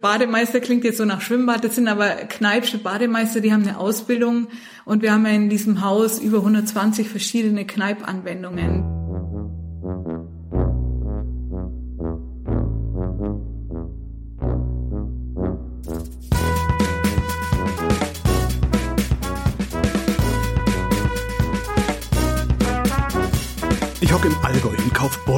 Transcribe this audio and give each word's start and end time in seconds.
Bademeister 0.00 0.60
klingt 0.60 0.84
jetzt 0.84 0.98
so 0.98 1.04
nach 1.04 1.20
Schwimmbad, 1.20 1.64
das 1.64 1.74
sind 1.74 1.88
aber 1.88 2.08
Kneipsche 2.08 2.78
Bademeister, 2.78 3.40
die 3.40 3.52
haben 3.52 3.64
eine 3.64 3.78
Ausbildung 3.78 4.46
und 4.84 5.02
wir 5.02 5.12
haben 5.12 5.26
ja 5.26 5.32
in 5.32 5.50
diesem 5.50 5.82
Haus 5.82 6.20
über 6.20 6.38
120 6.38 7.08
verschiedene 7.08 7.66
Kneipanwendungen. 7.66 8.97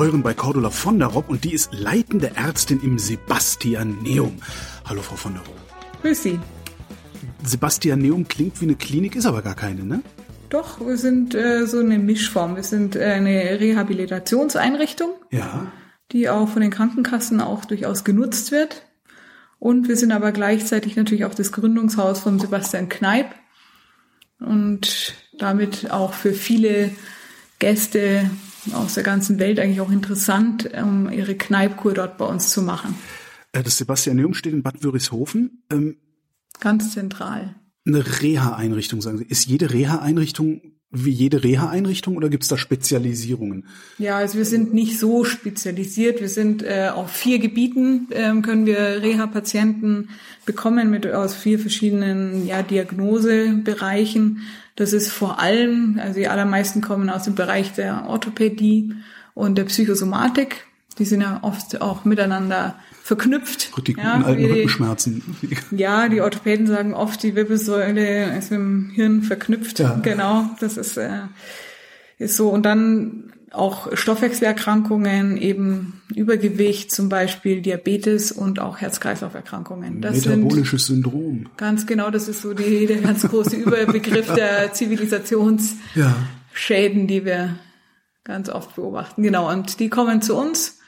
In 0.00 0.06
Kaufbeuren 0.06 0.22
bei 0.22 0.32
Cordula 0.32 0.70
von 0.70 0.98
der 0.98 1.08
Ropp 1.08 1.28
und 1.28 1.44
die 1.44 1.52
ist 1.52 1.74
leitende 1.74 2.34
Ärztin 2.34 2.80
im 2.82 2.98
Sebastianeum. 2.98 4.38
Hallo 4.86 5.02
Frau 5.02 5.16
von 5.16 5.34
der 5.34 5.42
Ropp. 5.42 5.56
Grüß 6.00 6.22
Sie. 6.22 6.40
Sebastianeum 7.44 8.26
klingt 8.26 8.58
wie 8.62 8.64
eine 8.64 8.76
Klinik, 8.76 9.14
ist 9.14 9.26
aber 9.26 9.42
gar 9.42 9.54
keine, 9.54 9.84
ne? 9.84 10.00
Doch, 10.48 10.80
wir 10.80 10.96
sind 10.96 11.34
äh, 11.34 11.66
so 11.66 11.80
eine 11.80 11.98
Mischform. 11.98 12.56
Wir 12.56 12.62
sind 12.62 12.96
äh, 12.96 13.04
eine 13.04 13.60
Rehabilitationseinrichtung, 13.60 15.10
Ja. 15.30 15.70
die 16.12 16.30
auch 16.30 16.48
von 16.48 16.62
den 16.62 16.70
Krankenkassen 16.70 17.42
auch 17.42 17.66
durchaus 17.66 18.02
genutzt 18.02 18.52
wird. 18.52 18.86
Und 19.58 19.86
wir 19.88 19.98
sind 19.98 20.12
aber 20.12 20.32
gleichzeitig 20.32 20.96
natürlich 20.96 21.26
auch 21.26 21.34
das 21.34 21.52
Gründungshaus 21.52 22.20
von 22.20 22.38
Sebastian 22.38 22.88
Kneip 22.88 23.26
und 24.38 25.14
damit 25.36 25.90
auch 25.90 26.14
für 26.14 26.32
viele 26.32 26.90
Gäste 27.58 28.30
aus 28.72 28.94
der 28.94 29.02
ganzen 29.02 29.38
Welt 29.38 29.58
eigentlich 29.58 29.80
auch 29.80 29.90
interessant, 29.90 30.70
um 30.80 31.10
ihre 31.10 31.34
Kneipkur 31.34 31.94
dort 31.94 32.18
bei 32.18 32.26
uns 32.26 32.50
zu 32.50 32.62
machen. 32.62 32.94
Äh, 33.52 33.62
Das 33.62 33.78
Sebastianeum 33.78 34.34
steht 34.34 34.52
in 34.52 34.62
Bad 34.62 34.82
Wörishofen. 34.82 35.62
Ähm, 35.70 35.96
Ganz 36.60 36.92
zentral. 36.92 37.54
eine 37.86 38.20
Reha-Einrichtung, 38.20 39.00
sagen 39.00 39.18
Sie. 39.18 39.24
Ist 39.24 39.46
jede 39.46 39.72
Reha-Einrichtung 39.72 40.60
wie 40.92 41.10
jede 41.10 41.44
Reha-Einrichtung 41.44 42.16
oder 42.16 42.28
gibt 42.28 42.42
es 42.42 42.48
da 42.48 42.58
Spezialisierungen? 42.58 43.66
Ja, 43.98 44.16
also 44.16 44.38
wir 44.38 44.44
sind 44.44 44.74
nicht 44.74 44.98
so 44.98 45.24
spezialisiert. 45.24 46.20
Wir 46.20 46.28
sind 46.28 46.62
äh, 46.64 46.90
auf 46.92 47.12
vier 47.12 47.38
Gebieten 47.38 48.08
ähm, 48.10 48.42
können 48.42 48.66
wir 48.66 49.00
Reha-Patienten 49.00 50.08
bekommen 50.46 50.90
mit 50.90 51.06
aus 51.06 51.34
vier 51.36 51.60
verschiedenen 51.60 52.44
ja, 52.44 52.62
Diagnosebereichen. 52.62 54.38
Das 54.80 54.94
ist 54.94 55.10
vor 55.10 55.38
allem, 55.40 56.00
also 56.02 56.18
die 56.18 56.28
allermeisten 56.28 56.80
kommen 56.80 57.10
aus 57.10 57.24
dem 57.24 57.34
Bereich 57.34 57.74
der 57.74 58.06
Orthopädie 58.06 58.94
und 59.34 59.58
der 59.58 59.64
Psychosomatik. 59.64 60.64
Die 60.98 61.04
sind 61.04 61.20
ja 61.20 61.40
oft 61.42 61.82
auch 61.82 62.06
miteinander 62.06 62.76
verknüpft. 63.02 63.72
Gut, 63.72 63.88
die 63.88 63.92
guten 63.92 64.06
ja, 64.06 64.14
alten 64.24 64.38
die- 64.40 64.46
Rückenschmerzen. 64.50 65.22
ja, 65.72 66.08
die 66.08 66.22
Orthopäden 66.22 66.66
sagen 66.66 66.94
oft, 66.94 67.22
die 67.22 67.34
Wirbelsäule 67.36 68.34
ist 68.38 68.50
mit 68.52 68.58
dem 68.58 68.88
Hirn 68.94 69.22
verknüpft. 69.22 69.80
Ja. 69.80 70.00
Genau, 70.02 70.48
das 70.60 70.78
ist, 70.78 70.96
äh, 70.96 71.24
ist 72.16 72.38
so. 72.38 72.48
Und 72.48 72.62
dann 72.64 73.29
auch 73.52 73.94
Stoffwechselerkrankungen, 73.96 75.36
eben 75.36 76.02
Übergewicht, 76.14 76.92
zum 76.92 77.08
Beispiel 77.08 77.60
Diabetes 77.62 78.30
und 78.32 78.60
auch 78.60 78.78
Herz-Kreislauf-Erkrankungen. 78.78 80.00
Metabolisches 80.00 80.86
Syndrom. 80.86 81.48
ganz 81.56 81.86
genau, 81.86 82.10
das 82.10 82.28
ist 82.28 82.42
so 82.42 82.54
die, 82.54 82.86
der 82.86 82.98
ganz 83.00 83.22
große 83.26 83.56
Überbegriff 83.56 84.32
der 84.34 84.72
Zivilisationsschäden, 84.72 85.80
Ja. 85.94 87.06
die 87.06 87.24
wir 87.24 87.58
ganz 88.24 88.48
oft 88.48 88.76
beobachten. 88.76 89.22
Genau, 89.22 89.50
und 89.50 89.80
die 89.80 89.88
kommen 89.88 90.22
zu 90.22 90.36
uns, 90.36 90.78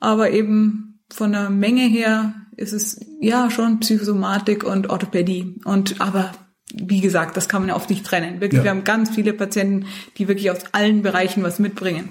aber 0.00 0.30
eben 0.30 1.00
von 1.12 1.32
der 1.32 1.50
Menge 1.50 1.82
her 1.82 2.34
ist 2.56 2.72
es 2.72 3.00
ja 3.20 3.50
schon 3.50 3.80
Psychosomatik 3.80 4.64
und 4.64 4.90
Orthopädie. 4.90 5.60
Und 5.64 6.00
aber 6.00 6.32
wie 6.82 7.00
gesagt, 7.00 7.36
das 7.36 7.48
kann 7.48 7.62
man 7.62 7.68
ja 7.70 7.76
oft 7.76 7.90
nicht 7.90 8.04
trennen. 8.04 8.40
Wirklich, 8.40 8.58
Ja. 8.58 8.64
wir 8.64 8.70
haben 8.70 8.84
ganz 8.84 9.10
viele 9.14 9.32
Patienten, 9.32 9.86
die 10.18 10.28
wirklich 10.28 10.50
aus 10.50 10.58
allen 10.72 11.02
Bereichen 11.02 11.42
was 11.42 11.58
mitbringen. 11.58 12.10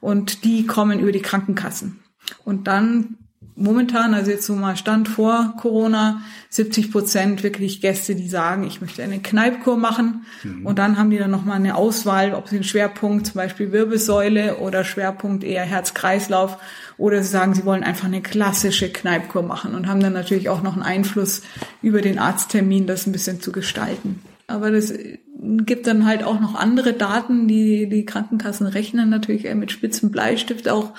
Und 0.00 0.44
die 0.44 0.66
kommen 0.66 0.98
über 1.00 1.12
die 1.12 1.20
Krankenkassen. 1.22 2.00
Und 2.44 2.66
dann 2.66 3.16
momentan, 3.56 4.14
also 4.14 4.30
jetzt 4.30 4.46
so 4.46 4.54
mal 4.54 4.76
Stand 4.76 5.08
vor 5.08 5.54
Corona, 5.58 6.22
70 6.48 6.90
Prozent 6.90 7.42
wirklich 7.42 7.80
Gäste, 7.80 8.14
die 8.14 8.28
sagen, 8.28 8.64
ich 8.64 8.80
möchte 8.80 9.02
eine 9.02 9.20
Kneipkur 9.20 9.76
machen. 9.76 10.24
Und 10.64 10.78
dann 10.78 10.98
haben 10.98 11.10
die 11.10 11.18
dann 11.18 11.30
nochmal 11.30 11.56
eine 11.56 11.74
Auswahl, 11.74 12.34
ob 12.34 12.48
sie 12.48 12.56
einen 12.56 12.64
Schwerpunkt, 12.64 13.26
zum 13.26 13.34
Beispiel 13.34 13.72
Wirbelsäule 13.72 14.56
oder 14.58 14.84
Schwerpunkt 14.84 15.44
eher 15.44 15.64
Herz-Kreislauf 15.64 16.58
oder 16.96 17.22
sie 17.22 17.30
sagen, 17.30 17.54
sie 17.54 17.64
wollen 17.64 17.84
einfach 17.84 18.06
eine 18.06 18.22
klassische 18.22 18.90
Kneipkur 18.90 19.42
machen 19.42 19.74
und 19.74 19.86
haben 19.86 20.00
dann 20.00 20.12
natürlich 20.12 20.48
auch 20.48 20.62
noch 20.62 20.74
einen 20.74 20.82
Einfluss 20.82 21.42
über 21.82 22.00
den 22.00 22.18
Arzttermin, 22.18 22.86
das 22.86 23.06
ein 23.06 23.12
bisschen 23.12 23.40
zu 23.40 23.52
gestalten. 23.52 24.20
Aber 24.46 24.70
das 24.70 24.92
gibt 25.40 25.86
dann 25.86 26.04
halt 26.06 26.24
auch 26.24 26.40
noch 26.40 26.56
andere 26.56 26.92
Daten, 26.92 27.46
die 27.46 27.88
die 27.88 28.04
Krankenkassen 28.04 28.66
rechnen 28.66 29.08
natürlich 29.08 29.44
eher 29.44 29.54
mit 29.54 29.70
spitzen 29.70 30.10
Bleistift 30.10 30.68
auch. 30.68 30.92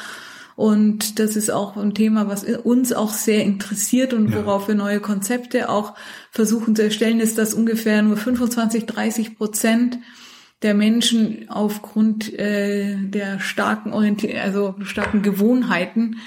Und 0.56 1.20
das 1.20 1.36
ist 1.36 1.50
auch 1.50 1.78
ein 1.78 1.94
Thema, 1.94 2.28
was 2.28 2.44
uns 2.44 2.94
auch 2.94 3.12
sehr 3.12 3.44
interessiert 3.44 4.14
und 4.14 4.34
worauf 4.36 4.68
wir 4.68 4.76
neue 4.76 5.00
Konzepte 5.00 5.70
auch 5.70 5.94
versuchen 6.32 6.76
zu 6.76 6.84
erstellen, 6.84 7.20
ist, 7.20 7.38
dass 7.38 7.54
ungefähr 7.54 8.02
nur 8.02 8.18
25, 8.18 8.86
30 8.86 9.38
Prozent 9.38 10.00
der 10.62 10.74
Menschen 10.74 11.50
aufgrund 11.50 12.38
äh, 12.38 12.96
der 12.98 13.40
starken 13.40 13.94
Orientier 13.94 14.44
also 14.44 14.76
starken 14.84 15.22
Gewohnheiten 15.24 16.18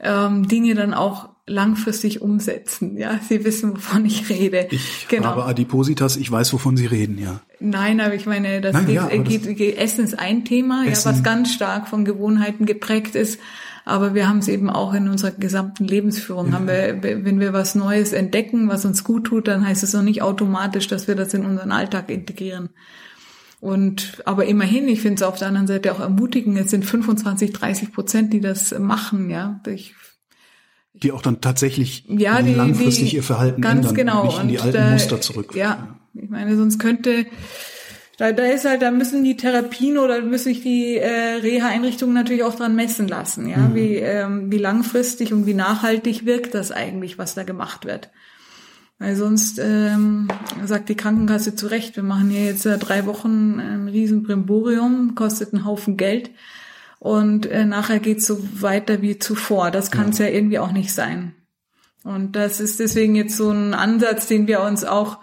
ähm, 0.00 0.48
Dinge 0.48 0.74
dann 0.74 0.94
auch 0.94 1.28
langfristig 1.46 2.22
umsetzen. 2.22 2.96
Ja, 2.96 3.18
Sie 3.28 3.44
wissen, 3.44 3.76
wovon 3.76 4.04
ich 4.04 4.28
rede. 4.28 4.68
Ich 4.70 5.06
genau. 5.08 5.26
habe 5.26 5.44
Adipositas, 5.44 6.16
ich 6.16 6.30
weiß, 6.30 6.52
wovon 6.52 6.76
Sie 6.76 6.86
reden, 6.86 7.18
ja. 7.18 7.40
Nein, 7.60 8.00
aber 8.00 8.14
ich 8.14 8.26
meine, 8.26 8.60
das 8.60 8.72
Nein, 8.72 8.86
geht, 8.86 8.94
ja, 8.94 9.08
das- 9.08 9.28
geht, 9.28 9.56
geht, 9.56 9.78
Essen 9.78 10.04
ist 10.04 10.18
ein 10.18 10.44
Thema, 10.44 10.84
Essen. 10.86 11.08
ja, 11.08 11.14
was 11.14 11.22
ganz 11.22 11.52
stark 11.52 11.88
von 11.88 12.04
Gewohnheiten 12.04 12.64
geprägt 12.66 13.14
ist. 13.14 13.38
Aber 13.84 14.14
wir 14.14 14.28
haben 14.28 14.38
es 14.38 14.48
eben 14.48 14.70
auch 14.70 14.94
in 14.94 15.08
unserer 15.08 15.32
gesamten 15.32 15.84
Lebensführung. 15.84 16.52
Haben 16.52 16.68
wir, 16.68 17.02
wenn 17.02 17.40
wir 17.40 17.52
was 17.52 17.74
Neues 17.74 18.12
entdecken, 18.12 18.68
was 18.68 18.84
uns 18.84 19.02
gut 19.02 19.24
tut, 19.24 19.48
dann 19.48 19.66
heißt 19.66 19.82
es 19.82 19.92
noch 19.92 20.02
nicht 20.02 20.22
automatisch, 20.22 20.86
dass 20.86 21.08
wir 21.08 21.16
das 21.16 21.34
in 21.34 21.44
unseren 21.44 21.72
Alltag 21.72 22.08
integrieren. 22.10 22.70
Und 23.60 24.22
aber 24.24 24.46
immerhin, 24.46 24.88
ich 24.88 25.00
finde 25.00 25.16
es 25.16 25.22
auf 25.22 25.38
der 25.38 25.48
anderen 25.48 25.66
Seite 25.66 25.92
auch 25.92 26.00
ermutigend. 26.00 26.58
Es 26.58 26.70
sind 26.70 26.84
25, 26.84 27.52
30 27.52 27.92
Prozent, 27.92 28.32
die 28.32 28.40
das 28.40 28.76
machen. 28.78 29.30
Ja, 29.30 29.60
ich 29.68 29.94
Die 30.94 31.12
auch 31.12 31.22
dann 31.22 31.40
tatsächlich 31.40 32.04
ja, 32.08 32.42
die, 32.42 32.54
langfristig 32.54 33.10
die, 33.10 33.16
ihr 33.16 33.22
Verhalten 33.22 33.62
ganz 33.62 33.90
ändern, 33.90 33.94
genau. 33.94 34.24
nicht 34.26 34.40
in 34.40 34.48
die 34.48 34.58
Und 34.58 34.64
alten 34.64 34.76
da, 34.76 34.90
Muster 34.90 35.20
zurück. 35.20 35.54
Ja, 35.54 35.96
ich 36.14 36.28
meine, 36.28 36.56
sonst 36.56 36.78
könnte 36.78 37.26
da, 38.22 38.30
da 38.30 38.44
ist 38.44 38.64
halt, 38.64 38.82
da 38.82 38.92
müssen 38.92 39.24
die 39.24 39.36
Therapien 39.36 39.98
oder 39.98 40.22
müssen 40.22 40.44
sich 40.44 40.62
die 40.62 40.96
äh, 40.96 41.40
Reha-Einrichtungen 41.42 42.14
natürlich 42.14 42.44
auch 42.44 42.54
dran 42.54 42.76
messen 42.76 43.08
lassen, 43.08 43.48
ja, 43.48 43.56
Mhm. 43.56 43.74
wie 43.74 43.96
ähm, 43.96 44.52
wie 44.52 44.58
langfristig 44.58 45.32
und 45.32 45.44
wie 45.44 45.54
nachhaltig 45.54 46.24
wirkt 46.24 46.54
das 46.54 46.70
eigentlich, 46.70 47.18
was 47.18 47.34
da 47.34 47.42
gemacht 47.42 47.84
wird. 47.84 48.10
Weil 49.00 49.16
sonst 49.16 49.58
ähm, 49.58 50.28
sagt 50.64 50.88
die 50.88 50.94
Krankenkasse 50.94 51.56
zu 51.56 51.66
Recht, 51.66 51.96
wir 51.96 52.04
machen 52.04 52.30
hier 52.30 52.44
jetzt 52.44 52.64
äh, 52.64 52.78
drei 52.78 53.06
Wochen 53.06 53.58
ein 53.58 53.88
riesen 53.88 54.22
Brimborium, 54.22 55.16
kostet 55.16 55.52
einen 55.52 55.64
Haufen 55.64 55.96
Geld 55.96 56.30
und 57.00 57.46
äh, 57.46 57.64
nachher 57.64 57.98
geht's 57.98 58.24
so 58.24 58.38
weiter 58.60 59.02
wie 59.02 59.18
zuvor. 59.18 59.72
Das 59.72 59.90
kann 59.90 60.10
es 60.10 60.18
ja. 60.18 60.26
irgendwie 60.26 60.60
auch 60.60 60.70
nicht 60.70 60.92
sein. 60.94 61.34
Und 62.04 62.36
das 62.36 62.60
ist 62.60 62.78
deswegen 62.78 63.16
jetzt 63.16 63.36
so 63.36 63.50
ein 63.50 63.74
Ansatz, 63.74 64.28
den 64.28 64.46
wir 64.46 64.60
uns 64.60 64.84
auch 64.84 65.18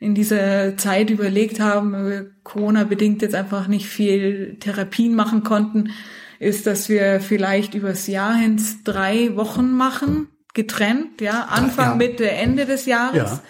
in 0.00 0.14
dieser 0.14 0.76
Zeit 0.76 1.10
überlegt 1.10 1.60
haben, 1.60 1.92
wir 1.92 2.30
Corona 2.42 2.84
bedingt 2.84 3.22
jetzt 3.22 3.34
einfach 3.34 3.68
nicht 3.68 3.86
viel 3.86 4.56
Therapien 4.60 5.14
machen 5.14 5.44
konnten, 5.44 5.90
ist, 6.38 6.66
dass 6.66 6.88
wir 6.88 7.20
vielleicht 7.20 7.74
übers 7.74 8.06
Jahr 8.06 8.34
hin 8.34 8.60
drei 8.84 9.36
Wochen 9.36 9.72
machen, 9.72 10.28
getrennt, 10.52 11.20
ja, 11.20 11.46
Anfang, 11.50 11.90
Ja. 11.90 11.94
Mitte, 11.96 12.30
Ende 12.30 12.66
des 12.66 12.86
Jahres. 12.86 13.16
Ja. 13.16 13.40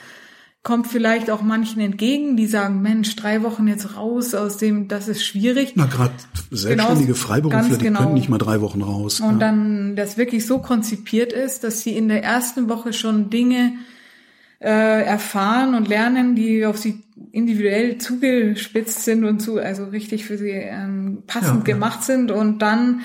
Kommt 0.63 0.87
vielleicht 0.87 1.31
auch 1.31 1.43
manchen 1.43 1.81
entgegen, 1.81 2.39
die 2.39 2.47
sagen, 2.47 2.81
Mensch, 2.81 3.15
drei 3.17 3.43
Wochen 3.43 3.69
jetzt 3.69 3.97
raus 3.97 4.35
aus 4.35 4.57
dem, 4.57 4.89
das 4.89 5.09
ist 5.09 5.23
schwierig. 5.23 5.73
Na, 5.75 5.85
gerade 5.85 6.15
selbstständige 6.51 7.15
Freiberufler, 7.15 7.61
ganz 7.61 7.79
die 7.79 7.85
genau. 7.85 8.01
können 8.01 8.15
nicht 8.15 8.31
mal 8.31 8.39
drei 8.39 8.63
Wochen 8.63 8.81
raus. 8.81 9.21
Und 9.21 9.33
ja. 9.33 9.39
dann 9.41 9.95
das 9.95 10.17
wirklich 10.17 10.47
so 10.47 10.61
konzipiert 10.61 11.35
ist, 11.35 11.65
dass 11.65 11.83
sie 11.83 11.95
in 11.95 12.09
der 12.09 12.25
ersten 12.25 12.71
Woche 12.71 12.95
schon 12.95 13.29
Dinge 13.29 13.75
äh, 14.65 15.03
erfahren 15.05 15.75
und 15.75 15.89
lernen, 15.89 16.35
die 16.35 16.65
auf 16.65 16.79
sie 16.79 17.05
individuell 17.33 17.99
zugespitzt 17.99 19.05
sind 19.05 19.25
und 19.25 19.41
zu, 19.41 19.59
also 19.59 19.85
richtig 19.85 20.25
für 20.25 20.39
sie 20.39 20.51
ähm, 20.51 21.23
passend 21.27 21.69
Ja, 21.69 21.75
gemacht 21.75 22.03
sind. 22.03 22.31
Und 22.31 22.63
dann 22.63 23.03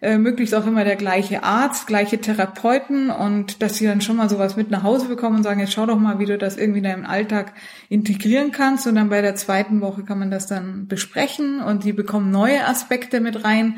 äh, 0.00 0.16
möglichst 0.16 0.54
auch 0.54 0.66
immer 0.66 0.84
der 0.84 0.96
gleiche 0.96 1.42
Arzt, 1.42 1.86
gleiche 1.86 2.18
Therapeuten 2.18 3.10
und 3.10 3.60
dass 3.60 3.76
sie 3.76 3.86
dann 3.86 4.00
schon 4.00 4.16
mal 4.16 4.30
sowas 4.30 4.56
mit 4.56 4.70
nach 4.70 4.82
Hause 4.82 5.08
bekommen 5.08 5.36
und 5.36 5.42
sagen, 5.42 5.60
jetzt 5.60 5.74
schau 5.74 5.84
doch 5.84 5.98
mal, 5.98 6.18
wie 6.18 6.26
du 6.26 6.38
das 6.38 6.56
irgendwie 6.56 6.78
in 6.78 6.84
deinem 6.84 7.06
Alltag 7.06 7.52
integrieren 7.90 8.50
kannst. 8.50 8.86
Und 8.86 8.94
dann 8.94 9.10
bei 9.10 9.20
der 9.20 9.34
zweiten 9.34 9.82
Woche 9.82 10.04
kann 10.04 10.18
man 10.18 10.30
das 10.30 10.46
dann 10.46 10.88
besprechen 10.88 11.60
und 11.60 11.84
die 11.84 11.92
bekommen 11.92 12.30
neue 12.30 12.66
Aspekte 12.66 13.20
mit 13.20 13.44
rein, 13.44 13.76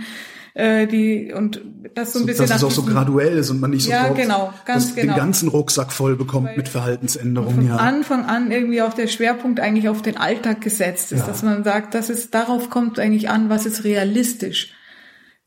Äh, 0.57 0.87
die 0.87 1.35
und 1.35 1.61
das 1.95 2.15
so 2.15 2.21
ein 2.21 2.25
bisschen. 2.25 2.47
Dass 2.47 2.57
es 2.57 2.65
auch 2.65 2.71
so 2.71 2.83
graduell 2.83 3.37
ist 3.37 3.51
und 3.51 3.61
man 3.61 3.73
nicht 3.73 3.89
ja, 3.89 4.09
genau, 4.09 4.55
ganz 4.65 4.95
genau. 4.95 5.13
den 5.13 5.17
ganzen 5.19 5.51
Rucksack 5.51 5.93
voll 5.93 6.17
bekommt 6.17 6.49
Weil 6.49 6.57
mit 6.57 6.69
Verhaltensänderungen. 6.69 7.55
Von 7.57 7.69
ja. 7.69 7.77
Anfang 7.77 8.25
an 8.25 8.51
irgendwie 8.51 8.81
auch 8.81 8.95
der 8.95 9.07
Schwerpunkt 9.07 9.61
eigentlich 9.61 9.91
auf 9.91 10.01
den 10.01 10.17
Alltag 10.17 10.63
gesetzt 10.63 11.13
ist, 11.13 11.21
ja. 11.21 11.27
dass 11.27 11.43
man 11.43 11.63
sagt, 11.63 11.93
das 11.93 12.09
ist 12.09 12.35
darauf 12.35 12.71
kommt 12.71 12.99
eigentlich 12.99 13.29
an, 13.29 13.51
was 13.51 13.67
ist 13.67 13.85
realistisch. 13.85 14.73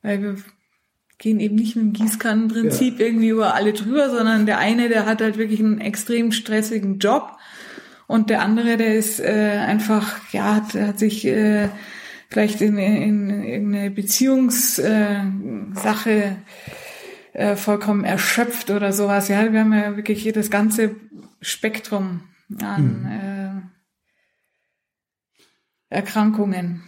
Weil 0.04 0.22
wir 0.22 0.36
gehen 1.18 1.40
eben 1.40 1.56
nicht 1.56 1.76
mit 1.76 1.86
dem 1.86 1.94
Gießkannenprinzip 1.94 3.00
ja. 3.00 3.06
irgendwie 3.08 3.30
über 3.30 3.56
alle 3.56 3.74
drüber, 3.74 4.12
sondern 4.12 4.46
der 4.46 4.60
eine, 4.60 4.90
der 4.90 5.08
hat 5.08 5.24
halt 5.24 5.40
wirklich 5.40 5.60
einen 5.60 5.82
extrem 5.82 6.32
stressigen 6.32 7.00
Job 7.00 7.32
und 8.06 8.30
der 8.30 8.44
andere, 8.44 8.78
der 8.78 8.94
ist 8.94 9.20
äh, 9.20 9.58
einfach, 9.66 10.20
ja, 10.32 10.64
der 10.72 10.90
hat 10.90 11.00
sich 11.00 11.26
äh, 11.26 11.70
vielleicht 12.30 12.62
in, 12.62 12.78
in, 12.78 13.30
in 13.30 13.76
eine 13.76 13.92
Beziehungssache 13.92 16.38
äh, 17.34 17.56
vollkommen 17.56 18.04
erschöpft 18.04 18.70
oder 18.70 18.94
sowas. 18.94 19.28
Ja, 19.28 19.52
wir 19.52 19.60
haben 19.60 19.74
ja 19.74 19.96
wirklich 19.96 20.22
hier 20.22 20.34
das 20.34 20.50
ganze 20.50 20.96
Spektrum 21.42 22.22
an 22.62 23.06
hm. 23.06 23.06
äh, 23.06 23.62
Erkrankungen. 25.90 26.84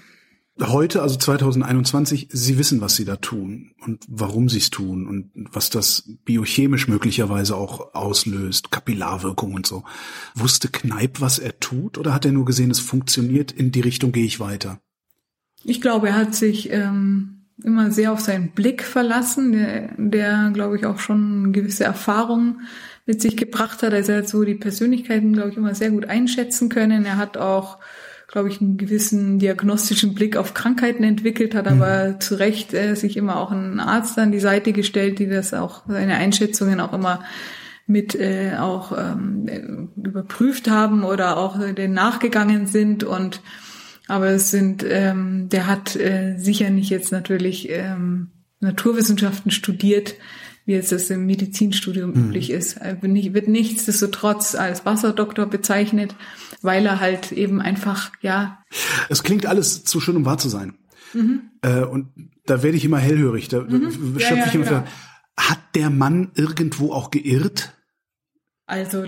Heute, 0.59 1.01
also 1.01 1.17
2021, 1.17 2.27
Sie 2.31 2.57
wissen, 2.59 2.81
was 2.81 2.95
Sie 2.95 3.05
da 3.05 3.15
tun 3.15 3.73
und 3.79 4.05
warum 4.07 4.47
Sie 4.47 4.59
es 4.59 4.69
tun 4.69 5.07
und 5.07 5.31
was 5.33 5.71
das 5.71 6.07
biochemisch 6.23 6.87
möglicherweise 6.87 7.55
auch 7.55 7.95
auslöst, 7.95 8.69
Kapillarwirkung 8.69 9.55
und 9.55 9.65
so. 9.65 9.83
Wusste 10.35 10.67
Kneip, 10.67 11.19
was 11.19 11.39
er 11.39 11.59
tut 11.59 11.97
oder 11.97 12.13
hat 12.13 12.25
er 12.25 12.31
nur 12.31 12.45
gesehen, 12.45 12.69
es 12.69 12.79
funktioniert, 12.79 13.51
in 13.51 13.71
die 13.71 13.81
Richtung 13.81 14.11
gehe 14.11 14.25
ich 14.25 14.39
weiter? 14.39 14.79
Ich 15.63 15.81
glaube, 15.81 16.09
er 16.09 16.15
hat 16.15 16.35
sich 16.35 16.71
ähm, 16.71 17.41
immer 17.63 17.91
sehr 17.91 18.11
auf 18.11 18.19
seinen 18.19 18.51
Blick 18.51 18.83
verlassen, 18.83 19.51
der, 19.51 19.89
der 19.97 20.51
glaube 20.53 20.77
ich, 20.77 20.85
auch 20.85 20.99
schon 20.99 21.53
gewisse 21.53 21.83
Erfahrungen 21.83 22.61
mit 23.05 23.21
sich 23.21 23.37
gebracht 23.37 23.83
hat. 23.83 23.93
Also 23.93 24.11
er 24.11 24.19
hat 24.19 24.29
so 24.29 24.43
die 24.43 24.55
Persönlichkeiten, 24.55 25.33
glaube 25.33 25.49
ich, 25.49 25.57
immer 25.57 25.75
sehr 25.75 25.91
gut 25.91 26.05
einschätzen 26.05 26.69
können. 26.69 27.05
Er 27.05 27.17
hat 27.17 27.37
auch, 27.37 27.77
glaube 28.27 28.49
ich, 28.49 28.61
einen 28.61 28.77
gewissen 28.77 29.39
diagnostischen 29.39 30.13
Blick 30.13 30.37
auf 30.37 30.53
Krankheiten 30.53 31.03
entwickelt, 31.03 31.55
hat 31.55 31.69
mhm. 31.69 31.81
aber 31.81 32.19
zu 32.19 32.35
Recht 32.35 32.73
äh, 32.73 32.95
sich 32.95 33.17
immer 33.17 33.37
auch 33.37 33.51
einen 33.51 33.79
Arzt 33.79 34.17
an 34.17 34.31
die 34.31 34.39
Seite 34.39 34.73
gestellt, 34.73 35.19
die 35.19 35.27
das 35.27 35.53
auch, 35.53 35.83
seine 35.87 36.15
Einschätzungen 36.15 36.79
auch 36.79 36.93
immer 36.93 37.23
mit 37.87 38.15
äh, 38.15 38.53
auch 38.57 38.97
ähm, 38.97 39.89
überprüft 39.97 40.69
haben 40.69 41.03
oder 41.03 41.37
auch 41.37 41.59
äh, 41.59 41.73
den 41.73 41.93
nachgegangen 41.93 42.67
sind 42.67 43.03
und 43.03 43.41
aber 44.11 44.27
es 44.27 44.51
sind, 44.51 44.83
ähm, 44.85 45.47
der 45.47 45.67
hat 45.67 45.95
äh, 45.95 46.35
sicher 46.37 46.69
nicht 46.69 46.89
jetzt 46.89 47.13
natürlich 47.13 47.69
ähm, 47.69 48.31
Naturwissenschaften 48.59 49.51
studiert, 49.51 50.15
wie 50.65 50.73
jetzt 50.73 50.91
das 50.91 51.09
im 51.09 51.25
Medizinstudium 51.25 52.11
mhm. 52.11 52.25
üblich 52.25 52.49
ist. 52.49 52.75
Er 52.75 53.01
wird 53.01 53.47
nichtsdestotrotz 53.47 54.53
als 54.53 54.85
Wasserdoktor 54.85 55.45
bezeichnet, 55.45 56.13
weil 56.61 56.85
er 56.85 56.99
halt 56.99 57.31
eben 57.31 57.61
einfach, 57.61 58.11
ja. 58.19 58.61
Es 59.07 59.23
klingt 59.23 59.45
alles 59.45 59.85
zu 59.85 60.01
schön, 60.01 60.17
um 60.17 60.25
wahr 60.25 60.37
zu 60.37 60.49
sein. 60.49 60.73
Mhm. 61.13 61.43
Äh, 61.61 61.85
und 61.85 62.09
da 62.45 62.63
werde 62.63 62.75
ich 62.75 62.83
immer 62.83 62.99
hellhörig. 62.99 63.47
Da 63.47 63.61
mhm. 63.61 63.91
schöpfe 64.19 64.19
ja, 64.19 64.35
ja, 64.35 64.45
ich 64.45 64.55
immer 64.55 64.65
genau. 64.65 64.83
Hat 65.37 65.59
der 65.73 65.89
Mann 65.89 66.31
irgendwo 66.35 66.91
auch 66.91 67.11
geirrt? 67.11 67.73
Also, 68.65 69.05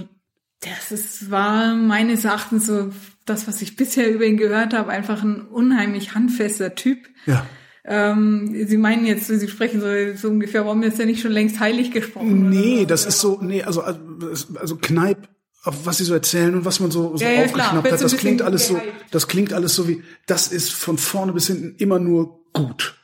das 0.63 0.91
ist, 0.91 1.31
war 1.31 1.75
meines 1.75 2.25
Erachtens 2.25 2.67
so 2.67 2.91
das, 3.25 3.47
was 3.47 3.61
ich 3.61 3.75
bisher 3.75 4.11
über 4.13 4.25
ihn 4.25 4.37
gehört 4.37 4.73
habe, 4.73 4.91
einfach 4.91 5.23
ein 5.23 5.41
unheimlich 5.41 6.13
handfester 6.13 6.75
Typ. 6.75 6.99
Ja. 7.25 7.45
Ähm, 7.85 8.65
Sie 8.67 8.77
meinen 8.77 9.05
jetzt, 9.05 9.27
Sie 9.27 9.47
sprechen 9.47 9.81
so, 9.81 9.87
so 10.15 10.29
ungefähr, 10.29 10.65
warum 10.65 10.83
ist 10.83 10.99
er 10.99 11.05
nicht 11.05 11.21
schon 11.21 11.31
längst 11.31 11.59
heilig 11.59 11.91
gesprochen? 11.91 12.49
Nee, 12.49 12.81
so? 12.81 12.85
das 12.85 13.05
ist 13.05 13.19
so, 13.19 13.39
nee, 13.41 13.63
also, 13.63 13.81
also 13.81 14.77
Kneip, 14.77 15.27
was 15.63 15.97
Sie 15.97 16.05
so 16.05 16.13
erzählen 16.13 16.55
und 16.55 16.65
was 16.65 16.79
man 16.79 16.91
so, 16.91 17.17
so 17.17 17.23
ja, 17.23 17.31
ja, 17.31 17.45
aufgeschnappt 17.45 17.91
hat, 17.91 18.01
das 18.01 18.17
klingt 18.17 18.41
alles 18.41 18.67
so, 18.67 18.81
das 19.11 19.27
klingt 19.27 19.53
alles 19.53 19.75
so 19.75 19.87
wie, 19.87 20.03
das 20.27 20.47
ist 20.47 20.71
von 20.71 20.97
vorne 20.97 21.33
bis 21.33 21.47
hinten 21.47 21.75
immer 21.77 21.99
nur 21.99 22.39
gut. 22.53 22.95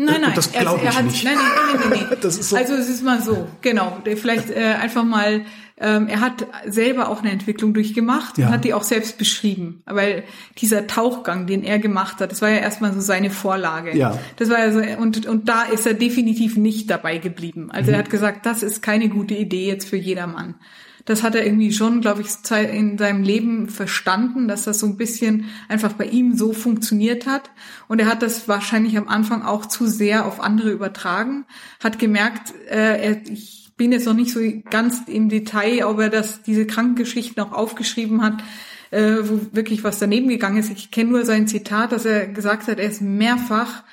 Nein, 0.00 0.20
nein, 0.20 0.32
das 0.34 0.52
glaube 0.52 0.84
ich 0.84 0.96
hat, 0.96 1.04
nicht. 1.04 1.24
Nein, 1.24 1.34
nein, 1.34 1.80
nein, 1.80 1.90
nein, 1.90 2.06
nein. 2.10 2.18
das 2.20 2.38
ist 2.38 2.50
so. 2.50 2.56
Also 2.56 2.74
es 2.74 2.88
ist 2.88 3.02
mal 3.02 3.20
so, 3.20 3.48
genau. 3.62 4.00
Vielleicht 4.04 4.48
äh, 4.48 4.76
einfach 4.80 5.02
mal 5.02 5.44
ähm, 5.80 6.08
er 6.08 6.20
hat 6.20 6.46
selber 6.66 7.08
auch 7.08 7.20
eine 7.20 7.30
Entwicklung 7.30 7.72
durchgemacht 7.72 8.38
ja. 8.38 8.46
und 8.46 8.52
hat 8.52 8.64
die 8.64 8.74
auch 8.74 8.82
selbst 8.82 9.18
beschrieben. 9.18 9.82
Weil 9.86 10.24
dieser 10.58 10.86
Tauchgang, 10.86 11.46
den 11.46 11.62
er 11.62 11.78
gemacht 11.78 12.20
hat, 12.20 12.32
das 12.32 12.42
war 12.42 12.50
ja 12.50 12.56
erstmal 12.56 12.92
so 12.92 13.00
seine 13.00 13.30
Vorlage. 13.30 13.96
Ja. 13.96 14.18
Das 14.36 14.50
war 14.50 14.58
ja 14.58 14.72
so, 14.72 14.80
und, 15.00 15.26
und 15.26 15.48
da 15.48 15.62
ist 15.62 15.86
er 15.86 15.94
definitiv 15.94 16.56
nicht 16.56 16.90
dabei 16.90 17.18
geblieben. 17.18 17.70
Also 17.70 17.90
mhm. 17.90 17.94
er 17.94 17.98
hat 18.00 18.10
gesagt, 18.10 18.44
das 18.46 18.62
ist 18.62 18.82
keine 18.82 19.08
gute 19.08 19.34
Idee 19.34 19.68
jetzt 19.68 19.88
für 19.88 19.96
jedermann. 19.96 20.56
Das 21.04 21.22
hat 21.22 21.34
er 21.34 21.46
irgendwie 21.46 21.72
schon, 21.72 22.02
glaube 22.02 22.20
ich, 22.20 22.28
in 22.70 22.98
seinem 22.98 23.22
Leben 23.22 23.70
verstanden, 23.70 24.46
dass 24.46 24.64
das 24.64 24.80
so 24.80 24.86
ein 24.86 24.98
bisschen 24.98 25.46
einfach 25.66 25.94
bei 25.94 26.04
ihm 26.04 26.36
so 26.36 26.52
funktioniert 26.52 27.26
hat. 27.26 27.50
Und 27.86 27.98
er 27.98 28.08
hat 28.08 28.20
das 28.20 28.46
wahrscheinlich 28.46 28.98
am 28.98 29.08
Anfang 29.08 29.42
auch 29.42 29.64
zu 29.64 29.86
sehr 29.86 30.26
auf 30.26 30.38
andere 30.38 30.70
übertragen, 30.70 31.46
hat 31.82 31.98
gemerkt, 31.98 32.52
äh, 32.68 33.02
er, 33.02 33.26
ich 33.26 33.67
bin 33.78 33.92
jetzt 33.92 34.04
noch 34.04 34.14
nicht 34.14 34.32
so 34.32 34.40
ganz 34.70 35.02
im 35.06 35.30
Detail, 35.30 35.84
ob 35.84 35.98
er 36.00 36.10
das, 36.10 36.42
diese 36.42 36.66
Krankengeschichten 36.66 37.42
auch 37.42 37.52
aufgeschrieben 37.52 38.22
hat, 38.22 38.42
äh, 38.90 39.16
wo 39.22 39.40
wirklich 39.52 39.84
was 39.84 39.98
daneben 39.98 40.28
gegangen 40.28 40.58
ist. 40.58 40.70
Ich 40.70 40.90
kenne 40.90 41.10
nur 41.10 41.24
sein 41.24 41.48
Zitat, 41.48 41.92
dass 41.92 42.04
er 42.04 42.26
gesagt 42.26 42.68
hat, 42.68 42.78
er 42.78 42.90
ist 42.90 43.00
mehrfach 43.00 43.84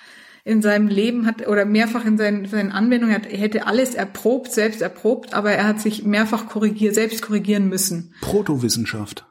in 0.44 0.62
seinem 0.62 0.88
Leben 0.88 1.26
hat 1.26 1.48
oder 1.48 1.66
mehrfach 1.66 2.06
in 2.06 2.18
seinen, 2.18 2.46
seinen 2.48 2.72
Anwendungen 2.72 3.16
hat, 3.16 3.26
er 3.26 3.38
hätte 3.40 3.66
alles 3.66 3.96
erprobt, 3.96 4.52
selbst 4.52 4.82
erprobt, 4.82 5.34
aber 5.34 5.52
er 5.52 5.68
hat 5.68 5.82
sich 5.82 6.04
mehrfach 6.04 6.48
korrigiert, 6.48 6.94
selbst 6.94 7.24
korrigieren 7.24 7.68
müssen. 7.68 8.14
Protowissenschaft. 8.22 9.26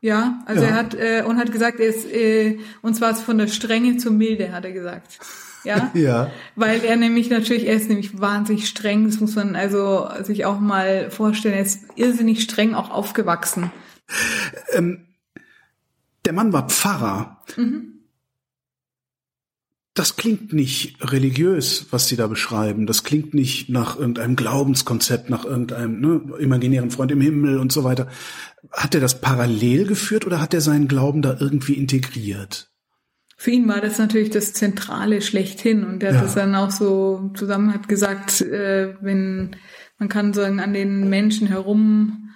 Ja, 0.00 0.42
also 0.46 0.62
ja. 0.62 0.68
er 0.70 0.74
hat 0.74 0.94
äh, 0.94 1.22
und 1.26 1.38
hat 1.38 1.52
gesagt, 1.52 1.80
er 1.80 1.86
ist 1.86 2.10
äh, 2.10 2.58
und 2.82 2.94
zwar 2.94 3.14
von 3.14 3.38
der 3.38 3.46
Strenge 3.46 3.98
zur 3.98 4.12
Milde, 4.12 4.52
hat 4.52 4.64
er 4.64 4.72
gesagt. 4.72 5.18
Ja? 5.64 5.90
ja. 5.94 6.30
Weil 6.56 6.84
er 6.84 6.96
nämlich 6.96 7.30
natürlich, 7.30 7.66
er 7.66 7.74
ist 7.74 7.88
nämlich 7.88 8.20
wahnsinnig 8.20 8.68
streng, 8.68 9.06
das 9.06 9.20
muss 9.20 9.34
man 9.34 9.56
also 9.56 10.08
sich 10.22 10.44
auch 10.44 10.60
mal 10.60 11.10
vorstellen, 11.10 11.54
er 11.54 11.62
ist 11.62 11.84
irrsinnig 11.96 12.42
streng 12.42 12.74
auch 12.74 12.90
aufgewachsen. 12.90 13.70
Ähm, 14.72 15.06
der 16.24 16.32
Mann 16.32 16.52
war 16.52 16.68
Pfarrer. 16.68 17.42
Mhm. 17.56 17.90
Das 19.96 20.16
klingt 20.16 20.52
nicht 20.52 20.96
religiös, 21.12 21.86
was 21.90 22.08
Sie 22.08 22.16
da 22.16 22.26
beschreiben. 22.26 22.86
Das 22.86 23.04
klingt 23.04 23.32
nicht 23.32 23.68
nach 23.68 23.96
irgendeinem 23.96 24.34
Glaubenskonzept, 24.34 25.30
nach 25.30 25.44
irgendeinem 25.44 26.00
ne, 26.00 26.20
imaginären 26.40 26.90
Freund 26.90 27.12
im 27.12 27.20
Himmel 27.20 27.60
und 27.60 27.70
so 27.70 27.84
weiter. 27.84 28.08
Hat 28.72 28.96
er 28.96 29.00
das 29.00 29.20
parallel 29.20 29.86
geführt 29.86 30.26
oder 30.26 30.40
hat 30.40 30.52
er 30.52 30.60
seinen 30.60 30.88
Glauben 30.88 31.22
da 31.22 31.36
irgendwie 31.38 31.74
integriert? 31.74 32.73
Für 33.44 33.50
ihn 33.50 33.68
war 33.68 33.82
das 33.82 33.98
natürlich 33.98 34.30
das 34.30 34.54
Zentrale 34.54 35.20
schlechthin 35.20 35.84
und 35.84 36.02
er 36.02 36.12
hat 36.12 36.16
ja. 36.16 36.22
das 36.22 36.34
dann 36.34 36.54
auch 36.54 36.70
so 36.70 37.30
zusammen 37.34 37.74
hat 37.74 37.88
gesagt, 37.88 38.40
äh, 38.40 38.94
wenn 39.02 39.56
man 39.98 40.08
kann 40.08 40.32
sagen 40.32 40.60
an 40.60 40.72
den 40.72 41.10
Menschen 41.10 41.48
herum 41.48 42.30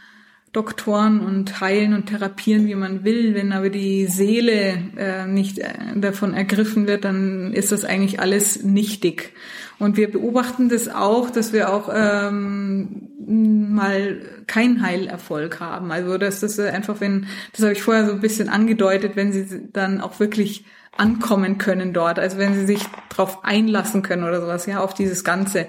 doktoren 0.52 1.20
und 1.20 1.62
heilen 1.62 1.94
und 1.94 2.10
therapieren, 2.10 2.66
wie 2.66 2.74
man 2.74 3.04
will, 3.04 3.34
wenn 3.34 3.52
aber 3.52 3.70
die 3.70 4.04
Seele 4.04 4.82
äh, 4.98 5.26
nicht 5.26 5.60
äh, 5.60 5.72
davon 5.96 6.34
ergriffen 6.34 6.86
wird, 6.86 7.06
dann 7.06 7.54
ist 7.54 7.72
das 7.72 7.86
eigentlich 7.86 8.20
alles 8.20 8.62
nichtig. 8.62 9.32
Und 9.78 9.96
wir 9.96 10.10
beobachten 10.10 10.68
das 10.68 10.90
auch, 10.90 11.30
dass 11.30 11.54
wir 11.54 11.72
auch 11.72 11.88
ähm, 11.90 13.08
mal 13.26 14.20
keinen 14.46 14.82
Heilerfolg 14.82 15.58
haben. 15.58 15.90
Also 15.90 16.18
dass 16.18 16.40
das 16.40 16.58
einfach, 16.58 17.00
wenn, 17.00 17.28
das 17.52 17.62
habe 17.62 17.72
ich 17.72 17.82
vorher 17.82 18.04
so 18.04 18.12
ein 18.12 18.20
bisschen 18.20 18.50
angedeutet, 18.50 19.16
wenn 19.16 19.32
sie 19.32 19.70
dann 19.72 20.02
auch 20.02 20.20
wirklich 20.20 20.66
ankommen 20.98 21.58
können 21.58 21.92
dort. 21.92 22.18
Also 22.18 22.38
wenn 22.38 22.54
sie 22.54 22.66
sich 22.66 22.84
darauf 23.08 23.44
einlassen 23.44 24.02
können 24.02 24.24
oder 24.24 24.40
sowas, 24.40 24.66
ja, 24.66 24.80
auf 24.80 24.94
dieses 24.94 25.24
Ganze. 25.24 25.66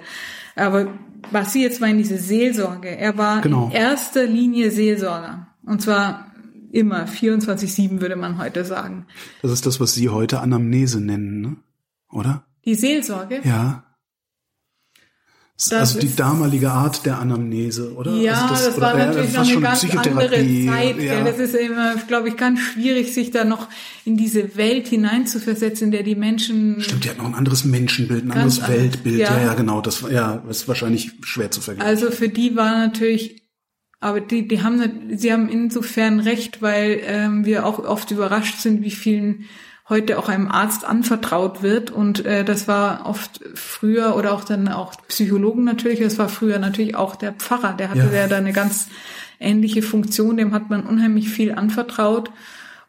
Aber 0.56 0.88
was 1.30 1.52
Sie 1.52 1.62
jetzt 1.62 1.80
meinen, 1.80 1.98
diese 1.98 2.18
Seelsorge, 2.18 2.88
er 2.88 3.16
war 3.16 3.40
genau. 3.40 3.66
in 3.66 3.72
erster 3.72 4.24
Linie 4.24 4.70
Seelsorger. 4.70 5.46
Und 5.64 5.82
zwar 5.82 6.32
immer, 6.72 7.04
24-7 7.04 8.00
würde 8.00 8.16
man 8.16 8.38
heute 8.38 8.64
sagen. 8.64 9.06
Das 9.42 9.50
ist 9.50 9.66
das, 9.66 9.80
was 9.80 9.94
Sie 9.94 10.08
heute 10.08 10.40
Anamnese 10.40 11.00
nennen, 11.00 11.40
ne? 11.40 11.56
oder? 12.10 12.44
Die 12.64 12.74
Seelsorge? 12.74 13.40
Ja. 13.44 13.84
Das 15.68 15.94
also 15.94 15.98
die 15.98 16.16
damalige 16.16 16.70
Art 16.70 17.04
der 17.04 17.18
Anamnese, 17.18 17.92
oder? 17.94 18.14
Ja, 18.14 18.46
also 18.46 18.54
das, 18.54 18.64
das 18.64 18.80
war 18.80 18.96
natürlich 18.96 19.34
noch 19.34 19.46
eine 19.46 19.60
ganz 19.60 19.84
andere 19.84 20.30
Zeit. 20.30 20.96
Ja. 20.96 21.18
ja. 21.18 21.24
Das 21.24 21.38
ist 21.38 21.54
immer, 21.54 21.96
glaube 22.08 22.28
ich, 22.28 22.38
ganz 22.38 22.60
schwierig, 22.60 23.12
sich 23.12 23.30
da 23.30 23.44
noch 23.44 23.68
in 24.06 24.16
diese 24.16 24.56
Welt 24.56 24.88
hineinzuversetzen, 24.88 25.88
in 25.88 25.90
der 25.90 26.02
die 26.02 26.14
Menschen. 26.14 26.80
Stimmt, 26.80 27.04
die 27.04 27.10
hat 27.10 27.18
noch 27.18 27.26
ein 27.26 27.34
anderes 27.34 27.66
Menschenbild, 27.66 28.24
ein 28.24 28.32
anderes 28.32 28.66
Weltbild. 28.66 29.20
Ja. 29.20 29.38
ja, 29.38 29.52
genau. 29.52 29.82
Das 29.82 30.02
ja, 30.10 30.42
ist 30.48 30.66
wahrscheinlich 30.66 31.12
schwer 31.24 31.50
zu 31.50 31.60
vergleichen. 31.60 31.90
Also 31.90 32.10
für 32.10 32.30
die 32.30 32.56
war 32.56 32.78
natürlich, 32.78 33.42
aber 34.00 34.22
die, 34.22 34.48
die 34.48 34.62
haben, 34.62 34.80
sie 35.14 35.30
haben 35.30 35.50
insofern 35.50 36.20
recht, 36.20 36.62
weil 36.62 37.02
ähm, 37.04 37.44
wir 37.44 37.66
auch 37.66 37.78
oft 37.80 38.10
überrascht 38.10 38.60
sind, 38.60 38.82
wie 38.82 38.90
vielen 38.90 39.44
heute 39.90 40.18
auch 40.18 40.28
einem 40.28 40.48
Arzt 40.48 40.84
anvertraut 40.84 41.62
wird. 41.62 41.90
Und 41.90 42.24
äh, 42.24 42.44
das 42.44 42.68
war 42.68 43.06
oft 43.06 43.40
früher 43.54 44.16
oder 44.16 44.32
auch 44.32 44.44
dann 44.44 44.68
auch 44.68 44.92
Psychologen 45.08 45.64
natürlich, 45.64 46.00
das 46.00 46.18
war 46.18 46.28
früher 46.28 46.58
natürlich 46.58 46.94
auch 46.94 47.16
der 47.16 47.32
Pfarrer, 47.32 47.74
der 47.74 47.90
hatte 47.90 48.06
ja, 48.12 48.12
ja 48.12 48.28
da 48.28 48.36
eine 48.36 48.52
ganz 48.52 48.88
ähnliche 49.40 49.82
Funktion, 49.82 50.36
dem 50.36 50.54
hat 50.54 50.70
man 50.70 50.84
unheimlich 50.84 51.28
viel 51.28 51.52
anvertraut. 51.52 52.30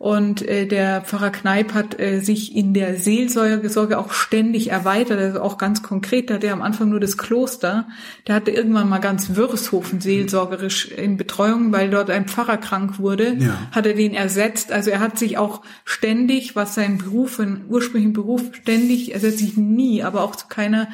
Und 0.01 0.41
äh, 0.47 0.65
der 0.65 1.01
Pfarrer 1.01 1.29
Kneip 1.29 1.75
hat 1.75 1.99
äh, 1.99 2.21
sich 2.21 2.55
in 2.55 2.73
der 2.73 2.95
Seelsorge 2.95 3.99
auch 3.99 4.13
ständig 4.13 4.71
erweitert, 4.71 5.19
also 5.19 5.41
auch 5.41 5.59
ganz 5.59 5.83
konkret. 5.83 6.27
Da 6.27 6.33
hatte 6.33 6.47
er 6.47 6.53
am 6.53 6.63
Anfang 6.63 6.89
nur 6.89 6.99
das 6.99 7.19
Kloster. 7.19 7.87
Der 8.25 8.33
hatte 8.33 8.49
irgendwann 8.49 8.89
mal 8.89 8.97
ganz 8.97 9.35
Würshofen 9.35 10.01
seelsorgerisch 10.01 10.87
in 10.87 11.17
Betreuung, 11.17 11.71
weil 11.71 11.91
dort 11.91 12.09
ein 12.09 12.25
Pfarrer 12.27 12.57
krank 12.57 12.97
wurde, 12.97 13.35
ja. 13.37 13.55
hat 13.71 13.85
er 13.85 13.93
den 13.93 14.15
ersetzt. 14.15 14.71
Also 14.71 14.89
er 14.89 15.01
hat 15.01 15.19
sich 15.19 15.37
auch 15.37 15.61
ständig, 15.85 16.55
was 16.55 16.73
sein 16.73 16.97
Beruf, 16.97 17.37
ein 17.37 17.65
ursprünglichen 17.69 18.13
Beruf, 18.13 18.41
ständig, 18.53 19.13
er 19.13 19.19
setzt 19.19 19.37
sich 19.37 19.55
nie, 19.55 20.01
aber 20.01 20.23
auch 20.23 20.35
zu 20.35 20.47
keiner 20.47 20.87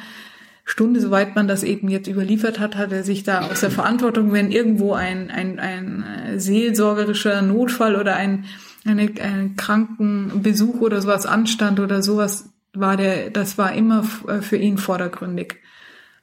Stunde, 0.66 1.00
soweit 1.00 1.34
man 1.34 1.48
das 1.48 1.62
eben 1.62 1.88
jetzt 1.88 2.08
überliefert 2.08 2.60
hat, 2.60 2.76
hat 2.76 2.92
er 2.92 3.04
sich 3.04 3.22
da 3.22 3.48
aus 3.50 3.60
der 3.60 3.70
Verantwortung, 3.70 4.34
wenn 4.34 4.52
irgendwo 4.52 4.92
ein, 4.92 5.30
ein, 5.30 5.58
ein 5.58 6.04
seelsorgerischer 6.36 7.40
Notfall 7.40 7.96
oder 7.96 8.14
ein 8.16 8.44
eine, 8.88 9.10
einen 9.20 9.56
Krankenbesuch 9.56 10.80
oder 10.80 11.00
sowas 11.00 11.26
anstand 11.26 11.80
oder 11.80 12.02
sowas, 12.02 12.50
war 12.74 12.96
der, 12.96 13.30
das 13.30 13.58
war 13.58 13.72
immer 13.72 14.06
äh, 14.26 14.40
für 14.40 14.56
ihn 14.56 14.78
vordergründig. 14.78 15.56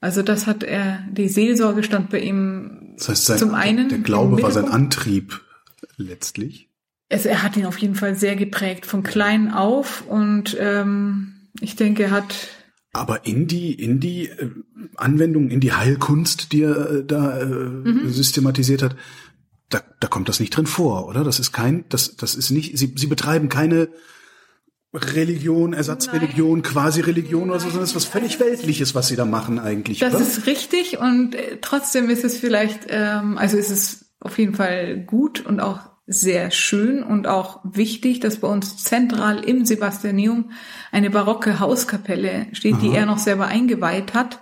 Also 0.01 0.21
das 0.21 0.45
hat 0.45 0.63
er, 0.63 0.99
die 1.11 1.29
Seelsorge 1.29 1.83
stand 1.83 2.09
bei 2.09 2.19
ihm 2.19 2.93
das 2.97 3.09
heißt, 3.09 3.25
sein, 3.25 3.37
zum 3.39 3.55
einen. 3.55 3.89
Der 3.89 3.99
Glaube 3.99 4.41
war 4.41 4.51
sein 4.51 4.69
Antrieb 4.69 5.41
letztlich. 5.97 6.69
Also 7.09 7.29
er 7.29 7.43
hat 7.43 7.57
ihn 7.57 7.65
auf 7.65 7.77
jeden 7.77 7.95
Fall 7.95 8.15
sehr 8.15 8.35
geprägt, 8.35 8.85
von 8.85 9.03
klein 9.03 9.51
auf 9.51 10.03
und 10.07 10.57
ähm, 10.59 11.33
ich 11.59 11.75
denke, 11.75 12.03
er 12.03 12.11
hat 12.11 12.35
aber 12.93 13.25
in 13.25 13.47
die 13.47 13.73
in 13.73 13.99
die 13.99 14.27
äh, 14.27 14.49
Anwendung, 14.95 15.49
in 15.49 15.59
die 15.59 15.73
Heilkunst, 15.73 16.51
die 16.51 16.61
er 16.63 16.89
äh, 16.89 17.05
da 17.05 17.39
äh, 17.39 17.45
mhm. 17.45 18.09
systematisiert 18.09 18.81
hat, 18.81 18.95
da, 19.69 19.81
da 19.99 20.07
kommt 20.07 20.29
das 20.29 20.39
nicht 20.39 20.55
drin 20.55 20.67
vor, 20.67 21.07
oder? 21.07 21.23
Das 21.23 21.39
ist 21.39 21.51
kein, 21.51 21.85
das, 21.89 22.15
das 22.15 22.35
ist 22.35 22.51
nicht, 22.51 22.77
sie, 22.77 22.93
sie 22.95 23.07
betreiben 23.07 23.49
keine 23.49 23.89
Religion, 24.93 25.73
Ersatzreligion, 25.73 26.61
Quasi-Religion 26.61 27.49
oder 27.49 27.59
so, 27.59 27.65
sondern 27.65 27.81
das 27.81 27.89
ist 27.89 27.95
was 27.95 28.05
völlig 28.05 28.39
Weltliches, 28.39 28.95
was 28.95 29.07
sie 29.07 29.15
da 29.15 29.25
machen 29.25 29.59
eigentlich. 29.59 29.99
Das 29.99 30.15
oder? 30.15 30.23
ist 30.23 30.45
richtig 30.45 30.99
und 30.99 31.35
äh, 31.35 31.57
trotzdem 31.61 32.09
ist 32.09 32.23
es 32.23 32.37
vielleicht, 32.37 32.85
ähm, 32.89 33.37
also 33.37 33.57
ist 33.57 33.71
es 33.71 34.05
auf 34.21 34.37
jeden 34.37 34.55
Fall 34.55 34.99
gut 34.99 35.45
und 35.45 35.59
auch 35.59 35.79
sehr 36.07 36.51
schön 36.51 37.03
und 37.03 37.27
auch 37.27 37.59
wichtig, 37.63 38.19
dass 38.19 38.37
bei 38.37 38.47
uns 38.47 38.77
zentral 38.77 39.43
im 39.43 39.65
Sebastianeum 39.65 40.51
eine 40.91 41.09
barocke 41.09 41.59
Hauskapelle 41.59 42.47
steht, 42.53 42.75
Aha. 42.75 42.81
die 42.81 42.91
er 42.91 43.05
noch 43.05 43.17
selber 43.17 43.47
eingeweiht 43.47 44.13
hat, 44.13 44.39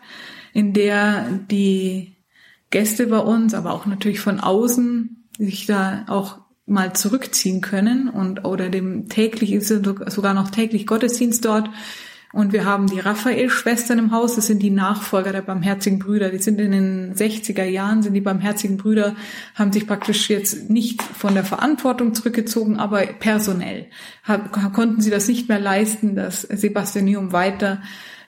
in 0.53 0.73
der 0.73 1.29
die 1.49 2.13
Gäste 2.73 3.05
bei 3.05 3.19
uns, 3.19 3.53
aber 3.53 3.71
auch 3.71 3.85
natürlich 3.85 4.19
von 4.19 4.39
außen 4.39 5.29
sich 5.37 5.67
da 5.67 6.05
auch 6.07 6.39
mal 6.65 6.93
zurückziehen 6.93 7.61
können 7.61 8.09
und 8.09 8.45
oder 8.45 8.69
dem 8.69 9.09
täglich 9.09 9.53
ist 9.53 9.67
sogar 9.67 10.33
noch 10.33 10.49
täglich 10.49 10.87
Gottesdienst 10.87 11.45
dort. 11.45 11.69
Und 12.31 12.51
wir 12.51 12.65
haben 12.65 12.87
die 12.87 12.99
Raphael-Schwestern 12.99 13.99
im 13.99 14.11
Haus, 14.11 14.35
das 14.35 14.47
sind 14.47 14.63
die 14.63 14.71
Nachfolger 14.71 15.31
der 15.31 15.43
Barmherzigen 15.43 15.99
Brüder. 15.99 16.31
Die 16.31 16.39
sind 16.39 16.59
in 16.59 16.71
den 16.71 17.13
60er 17.13 17.63
Jahren, 17.63 18.01
sind 18.01 18.15
die 18.15 18.21
Barmherzigen 18.21 18.77
Brüder, 18.77 19.15
haben 19.53 19.71
sich 19.71 19.85
praktisch 19.85 20.31
jetzt 20.31 20.67
nicht 20.71 21.03
von 21.03 21.35
der 21.35 21.45
Verantwortung 21.45 22.15
zurückgezogen, 22.15 22.79
aber 22.79 23.05
personell 23.05 23.85
konnten 24.73 24.99
sie 24.99 25.11
das 25.11 25.27
nicht 25.27 25.47
mehr 25.47 25.59
leisten, 25.59 26.15
das 26.15 26.41
Sebastianium 26.41 27.33
weiter 27.33 27.83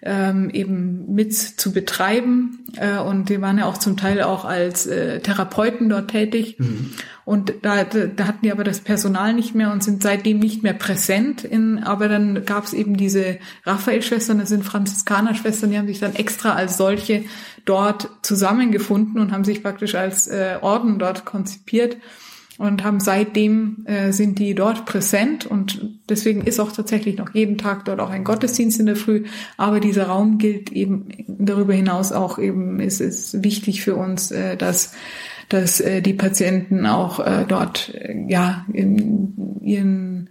ähm, 0.05 0.49
eben 0.51 1.13
mit 1.13 1.33
zu 1.33 1.73
betreiben. 1.73 2.65
Äh, 2.77 2.99
und 2.99 3.29
die 3.29 3.41
waren 3.41 3.57
ja 3.57 3.65
auch 3.65 3.77
zum 3.77 3.97
Teil 3.97 4.21
auch 4.21 4.45
als 4.45 4.85
äh, 4.85 5.19
Therapeuten 5.19 5.89
dort 5.89 6.11
tätig. 6.11 6.57
Mhm. 6.59 6.91
Und 7.25 7.53
da, 7.63 7.83
da 7.83 8.27
hatten 8.27 8.43
die 8.43 8.51
aber 8.51 8.63
das 8.63 8.81
Personal 8.81 9.33
nicht 9.33 9.55
mehr 9.55 9.71
und 9.71 9.83
sind 9.83 10.03
seitdem 10.03 10.37
nicht 10.37 10.61
mehr 10.61 10.75
präsent. 10.75 11.43
In, 11.43 11.83
aber 11.83 12.07
dann 12.07 12.45
gab 12.45 12.65
es 12.65 12.73
eben 12.73 12.97
diese 12.97 13.39
Raphael-Schwestern, 13.65 14.37
das 14.37 14.49
sind 14.49 14.63
Franziskaner-Schwestern, 14.63 15.71
die 15.71 15.77
haben 15.79 15.87
sich 15.87 15.99
dann 15.99 16.15
extra 16.15 16.53
als 16.53 16.77
solche 16.77 17.25
dort 17.65 18.09
zusammengefunden 18.21 19.19
und 19.19 19.31
haben 19.31 19.43
sich 19.43 19.63
praktisch 19.63 19.95
als 19.95 20.27
äh, 20.27 20.59
Orden 20.61 20.99
dort 20.99 21.25
konzipiert 21.25 21.97
und 22.57 22.83
haben 22.83 22.99
seitdem 22.99 23.85
äh, 23.85 24.11
sind 24.11 24.39
die 24.39 24.55
dort 24.55 24.85
präsent 24.85 25.45
und 25.45 25.99
deswegen 26.09 26.41
ist 26.41 26.59
auch 26.59 26.71
tatsächlich 26.71 27.17
noch 27.17 27.33
jeden 27.33 27.57
Tag 27.57 27.85
dort 27.85 27.99
auch 27.99 28.09
ein 28.09 28.23
Gottesdienst 28.23 28.79
in 28.79 28.85
der 28.85 28.95
Früh. 28.95 29.25
Aber 29.57 29.79
dieser 29.79 30.07
Raum 30.07 30.37
gilt 30.37 30.71
eben 30.71 31.09
darüber 31.27 31.73
hinaus 31.73 32.11
auch 32.11 32.39
eben 32.39 32.79
ist 32.79 33.01
es 33.01 33.43
wichtig 33.43 33.81
für 33.81 33.95
uns, 33.95 34.31
äh, 34.31 34.55
dass 34.55 34.93
dass 35.49 35.79
äh, 35.79 36.01
die 36.01 36.13
Patienten 36.13 36.85
auch 36.85 37.19
äh, 37.19 37.45
dort 37.47 37.93
äh, 37.93 38.15
ja 38.27 38.65
in 38.71 39.59
ihren 39.61 40.29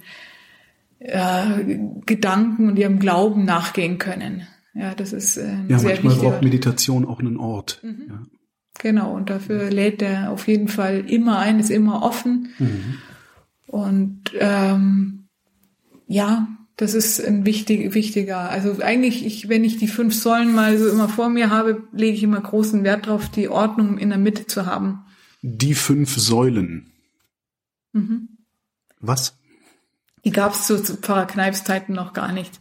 äh, 0.98 1.76
Gedanken 2.06 2.68
und 2.68 2.78
ihrem 2.78 2.98
Glauben 2.98 3.44
nachgehen 3.44 3.98
können. 3.98 4.46
Ja, 4.74 4.94
das 4.94 5.12
ist 5.12 5.36
äh, 5.36 5.54
ja, 5.68 5.78
sehr 5.78 6.00
manchmal 6.02 6.30
braucht 6.30 6.42
Meditation 6.42 7.04
auch 7.04 7.20
einen 7.20 7.36
Ort. 7.36 7.80
Mhm. 7.82 8.02
Ja. 8.08 8.22
Genau, 8.78 9.14
und 9.14 9.30
dafür 9.30 9.70
lädt 9.70 10.02
er 10.02 10.30
auf 10.30 10.48
jeden 10.48 10.68
Fall 10.68 11.04
immer 11.08 11.38
ein, 11.38 11.60
ist 11.60 11.70
immer 11.70 12.02
offen. 12.02 12.50
Mhm. 12.58 12.98
Und 13.66 14.32
ähm, 14.38 15.28
ja, 16.06 16.48
das 16.76 16.94
ist 16.94 17.24
ein 17.24 17.46
wichtig, 17.46 17.94
wichtiger. 17.94 18.50
Also 18.50 18.82
eigentlich, 18.82 19.24
ich, 19.24 19.48
wenn 19.48 19.64
ich 19.64 19.76
die 19.76 19.88
fünf 19.88 20.14
Säulen 20.14 20.54
mal 20.54 20.76
so 20.76 20.88
immer 20.88 21.08
vor 21.08 21.28
mir 21.28 21.50
habe, 21.50 21.84
lege 21.92 22.16
ich 22.16 22.22
immer 22.22 22.40
großen 22.40 22.82
Wert 22.82 23.06
darauf, 23.06 23.28
die 23.28 23.48
Ordnung 23.48 23.98
in 23.98 24.08
der 24.08 24.18
Mitte 24.18 24.46
zu 24.46 24.66
haben. 24.66 25.04
Die 25.42 25.74
fünf 25.74 26.16
Säulen. 26.16 26.92
Mhm. 27.92 28.28
Was? 29.00 29.36
Die 30.24 30.30
gab 30.30 30.54
es 30.54 30.66
zu, 30.66 30.82
zu 30.82 30.96
Pfarrer 30.96 31.26
Kneips 31.26 31.64
Zeiten 31.64 31.92
noch 31.92 32.12
gar 32.12 32.32
nicht. 32.32 32.60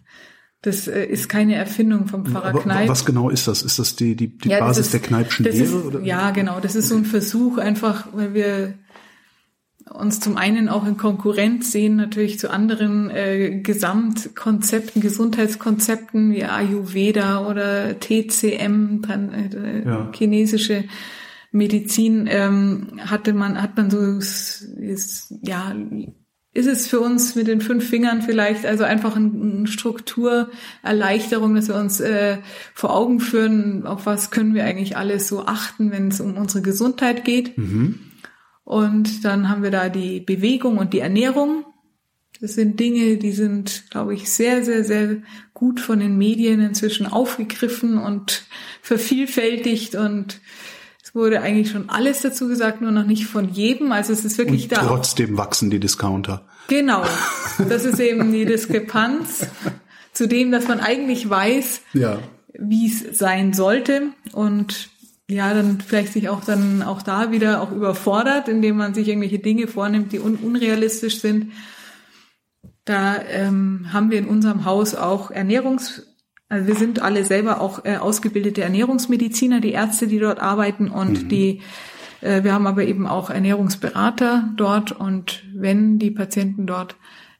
Das 0.64 0.88
äh, 0.88 1.04
ist 1.04 1.28
keine 1.28 1.56
Erfindung 1.56 2.08
vom 2.08 2.26
Pfarrer 2.26 2.50
Aber 2.50 2.62
Kneip. 2.62 2.88
Was 2.88 3.06
genau 3.06 3.30
ist 3.30 3.50
das? 3.50 3.64
Ist 3.64 3.80
das 3.80 3.98
die, 3.98 4.16
die, 4.16 4.30
die 4.38 4.50
ja, 4.50 4.60
Basis 4.60 4.86
ist, 4.86 4.94
der 4.94 5.02
Kneipschen 5.02 5.44
Lehre? 5.44 5.58
Ist, 5.58 5.74
oder? 5.74 6.02
Ja, 6.02 6.32
genau. 6.32 6.62
Das 6.62 6.76
ist 6.76 6.88
so 6.88 6.96
ein 6.96 7.04
Versuch 7.04 7.58
einfach, 7.58 8.08
weil 8.14 8.34
wir 8.34 8.74
uns 9.92 10.22
zum 10.22 10.38
einen 10.38 10.70
auch 10.70 10.88
in 10.88 10.96
Konkurrenz 10.96 11.74
sehen, 11.74 11.98
natürlich 11.98 12.40
zu 12.40 12.50
anderen 12.50 13.10
äh, 13.10 13.60
Gesamtkonzepten, 13.62 15.02
Gesundheitskonzepten 15.02 16.32
wie 16.32 16.46
Ayurveda 16.46 17.46
oder 17.46 18.00
TCM, 18.00 19.02
dann, 19.02 19.34
äh, 19.34 19.86
ja. 19.86 20.12
chinesische 20.14 20.86
Medizin, 21.52 22.26
ähm, 22.32 23.02
hatte 23.02 23.34
man, 23.34 23.62
hat 23.62 23.76
man 23.76 23.92
so, 23.92 24.00
ist, 24.00 25.34
ja, 25.42 25.76
ist 26.54 26.68
es 26.68 26.88
für 26.88 27.00
uns 27.00 27.36
mit 27.36 27.48
den 27.48 27.62
fünf 27.62 27.90
Fingern 27.90 28.22
vielleicht 28.22 28.66
also 28.66 28.84
einfach 28.84 29.16
eine 29.16 29.66
Strukturerleichterung, 29.66 31.56
dass 31.56 31.68
wir 31.68 31.76
uns 31.76 32.00
äh, 32.00 32.38
vor 32.76 32.96
Augen 32.96 33.20
führen, 33.20 33.88
auf 33.88 34.06
was 34.06 34.30
können 34.30 34.54
wir 34.54 34.64
eigentlich 34.64 34.96
alles 34.96 35.28
so 35.28 35.46
achten, 35.46 35.92
wenn 35.92 36.10
es 36.10 36.22
um 36.22 36.38
unsere 36.38 36.62
Gesundheit 36.62 37.26
geht. 37.26 37.58
Mhm. 37.58 38.00
Und 38.64 39.26
dann 39.26 39.50
haben 39.50 39.64
wir 39.64 39.72
da 39.72 39.90
die 39.90 40.20
Bewegung 40.20 40.78
und 40.78 40.94
die 40.94 41.00
Ernährung. 41.00 41.66
Das 42.40 42.54
sind 42.54 42.80
Dinge, 42.80 43.18
die 43.18 43.32
sind, 43.32 43.86
glaube 43.90 44.14
ich, 44.14 44.30
sehr, 44.30 44.64
sehr, 44.64 44.84
sehr 44.84 45.18
gut 45.54 45.80
von 45.80 46.00
den 46.00 46.18
Medien 46.18 46.62
inzwischen 46.62 47.08
aufgegriffen 47.08 47.98
und 47.98 48.44
vervielfältigt 48.82 49.96
und 49.96 50.40
wurde 51.14 51.42
eigentlich 51.42 51.70
schon 51.70 51.90
alles 51.90 52.22
dazu 52.22 52.48
gesagt, 52.48 52.82
nur 52.82 52.92
noch 52.92 53.06
nicht 53.06 53.28
von 53.28 53.50
jedem. 53.50 53.92
Also 53.92 54.14
es 54.14 54.26
ist 54.26 54.38
wirklich 54.38 54.64
Und 54.64 54.72
da. 54.72 54.82
Trotzdem 54.82 55.38
wachsen 55.38 55.70
die 55.70 55.80
Discounter. 55.80 56.46
Genau. 56.68 57.04
Das 57.70 57.86
ist 57.86 58.00
eben 58.00 58.32
die 58.32 58.46
Diskrepanz 58.46 59.46
zu 60.14 60.28
dem, 60.28 60.52
dass 60.52 60.68
man 60.68 60.80
eigentlich 60.80 61.30
weiß, 61.30 61.82
ja. 61.94 62.20
wie 62.54 62.88
es 62.88 63.18
sein 63.18 63.54
sollte. 63.54 64.10
Und 64.32 64.90
ja, 65.30 65.54
dann 65.54 65.80
vielleicht 65.82 66.14
sich 66.14 66.30
auch 66.30 66.44
dann 66.44 66.82
auch 66.82 67.02
da 67.02 67.32
wieder 67.32 67.62
auch 67.62 67.72
überfordert, 67.72 68.48
indem 68.48 68.78
man 68.78 68.94
sich 68.94 69.08
irgendwelche 69.08 69.40
Dinge 69.40 69.68
vornimmt, 69.68 70.12
die 70.12 70.20
un 70.20 70.36
unrealistisch 70.36 71.22
sind. 71.22 71.52
Da 72.86 73.22
ähm, 73.30 73.88
haben 73.94 74.12
wir 74.12 74.18
in 74.18 74.28
unserem 74.28 74.66
Haus 74.66 74.96
auch 74.96 75.32
Ernährungs 75.32 76.13
also 76.54 76.68
wir 76.68 76.76
sind 76.76 77.02
alle 77.02 77.26
selber 77.26 77.62
auch 77.62 77.84
äh, 77.84 77.98
ausgebildete 77.98 78.62
Ernährungsmediziner, 78.62 79.60
die 79.60 79.72
Ärzte, 79.72 80.06
die 80.06 80.20
dort 80.20 80.40
arbeiten 80.40 80.88
und 80.88 81.24
mhm. 81.24 81.30
die 81.30 81.62
äh, 82.22 82.44
wir 82.44 82.54
haben 82.54 82.68
aber 82.68 82.84
eben 82.84 83.08
auch 83.08 83.32
Ernährungsberater 83.32 84.52
dort 84.56 84.92
und 84.92 85.44
wenn 85.56 85.98
die 85.98 86.12
Patienten 86.12 86.68
dort 86.68 86.96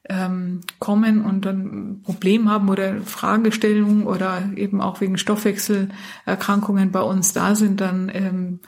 ähm, 0.08 0.62
kommen 0.80 1.24
und 1.24 1.44
dann 1.44 1.60
ein 1.60 2.02
Problem 2.02 2.50
haben 2.50 2.68
oder 2.68 3.02
Fragestellungen 3.02 4.04
oder 4.04 4.42
eben 4.56 4.80
auch 4.80 5.00
wegen 5.00 5.16
Stoffwechselerkrankungen 5.16 6.90
bei 6.90 7.00
uns 7.00 7.32
da 7.32 7.54
sind, 7.54 7.80
dann 7.80 8.10
ähm, 8.12 8.58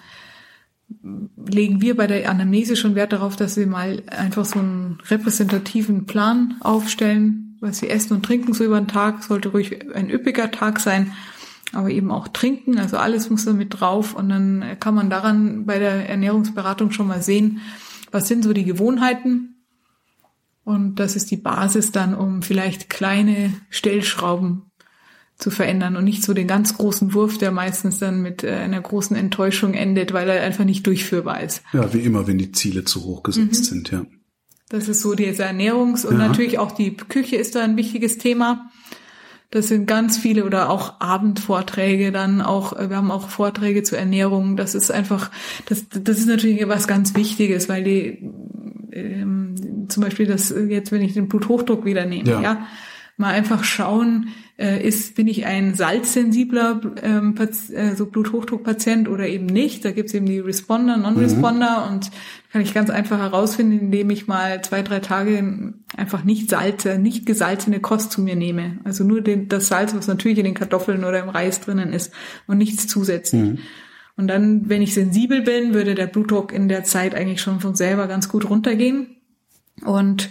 legen 1.44 1.80
wir 1.80 1.96
bei 1.96 2.06
der 2.06 2.30
Anamnese 2.30 2.76
schon 2.76 2.94
Wert 2.94 3.12
darauf, 3.12 3.34
dass 3.34 3.56
wir 3.56 3.66
mal 3.66 4.04
einfach 4.06 4.44
so 4.44 4.60
einen 4.60 4.98
repräsentativen 5.10 6.06
Plan 6.06 6.54
aufstellen 6.60 7.45
was 7.60 7.78
sie 7.78 7.88
essen 7.88 8.14
und 8.14 8.24
trinken 8.24 8.52
so 8.52 8.64
über 8.64 8.80
den 8.80 8.88
Tag, 8.88 9.22
sollte 9.22 9.50
ruhig 9.50 9.94
ein 9.94 10.10
üppiger 10.10 10.50
Tag 10.50 10.80
sein, 10.80 11.12
aber 11.72 11.90
eben 11.90 12.10
auch 12.10 12.28
trinken, 12.28 12.78
also 12.78 12.96
alles 12.96 13.30
muss 13.30 13.44
da 13.44 13.52
mit 13.52 13.80
drauf 13.80 14.14
und 14.14 14.28
dann 14.28 14.76
kann 14.80 14.94
man 14.94 15.10
daran 15.10 15.66
bei 15.66 15.78
der 15.78 16.08
Ernährungsberatung 16.08 16.92
schon 16.92 17.08
mal 17.08 17.22
sehen, 17.22 17.60
was 18.10 18.28
sind 18.28 18.44
so 18.44 18.52
die 18.52 18.64
Gewohnheiten 18.64 19.56
und 20.64 20.96
das 20.96 21.16
ist 21.16 21.30
die 21.30 21.36
Basis 21.36 21.92
dann, 21.92 22.14
um 22.14 22.42
vielleicht 22.42 22.90
kleine 22.90 23.52
Stellschrauben 23.70 24.62
zu 25.38 25.50
verändern 25.50 25.96
und 25.96 26.04
nicht 26.04 26.22
so 26.22 26.32
den 26.32 26.46
ganz 26.46 26.76
großen 26.76 27.12
Wurf, 27.12 27.38
der 27.38 27.50
meistens 27.50 27.98
dann 27.98 28.22
mit 28.22 28.42
äh, 28.42 28.52
einer 28.52 28.80
großen 28.80 29.16
Enttäuschung 29.16 29.74
endet, 29.74 30.12
weil 30.12 30.28
er 30.28 30.42
einfach 30.42 30.64
nicht 30.64 30.86
durchführbar 30.86 31.42
ist. 31.42 31.62
Ja, 31.72 31.92
wie 31.92 32.00
immer, 32.00 32.26
wenn 32.26 32.38
die 32.38 32.52
Ziele 32.52 32.84
zu 32.84 33.04
hoch 33.04 33.22
gesetzt 33.22 33.60
mhm. 33.60 33.64
sind, 33.64 33.90
ja. 33.90 34.06
Das 34.68 34.88
ist 34.88 35.00
so 35.00 35.14
diese 35.14 35.44
Ernährungs- 35.44 36.04
und 36.04 36.18
ja. 36.18 36.28
natürlich 36.28 36.58
auch 36.58 36.72
die 36.72 36.96
Küche 36.96 37.36
ist 37.36 37.54
da 37.54 37.62
ein 37.62 37.76
wichtiges 37.76 38.18
Thema. 38.18 38.70
Das 39.50 39.68
sind 39.68 39.86
ganz 39.86 40.18
viele 40.18 40.44
oder 40.44 40.70
auch 40.70 41.00
Abendvorträge 41.00 42.10
dann 42.10 42.40
auch, 42.40 42.72
wir 42.76 42.96
haben 42.96 43.12
auch 43.12 43.28
Vorträge 43.28 43.84
zur 43.84 43.98
Ernährung. 43.98 44.56
Das 44.56 44.74
ist 44.74 44.90
einfach, 44.90 45.30
das, 45.66 45.86
das 45.88 46.18
ist 46.18 46.26
natürlich 46.26 46.66
was 46.66 46.88
ganz 46.88 47.14
Wichtiges, 47.14 47.68
weil 47.68 47.84
die, 47.84 48.28
ähm, 48.92 49.86
zum 49.88 50.02
Beispiel 50.02 50.26
das 50.26 50.52
jetzt, 50.68 50.90
wenn 50.90 51.02
ich 51.02 51.14
den 51.14 51.28
Bluthochdruck 51.28 51.84
wieder 51.84 52.06
nehme, 52.06 52.28
ja, 52.28 52.40
ja 52.40 52.66
mal 53.16 53.32
einfach 53.32 53.64
schauen, 53.64 54.28
äh, 54.58 54.82
ist, 54.86 55.14
bin 55.14 55.28
ich 55.28 55.44
ein 55.44 55.74
salzsensibler 55.74 56.80
ähm, 57.02 57.34
äh, 57.38 57.94
so 57.94 58.06
Bluthochdruckpatient 58.06 59.08
oder 59.08 59.28
eben 59.28 59.46
nicht. 59.46 59.84
Da 59.84 59.90
gibt's 59.90 60.14
eben 60.14 60.26
die 60.26 60.38
Responder, 60.38 60.96
Non-Responder 60.96 61.86
mhm. 61.86 61.92
und 61.92 62.10
kann 62.52 62.62
ich 62.62 62.72
ganz 62.72 62.88
einfach 62.88 63.18
herausfinden, 63.18 63.78
indem 63.78 64.08
ich 64.08 64.26
mal 64.26 64.62
zwei, 64.62 64.82
drei 64.82 65.00
Tage 65.00 65.74
einfach 65.94 66.24
nicht 66.24 66.48
Salze, 66.48 66.98
nicht 66.98 67.26
gesalzene 67.26 67.80
Kost 67.80 68.12
zu 68.12 68.22
mir 68.22 68.34
nehme. 68.34 68.78
Also 68.84 69.04
nur 69.04 69.20
den, 69.20 69.48
das 69.48 69.66
Salz, 69.66 69.94
was 69.94 70.06
natürlich 70.06 70.38
in 70.38 70.44
den 70.44 70.54
Kartoffeln 70.54 71.04
oder 71.04 71.22
im 71.22 71.28
Reis 71.28 71.60
drinnen 71.60 71.92
ist 71.92 72.12
und 72.46 72.56
nichts 72.56 72.86
zusätzlich. 72.86 73.42
Mhm. 73.42 73.58
Und 74.16 74.28
dann, 74.28 74.70
wenn 74.70 74.80
ich 74.80 74.94
sensibel 74.94 75.42
bin, 75.42 75.74
würde 75.74 75.94
der 75.94 76.06
Blutdruck 76.06 76.50
in 76.50 76.68
der 76.68 76.84
Zeit 76.84 77.14
eigentlich 77.14 77.42
schon 77.42 77.60
von 77.60 77.74
selber 77.74 78.06
ganz 78.06 78.30
gut 78.30 78.48
runtergehen. 78.48 79.16
Und 79.84 80.30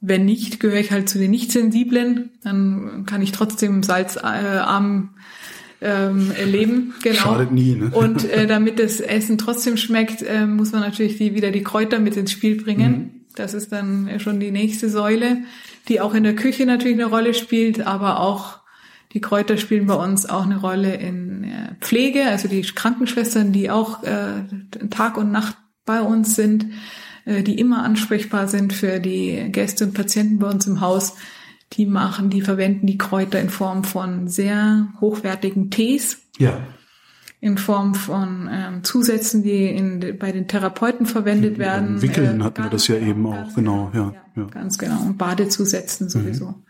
wenn 0.00 0.24
nicht, 0.24 0.60
gehöre 0.60 0.80
ich 0.80 0.92
halt 0.92 1.08
zu 1.08 1.18
den 1.18 1.30
Nicht-Sensiblen. 1.30 2.30
Dann 2.42 3.04
kann 3.06 3.22
ich 3.22 3.32
trotzdem 3.32 3.82
salzarm 3.82 5.10
ähm, 5.82 6.32
leben. 6.44 6.94
Genau. 7.02 7.16
Schadet 7.16 7.52
nie. 7.52 7.74
Ne? 7.74 7.90
Und 7.92 8.24
äh, 8.24 8.46
damit 8.48 8.78
das 8.78 9.00
Essen 9.00 9.38
trotzdem 9.38 9.76
schmeckt, 9.76 10.22
äh, 10.22 10.46
muss 10.46 10.72
man 10.72 10.80
natürlich 10.80 11.18
die, 11.18 11.34
wieder 11.34 11.50
die 11.50 11.62
Kräuter 11.62 11.98
mit 11.98 12.16
ins 12.16 12.32
Spiel 12.32 12.62
bringen. 12.62 12.92
Mhm. 12.92 13.10
Das 13.36 13.54
ist 13.54 13.72
dann 13.72 14.18
schon 14.18 14.40
die 14.40 14.50
nächste 14.50 14.88
Säule, 14.88 15.38
die 15.88 16.00
auch 16.00 16.14
in 16.14 16.24
der 16.24 16.34
Küche 16.34 16.66
natürlich 16.66 16.98
eine 16.98 17.06
Rolle 17.06 17.32
spielt, 17.34 17.86
aber 17.86 18.20
auch 18.20 18.58
die 19.12 19.20
Kräuter 19.20 19.56
spielen 19.56 19.86
bei 19.86 19.94
uns 19.94 20.26
auch 20.26 20.44
eine 20.44 20.58
Rolle 20.58 20.94
in 20.94 21.44
äh, 21.44 21.74
Pflege, 21.80 22.24
also 22.26 22.48
die 22.48 22.62
Krankenschwestern, 22.62 23.52
die 23.52 23.70
auch 23.70 24.02
äh, 24.02 24.44
Tag 24.90 25.16
und 25.16 25.30
Nacht 25.30 25.56
bei 25.84 26.00
uns 26.00 26.36
sind 26.36 26.66
die 27.30 27.58
immer 27.58 27.84
ansprechbar 27.84 28.48
sind 28.48 28.72
für 28.72 29.00
die 29.00 29.48
Gäste 29.50 29.84
und 29.84 29.94
Patienten 29.94 30.38
bei 30.38 30.48
uns 30.48 30.66
im 30.66 30.80
Haus. 30.80 31.14
Die 31.74 31.86
machen, 31.86 32.30
die 32.30 32.42
verwenden 32.42 32.86
die 32.86 32.98
Kräuter 32.98 33.40
in 33.40 33.48
Form 33.48 33.84
von 33.84 34.26
sehr 34.28 34.88
hochwertigen 35.00 35.70
Tees. 35.70 36.18
Ja. 36.38 36.60
In 37.40 37.56
Form 37.56 37.94
von 37.94 38.48
ähm, 38.52 38.84
Zusätzen, 38.84 39.42
die 39.42 39.66
in, 39.66 40.18
bei 40.18 40.32
den 40.32 40.48
Therapeuten 40.48 41.06
verwendet 41.06 41.58
werden. 41.58 42.02
Wickeln 42.02 42.40
äh, 42.40 42.44
hatten 42.44 42.64
wir 42.64 42.70
das 42.70 42.88
ja 42.88 42.96
eben 42.96 43.24
auch, 43.26 43.54
genau, 43.54 43.90
ja, 43.94 44.12
ja, 44.12 44.42
ja. 44.42 44.44
Ganz 44.48 44.76
genau. 44.76 45.00
Und 45.00 45.16
Badezusätzen 45.16 46.08
sowieso. 46.10 46.48
Mhm. 46.48 46.64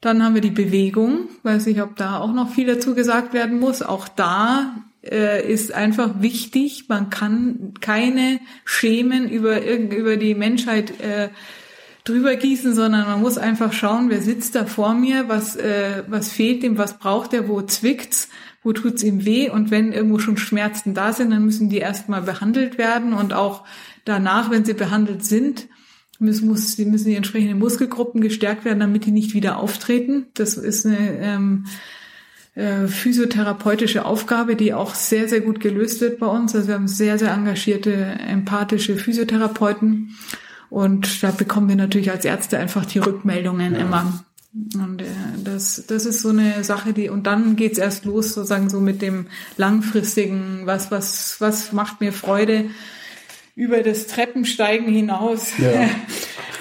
Dann 0.00 0.22
haben 0.22 0.34
wir 0.34 0.40
die 0.40 0.50
Bewegung. 0.50 1.28
Weiß 1.42 1.66
nicht, 1.66 1.82
ob 1.82 1.96
da 1.96 2.20
auch 2.20 2.32
noch 2.32 2.50
viel 2.50 2.66
dazu 2.66 2.94
gesagt 2.94 3.34
werden 3.34 3.58
muss. 3.58 3.82
Auch 3.82 4.08
da 4.08 4.76
äh, 5.10 5.50
ist 5.50 5.72
einfach 5.72 6.20
wichtig. 6.20 6.84
Man 6.88 7.10
kann 7.10 7.74
keine 7.80 8.40
Schemen 8.64 9.28
über, 9.28 9.62
über 9.64 10.16
die 10.16 10.34
Menschheit 10.34 11.00
äh, 11.00 11.28
drüber 12.04 12.36
gießen, 12.36 12.74
sondern 12.74 13.06
man 13.06 13.20
muss 13.20 13.36
einfach 13.36 13.72
schauen, 13.72 14.10
wer 14.10 14.22
sitzt 14.22 14.54
da 14.54 14.64
vor 14.64 14.94
mir, 14.94 15.28
was, 15.28 15.56
äh, 15.56 16.04
was 16.06 16.32
fehlt 16.32 16.62
ihm, 16.62 16.78
was 16.78 16.98
braucht 16.98 17.34
er, 17.34 17.48
wo 17.48 17.62
zwickt's, 17.62 18.28
wo 18.62 18.72
tut's 18.72 19.02
ihm 19.02 19.24
weh 19.24 19.50
und 19.50 19.70
wenn 19.70 19.92
irgendwo 19.92 20.18
schon 20.18 20.36
Schmerzen 20.36 20.94
da 20.94 21.12
sind, 21.12 21.30
dann 21.30 21.44
müssen 21.44 21.68
die 21.68 21.78
erstmal 21.78 22.22
behandelt 22.22 22.78
werden 22.78 23.12
und 23.12 23.32
auch 23.32 23.64
danach, 24.04 24.50
wenn 24.50 24.64
sie 24.64 24.74
behandelt 24.74 25.24
sind, 25.24 25.68
müssen, 26.18 26.48
muss, 26.48 26.78
müssen 26.78 27.08
die 27.08 27.16
entsprechenden 27.16 27.58
Muskelgruppen 27.58 28.20
gestärkt 28.20 28.64
werden, 28.64 28.80
damit 28.80 29.04
die 29.04 29.12
nicht 29.12 29.34
wieder 29.34 29.58
auftreten. 29.58 30.26
Das 30.34 30.56
ist 30.56 30.86
eine 30.86 31.18
ähm, 31.20 31.66
äh, 32.56 32.88
physiotherapeutische 32.88 34.06
Aufgabe, 34.06 34.56
die 34.56 34.72
auch 34.72 34.94
sehr, 34.94 35.28
sehr 35.28 35.42
gut 35.42 35.60
gelöst 35.60 36.00
wird 36.00 36.18
bei 36.18 36.26
uns. 36.26 36.54
Also 36.54 36.68
wir 36.68 36.74
haben 36.74 36.88
sehr, 36.88 37.18
sehr 37.18 37.30
engagierte, 37.30 37.92
empathische 37.94 38.96
Physiotherapeuten. 38.96 40.16
Und 40.70 41.22
da 41.22 41.32
bekommen 41.32 41.68
wir 41.68 41.76
natürlich 41.76 42.10
als 42.10 42.24
Ärzte 42.24 42.58
einfach 42.58 42.86
die 42.86 42.98
Rückmeldungen 42.98 43.74
ja. 43.74 43.80
immer. 43.80 44.24
Und 44.74 45.02
äh, 45.02 45.04
das, 45.44 45.84
das 45.86 46.06
ist 46.06 46.22
so 46.22 46.30
eine 46.30 46.64
Sache, 46.64 46.94
die, 46.94 47.10
und 47.10 47.26
dann 47.26 47.56
geht's 47.56 47.78
erst 47.78 48.06
los, 48.06 48.32
sozusagen 48.32 48.70
so 48.70 48.80
mit 48.80 49.02
dem 49.02 49.26
langfristigen, 49.58 50.62
was, 50.64 50.90
was, 50.90 51.36
was 51.40 51.72
macht 51.72 52.00
mir 52.00 52.12
Freude 52.14 52.70
über 53.54 53.82
das 53.82 54.06
Treppensteigen 54.06 54.88
hinaus. 54.88 55.52
Ja. 55.58 55.90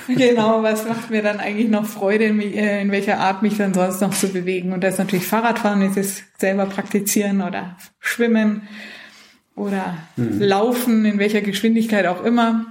genau, 0.15 0.63
was 0.63 0.87
macht 0.87 1.09
mir 1.09 1.21
dann 1.21 1.39
eigentlich 1.39 1.69
noch 1.69 1.85
Freude, 1.85 2.25
in, 2.25 2.39
äh, 2.39 2.81
in 2.81 2.91
welcher 2.91 3.19
Art 3.19 3.41
mich 3.41 3.57
dann 3.57 3.73
sonst 3.73 4.01
noch 4.01 4.13
zu 4.13 4.29
bewegen. 4.29 4.73
Und 4.73 4.83
das 4.83 4.93
ist 4.93 4.99
natürlich 4.99 5.27
Fahrradfahren, 5.27 5.81
ist 5.81 5.97
es 5.97 6.23
selber 6.37 6.65
praktizieren 6.65 7.41
oder 7.41 7.77
Schwimmen 7.99 8.67
oder 9.55 9.97
mhm. 10.15 10.39
Laufen, 10.41 11.05
in 11.05 11.19
welcher 11.19 11.41
Geschwindigkeit 11.41 12.05
auch 12.07 12.23
immer, 12.23 12.65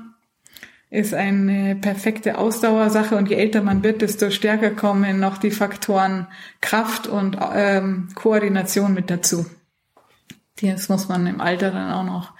ist 0.90 1.14
eine 1.14 1.74
perfekte 1.74 2.38
Ausdauersache. 2.38 3.16
Und 3.16 3.28
je 3.28 3.36
älter 3.36 3.62
man 3.62 3.82
wird, 3.82 4.02
desto 4.02 4.30
stärker 4.30 4.70
kommen 4.70 5.18
noch 5.18 5.38
die 5.38 5.50
Faktoren 5.50 6.28
Kraft 6.60 7.08
und 7.08 7.36
ähm, 7.54 8.08
Koordination 8.14 8.94
mit 8.94 9.10
dazu. 9.10 9.46
Das 10.62 10.88
muss 10.88 11.08
man 11.08 11.26
im 11.26 11.40
Alter 11.40 11.72
dann 11.72 11.90
auch 11.90 12.04
noch 12.04 12.33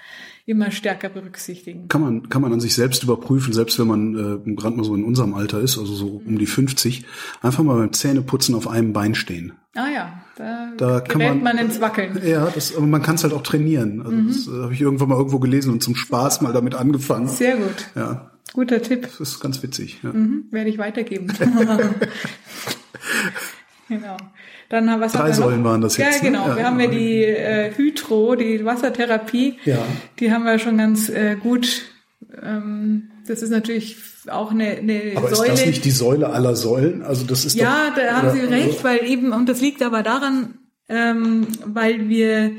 immer 0.47 0.71
stärker 0.71 1.09
berücksichtigen. 1.09 1.89
Kann 1.89 2.03
man, 2.03 2.29
kann 2.29 2.43
man 2.43 2.53
an 2.53 2.61
sich 2.61 2.75
selbst 2.75 3.03
überprüfen, 3.03 3.55
selbst 3.55 3.79
wenn 3.79 3.87
man 3.87 4.15
äh, 4.15 4.55
gerade 4.55 4.77
mal 4.77 4.85
so 4.85 4.95
in 4.95 5.05
unserem 5.05 5.35
Alter 5.35 5.61
ist, 5.61 5.79
also 5.79 5.95
so 5.95 6.23
um 6.25 6.39
die 6.39 6.47
50, 6.47 7.05
einfach 7.41 7.63
mal 7.63 7.79
beim 7.79 7.93
Zähneputzen 7.93 8.55
auf 8.55 8.69
einem 8.69 8.93
Bein 8.93 9.15
stehen. 9.15 9.55
Ah 9.75 9.89
ja, 9.89 10.25
da, 10.37 10.73
da 10.77 11.01
kann 11.01 11.21
man, 11.21 11.43
man 11.43 11.59
ins 11.59 11.81
Wackeln. 11.81 12.21
Ja, 12.25 12.51
das, 12.51 12.77
aber 12.77 12.87
man 12.87 13.03
kann 13.03 13.17
es 13.17 13.25
halt 13.25 13.33
auch 13.33 13.43
trainieren. 13.43 14.03
Also 14.03 14.17
mhm. 14.17 14.29
Das 14.29 14.47
äh, 14.47 14.63
habe 14.63 14.75
ich 14.75 14.81
irgendwann 14.81 15.09
mal 15.09 15.17
irgendwo 15.17 15.39
gelesen 15.39 15.73
und 15.73 15.83
zum 15.83 15.97
Spaß 15.97 16.43
mal 16.43 16.53
damit 16.53 16.75
angefangen. 16.75 17.27
Sehr 17.27 17.57
gut. 17.57 17.87
Ja. 17.95 18.31
Guter 18.53 18.83
Tipp. 18.83 19.03
Das 19.03 19.21
ist 19.21 19.41
ganz 19.41 19.63
witzig. 19.63 20.01
Ja. 20.03 20.13
Mhm, 20.13 20.45
werde 20.51 20.71
ich 20.71 20.79
weitergeben. 20.79 21.27
genau. 23.89 24.17
Dann 24.69 25.01
was 25.01 25.13
Drei 25.13 25.33
Säulen 25.33 25.63
waren 25.65 25.81
das 25.81 25.97
jetzt. 25.97 26.17
Ja, 26.17 26.23
ne? 26.23 26.31
genau. 26.31 26.45
Ne? 26.45 26.51
Ja, 26.51 26.57
wir 26.57 26.67
haben 26.67 26.81
ja 26.81 26.87
die 26.87 27.23
äh, 27.25 27.73
Hydro, 27.75 28.35
die 28.35 28.65
Wassertherapie. 28.65 29.59
Ja. 29.65 29.79
Die 30.19 30.33
haben 30.33 30.45
wir 30.45 30.59
schon 30.59 30.79
ganz 30.79 31.09
äh, 31.09 31.37
gut. 31.37 31.83
Ähm, 32.43 33.11
das 33.27 33.43
ist 33.43 33.51
natürlich 33.51 33.97
auch 34.29 34.51
eine, 34.51 34.69
eine 34.69 35.13
aber 35.17 35.35
Säule. 35.35 35.53
ist 35.53 35.61
das 35.61 35.67
nicht 35.67 35.85
die 35.85 35.91
Säule 35.91 36.31
aller 36.31 36.57
Säulen? 36.57 37.03
Also 37.03 37.25
das 37.25 37.45
ist 37.45 37.57
ja, 37.57 37.91
doch, 37.91 37.97
da 37.97 38.23
haben 38.23 38.31
Sie 38.31 38.41
recht, 38.41 38.85
weil 38.85 39.05
eben 39.05 39.33
und 39.33 39.49
das 39.49 39.61
liegt 39.61 39.83
aber 39.83 40.03
daran, 40.03 40.59
ähm, 40.89 41.47
weil 41.65 42.09
wir, 42.09 42.53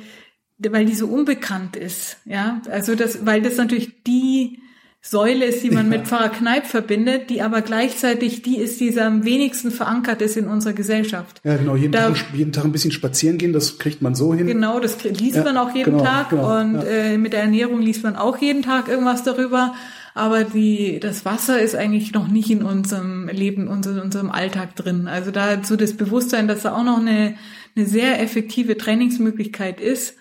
weil 0.57 0.85
die 0.85 0.95
so 0.95 1.07
unbekannt 1.07 1.75
ist. 1.75 2.17
Ja, 2.25 2.61
also 2.69 2.95
das, 2.95 3.25
weil 3.25 3.41
das 3.41 3.57
natürlich 3.57 4.03
die 4.03 4.59
Säule 5.07 5.45
ist, 5.45 5.61
die 5.61 5.69
man 5.69 5.91
ja. 5.91 5.97
mit 5.99 6.07
Pfarrer 6.07 6.29
Kneip 6.29 6.65
verbindet, 6.65 7.29
die 7.29 7.43
aber 7.43 7.61
gleichzeitig 7.61 8.41
die 8.41 8.57
ist, 8.57 8.79
die 8.79 8.99
am 8.99 9.23
wenigsten 9.23 9.69
verankert 9.69 10.19
ist 10.19 10.35
in 10.35 10.47
unserer 10.47 10.73
Gesellschaft. 10.73 11.41
Ja, 11.43 11.57
genau. 11.57 11.75
Jeden, 11.75 11.91
da, 11.91 12.09
Tag, 12.09 12.25
jeden 12.33 12.51
Tag 12.51 12.65
ein 12.65 12.71
bisschen 12.71 12.91
spazieren 12.91 13.37
gehen, 13.37 13.53
das 13.53 13.77
kriegt 13.77 14.01
man 14.01 14.15
so 14.15 14.33
hin. 14.33 14.47
Genau, 14.47 14.79
das 14.79 15.03
liest 15.03 15.35
ja, 15.35 15.43
man 15.43 15.57
auch 15.57 15.75
jeden 15.75 15.91
genau, 15.91 16.03
Tag. 16.03 16.31
Genau, 16.31 16.59
und 16.59 16.75
ja. 16.75 16.81
äh, 16.81 17.17
mit 17.19 17.33
der 17.33 17.41
Ernährung 17.41 17.81
liest 17.81 18.01
man 18.01 18.15
auch 18.15 18.39
jeden 18.39 18.63
Tag 18.63 18.87
irgendwas 18.87 19.23
darüber. 19.23 19.75
Aber 20.15 20.43
die, 20.43 20.99
das 20.99 21.23
Wasser 21.23 21.59
ist 21.61 21.75
eigentlich 21.75 22.13
noch 22.13 22.27
nicht 22.27 22.49
in 22.49 22.63
unserem 22.63 23.27
Leben, 23.27 23.67
in 23.67 23.99
unserem 23.99 24.31
Alltag 24.31 24.75
drin. 24.75 25.07
Also 25.07 25.29
da 25.29 25.63
so 25.63 25.75
das 25.75 25.93
Bewusstsein, 25.93 26.47
dass 26.47 26.63
da 26.63 26.75
auch 26.75 26.83
noch 26.83 26.97
eine, 26.97 27.35
eine 27.75 27.85
sehr 27.85 28.19
effektive 28.19 28.75
Trainingsmöglichkeit 28.75 29.79
ist 29.79 30.15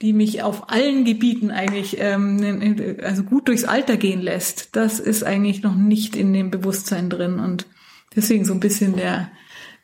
die 0.00 0.12
mich 0.12 0.42
auf 0.42 0.70
allen 0.70 1.04
Gebieten 1.04 1.50
eigentlich 1.50 1.96
ähm, 1.98 2.96
also 3.02 3.24
gut 3.24 3.48
durchs 3.48 3.64
Alter 3.64 3.96
gehen 3.96 4.20
lässt, 4.20 4.76
das 4.76 5.00
ist 5.00 5.24
eigentlich 5.24 5.62
noch 5.62 5.74
nicht 5.74 6.14
in 6.16 6.32
dem 6.32 6.50
Bewusstsein 6.50 7.10
drin 7.10 7.40
und 7.40 7.66
deswegen 8.14 8.44
so 8.44 8.54
ein 8.54 8.60
bisschen 8.60 8.96
der 8.96 9.30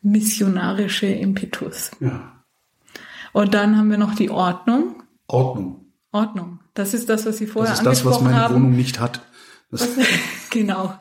missionarische 0.03 1.07
Impetus. 1.07 1.91
Ja. 1.99 2.45
Und 3.33 3.55
dann 3.55 3.77
haben 3.77 3.91
wir 3.91 3.99
noch 3.99 4.15
die 4.15 4.31
Ordnung. 4.31 5.03
Ordnung. 5.27 5.87
Ordnung. 6.13 6.61
Das 6.75 6.95
ist 6.95 7.09
das, 7.09 7.27
was 7.27 7.39
Sie 7.39 7.47
vorher 7.47 7.77
angesprochen 7.77 7.85
haben. 7.85 7.91
Das 7.91 7.99
ist 7.99 8.07
das, 8.07 8.15
was 8.15 8.23
meine 8.23 8.37
haben. 8.37 8.55
Wohnung 8.55 8.77
nicht 8.77 9.01
hat. 9.01 9.23
Genau. 10.51 10.95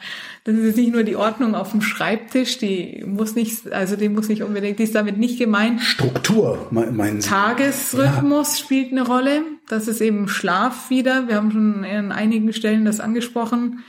Das 0.45 0.55
ist 0.55 0.77
nicht 0.77 0.91
nur 0.91 1.03
die 1.03 1.15
Ordnung 1.15 1.55
auf 1.55 1.71
dem 1.71 1.81
Schreibtisch, 1.81 2.57
die 2.57 3.03
muss 3.05 3.35
nicht, 3.35 3.71
also 3.71 3.95
die 3.95 4.09
muss 4.09 4.27
nicht 4.27 4.43
unbedingt, 4.43 4.79
die 4.79 4.83
ist 4.83 4.95
damit 4.95 5.17
nicht 5.17 5.37
gemeint. 5.37 5.79
Struktur, 5.81 6.67
meinen 6.71 7.21
Sie? 7.21 7.29
Tagesrhythmus 7.29 8.57
ja. 8.57 8.65
spielt 8.65 8.91
eine 8.91 9.05
Rolle. 9.05 9.43
Das 9.69 9.87
ist 9.87 10.01
eben 10.01 10.27
Schlaf 10.27 10.89
wieder. 10.89 11.27
Wir 11.27 11.35
haben 11.35 11.51
schon 11.51 11.85
an 11.85 12.11
einigen 12.11 12.51
Stellen 12.51 12.83
das 12.83 12.99
angesprochen. 12.99 13.83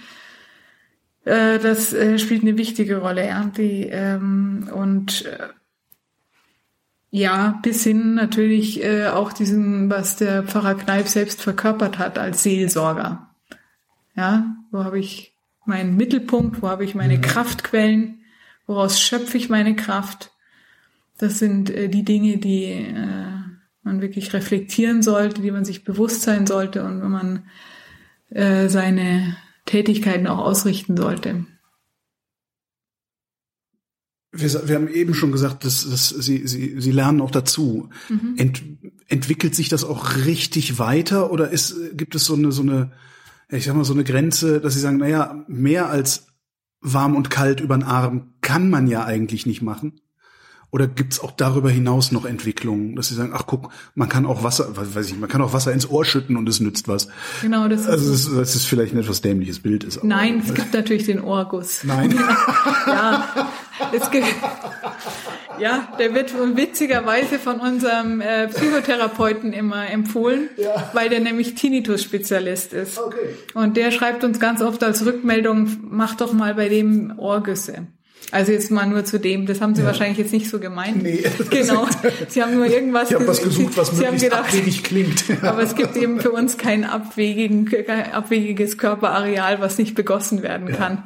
Äh, 1.24 1.58
das 1.58 1.92
äh, 1.92 2.18
spielt 2.18 2.42
eine 2.42 2.56
wichtige 2.56 2.98
Rolle, 2.98 3.26
ja. 3.26 3.50
Die, 3.56 3.88
ähm, 3.90 4.68
und 4.72 5.24
äh, 5.24 5.48
ja, 7.10 7.58
bis 7.62 7.82
hin 7.84 8.14
natürlich 8.14 8.84
äh, 8.84 9.06
auch 9.06 9.32
diesen, 9.32 9.90
was 9.90 10.16
der 10.16 10.42
Pfarrer 10.44 10.74
Kneip 10.74 11.08
selbst 11.08 11.42
verkörpert 11.42 11.98
hat 11.98 12.18
als 12.18 12.42
Seelsorger. 12.42 13.33
Ja, 14.16 14.56
wo 14.70 14.84
habe 14.84 14.98
ich 14.98 15.36
meinen 15.66 15.96
Mittelpunkt, 15.96 16.62
wo 16.62 16.68
habe 16.68 16.84
ich 16.84 16.94
meine 16.94 17.16
mhm. 17.16 17.22
Kraftquellen, 17.22 18.20
woraus 18.66 19.00
schöpfe 19.00 19.36
ich 19.36 19.48
meine 19.48 19.76
Kraft. 19.76 20.32
Das 21.18 21.38
sind 21.38 21.70
äh, 21.70 21.88
die 21.88 22.04
Dinge, 22.04 22.38
die 22.38 22.64
äh, 22.64 23.26
man 23.82 24.00
wirklich 24.00 24.32
reflektieren 24.32 25.02
sollte, 25.02 25.42
die 25.42 25.50
man 25.50 25.64
sich 25.64 25.84
bewusst 25.84 26.22
sein 26.22 26.46
sollte 26.46 26.84
und 26.84 27.02
wenn 27.02 27.10
man 27.10 27.44
äh, 28.30 28.68
seine 28.68 29.36
Tätigkeiten 29.66 30.26
auch 30.26 30.38
ausrichten 30.38 30.96
sollte 30.96 31.46
wir, 34.34 34.68
wir 34.68 34.74
haben 34.74 34.88
eben 34.88 35.14
schon 35.14 35.32
gesagt, 35.32 35.64
dass, 35.64 35.88
dass 35.88 36.08
Sie, 36.08 36.46
Sie, 36.46 36.80
Sie 36.80 36.90
lernen 36.90 37.20
auch 37.20 37.30
dazu. 37.30 37.88
Mhm. 38.08 38.34
Ent, 38.36 38.62
entwickelt 39.08 39.54
sich 39.54 39.68
das 39.68 39.84
auch 39.84 40.16
richtig 40.24 40.78
weiter 40.78 41.30
oder 41.30 41.50
ist, 41.50 41.76
gibt 41.96 42.14
es 42.14 42.24
so 42.24 42.34
eine, 42.34 42.52
so 42.52 42.62
eine, 42.62 42.92
ich 43.56 43.64
sag 43.64 43.74
mal, 43.74 43.84
so 43.84 43.92
eine 43.92 44.04
Grenze, 44.04 44.60
dass 44.60 44.74
Sie 44.74 44.80
sagen, 44.80 44.98
naja, 44.98 45.44
mehr 45.48 45.88
als 45.88 46.26
warm 46.80 47.16
und 47.16 47.30
kalt 47.30 47.60
über 47.60 47.76
den 47.76 47.84
Arm 47.84 48.34
kann 48.40 48.68
man 48.68 48.86
ja 48.86 49.04
eigentlich 49.04 49.46
nicht 49.46 49.62
machen? 49.62 50.00
Oder 50.74 50.88
gibt's 50.88 51.20
auch 51.20 51.30
darüber 51.30 51.70
hinaus 51.70 52.10
noch 52.10 52.24
Entwicklungen, 52.24 52.96
dass 52.96 53.06
sie 53.06 53.14
sagen, 53.14 53.30
ach 53.32 53.44
guck, 53.46 53.70
man 53.94 54.08
kann 54.08 54.26
auch 54.26 54.42
Wasser, 54.42 54.76
weiß 54.76 55.08
ich, 55.08 55.16
man 55.16 55.28
kann 55.28 55.40
auch 55.40 55.52
Wasser 55.52 55.72
ins 55.72 55.88
Ohr 55.88 56.04
schütten 56.04 56.36
und 56.36 56.48
es 56.48 56.58
nützt 56.58 56.88
was. 56.88 57.06
Genau, 57.42 57.68
das 57.68 57.82
ist, 57.82 57.86
also 57.86 58.10
das, 58.10 58.26
ist, 58.26 58.36
das 58.36 58.54
ist 58.56 58.64
vielleicht 58.66 58.92
ein 58.92 58.98
etwas 58.98 59.20
dämliches 59.20 59.60
Bild. 59.60 59.84
Ist 59.84 60.02
Nein, 60.02 60.42
es 60.44 60.52
gibt 60.52 60.74
natürlich 60.74 61.04
den 61.04 61.22
Ohrguss. 61.22 61.84
Nein. 61.84 62.18
ja, 62.88 63.52
es 63.92 64.10
gibt, 64.10 64.26
ja, 65.60 65.86
der 66.00 66.12
wird 66.12 66.34
witzigerweise 66.56 67.38
von 67.38 67.60
unserem 67.60 68.20
äh, 68.20 68.48
Psychotherapeuten 68.48 69.52
immer 69.52 69.88
empfohlen, 69.88 70.48
ja. 70.56 70.90
weil 70.92 71.08
der 71.08 71.20
nämlich 71.20 71.54
Tinnitus-Spezialist 71.54 72.72
ist. 72.72 72.98
Okay. 72.98 73.36
Und 73.54 73.76
der 73.76 73.92
schreibt 73.92 74.24
uns 74.24 74.40
ganz 74.40 74.60
oft 74.60 74.82
als 74.82 75.06
Rückmeldung, 75.06 75.68
mach 75.82 76.16
doch 76.16 76.32
mal 76.32 76.56
bei 76.56 76.68
dem 76.68 77.16
Ohrgüsse. 77.16 77.86
Also 78.30 78.52
jetzt 78.52 78.70
mal 78.70 78.86
nur 78.86 79.04
zu 79.04 79.20
dem, 79.20 79.46
das 79.46 79.60
haben 79.60 79.74
Sie 79.74 79.82
ja. 79.82 79.86
wahrscheinlich 79.86 80.18
jetzt 80.18 80.32
nicht 80.32 80.48
so 80.48 80.58
gemeint. 80.58 81.02
Nee. 81.02 81.24
Genau. 81.50 81.86
Sie 82.28 82.42
haben 82.42 82.54
nur 82.54 82.66
irgendwas 82.66 83.10
Ich 83.10 83.14
habe 83.14 83.26
was 83.26 83.42
gesucht, 83.42 83.76
was 83.76 83.92
möglichst 83.92 84.24
gedacht, 84.24 84.48
abwegig 84.48 84.82
klingt. 84.82 85.24
Aber 85.42 85.62
es 85.62 85.74
gibt 85.74 85.96
eben 85.96 86.20
für 86.20 86.32
uns 86.32 86.56
kein 86.58 86.84
abwegigen, 86.84 87.70
abwegiges 88.12 88.78
Körperareal, 88.78 89.60
was 89.60 89.78
nicht 89.78 89.94
begossen 89.94 90.42
werden 90.42 90.72
kann. 90.72 90.92
Ja. 90.94 91.04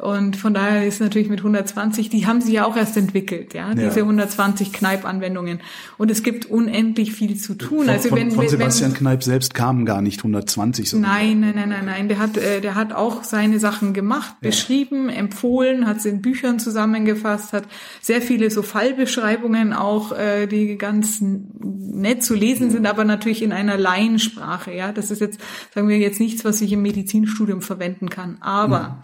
Und 0.00 0.38
von 0.38 0.54
daher 0.54 0.86
ist 0.86 0.98
natürlich 1.00 1.28
mit 1.28 1.40
120, 1.40 2.08
die 2.08 2.26
haben 2.26 2.40
sie 2.40 2.54
ja 2.54 2.64
auch 2.64 2.74
erst 2.74 2.96
entwickelt, 2.96 3.52
ja, 3.52 3.74
diese 3.74 3.98
ja. 3.98 4.04
120 4.04 4.72
Kneip-Anwendungen. 4.72 5.60
Und 5.98 6.10
es 6.10 6.22
gibt 6.22 6.46
unendlich 6.46 7.12
viel 7.12 7.36
zu 7.36 7.52
tun. 7.54 7.80
Von, 7.80 7.90
also 7.90 8.10
wenn, 8.12 8.30
von 8.30 8.48
Sebastian 8.48 8.92
wenn, 8.92 8.98
Kneip 8.98 9.22
selbst 9.22 9.52
kamen 9.52 9.84
gar 9.84 10.00
nicht 10.00 10.20
120. 10.20 10.88
Sondern 10.88 11.10
nein, 11.10 11.40
nein, 11.40 11.52
nein, 11.54 11.68
nein, 11.68 11.84
nein. 11.84 12.08
Der 12.08 12.18
hat, 12.18 12.38
äh, 12.38 12.62
der 12.62 12.76
hat 12.76 12.94
auch 12.94 13.24
seine 13.24 13.58
Sachen 13.58 13.92
gemacht, 13.92 14.36
ja. 14.40 14.48
beschrieben, 14.48 15.10
empfohlen, 15.10 15.86
hat 15.86 16.00
sie 16.00 16.08
in 16.08 16.22
Büchern 16.22 16.58
zusammengefasst, 16.58 17.52
hat 17.52 17.64
sehr 18.00 18.22
viele 18.22 18.50
so 18.50 18.62
Fallbeschreibungen 18.62 19.74
auch, 19.74 20.12
äh, 20.12 20.46
die 20.46 20.78
ganz 20.78 21.18
nett 21.20 22.24
zu 22.24 22.34
lesen 22.34 22.70
sind, 22.70 22.86
aber 22.86 23.04
natürlich 23.04 23.42
in 23.42 23.52
einer 23.52 23.76
Laiensprache, 23.76 24.72
ja. 24.72 24.92
Das 24.92 25.10
ist 25.10 25.20
jetzt, 25.20 25.42
sagen 25.74 25.88
wir 25.88 25.98
jetzt 25.98 26.20
nichts, 26.20 26.42
was 26.42 26.62
ich 26.62 26.72
im 26.72 26.80
Medizinstudium 26.80 27.60
verwenden 27.60 28.08
kann. 28.08 28.38
Aber 28.40 28.78
ja 28.78 29.02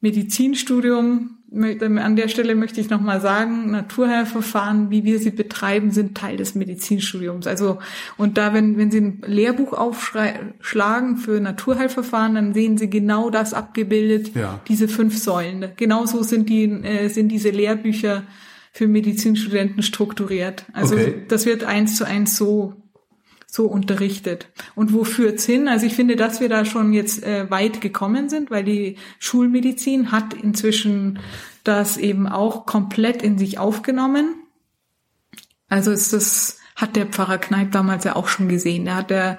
Medizinstudium, 0.00 1.36
an 1.52 2.16
der 2.16 2.28
Stelle 2.28 2.54
möchte 2.54 2.80
ich 2.80 2.90
nochmal 2.90 3.20
sagen, 3.20 3.70
Naturheilverfahren, 3.70 4.90
wie 4.90 5.04
wir 5.04 5.18
sie 5.20 5.30
betreiben, 5.30 5.90
sind 5.90 6.16
Teil 6.16 6.36
des 6.36 6.54
Medizinstudiums. 6.54 7.46
Also, 7.46 7.78
und 8.16 8.36
da, 8.36 8.52
wenn, 8.52 8.76
wenn 8.76 8.90
Sie 8.90 9.00
ein 9.00 9.22
Lehrbuch 9.24 9.72
aufschlagen 9.72 11.16
für 11.16 11.40
Naturheilverfahren, 11.40 12.34
dann 12.34 12.52
sehen 12.52 12.76
Sie 12.76 12.90
genau 12.90 13.30
das 13.30 13.54
abgebildet, 13.54 14.34
ja. 14.34 14.60
diese 14.68 14.88
fünf 14.88 15.16
Säulen. 15.16 15.70
Genauso 15.76 16.22
sind 16.22 16.48
die, 16.48 16.64
äh, 16.64 17.08
sind 17.08 17.28
diese 17.28 17.50
Lehrbücher 17.50 18.24
für 18.72 18.88
Medizinstudenten 18.88 19.82
strukturiert. 19.82 20.64
Also, 20.72 20.96
okay. 20.96 21.22
das 21.28 21.46
wird 21.46 21.64
eins 21.64 21.96
zu 21.96 22.04
eins 22.04 22.36
so 22.36 22.74
so 23.56 23.64
unterrichtet. 23.64 24.48
Und 24.74 24.92
wo 24.92 25.02
führt's 25.02 25.46
hin? 25.46 25.66
Also 25.66 25.86
ich 25.86 25.94
finde, 25.94 26.14
dass 26.14 26.40
wir 26.40 26.48
da 26.48 26.64
schon 26.64 26.92
jetzt 26.92 27.24
äh, 27.24 27.50
weit 27.50 27.80
gekommen 27.80 28.28
sind, 28.28 28.50
weil 28.50 28.64
die 28.64 28.98
Schulmedizin 29.18 30.12
hat 30.12 30.34
inzwischen 30.34 31.18
das 31.64 31.96
eben 31.96 32.28
auch 32.28 32.66
komplett 32.66 33.22
in 33.22 33.38
sich 33.38 33.58
aufgenommen. 33.58 34.34
Also 35.68 35.90
ist 35.90 36.12
das 36.12 36.58
hat 36.76 36.94
der 36.94 37.06
Pfarrer 37.06 37.38
Kneip 37.38 37.72
damals 37.72 38.04
ja 38.04 38.14
auch 38.14 38.28
schon 38.28 38.48
gesehen. 38.48 38.84
Der 38.84 38.96
hat 38.96 39.10
der 39.10 39.38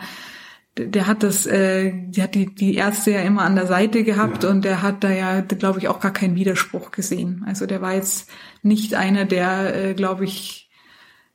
der 0.77 1.07
hat 1.07 1.23
das, 1.23 1.45
äh, 1.47 1.91
die 2.07 2.21
hat 2.21 2.35
die, 2.35 2.53
die 2.53 2.75
Ärzte 2.75 3.11
ja 3.11 3.21
immer 3.21 3.41
an 3.41 3.55
der 3.55 3.65
Seite 3.65 4.03
gehabt 4.03 4.43
ja. 4.43 4.49
und 4.49 4.63
der 4.63 4.83
hat 4.83 5.03
da 5.03 5.09
ja, 5.09 5.41
glaube 5.41 5.79
ich, 5.79 5.87
auch 5.87 5.99
gar 5.99 6.13
keinen 6.13 6.35
Widerspruch 6.35 6.91
gesehen. 6.91 7.43
Also 7.47 7.65
der 7.65 7.81
war 7.81 7.95
jetzt 7.95 8.29
nicht 8.61 8.93
einer, 8.93 9.25
der, 9.25 9.75
äh, 9.75 9.93
glaube 9.95 10.25
ich, 10.25 10.66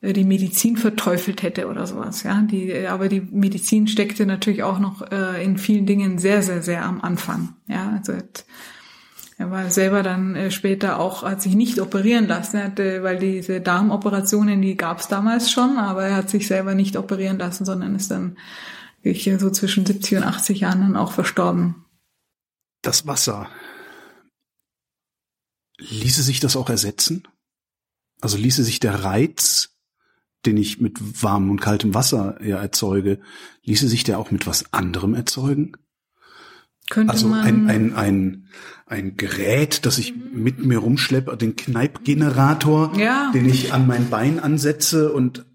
die 0.03 0.25
Medizin 0.25 0.77
verteufelt 0.77 1.43
hätte 1.43 1.69
oder 1.69 1.87
sowas, 1.87 2.25
ja. 2.25 2.43
Die, 2.43 2.71
äh, 2.71 2.89
aber 2.89 3.09
die 3.09 3.21
Medizin 3.21 3.87
steckte 3.87 4.27
natürlich 4.27 4.65
auch 4.65 4.81
noch 4.81 5.11
äh, 5.13 5.43
in 5.45 5.59
vielen 5.59 5.87
Dingen 5.87 6.19
sehr, 6.19 6.43
sehr, 6.43 6.63
sehr 6.63 6.85
am 6.85 7.01
Anfang, 7.01 7.55
ja. 7.69 7.91
Also 7.97 8.15
er 9.39 9.51
war 9.51 9.71
selber 9.71 10.03
dann 10.03 10.35
äh, 10.35 10.51
später 10.51 10.99
auch, 10.99 11.23
hat 11.23 11.41
sich 11.41 11.55
nicht 11.55 11.81
operieren 11.81 12.27
lassen, 12.27 12.57
er 12.57 12.65
hatte, 12.65 13.03
weil 13.05 13.19
diese 13.19 13.61
Darmoperationen, 13.61 14.61
die 14.61 14.77
gab 14.77 14.99
es 14.99 15.07
damals 15.07 15.53
schon, 15.53 15.79
aber 15.79 16.05
er 16.05 16.17
hat 16.17 16.31
sich 16.31 16.49
selber 16.49 16.75
nicht 16.75 16.97
operieren 16.97 17.39
lassen, 17.39 17.65
sondern 17.65 17.95
ist 17.95 18.11
dann 18.11 18.37
wirklich 19.03 19.41
so 19.41 19.51
zwischen 19.51 19.87
70 19.87 20.19
und 20.19 20.25
80 20.25 20.61
Jahren 20.61 20.81
dann 20.81 20.97
auch 20.97 21.13
verstorben. 21.13 21.85
Das 22.83 23.07
Wasser. 23.07 23.49
Ließe 25.79 26.23
sich 26.23 26.41
das 26.41 26.57
auch 26.57 26.71
ersetzen? 26.71 27.27
Also 28.21 28.37
ließe 28.37 28.63
sich 28.63 28.79
der 28.79 29.03
Reiz 29.03 29.72
den 30.47 30.57
ich 30.57 30.81
mit 30.81 31.23
warmem 31.23 31.51
und 31.51 31.61
kaltem 31.61 31.95
Wasser 31.95 32.39
ja 32.43 32.61
erzeuge, 32.61 33.21
ließe 33.65 33.89
sich 33.89 34.05
der 34.05 34.19
auch 34.19 34.31
mit 34.31 34.47
was 34.47 34.73
anderem 34.73 35.15
erzeugen? 35.15 35.73
Könnte 36.91 37.13
also 37.13 37.29
man 37.29 37.41
ein, 37.41 37.71
ein, 37.71 37.95
ein, 37.95 38.49
ein 38.87 39.17
Gerät, 39.17 39.87
das 39.87 39.99
ich 39.99 40.15
mit 40.17 40.65
mir 40.65 40.79
rumschleppe, 40.79 41.37
den 41.37 41.57
Kneipgenerator, 41.57 42.93
ja. 42.99 43.31
den 43.33 43.49
ich 43.49 43.73
an 43.73 43.87
mein 43.87 44.11
Bein 44.11 44.41
ansetze 44.41 45.13
und 45.13 45.47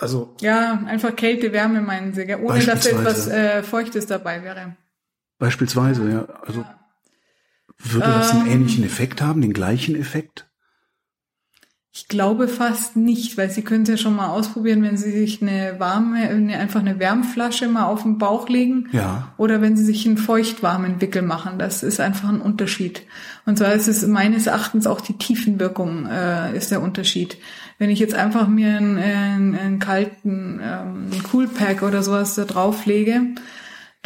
also 0.00 0.34
ja, 0.40 0.82
einfach 0.86 1.14
Kälte, 1.14 1.52
Wärme 1.52 1.82
meinen 1.82 2.14
Sie, 2.14 2.34
ohne 2.34 2.64
dass 2.64 2.86
etwas 2.86 3.28
äh, 3.28 3.62
Feuchtes 3.62 4.06
dabei 4.06 4.42
wäre. 4.42 4.76
Beispielsweise, 5.38 6.10
ja. 6.10 6.24
Also 6.42 6.60
ja. 6.60 6.80
würde 7.78 8.06
das 8.06 8.30
einen 8.30 8.46
ähm, 8.46 8.52
ähnlichen 8.52 8.84
Effekt 8.84 9.20
haben, 9.20 9.42
den 9.42 9.52
gleichen 9.52 9.94
Effekt? 9.94 10.48
Ich 11.98 12.08
glaube 12.08 12.46
fast 12.46 12.94
nicht, 12.94 13.38
weil 13.38 13.50
Sie 13.50 13.62
können 13.62 13.84
es 13.84 13.88
ja 13.88 13.96
schon 13.96 14.14
mal 14.14 14.28
ausprobieren, 14.28 14.82
wenn 14.82 14.98
Sie 14.98 15.10
sich 15.10 15.40
eine 15.40 15.76
warme, 15.78 16.28
eine, 16.28 16.58
einfach 16.58 16.80
eine 16.80 16.98
Wärmflasche 16.98 17.68
mal 17.68 17.86
auf 17.86 18.02
den 18.02 18.18
Bauch 18.18 18.50
legen. 18.50 18.90
Ja. 18.92 19.32
Oder 19.38 19.62
wenn 19.62 19.78
Sie 19.78 19.82
sich 19.82 20.06
einen 20.06 20.18
feuchtwarmen 20.18 21.00
Wickel 21.00 21.22
machen. 21.22 21.58
Das 21.58 21.82
ist 21.82 21.98
einfach 21.98 22.28
ein 22.28 22.42
Unterschied. 22.42 23.00
Und 23.46 23.56
zwar 23.56 23.72
ist 23.72 23.88
es 23.88 24.06
meines 24.06 24.46
Erachtens 24.46 24.86
auch 24.86 25.00
die 25.00 25.16
Tiefenwirkung 25.16 26.04
äh, 26.04 26.54
ist 26.54 26.70
der 26.70 26.82
Unterschied. 26.82 27.38
Wenn 27.78 27.88
ich 27.88 27.98
jetzt 27.98 28.14
einfach 28.14 28.46
mir 28.46 28.76
einen, 28.76 28.98
einen, 28.98 29.58
einen 29.58 29.78
kalten 29.78 30.60
ähm, 30.62 31.08
Coolpack 31.32 31.82
oder 31.82 32.02
sowas 32.02 32.34
da 32.34 32.44
drauflege, 32.44 33.22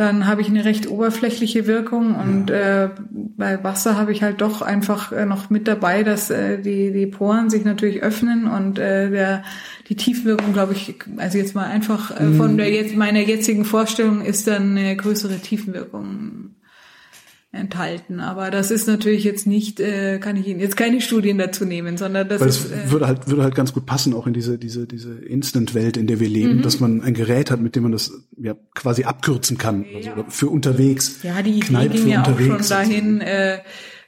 dann 0.00 0.26
habe 0.26 0.40
ich 0.40 0.48
eine 0.48 0.64
recht 0.64 0.88
oberflächliche 0.88 1.66
Wirkung 1.66 2.14
und 2.14 2.48
ja. 2.48 2.84
äh, 2.84 2.90
bei 3.12 3.62
Wasser 3.62 3.98
habe 3.98 4.12
ich 4.12 4.22
halt 4.22 4.40
doch 4.40 4.62
einfach 4.62 5.12
äh, 5.12 5.26
noch 5.26 5.50
mit 5.50 5.68
dabei, 5.68 6.02
dass 6.04 6.30
äh, 6.30 6.56
die 6.56 6.90
die 6.90 7.06
Poren 7.06 7.50
sich 7.50 7.66
natürlich 7.66 8.02
öffnen 8.02 8.48
und 8.48 8.78
äh, 8.78 9.10
der 9.10 9.42
die 9.90 9.96
Tiefwirkung, 9.96 10.54
glaube 10.54 10.72
ich, 10.72 10.94
also 11.18 11.36
jetzt 11.36 11.54
mal 11.54 11.66
einfach 11.66 12.12
äh, 12.12 12.32
von 12.32 12.52
mhm. 12.52 12.56
der 12.56 12.70
jetzt 12.70 12.96
meiner 12.96 13.20
jetzigen 13.20 13.66
Vorstellung 13.66 14.22
ist 14.22 14.46
dann 14.46 14.74
eine 14.74 14.96
größere 14.96 15.38
Tiefenwirkung 15.38 16.54
enthalten. 17.52 18.20
Aber 18.20 18.50
das 18.52 18.70
ist 18.70 18.86
natürlich 18.86 19.24
jetzt 19.24 19.46
nicht, 19.46 19.80
äh, 19.80 20.18
kann 20.20 20.36
ich 20.36 20.46
Ihnen 20.46 20.60
jetzt 20.60 20.76
keine 20.76 21.00
Studien 21.00 21.36
dazu 21.36 21.64
nehmen, 21.64 21.96
sondern 21.96 22.28
das 22.28 22.40
Weil 22.40 22.48
ist. 22.48 22.64
es 22.66 22.70
Äh, 22.70 22.90
würde 22.92 23.08
halt, 23.08 23.28
würde 23.28 23.42
halt 23.42 23.56
ganz 23.56 23.72
gut 23.72 23.86
passen, 23.86 24.14
auch 24.14 24.26
in 24.28 24.32
diese, 24.32 24.56
diese, 24.56 24.86
diese 24.86 25.14
Instant-Welt, 25.14 25.96
in 25.96 26.06
der 26.06 26.20
wir 26.20 26.28
leben, 26.28 26.58
Mhm. 26.58 26.62
dass 26.62 26.78
man 26.78 27.02
ein 27.02 27.12
Gerät 27.14 27.50
hat, 27.50 27.60
mit 27.60 27.74
dem 27.74 27.82
man 27.84 27.92
das 27.92 28.12
ja 28.40 28.54
quasi 28.74 29.02
abkürzen 29.04 29.58
kann. 29.58 29.84
Also 29.94 30.10
für 30.28 30.48
unterwegs. 30.48 31.22
ja, 31.24 31.42
die 31.42 31.58
Idee 31.58 31.88
ging 31.88 32.08
ja 32.08 32.22
auch 32.22 32.38
schon 32.38 32.62
dahin, 32.68 33.20
äh, 33.20 33.58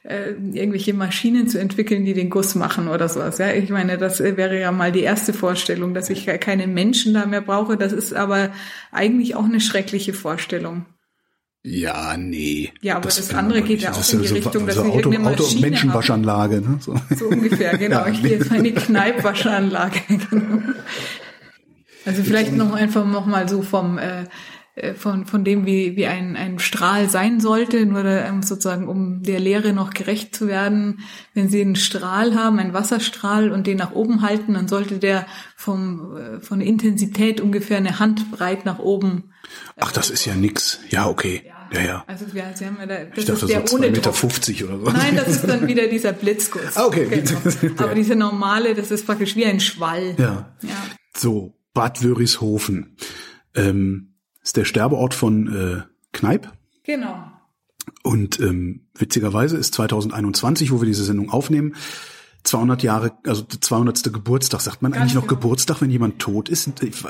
äh, 0.05 0.31
irgendwelche 0.53 0.93
Maschinen 0.93 1.47
zu 1.47 1.59
entwickeln, 1.59 2.03
die 2.05 2.13
den 2.13 2.29
Guss 2.29 2.55
machen 2.55 2.87
oder 2.89 3.07
sowas. 3.09 3.37
Ja, 3.39 3.51
ich 3.53 3.69
meine, 3.69 3.97
das 3.97 4.19
äh, 4.21 4.35
wäre 4.37 4.59
ja 4.59 4.71
mal 4.71 4.91
die 4.93 4.99
erste 5.01 5.33
Vorstellung, 5.33 5.93
dass 5.93 6.09
ich 6.09 6.25
keinen 6.39 6.73
Menschen 6.73 7.13
da 7.13 7.25
mehr 7.25 7.41
brauche. 7.41 7.75
Das 7.77 7.91
ist 7.93 8.13
aber 8.13 8.51
eigentlich 8.91 9.35
auch 9.35 9.45
eine 9.45 9.59
schreckliche 9.61 10.13
Vorstellung. 10.13 10.85
Ja, 11.65 12.17
nee. 12.17 12.73
Ja, 12.81 12.97
aber 12.97 13.05
das 13.05 13.29
kann 13.29 13.45
andere 13.45 13.61
geht 13.61 13.81
ja 13.81 13.91
Das 13.91 14.09
auch 14.09 14.13
in 14.13 14.21
die 14.21 14.27
so, 14.27 14.35
Richtung, 14.35 14.67
dass 14.67 14.75
so 14.75 14.81
Auto, 14.81 14.97
irgendeine 14.97 15.29
Auto 15.29 15.43
Maschine 15.43 15.61
Menschenwaschanlage, 15.61 16.61
ne? 16.61 16.77
So. 16.81 16.99
So 17.17 17.27
ungefähr, 17.27 17.77
genau. 17.77 17.99
Ja, 17.99 18.07
ich 18.07 18.21
gehe 18.21 18.31
jetzt 18.31 18.49
mal 18.49 18.57
in 18.57 18.65
die 18.65 18.73
Kneippwaschanlage. 18.73 19.99
Genau. 20.29 20.61
Also 22.05 22.21
vielleicht 22.21 22.51
noch 22.51 22.73
einfach 22.73 23.05
noch 23.05 23.25
mal 23.25 23.47
so 23.47 23.61
vom 23.61 23.97
äh, 23.97 24.25
äh, 24.75 24.93
von 24.93 25.25
von 25.25 25.45
dem 25.45 25.65
wie 25.65 25.95
wie 25.95 26.05
ein 26.05 26.35
ein 26.35 26.59
Strahl 26.59 27.09
sein 27.09 27.39
sollte, 27.39 27.85
nur 27.85 28.03
da, 28.03 28.41
sozusagen 28.41 28.89
um 28.89 29.23
der 29.23 29.39
Lehre 29.39 29.71
noch 29.71 29.91
gerecht 29.91 30.35
zu 30.35 30.47
werden. 30.47 30.99
Wenn 31.33 31.47
Sie 31.47 31.61
einen 31.61 31.77
Strahl 31.77 32.35
haben, 32.35 32.59
einen 32.59 32.73
Wasserstrahl 32.73 33.51
und 33.51 33.67
den 33.67 33.77
nach 33.77 33.93
oben 33.93 34.21
halten, 34.21 34.55
dann 34.55 34.67
sollte 34.67 34.99
der 34.99 35.25
vom 35.55 36.17
äh, 36.17 36.39
von 36.41 36.59
Intensität 36.59 37.39
ungefähr 37.39 37.77
eine 37.77 37.99
Handbreit 37.99 38.65
nach 38.65 38.79
oben. 38.79 39.31
Ach, 39.79 39.91
das 39.91 40.09
ist 40.09 40.25
ja 40.25 40.35
nix. 40.35 40.79
Ja, 40.89 41.07
okay. 41.07 41.52
Ja, 41.73 41.81
ja. 41.81 42.03
Also 42.07 42.25
ja, 42.33 42.55
Sie 42.55 42.65
haben 42.65 42.77
ja 42.79 42.85
da, 42.85 43.03
das 43.05 43.17
Ich 43.17 43.25
dachte 43.25 43.45
ist 43.45 43.49
der 43.49 43.67
so 43.67 43.75
ohne 43.75 43.87
2,50 43.87 43.91
Meter 43.91 44.01
Druck. 44.01 44.15
50 44.15 44.63
oder 44.63 44.79
so. 44.79 44.85
Nein, 44.91 45.15
das 45.15 45.27
ist 45.27 45.47
dann 45.47 45.67
wieder 45.67 45.87
dieser 45.87 46.13
Blitzguss. 46.13 46.61
Ah, 46.75 46.85
okay. 46.85 47.07
Genau. 47.07 47.73
Aber 47.83 47.95
diese 47.95 48.15
normale, 48.15 48.75
das 48.75 48.91
ist 48.91 49.05
praktisch 49.05 49.35
wie 49.35 49.45
ein 49.45 49.59
Schwall. 49.59 50.15
Ja. 50.17 50.55
Ja. 50.61 50.69
So, 51.15 51.55
Bad 51.73 52.03
Wörishofen. 52.03 52.95
Ähm, 53.55 54.13
ist 54.43 54.57
der 54.57 54.65
Sterbeort 54.65 55.13
von 55.13 55.47
äh, 55.47 55.81
Kneipp. 56.11 56.51
Genau. 56.83 57.31
Und 58.03 58.39
ähm, 58.39 58.87
witzigerweise 58.95 59.57
ist 59.57 59.73
2021, 59.73 60.71
wo 60.71 60.81
wir 60.81 60.85
diese 60.85 61.03
Sendung 61.03 61.29
aufnehmen, 61.29 61.75
200 62.43 62.83
Jahre, 62.83 63.13
also 63.25 63.41
der 63.43 63.61
200. 63.61 64.03
Geburtstag. 64.11 64.61
Sagt 64.61 64.81
man 64.81 64.91
Ganz 64.91 65.01
eigentlich 65.01 65.15
noch 65.15 65.27
genau. 65.27 65.35
Geburtstag, 65.39 65.81
wenn 65.81 65.89
jemand 65.89 66.19
tot 66.19 66.49
ist? 66.49 66.67
Ich, 66.81 67.03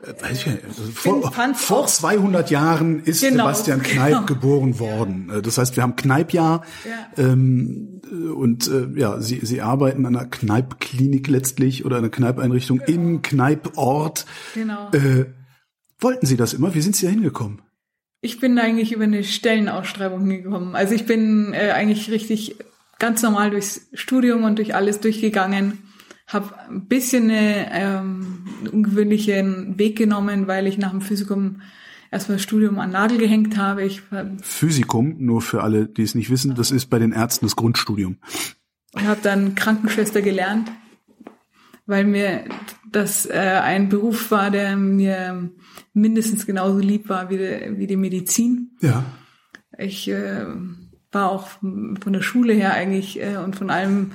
weiß 0.00 0.38
ich, 0.38 0.46
nicht. 0.46 0.64
also 0.64 0.82
vor, 0.92 1.32
vor 1.54 1.78
auch- 1.80 1.86
200 1.86 2.50
Jahren 2.50 3.00
ist 3.02 3.22
Genau, 3.22 3.44
Sebastian 3.44 3.82
Kneipp 3.82 4.12
genau. 4.14 4.26
geboren 4.26 4.78
worden. 4.78 5.30
Äh, 5.34 5.42
Das 5.42 5.58
heißt, 5.58 5.76
wir 5.76 5.82
haben 5.82 5.96
Kneippjahr 5.96 6.62
Ja. 7.16 7.22
ähm, 7.24 8.00
äh, 8.10 8.28
und 8.28 8.68
äh, 8.68 8.88
ja, 8.98 9.20
sie, 9.20 9.40
sie 9.42 9.62
arbeiten 9.62 10.04
an 10.06 10.16
einer 10.16 10.26
Kneippklinik 10.26 11.28
letztlich 11.28 11.84
oder 11.84 11.96
einer 11.98 12.10
Kneippeinrichtung 12.10 12.80
im 12.86 13.22
Kneipport. 13.22 14.26
Genau. 14.54 14.90
Äh, 14.92 15.26
wollten 16.00 16.26
Sie 16.26 16.36
das 16.36 16.52
immer? 16.54 16.74
Wie 16.74 16.82
sind 16.82 16.94
Sie 16.96 17.06
da 17.06 17.10
hingekommen? 17.12 17.62
Ich 18.20 18.40
bin 18.40 18.58
eigentlich 18.58 18.92
über 18.92 19.04
eine 19.04 19.24
Stellenausschreibung 19.24 20.28
gekommen. 20.28 20.74
Also 20.74 20.94
ich 20.94 21.06
bin 21.06 21.52
äh, 21.54 21.70
eigentlich 21.70 22.10
richtig 22.10 22.56
ganz 22.98 23.22
normal 23.22 23.50
durchs 23.50 23.88
Studium 23.92 24.44
und 24.44 24.56
durch 24.58 24.74
alles 24.74 25.00
durchgegangen. 25.00 25.78
Habe 26.28 26.58
ein 26.68 26.86
bisschen 26.88 27.24
eine, 27.30 27.68
ähm, 27.72 28.44
einen 28.60 28.68
ungewöhnlichen 28.68 29.78
Weg 29.78 29.96
genommen, 29.96 30.46
weil 30.48 30.66
ich 30.66 30.76
nach 30.76 30.90
dem 30.90 31.00
Physikum 31.00 31.60
erstmal 32.10 32.36
das 32.36 32.42
Studium 32.42 32.78
an 32.80 32.90
Nagel 32.90 33.18
gehängt 33.18 33.56
habe. 33.56 33.84
Ich 33.84 34.02
Physikum, 34.42 35.16
nur 35.18 35.40
für 35.40 35.62
alle, 35.62 35.86
die 35.86 36.02
es 36.02 36.14
nicht 36.16 36.30
wissen, 36.30 36.54
das 36.54 36.70
ist 36.72 36.86
bei 36.86 36.98
den 36.98 37.12
Ärzten 37.12 37.46
das 37.46 37.54
Grundstudium. 37.56 38.16
habe 38.96 39.20
dann 39.22 39.54
Krankenschwester 39.54 40.20
gelernt, 40.22 40.70
weil 41.86 42.04
mir 42.04 42.44
das 42.90 43.26
äh, 43.26 43.60
ein 43.62 43.88
Beruf 43.88 44.30
war, 44.30 44.50
der 44.50 44.76
mir 44.76 45.50
mindestens 45.92 46.44
genauso 46.46 46.78
lieb 46.78 47.08
war 47.08 47.30
wie, 47.30 47.36
die- 47.38 47.78
wie 47.78 47.86
die 47.86 47.96
Medizin. 47.96 48.76
Ja. 48.80 49.04
Ich 49.78 50.08
äh, 50.08 50.44
war 51.12 51.30
auch 51.30 51.46
von 51.46 52.12
der 52.12 52.22
Schule 52.22 52.52
her 52.54 52.72
eigentlich 52.74 53.20
äh, 53.22 53.36
und 53.36 53.54
von 53.54 53.70
allem 53.70 54.12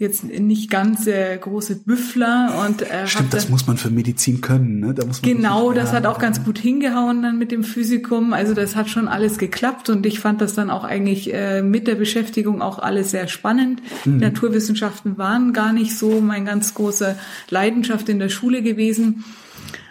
jetzt 0.00 0.22
nicht 0.22 0.70
ganz 0.70 1.04
der 1.06 1.36
große 1.38 1.74
Büffler 1.80 2.64
und 2.66 2.82
äh, 2.82 3.08
Stimmt, 3.08 3.34
das 3.34 3.44
dann- 3.44 3.50
muss 3.50 3.66
man 3.66 3.78
für 3.78 3.90
Medizin 3.90 4.40
können, 4.40 4.78
ne? 4.78 4.94
Da 4.94 5.04
muss 5.04 5.20
man 5.20 5.32
Genau, 5.36 5.72
das 5.72 5.92
hat 5.92 6.06
auch 6.06 6.20
ganz 6.20 6.44
gut 6.44 6.56
hingehauen 6.56 7.20
dann 7.22 7.36
mit 7.36 7.50
dem 7.50 7.64
Physikum. 7.64 8.32
Also 8.32 8.54
das 8.54 8.76
hat 8.76 8.88
schon 8.88 9.08
alles 9.08 9.38
geklappt 9.38 9.90
und 9.90 10.06
ich 10.06 10.20
fand 10.20 10.40
das 10.40 10.54
dann 10.54 10.70
auch 10.70 10.84
eigentlich 10.84 11.34
äh, 11.34 11.62
mit 11.62 11.88
der 11.88 11.96
Beschäftigung 11.96 12.62
auch 12.62 12.78
alles 12.78 13.10
sehr 13.10 13.26
spannend. 13.26 13.82
Die 14.04 14.10
Naturwissenschaften 14.10 15.18
waren 15.18 15.52
gar 15.52 15.72
nicht 15.72 15.98
so 15.98 16.20
mein 16.20 16.44
ganz 16.44 16.74
großer 16.74 17.16
Leidenschaft 17.50 18.08
in 18.08 18.20
der 18.20 18.28
Schule 18.28 18.62
gewesen. 18.62 19.24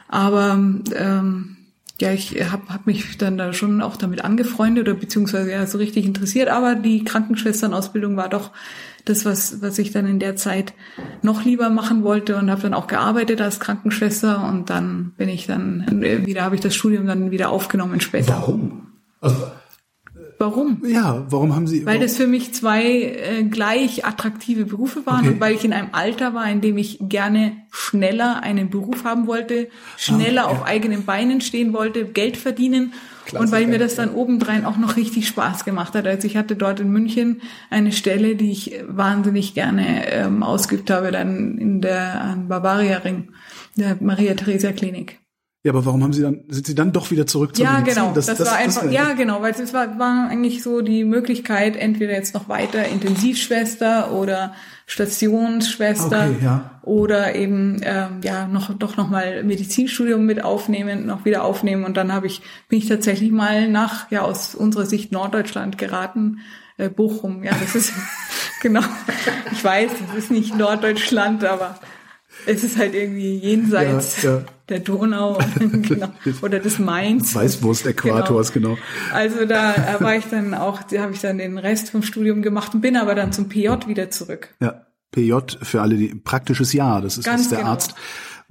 Aber 0.08 0.54
ähm, 0.96 1.57
ja, 1.99 2.12
ich 2.12 2.36
habe 2.51 2.69
hab 2.69 2.86
mich 2.86 3.17
dann 3.17 3.38
da 3.38 3.53
schon 3.53 3.81
auch 3.81 3.97
damit 3.97 4.23
angefreundet 4.23 4.88
oder 4.88 4.97
beziehungsweise 4.97 5.51
ja 5.51 5.65
so 5.65 5.77
richtig 5.77 6.05
interessiert. 6.05 6.49
Aber 6.49 6.75
die 6.75 7.03
Krankenschwesternausbildung 7.03 8.17
war 8.17 8.29
doch 8.29 8.51
das, 9.05 9.25
was, 9.25 9.62
was 9.62 9.79
ich 9.79 9.91
dann 9.91 10.05
in 10.05 10.19
der 10.19 10.36
Zeit 10.36 10.73
noch 11.21 11.43
lieber 11.43 11.69
machen 11.69 12.03
wollte 12.03 12.36
und 12.36 12.51
habe 12.51 12.62
dann 12.62 12.73
auch 12.73 12.88
gearbeitet 12.88 13.41
als 13.41 13.60
Krankenschwester 13.60 14.47
und 14.47 14.69
dann 14.69 15.13
bin 15.17 15.29
ich 15.29 15.47
dann 15.47 16.03
äh, 16.03 16.25
wieder, 16.25 16.43
habe 16.43 16.55
ich 16.55 16.62
das 16.62 16.75
Studium 16.75 17.07
dann 17.07 17.31
wieder 17.31 17.49
aufgenommen 17.49 18.01
später. 18.01 18.33
Warum? 18.33 18.88
Also, 19.21 19.47
Warum? 20.39 20.84
ja, 20.86 21.26
warum 21.30 21.56
haben 21.56 21.65
Sie? 21.67 21.80
Weil 21.86 21.95
warum, 21.95 22.02
das 22.02 22.17
für 22.17 22.28
mich 22.28 22.54
zwei 22.54 22.84
äh, 22.86 23.43
gleich 23.43 24.06
attraktive 24.06 24.65
Berufe 24.65 25.06
waren 25.06 25.21
Okay. 25.26 25.30
und 25.30 25.39
weil 25.39 25.56
ich 25.56 25.65
in 25.65 25.73
einem 25.73 25.89
Alter 25.93 26.34
war, 26.34 26.50
in 26.50 26.62
dem 26.62 26.78
ich 26.78 27.00
gerne 27.02 27.54
schneller 27.71 28.43
einen 28.43 28.69
Beruf 28.69 29.04
haben 29.04 29.26
wollte, 29.28 29.69
schneller 29.97 30.43
Ah, 30.47 30.52
ja. 30.52 30.58
auf 30.58 30.63
eigenen 30.65 31.06
Beinen 31.06 31.41
stehen 31.41 31.73
wollte, 31.73 32.06
Geld 32.06 32.38
verdienen 32.38 32.93
und 33.38 33.52
weil 33.52 33.67
mir 33.67 33.78
das 33.80 33.95
dann 33.95 34.13
obendrein 34.13 34.63
auch 34.65 34.78
noch 34.78 34.95
richtig 34.95 35.28
Spaß 35.28 35.65
gemacht 35.65 35.95
hat. 35.95 36.06
Also 36.08 36.28
ich 36.28 36.38
hatte 36.38 36.56
dort 36.56 36.80
in 36.80 36.89
München 36.91 37.41
eine 37.69 37.91
Stelle, 37.91 38.36
die 38.36 38.52
ich 38.52 38.80
wahnsinnig 38.88 39.54
gerne 39.54 40.10
ähm, 40.12 40.43
ausgeübt 40.43 40.89
habe, 40.91 41.12
dann 41.12 41.58
in 41.58 41.82
der 41.82 42.38
Bavaria 42.47 42.97
Ring, 43.00 43.30
der 43.76 43.97
Maria 44.00 44.34
Theresia 44.36 44.71
Klinik. 44.71 45.19
Ja, 45.67 45.73
aber 45.73 45.86
warum 45.86 46.01
haben 46.03 46.13
Sie 46.13 46.21
dann? 46.21 46.39
Sind 46.47 46.65
Sie 46.65 46.73
dann 46.75 46.93
doch 46.93 47.12
wieder 47.12 47.27
zurück 47.27 47.56
zur 47.56 47.65
Ja, 47.65 47.73
Medizin? 47.80 47.95
genau. 47.95 48.13
Das, 48.13 48.27
war 48.39 48.56
einfach, 48.56 48.84
war- 48.86 48.91
ja, 48.91 49.13
genau, 49.13 49.41
weil 49.41 49.51
es 49.51 49.73
war, 49.73 49.99
war 49.99 50.30
eigentlich 50.30 50.63
so 50.63 50.82
die 50.82 51.03
Möglichkeit, 51.03 51.75
entweder 51.75 52.13
jetzt 52.13 52.34
noch 52.34 52.47
weiter 52.49 52.86
Intensivschwester 52.88 54.12
oder 54.13 54.53
Stationsschwester 54.86 56.27
Okay, 56.30 56.43
ja. 56.45 56.80
oder 56.84 57.36
eben 57.36 57.82
ähm, 57.84 58.21
ja 58.23 58.47
noch 58.47 58.73
doch 58.77 58.97
noch 58.97 59.10
mal 59.10 59.43
Medizinstudium 59.43 60.25
mit 60.25 60.43
aufnehmen, 60.43 61.06
noch 61.06 61.25
wieder 61.25 61.43
aufnehmen 61.43 61.84
und 61.86 61.97
dann 61.97 62.13
habe 62.13 62.27
ich 62.27 62.41
bin 62.69 62.80
ich 62.80 62.88
tatsächlich 62.88 63.32
mal 63.32 63.67
nach 63.69 64.10
ja 64.12 64.21
aus 64.21 64.56
unserer 64.56 64.86
Sicht 64.86 65.12
Norddeutschland 65.12 65.77
geraten. 65.77 66.39
Äh, 66.77 66.89
Bochum, 66.89 67.43
ja, 67.43 67.51
das 67.60 67.73
ist 67.75 67.91
genau. 68.62 68.82
Ich 69.51 69.63
weiß, 69.63 69.91
es 70.12 70.17
ist 70.23 70.32
nicht 70.32 70.56
Norddeutschland, 70.58 71.43
aber 71.43 71.80
es 72.45 72.63
ist 72.63 72.78
halt 72.78 72.93
irgendwie 72.93 73.38
jenseits 73.38 74.23
Ja, 74.23 74.38
ja. 74.38 74.41
der 74.69 74.80
Donau 74.80 75.38
genau, 75.60 76.10
oder 76.41 76.60
des 76.60 76.80
Mains. 76.80 77.36
Weißwurst-Äquators, 77.36 78.54
genau. 78.54 78.78
Also 79.13 79.45
da 79.45 79.73
äh, 79.73 80.02
war 80.02 80.15
ich 80.15 80.26
dann 80.30 80.54
auch, 80.54 80.84
da 80.84 81.02
habe 81.02 81.13
ich 81.13 81.21
dann 81.21 81.38
den 81.38 81.58
Rest 81.58 81.89
vom 81.89 82.04
Studium 82.04 82.41
gemacht 82.41 82.73
und 82.73 82.82
bin 82.82 82.95
aber 82.95 83.15
dann 83.15 83.32
zum 83.32 83.50
PJ 83.50 83.88
wieder 83.88 84.10
zurück. 84.12 84.50
Ja, 84.62 84.86
PJ 85.12 85.34
für 85.62 85.82
alle, 85.82 85.95
die 85.95 86.15
praktisches 86.15 86.73
Jahr. 86.73 87.02
Das 87.02 87.17
ist, 87.17 87.26
Ganz 87.26 87.41
was 87.41 87.50
der 87.50 87.60
genau. 87.60 87.71
Arzt 87.71 87.95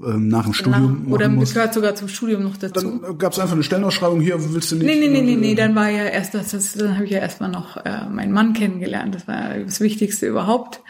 ähm, 0.04 0.28
nach 0.28 0.44
dem 0.44 0.52
Studium 0.52 1.04
Nach, 1.04 1.12
oder 1.12 1.28
muss. 1.28 1.54
gehört 1.54 1.72
sogar 1.72 1.94
zum 1.94 2.08
Studium 2.08 2.42
noch 2.42 2.56
dazu. 2.58 2.98
Dann 3.00 3.18
gab 3.18 3.32
es 3.32 3.38
einfach 3.38 3.54
eine 3.54 3.62
Stellenausschreibung 3.62 4.20
hier, 4.20 4.36
willst 4.52 4.70
du 4.72 4.76
nicht? 4.76 4.86
Nee, 4.86 4.96
nee, 5.00 5.08
nee, 5.08 5.22
nee, 5.22 5.36
nee, 5.36 5.54
dann 5.54 5.74
war 5.74 5.88
ja 5.88 6.04
erst 6.04 6.34
das, 6.34 6.50
das 6.50 6.74
dann 6.74 6.96
habe 6.96 7.06
ich 7.06 7.12
ja 7.12 7.18
erstmal 7.18 7.50
noch 7.50 7.78
äh, 7.78 8.06
meinen 8.10 8.32
Mann 8.32 8.52
kennengelernt. 8.52 9.14
Das 9.14 9.26
war 9.26 9.54
das 9.58 9.80
Wichtigste 9.80 10.26
überhaupt. 10.26 10.82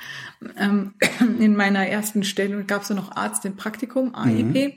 Ähm, 0.58 0.94
in 1.38 1.56
meiner 1.56 1.86
ersten 1.86 2.24
Stelle 2.24 2.64
gab 2.64 2.82
es 2.82 2.88
ja 2.88 2.94
noch 2.94 3.16
Arzt 3.16 3.44
im 3.44 3.56
Praktikum, 3.56 4.14
AIP. 4.14 4.74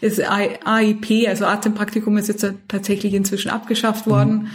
Das 0.00 0.18
AIP, 0.18 1.28
also 1.28 1.46
Arzt 1.46 1.66
im 1.66 1.74
Praktikum, 1.74 2.16
ist 2.16 2.28
jetzt 2.28 2.46
tatsächlich 2.68 3.14
inzwischen 3.14 3.50
abgeschafft 3.50 4.06
worden. 4.06 4.50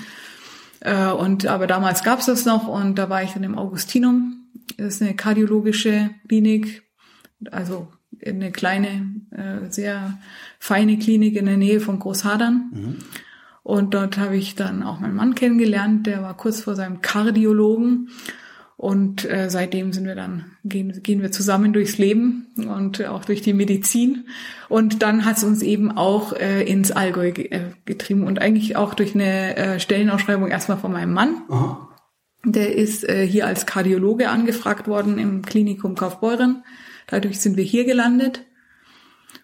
Äh, 0.81 1.07
und 1.07 1.47
aber 1.47 1.67
damals 1.67 2.03
gab 2.03 2.19
es 2.19 2.25
das 2.25 2.45
noch 2.45 2.67
und 2.67 2.95
da 2.95 3.09
war 3.09 3.23
ich 3.23 3.31
dann 3.31 3.43
im 3.43 3.57
Augustinum. 3.57 4.47
Das 4.77 4.95
ist 4.95 5.01
eine 5.01 5.15
kardiologische 5.15 6.11
Klinik, 6.27 6.83
also 7.51 7.87
eine 8.25 8.51
kleine, 8.51 9.21
äh, 9.31 9.71
sehr 9.71 10.19
feine 10.59 10.97
Klinik 10.97 11.35
in 11.35 11.45
der 11.45 11.57
Nähe 11.57 11.79
von 11.79 11.99
Großhadern. 11.99 12.97
Und 13.63 13.93
dort 13.93 14.17
habe 14.17 14.35
ich 14.35 14.55
dann 14.55 14.83
auch 14.83 14.99
meinen 14.99 15.15
Mann 15.15 15.35
kennengelernt, 15.35 16.07
der 16.07 16.21
war 16.23 16.35
kurz 16.35 16.61
vor 16.61 16.75
seinem 16.75 17.01
Kardiologen. 17.01 18.09
Und 18.79 19.29
äh, 19.29 19.49
seitdem 19.49 19.91
sind 19.91 20.05
wir 20.05 20.15
dann, 20.15 20.45
gehen, 20.63 21.03
gehen 21.03 21.21
wir 21.21 21.33
zusammen 21.33 21.73
durchs 21.73 21.97
Leben 21.97 22.47
und 22.55 23.05
auch 23.05 23.25
durch 23.25 23.41
die 23.41 23.51
Medizin. 23.51 24.23
Und 24.69 25.03
dann 25.03 25.25
hat 25.25 25.35
es 25.35 25.43
uns 25.43 25.61
eben 25.61 25.91
auch 25.91 26.31
äh, 26.31 26.63
ins 26.63 26.93
Allgäu 26.93 27.33
ge 27.33 27.49
äh, 27.49 27.71
getrieben 27.83 28.23
und 28.23 28.39
eigentlich 28.39 28.77
auch 28.77 28.93
durch 28.93 29.15
eine 29.15 29.57
äh, 29.57 29.79
Stellenausschreibung 29.81 30.47
erstmal 30.47 30.77
von 30.77 30.93
meinem 30.93 31.11
Mann. 31.11 31.41
Aha. 31.49 31.89
Der 32.45 32.73
ist 32.73 33.03
äh, 33.03 33.27
hier 33.27 33.47
als 33.47 33.65
Kardiologe 33.65 34.29
angefragt 34.29 34.87
worden 34.87 35.17
im 35.17 35.41
Klinikum 35.41 35.95
Kaufbeuren. 35.95 36.63
Dadurch 37.07 37.41
sind 37.41 37.57
wir 37.57 37.65
hier 37.65 37.83
gelandet. 37.83 38.45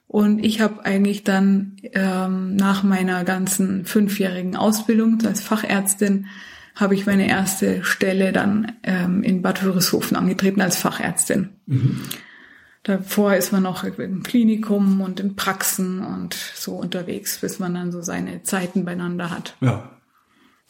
Und 0.07 0.45
ich 0.45 0.61
habe 0.61 0.85
eigentlich 0.85 1.25
dann 1.25 1.75
ähm, 1.91 2.55
nach 2.55 2.83
meiner 2.83 3.25
ganzen 3.25 3.83
fünfjährigen 3.83 4.55
Ausbildung 4.55 5.21
als 5.25 5.41
Fachärztin 5.41 6.27
habe 6.75 6.93
ich 6.93 7.05
meine 7.05 7.27
erste 7.27 7.83
Stelle 7.83 8.31
dann 8.33 8.73
ähm, 8.83 9.23
in 9.23 9.41
Bad 9.41 9.63
Wörishofen 9.63 10.17
angetreten 10.17 10.61
als 10.61 10.77
Fachärztin. 10.77 11.49
Mhm. 11.65 12.01
Davor 12.83 13.33
ist 13.33 13.51
man 13.51 13.63
noch 13.63 13.83
im 13.83 14.21
Klinikum 14.21 15.01
und 15.01 15.19
in 15.19 15.35
Praxen 15.35 16.05
und 16.05 16.35
so 16.35 16.75
unterwegs, 16.75 17.39
bis 17.39 17.57
man 17.57 17.73
dann 17.73 17.91
so 17.91 18.01
seine 18.03 18.43
Zeiten 18.43 18.85
beieinander 18.85 19.31
hat. 19.31 19.55
Ja. 19.59 19.89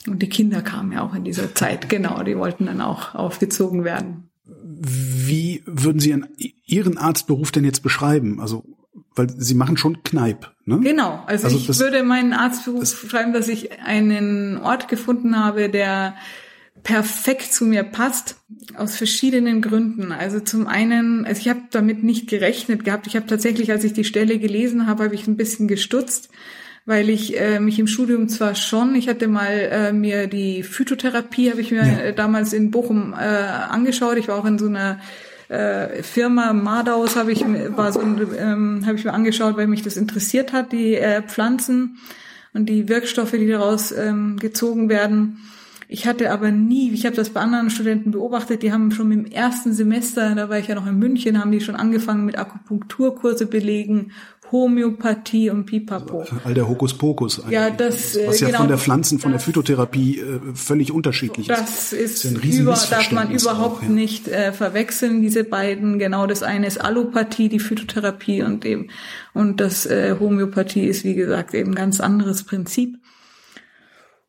Und 0.07 0.21
die 0.21 0.29
Kinder 0.29 0.61
kamen 0.61 0.93
ja 0.93 1.01
auch 1.01 1.15
in 1.15 1.25
dieser 1.25 1.53
Zeit, 1.55 1.89
genau, 1.89 2.23
die 2.23 2.37
wollten 2.37 2.67
dann 2.67 2.79
auch 2.79 3.15
aufgezogen 3.15 3.83
werden. 3.83 4.29
Wie 4.45 5.63
würden 5.65 5.99
Sie 5.99 6.15
Ihren 6.65 6.97
Arztberuf 6.97 7.51
denn 7.51 7.65
jetzt 7.65 7.81
beschreiben? 7.81 8.39
Also 8.39 8.63
weil 9.15 9.29
sie 9.29 9.55
machen 9.55 9.77
schon 9.77 10.03
Kneip. 10.03 10.51
Ne? 10.65 10.79
Genau, 10.81 11.23
also, 11.25 11.45
also 11.45 11.57
ich 11.57 11.79
würde 11.79 12.03
meinen 12.03 12.33
Arztberuf 12.33 12.81
das, 12.81 12.93
schreiben, 12.93 13.33
dass 13.33 13.47
ich 13.47 13.81
einen 13.81 14.57
Ort 14.57 14.87
gefunden 14.87 15.37
habe, 15.37 15.69
der 15.69 16.15
perfekt 16.83 17.51
zu 17.51 17.65
mir 17.65 17.83
passt, 17.83 18.35
aus 18.77 18.95
verschiedenen 18.95 19.61
Gründen. 19.61 20.11
Also 20.11 20.39
zum 20.39 20.67
einen, 20.67 21.25
also 21.25 21.41
ich 21.41 21.49
habe 21.49 21.61
damit 21.71 22.03
nicht 22.03 22.29
gerechnet 22.29 22.85
gehabt. 22.85 23.07
Ich 23.07 23.15
habe 23.15 23.25
tatsächlich, 23.25 23.71
als 23.71 23.83
ich 23.83 23.93
die 23.93 24.03
Stelle 24.03 24.37
gelesen 24.37 24.85
habe, 24.85 25.05
habe 25.05 25.15
ich 25.15 25.27
ein 25.27 25.35
bisschen 25.35 25.67
gestutzt, 25.67 26.29
weil 26.85 27.09
ich 27.09 27.39
äh, 27.39 27.59
mich 27.59 27.79
im 27.79 27.87
Studium 27.87 28.29
zwar 28.29 28.53
schon, 28.53 28.93
ich 28.93 29.07
hatte 29.07 29.27
mal 29.27 29.51
äh, 29.51 29.93
mir 29.93 30.27
die 30.27 30.61
Phytotherapie, 30.61 31.49
habe 31.49 31.61
ich 31.61 31.71
mir 31.71 31.85
ja. 31.85 31.99
äh, 31.99 32.13
damals 32.13 32.53
in 32.53 32.69
Bochum 32.69 33.13
äh, 33.13 33.15
angeschaut. 33.15 34.17
Ich 34.17 34.27
war 34.27 34.37
auch 34.37 34.45
in 34.45 34.59
so 34.59 34.67
einer 34.67 34.99
äh, 35.49 36.03
Firma 36.03 36.53
Mardaus 36.53 37.15
habe 37.15 37.31
ich 37.31 37.39
so 37.39 38.01
ähm, 38.01 38.83
habe 38.85 38.97
ich 38.97 39.05
mir 39.05 39.13
angeschaut, 39.13 39.57
weil 39.57 39.67
mich 39.67 39.83
das 39.83 39.97
interessiert 39.97 40.53
hat, 40.53 40.71
die 40.71 40.95
äh, 40.95 41.21
Pflanzen 41.21 41.97
und 42.53 42.67
die 42.67 42.89
Wirkstoffe, 42.89 43.31
die 43.31 43.47
daraus 43.47 43.91
ähm, 43.91 44.37
gezogen 44.39 44.89
werden. 44.89 45.39
Ich 45.87 46.07
hatte 46.07 46.31
aber 46.31 46.51
nie, 46.51 46.91
ich 46.91 47.05
habe 47.05 47.15
das 47.15 47.29
bei 47.29 47.41
anderen 47.41 47.69
Studenten 47.69 48.11
beobachtet, 48.11 48.63
die 48.63 48.71
haben 48.71 48.91
schon 48.91 49.11
im 49.11 49.25
ersten 49.25 49.73
Semester, 49.73 50.33
da 50.33 50.49
war 50.49 50.57
ich 50.57 50.67
ja 50.67 50.75
noch 50.75 50.87
in 50.87 50.97
München, 50.97 51.39
haben 51.39 51.51
die 51.51 51.61
schon 51.61 51.75
angefangen 51.75 52.25
mit 52.25 52.37
Akupunkturkurse 52.37 53.45
belegen 53.45 54.11
Homöopathie 54.51 55.49
und 55.49 55.65
Pipapo. 55.65 56.19
Also 56.19 56.35
all 56.43 56.53
der 56.53 56.67
Hokuspokus. 56.67 57.41
Ja, 57.49 57.69
das 57.69 58.17
was 58.25 58.39
ja 58.39 58.47
genau, 58.47 58.59
von 58.59 58.67
der 58.67 58.77
Pflanzen, 58.77 59.19
von 59.19 59.31
der 59.31 59.39
Phytotherapie 59.39 60.19
äh, 60.19 60.39
völlig 60.53 60.91
unterschiedlich 60.91 61.49
ist. 61.49 61.59
Das 61.59 61.93
ist, 61.93 62.25
ist 62.25 62.43
über, 62.43 62.77
darf 62.89 63.11
man 63.11 63.31
überhaupt 63.31 63.79
auch, 63.79 63.83
ja. 63.83 63.89
nicht 63.89 64.27
äh, 64.27 64.53
verwechseln. 64.53 65.21
Diese 65.21 65.43
beiden. 65.43 65.99
Genau, 65.99 66.27
das 66.27 66.43
eine 66.43 66.67
ist 66.67 66.79
Allopathie, 66.79 67.49
die 67.49 67.59
Phytotherapie 67.59 68.43
und 68.43 68.65
eben 68.65 68.89
und 69.33 69.59
das 69.59 69.85
äh, 69.85 70.15
Homöopathie 70.19 70.85
ist 70.85 71.03
wie 71.03 71.15
gesagt 71.15 71.53
eben 71.53 71.71
ein 71.71 71.75
ganz 71.75 71.99
anderes 71.99 72.43
Prinzip. 72.43 72.99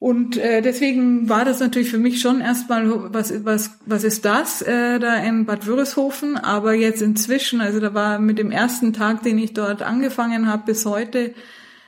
Und 0.07 0.37
äh, 0.37 0.63
deswegen 0.63 1.29
war 1.29 1.45
das 1.45 1.59
natürlich 1.59 1.91
für 1.91 1.99
mich 1.99 2.21
schon 2.21 2.41
erstmal, 2.41 3.13
was, 3.13 3.45
was, 3.45 3.73
was 3.87 4.05
ist 4.05 4.25
das 4.25 4.63
äh, 4.63 5.01
da 5.01 5.17
in 5.17 5.47
Bad 5.47 5.67
Wörishofen? 5.67 6.37
Aber 6.37 6.75
jetzt 6.75 7.03
inzwischen, 7.03 7.61
also 7.61 7.81
da 7.81 7.93
war 7.93 8.21
mit 8.21 8.39
dem 8.39 8.53
ersten 8.53 8.93
Tag, 8.93 9.25
den 9.25 9.37
ich 9.37 9.53
dort 9.53 9.83
angefangen 9.83 10.47
habe, 10.47 10.63
bis 10.67 10.87
heute, 10.87 11.35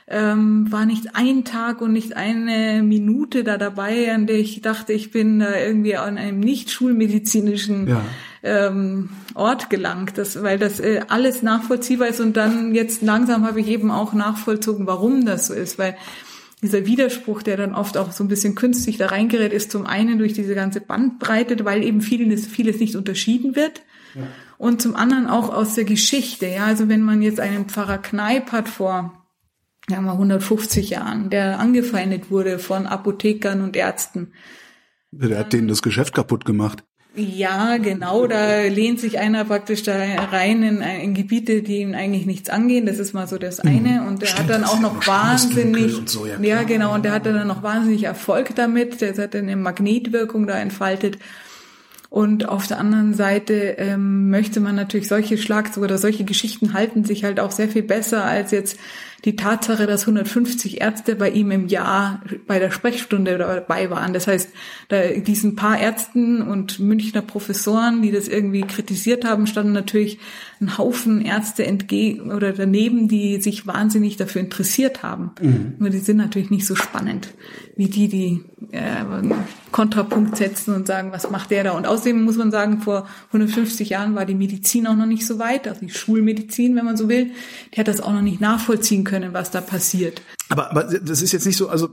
ähm, 0.09 0.69
war 0.69 0.85
nicht 0.85 1.15
ein 1.15 1.45
Tag 1.45 1.79
und 1.79 1.93
nicht 1.93 2.17
eine 2.17 2.83
Minute 2.83 3.45
da 3.45 3.57
dabei, 3.57 4.13
an 4.13 4.27
der 4.27 4.39
ich 4.39 4.59
dachte, 4.61 4.91
ich 4.91 5.11
bin 5.11 5.39
da 5.39 5.57
irgendwie 5.57 5.95
an 5.95 6.17
einem 6.17 6.41
nicht 6.41 6.71
schulmedizinischen 6.71 7.87
ja. 7.87 8.01
ähm, 8.43 9.11
Ort 9.33 9.69
gelangt, 9.69 10.17
das, 10.17 10.43
weil 10.43 10.59
das 10.59 10.81
äh, 10.81 11.03
alles 11.07 11.41
nachvollziehbar 11.41 12.09
ist. 12.09 12.19
Und 12.19 12.35
dann 12.35 12.75
jetzt 12.75 13.01
langsam 13.01 13.47
habe 13.47 13.61
ich 13.61 13.69
eben 13.69 13.91
auch 13.91 14.11
nachvollzogen, 14.11 14.87
warum 14.87 15.25
das 15.25 15.47
so 15.47 15.53
ist, 15.53 15.79
weil 15.79 15.95
dieser 16.61 16.85
Widerspruch, 16.85 17.41
der 17.41 17.57
dann 17.57 17.73
oft 17.73 17.97
auch 17.97 18.11
so 18.11 18.23
ein 18.23 18.27
bisschen 18.27 18.55
künstlich 18.55 18.97
da 18.97 19.07
reingerät, 19.07 19.53
ist 19.53 19.71
zum 19.71 19.85
einen 19.85 20.17
durch 20.19 20.33
diese 20.33 20.55
ganze 20.55 20.81
Bandbreite, 20.81 21.63
weil 21.63 21.83
eben 21.83 22.01
vieles, 22.01 22.47
vieles 22.47 22.79
nicht 22.79 22.95
unterschieden 22.95 23.55
wird. 23.55 23.81
Ja. 24.15 24.23
Und 24.57 24.81
zum 24.81 24.95
anderen 24.95 25.27
auch 25.27 25.53
aus 25.53 25.75
der 25.75 25.85
Geschichte. 25.85 26.47
Ja, 26.47 26.65
also 26.65 26.89
wenn 26.89 27.01
man 27.01 27.21
jetzt 27.21 27.39
einen 27.39 27.69
Pfarrer 27.69 27.99
Kneip 27.99 28.51
hat 28.51 28.67
vor 28.67 29.25
ja, 29.89 30.01
mal 30.01 30.13
150 30.13 30.89
Jahren, 30.89 31.29
der 31.29 31.59
angefeindet 31.59 32.29
wurde 32.29 32.59
von 32.59 32.85
Apothekern 32.85 33.61
und 33.61 33.75
Ärzten. 33.75 34.33
Der 35.11 35.39
hat 35.39 35.53
denen 35.53 35.67
das 35.67 35.81
Geschäft 35.81 36.13
kaputt 36.13 36.45
gemacht. 36.45 36.83
Ja, 37.15 37.77
genau, 37.77 38.27
da 38.27 38.61
lehnt 38.61 38.99
sich 38.99 39.17
einer 39.17 39.43
praktisch 39.43 39.81
da 39.81 39.93
rein 40.31 40.61
in, 40.61 40.81
in 40.81 41.13
Gebiete, 41.15 41.63
die 41.63 41.79
ihm 41.79 41.93
eigentlich 41.95 42.27
nichts 42.27 42.49
angehen. 42.49 42.85
Das 42.85 42.99
ist 42.99 43.13
mal 43.13 43.27
so 43.27 43.37
das 43.37 43.63
mhm. 43.63 43.69
eine. 43.69 44.07
Und 44.07 44.21
der 44.21 44.27
Stimmt, 44.27 44.49
hat 44.49 44.55
dann 44.55 44.63
auch 44.63 44.79
noch 44.79 45.07
wahnsinnig, 45.07 46.01
so, 46.05 46.27
ja, 46.27 46.39
ja, 46.39 46.63
genau, 46.63 46.93
und 46.93 47.03
der 47.03 47.11
hat 47.11 47.25
dann 47.25 47.47
noch 47.47 47.63
wahnsinnig 47.63 48.03
Erfolg 48.03 48.55
damit. 48.55 49.01
Der 49.01 49.17
hat 49.17 49.35
eine 49.35 49.55
Magnetwirkung 49.55 50.45
da 50.45 50.59
entfaltet. 50.59 51.17
Und 52.09 52.47
auf 52.47 52.67
der 52.67 52.79
anderen 52.79 53.13
Seite 53.13 53.75
ähm, 53.77 54.29
möchte 54.29 54.59
man 54.59 54.75
natürlich 54.75 55.07
solche 55.07 55.37
Schlagzeuge 55.37 55.85
oder 55.85 55.97
solche 55.97 56.23
Geschichten 56.23 56.73
halten 56.73 57.03
sich 57.05 57.23
halt 57.23 57.39
auch 57.39 57.51
sehr 57.51 57.69
viel 57.69 57.83
besser 57.83 58.23
als 58.25 58.51
jetzt 58.51 58.79
die 59.25 59.35
Tatsache, 59.35 59.85
dass 59.85 60.01
150 60.01 60.81
Ärzte 60.81 61.15
bei 61.15 61.29
ihm 61.29 61.51
im 61.51 61.67
Jahr 61.67 62.21
bei 62.47 62.59
der 62.59 62.71
Sprechstunde 62.71 63.37
dabei 63.37 63.89
waren. 63.89 64.13
Das 64.13 64.27
heißt, 64.27 64.49
da 64.87 65.07
diesen 65.07 65.55
paar 65.55 65.79
Ärzten 65.79 66.41
und 66.41 66.79
Münchner 66.79 67.21
Professoren, 67.21 68.01
die 68.01 68.11
das 68.11 68.27
irgendwie 68.27 68.61
kritisiert 68.61 69.25
haben, 69.25 69.47
standen 69.47 69.73
natürlich 69.73 70.19
ein 70.61 70.77
Haufen 70.77 71.21
Ärzte 71.21 71.65
entgegen 71.65 72.31
oder 72.31 72.53
daneben, 72.53 73.07
die 73.07 73.41
sich 73.41 73.67
wahnsinnig 73.67 74.17
dafür 74.17 74.41
interessiert 74.41 75.03
haben. 75.03 75.31
Mhm. 75.41 75.73
Nur 75.79 75.89
die 75.89 75.99
sind 75.99 76.17
natürlich 76.17 76.49
nicht 76.49 76.65
so 76.65 76.75
spannend 76.75 77.29
wie 77.79 77.87
die, 77.87 78.09
die 78.09 78.43
äh, 78.71 79.05
Kontrapunkt 79.71 80.35
setzen 80.35 80.75
und 80.75 80.85
sagen, 80.85 81.13
was 81.13 81.31
macht 81.31 81.49
der 81.49 81.63
da? 81.63 81.71
Und 81.71 81.87
außerdem 81.87 82.21
muss 82.21 82.35
man 82.35 82.51
sagen, 82.51 82.81
vor 82.81 83.07
150 83.27 83.87
Jahren 83.87 84.15
war 84.15 84.25
die 84.25 84.35
Medizin 84.35 84.85
auch 84.85 84.97
noch 84.97 85.05
nicht 85.05 85.25
so 85.25 85.39
weit, 85.39 85.65
also 85.65 85.79
die 85.79 85.89
Schulmedizin, 85.89 86.75
wenn 86.75 86.83
man 86.83 86.97
so 86.97 87.07
will, 87.07 87.31
die 87.73 87.79
hat 87.79 87.87
das 87.87 88.01
auch 88.01 88.11
noch 88.11 88.21
nicht 88.21 88.41
nachvollziehen 88.41 89.05
können, 89.05 89.08
was 89.33 89.51
da 89.51 89.61
passiert. 89.61 90.21
Aber, 90.49 90.71
aber 90.71 90.83
das 90.83 91.21
ist 91.21 91.31
jetzt 91.31 91.45
nicht 91.45 91.57
so, 91.57 91.69
also 91.69 91.89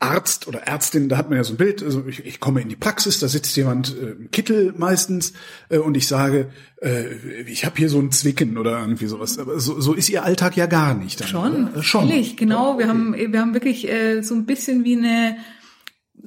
Arzt 0.00 0.48
oder 0.48 0.60
Ärztin, 0.60 1.10
da 1.10 1.18
hat 1.18 1.28
man 1.28 1.36
ja 1.36 1.44
so 1.44 1.52
ein 1.52 1.58
Bild, 1.58 1.82
also 1.82 2.06
ich, 2.06 2.24
ich 2.24 2.40
komme 2.40 2.62
in 2.62 2.70
die 2.70 2.76
Praxis, 2.76 3.18
da 3.18 3.28
sitzt 3.28 3.54
jemand 3.56 3.94
äh, 3.94 4.12
im 4.12 4.30
Kittel 4.30 4.72
meistens 4.76 5.34
äh, 5.68 5.76
und 5.76 5.94
ich 5.94 6.06
sage, 6.06 6.48
äh, 6.80 7.12
ich 7.46 7.66
habe 7.66 7.76
hier 7.76 7.90
so 7.90 8.00
ein 8.00 8.10
Zwicken 8.10 8.56
oder 8.56 8.80
irgendwie 8.80 9.06
sowas. 9.06 9.38
Aber 9.38 9.60
so, 9.60 9.78
so 9.78 9.92
ist 9.92 10.08
ihr 10.08 10.24
Alltag 10.24 10.56
ja 10.56 10.64
gar 10.64 10.94
nicht. 10.94 11.20
Dann, 11.20 11.28
schon, 11.28 11.68
oder? 11.68 11.82
schon. 11.82 12.08
Ehrlich, 12.08 12.38
genau. 12.38 12.78
Wir 12.78 12.88
haben 12.88 13.14
wir 13.14 13.40
haben 13.40 13.52
wirklich 13.52 13.90
äh, 13.90 14.22
so 14.22 14.34
ein 14.34 14.46
bisschen 14.46 14.84
wie 14.84 14.96
eine 14.96 15.36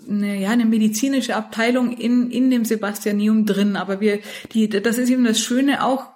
eine, 0.07 0.39
ja, 0.39 0.49
eine 0.49 0.65
medizinische 0.65 1.35
Abteilung 1.35 1.95
in, 1.95 2.31
in 2.31 2.49
dem 2.49 2.65
Sebastianium 2.65 3.45
drin. 3.45 3.75
Aber 3.75 4.01
wir, 4.01 4.19
die, 4.51 4.69
das 4.69 4.97
ist 4.97 5.09
eben 5.09 5.23
das 5.23 5.39
Schöne 5.39 5.83
auch, 5.83 6.07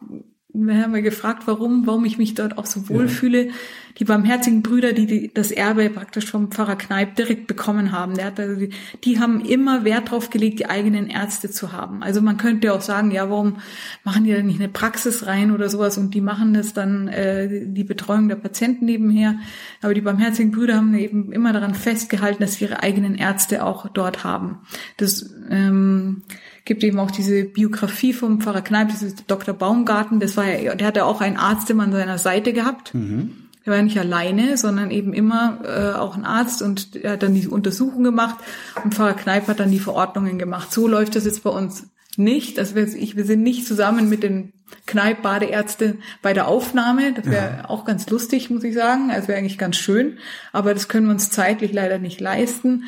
wir 0.65 0.82
haben 0.82 0.96
ja 0.96 1.02
gefragt, 1.02 1.43
warum, 1.46 1.86
warum 1.86 2.06
ich 2.06 2.17
mich 2.17 2.34
dort 2.34 2.58
auch 2.58 2.65
so 2.65 2.89
wohlfühle. 2.89 3.48
Ja 3.48 3.54
die 4.00 4.06
barmherzigen 4.06 4.62
Brüder, 4.62 4.93
die, 4.93 5.08
die 5.08 5.34
das 5.34 5.52
Erbe 5.52 5.89
praktisch 5.89 6.26
vom 6.26 6.52
Pfarrer 6.52 6.76
Kneip 6.76 7.15
direkt 7.15 7.48
bekommen 7.48 7.91
haben. 7.91 8.15
Der 8.15 8.26
hat 8.26 8.39
also 8.39 8.56
die, 8.56 8.70
die 9.04 9.20
haben 9.20 9.41
immer 9.41 9.86
Wert 9.86 10.12
drauf 10.12 10.30
gelegt, 10.30 10.60
die 10.60 10.70
eigenen 10.70 11.08
Ärzte 11.08 11.50
zu 11.50 11.72
haben. 11.72 12.04
Also 12.04 12.22
man 12.22 12.38
könnte 12.38 12.74
auch 12.74 12.82
sagen, 12.82 13.12
ja, 13.12 13.30
warum 13.30 13.58
machen 14.04 14.24
die 14.24 14.34
da 14.34 14.41
nicht 14.41 14.60
eine 14.60 14.70
Praxis 14.70 15.26
rein 15.26 15.52
oder 15.52 15.70
sowas 15.70 15.98
und 15.98 16.13
die 16.13 16.22
machen 16.22 16.54
das 16.54 16.74
dann 16.74 17.08
äh, 17.08 17.65
die 17.65 17.84
Betreuung 17.84 18.28
der 18.28 18.36
Patienten 18.36 18.86
nebenher. 18.86 19.36
Aber 19.82 19.93
die 19.93 20.02
barmherzigen 20.02 20.52
Brüder 20.52 20.76
haben 20.76 20.93
eben 20.93 21.32
immer 21.32 21.54
daran 21.54 21.74
festgehalten, 21.74 22.41
dass 22.41 22.56
sie 22.56 22.65
ihre 22.65 22.84
eigenen 22.84 23.15
Ärzte 23.15 23.65
auch 23.65 23.88
dort 23.89 24.24
haben. 24.24 24.60
Das 24.98 25.34
ähm, 25.50 26.22
gibt 26.67 26.84
eben 26.84 26.99
auch 26.99 27.10
diese 27.10 27.45
Biografie 27.45 28.13
vom 28.13 28.41
Pfarrer 28.41 28.62
Kneip, 28.62 28.89
das 28.89 29.01
ist 29.01 29.23
Dr. 29.27 29.56
Baumgarten, 29.56 30.19
das 30.19 30.38
war 30.38 30.45
ja, 30.45 30.75
der 30.75 30.88
hatte 30.88 31.06
auch 31.06 31.21
einen 31.21 31.38
Arzt 31.38 31.69
immer 31.71 31.84
an 31.84 31.91
seiner 31.91 32.19
Seite 32.19 32.53
gehabt. 32.53 32.93
Mhm. 32.93 33.32
Er 33.63 33.73
war 33.73 33.82
nicht 33.82 33.99
alleine, 33.99 34.58
sondern 34.58 34.91
eben 34.91 35.13
immer 35.13 35.60
äh, 35.63 35.97
auch 35.97 36.15
ein 36.15 36.25
Arzt 36.25 36.62
und 36.62 36.95
er 36.95 37.13
hat 37.13 37.23
dann 37.23 37.34
die 37.34 37.47
Untersuchung 37.47 38.03
gemacht 38.03 38.38
und 38.84 38.93
Pfarrer 38.93 39.13
Kneip 39.13 39.47
hat 39.47 39.60
dann 39.60 39.71
die 39.71 39.80
Verordnungen 39.80 40.38
gemacht. 40.38 40.71
So 40.71 40.88
läuft 40.88 41.15
das 41.15 41.25
jetzt 41.25 41.43
bei 41.43 41.49
uns 41.49 41.88
nicht. 42.17 42.60
Also 42.60 42.75
wir, 42.75 42.84
ich, 42.84 43.15
wir 43.15 43.25
sind 43.25 43.43
nicht 43.43 43.65
zusammen 43.65 44.10
mit 44.10 44.23
den 44.23 44.53
Kneipp-Badeärzten 44.86 45.99
bei 46.22 46.34
der 46.34 46.47
Aufnahme. 46.47 47.13
Das 47.13 47.26
wäre 47.26 47.57
ja. 47.57 47.70
auch 47.70 47.86
ganz 47.86 48.09
lustig, 48.09 48.49
muss 48.49 48.63
ich 48.63 48.74
sagen. 48.74 49.11
Also 49.11 49.28
wäre 49.28 49.39
eigentlich 49.39 49.57
ganz 49.57 49.78
schön. 49.78 50.18
Aber 50.51 50.74
das 50.74 50.88
können 50.88 51.07
wir 51.07 51.13
uns 51.13 51.30
zeitlich 51.30 51.74
leider 51.74 51.99
nicht 51.99 52.20
leisten. 52.20 52.86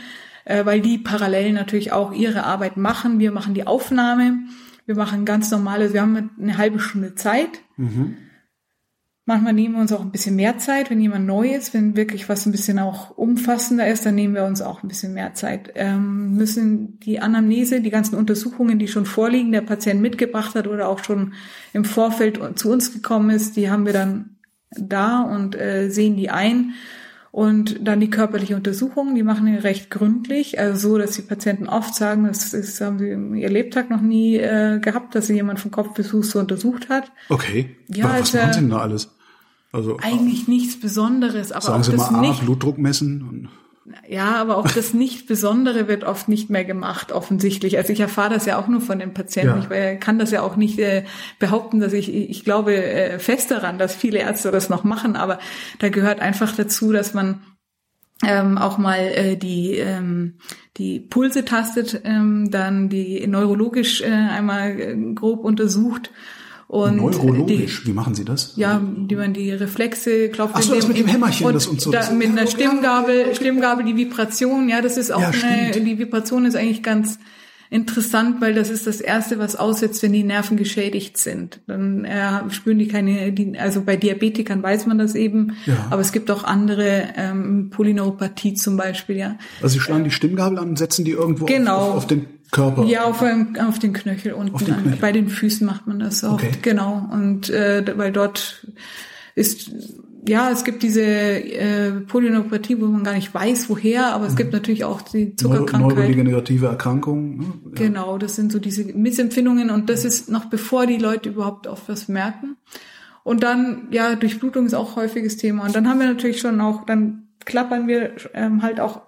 Äh, 0.49 0.65
weil 0.65 0.81
die 0.81 0.97
parallel 0.97 1.53
natürlich 1.53 1.91
auch 1.91 2.11
ihre 2.11 2.43
Arbeit 2.43 2.75
machen. 2.75 3.19
Wir 3.19 3.31
machen 3.31 3.53
die 3.53 3.67
Aufnahme, 3.67 4.39
wir 4.87 4.95
machen 4.95 5.23
ganz 5.23 5.51
normale, 5.51 5.93
wir 5.93 6.01
haben 6.01 6.31
eine 6.41 6.57
halbe 6.57 6.79
Stunde 6.79 7.13
Zeit. 7.13 7.61
Mhm. 7.77 8.17
Manchmal 9.25 9.53
nehmen 9.53 9.75
wir 9.75 9.81
uns 9.81 9.93
auch 9.93 10.01
ein 10.01 10.11
bisschen 10.11 10.35
mehr 10.35 10.57
Zeit, 10.57 10.89
wenn 10.89 10.99
jemand 10.99 11.27
neu 11.27 11.53
ist, 11.53 11.75
wenn 11.75 11.95
wirklich 11.95 12.29
was 12.29 12.47
ein 12.47 12.51
bisschen 12.51 12.79
auch 12.79 13.15
umfassender 13.15 13.87
ist, 13.87 14.07
dann 14.07 14.15
nehmen 14.15 14.33
wir 14.33 14.45
uns 14.45 14.63
auch 14.63 14.81
ein 14.81 14.87
bisschen 14.87 15.13
mehr 15.13 15.35
Zeit. 15.35 15.71
Ähm, 15.75 16.35
müssen 16.35 16.99
die 16.99 17.19
Anamnese, 17.19 17.81
die 17.81 17.91
ganzen 17.91 18.15
Untersuchungen, 18.15 18.79
die 18.79 18.87
schon 18.87 19.05
vorliegen, 19.05 19.51
der 19.51 19.61
Patient 19.61 20.01
mitgebracht 20.01 20.55
hat 20.55 20.65
oder 20.65 20.89
auch 20.89 21.03
schon 21.03 21.33
im 21.73 21.85
Vorfeld 21.85 22.39
zu 22.57 22.71
uns 22.71 22.91
gekommen 22.91 23.29
ist, 23.29 23.55
die 23.55 23.69
haben 23.69 23.85
wir 23.85 23.93
dann 23.93 24.37
da 24.71 25.21
und 25.21 25.55
äh, 25.55 25.89
sehen 25.89 26.17
die 26.17 26.31
ein. 26.31 26.73
Und 27.39 27.87
dann 27.87 28.01
die 28.01 28.09
körperliche 28.09 28.57
Untersuchung, 28.57 29.15
die 29.15 29.23
machen 29.23 29.45
wir 29.45 29.63
recht 29.63 29.89
gründlich, 29.89 30.59
also 30.59 30.89
so, 30.89 30.97
dass 30.97 31.11
die 31.11 31.21
Patienten 31.21 31.69
oft 31.69 31.95
sagen, 31.95 32.25
das, 32.25 32.51
das 32.51 32.81
haben 32.81 32.99
sie 32.99 33.11
im 33.11 33.33
ihr 33.33 33.49
Lebtag 33.49 33.89
noch 33.89 34.01
nie 34.01 34.35
äh, 34.35 34.79
gehabt, 34.79 35.15
dass 35.15 35.27
sie 35.27 35.35
jemand 35.35 35.57
von 35.61 35.71
Kopf 35.71 35.93
bis 35.93 36.09
Fuß 36.09 36.31
so 36.31 36.39
untersucht 36.39 36.89
hat. 36.89 37.13
Okay. 37.29 37.77
Ja, 37.87 38.09
was 38.09 38.35
also, 38.35 38.37
machen 38.39 38.53
Sie 38.53 38.59
denn 38.59 38.69
da 38.71 38.79
alles? 38.79 39.15
Also 39.71 39.97
eigentlich 40.01 40.49
nichts 40.49 40.81
Besonderes, 40.81 41.53
aber 41.53 41.61
sagen 41.61 41.83
Sie 41.83 41.93
mal, 41.93 42.19
nicht. 42.19 42.41
A, 42.41 42.43
Blutdruck 42.43 42.77
messen. 42.77 43.47
Ja, 44.07 44.35
aber 44.35 44.57
auch 44.57 44.67
das 44.67 44.93
nicht 44.93 45.27
Besondere 45.27 45.87
wird 45.87 46.03
oft 46.03 46.27
nicht 46.29 46.49
mehr 46.49 46.65
gemacht, 46.65 47.11
offensichtlich. 47.11 47.77
Also 47.77 47.93
ich 47.93 47.99
erfahre 47.99 48.33
das 48.33 48.45
ja 48.45 48.59
auch 48.59 48.67
nur 48.67 48.81
von 48.81 48.99
den 48.99 49.13
Patienten. 49.13 49.67
Ja. 49.69 49.91
Ich 49.93 49.99
kann 49.99 50.19
das 50.19 50.31
ja 50.31 50.41
auch 50.41 50.55
nicht 50.55 50.79
äh, 50.79 51.05
behaupten, 51.39 51.79
dass 51.79 51.93
ich, 51.93 52.13
ich 52.13 52.43
glaube 52.43 52.75
äh, 52.75 53.19
fest 53.19 53.51
daran, 53.51 53.77
dass 53.77 53.95
viele 53.95 54.19
Ärzte 54.19 54.51
das 54.51 54.69
noch 54.69 54.83
machen, 54.83 55.15
aber 55.15 55.39
da 55.79 55.89
gehört 55.89 56.19
einfach 56.19 56.55
dazu, 56.55 56.91
dass 56.91 57.13
man 57.13 57.41
ähm, 58.25 58.57
auch 58.57 58.77
mal 58.77 58.99
äh, 58.99 59.37
die 59.37 59.75
ähm, 59.75 60.39
die 60.77 60.99
Pulse 60.99 61.45
tastet, 61.45 62.01
ähm, 62.03 62.51
dann 62.51 62.89
die 62.89 63.25
neurologisch 63.27 64.01
äh, 64.01 64.07
einmal 64.07 64.79
äh, 64.79 65.13
grob 65.13 65.43
untersucht 65.43 66.11
und 66.69 66.97
Neurologisch, 66.97 67.81
die, 67.81 67.87
wie 67.89 67.93
machen 67.93 68.13
Sie 68.13 68.23
das? 68.23 68.53
Ja, 68.55 68.79
die 68.79 69.15
man 69.15 69.33
die 69.33 69.51
Reflexe 69.51 70.29
klopft. 70.29 70.53
Ach 70.55 70.61
so, 70.61 70.75
das 70.75 70.87
mit 70.87 70.97
dem 70.97 71.07
Hämmerchen 71.07 71.47
und 71.47 71.53
das 71.55 71.65
und 71.65 71.81
so. 71.81 71.89
Da, 71.91 72.11
mit 72.11 72.27
einer 72.29 72.45
Stimmgabel, 72.45 73.33
Stimmgabel 73.35 73.83
die 73.85 73.95
Vibration, 73.97 74.69
ja, 74.69 74.79
das 74.79 74.95
ist 74.95 75.11
auch 75.11 75.19
Ja, 75.19 75.29
eine, 75.29 75.69
stimmt. 75.73 75.87
die 75.87 75.97
Vibration 75.97 76.45
ist 76.45 76.55
eigentlich 76.55 76.83
ganz 76.83 77.17
interessant, 77.71 78.39
weil 78.41 78.53
das 78.53 78.69
ist 78.69 78.87
das 78.87 79.01
erste, 79.01 79.37
was 79.39 79.55
aussetzt, 79.55 80.01
wenn 80.03 80.13
die 80.13 80.23
Nerven 80.23 80.57
geschädigt 80.57 81.17
sind. 81.17 81.59
Dann 81.67 82.03
äh, 82.05 82.49
spüren 82.49 82.79
die 82.79 82.87
keine, 82.87 83.31
die, 83.31 83.57
also 83.59 83.81
bei 83.81 83.95
Diabetikern 83.95 84.61
weiß 84.63 84.85
man 84.87 84.97
das 84.97 85.13
eben, 85.15 85.53
Ja. 85.65 85.87
aber 85.89 86.01
es 86.01 86.11
gibt 86.11 86.29
auch 86.31 86.43
andere 86.43 87.09
ähm, 87.15 87.69
Polyneuropathie 87.71 88.53
zum 88.55 88.75
Beispiel, 88.77 89.17
ja. 89.17 89.37
Also 89.61 89.73
Sie 89.73 89.79
schlagen 89.79 90.03
die 90.03 90.11
Stimmgabel 90.11 90.57
an 90.59 90.69
und 90.69 90.77
setzen 90.77 91.05
die 91.05 91.11
irgendwo 91.11 91.45
Genau. 91.45 91.77
auf, 91.91 91.97
auf 91.97 92.07
den 92.07 92.25
Körper. 92.51 92.83
Ja, 92.85 93.03
auf, 93.05 93.21
einem- 93.21 93.55
auf 93.57 93.79
den 93.79 93.93
Knöchel 93.93 94.33
unten. 94.33 94.57
Den 94.65 94.75
Knöchel. 94.81 94.97
Bei 94.99 95.11
den 95.11 95.29
Füßen 95.29 95.65
macht 95.65 95.87
man 95.87 95.99
das 95.99 96.23
oft, 96.23 96.43
Okay. 96.43 96.51
genau. 96.61 97.07
Und 97.11 97.49
äh, 97.49 97.83
weil 97.95 98.11
dort 98.11 98.65
ist, 99.35 99.71
ja, 100.27 100.49
es 100.51 100.63
gibt 100.63 100.83
diese 100.83 101.01
äh, 101.01 101.91
Polyneuropathie, 101.91 102.79
wo 102.81 102.85
man 102.87 103.03
gar 103.03 103.13
nicht 103.13 103.33
weiß, 103.33 103.69
woher, 103.69 104.07
aber 104.13 104.27
es 104.27 104.35
gibt 104.35 104.51
natürlich 104.53 104.83
auch 104.83 105.01
die 105.01 105.35
Zuckerkrankheit. 105.35 105.95
neurodegenerative 105.95 106.65
Erkrankungen. 106.67 107.37
Ne? 107.37 107.45
Ja. 107.65 107.71
Genau, 107.87 108.17
das 108.17 108.35
sind 108.35 108.51
so 108.51 108.59
diese 108.59 108.83
Missempfindungen 108.83 109.69
und 109.69 109.89
das 109.89 110.03
ist 110.03 110.29
noch 110.29 110.45
bevor 110.45 110.85
die 110.87 110.97
Leute 110.97 111.29
überhaupt 111.29 111.67
auf 111.67 111.83
was 111.87 112.07
merken. 112.09 112.57
Und 113.23 113.43
dann, 113.43 113.87
ja, 113.91 114.15
Durchblutung 114.15 114.65
ist 114.65 114.73
auch 114.73 114.95
häufiges 114.95 115.37
Thema. 115.37 115.63
Und 115.65 115.75
dann 115.75 115.87
haben 115.87 115.99
wir 115.99 116.07
natürlich 116.07 116.39
schon 116.39 116.59
auch, 116.61 116.85
dann 116.85 117.27
klappern 117.45 117.87
wir 117.87 118.11
ähm, 118.33 118.61
halt 118.61 118.79
auch 118.79 119.01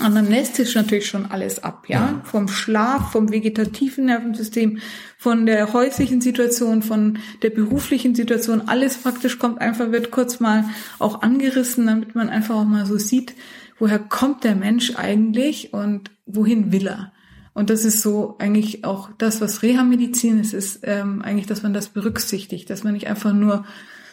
anamnestisch 0.00 0.74
natürlich 0.74 1.06
schon 1.06 1.26
alles 1.26 1.62
ab, 1.62 1.84
ja? 1.88 1.98
Ja. 1.98 2.20
Vom 2.24 2.48
Schlaf, 2.48 3.12
vom 3.12 3.30
vegetativen 3.30 4.06
Nervensystem, 4.06 4.78
von 5.16 5.46
der 5.46 5.72
häuslichen 5.72 6.20
Situation, 6.20 6.82
von 6.82 7.18
der 7.42 7.50
beruflichen 7.50 8.14
Situation, 8.14 8.62
alles 8.66 8.98
praktisch 8.98 9.38
kommt 9.38 9.60
einfach, 9.60 9.90
wird 9.90 10.10
kurz 10.10 10.40
mal 10.40 10.64
auch 10.98 11.22
angerissen, 11.22 11.86
damit 11.86 12.14
man 12.14 12.28
einfach 12.28 12.54
auch 12.54 12.64
mal 12.64 12.86
so 12.86 12.98
sieht, 12.98 13.34
woher 13.78 13.98
kommt 13.98 14.44
der 14.44 14.54
Mensch 14.54 14.94
eigentlich 14.96 15.72
und 15.72 16.10
wohin 16.26 16.72
will 16.72 16.86
er? 16.86 17.12
Und 17.54 17.70
das 17.70 17.84
ist 17.84 18.02
so 18.02 18.36
eigentlich 18.38 18.84
auch 18.84 19.10
das, 19.18 19.40
was 19.40 19.62
Reha-Medizin 19.62 20.38
ist, 20.38 20.54
ist 20.54 20.80
ähm, 20.84 21.22
eigentlich, 21.22 21.46
dass 21.46 21.64
man 21.64 21.74
das 21.74 21.88
berücksichtigt, 21.88 22.70
dass 22.70 22.84
man 22.84 22.92
nicht 22.92 23.08
einfach 23.08 23.32
nur 23.32 23.64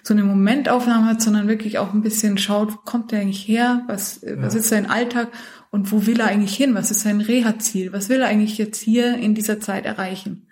so 0.01 0.13
eine 0.13 0.23
Momentaufnahme 0.23 1.07
hat, 1.07 1.21
sondern 1.21 1.47
wirklich 1.47 1.77
auch 1.79 1.93
ein 1.93 2.01
bisschen 2.01 2.37
schaut, 2.37 2.73
wo 2.73 2.77
kommt 2.77 3.11
der 3.11 3.21
eigentlich 3.21 3.47
her, 3.47 3.83
was, 3.87 4.21
äh, 4.23 4.35
was 4.39 4.55
ist 4.55 4.69
sein 4.69 4.89
Alltag 4.89 5.29
und 5.75 5.91
wo 5.91 6.05
will 6.05 6.21
er 6.21 6.27
eigentlich 6.27 6.55
hin, 6.55 6.73
was 6.73 6.89
ist 6.89 7.01
sein 7.01 7.19
Reha-Ziel, 7.19 7.91
was 7.91 8.07
will 8.07 8.21
er 8.21 8.29
eigentlich 8.29 8.57
jetzt 8.57 8.81
hier 8.81 9.17
in 9.17 9.35
dieser 9.35 9.59
Zeit 9.59 9.85
erreichen. 9.85 10.47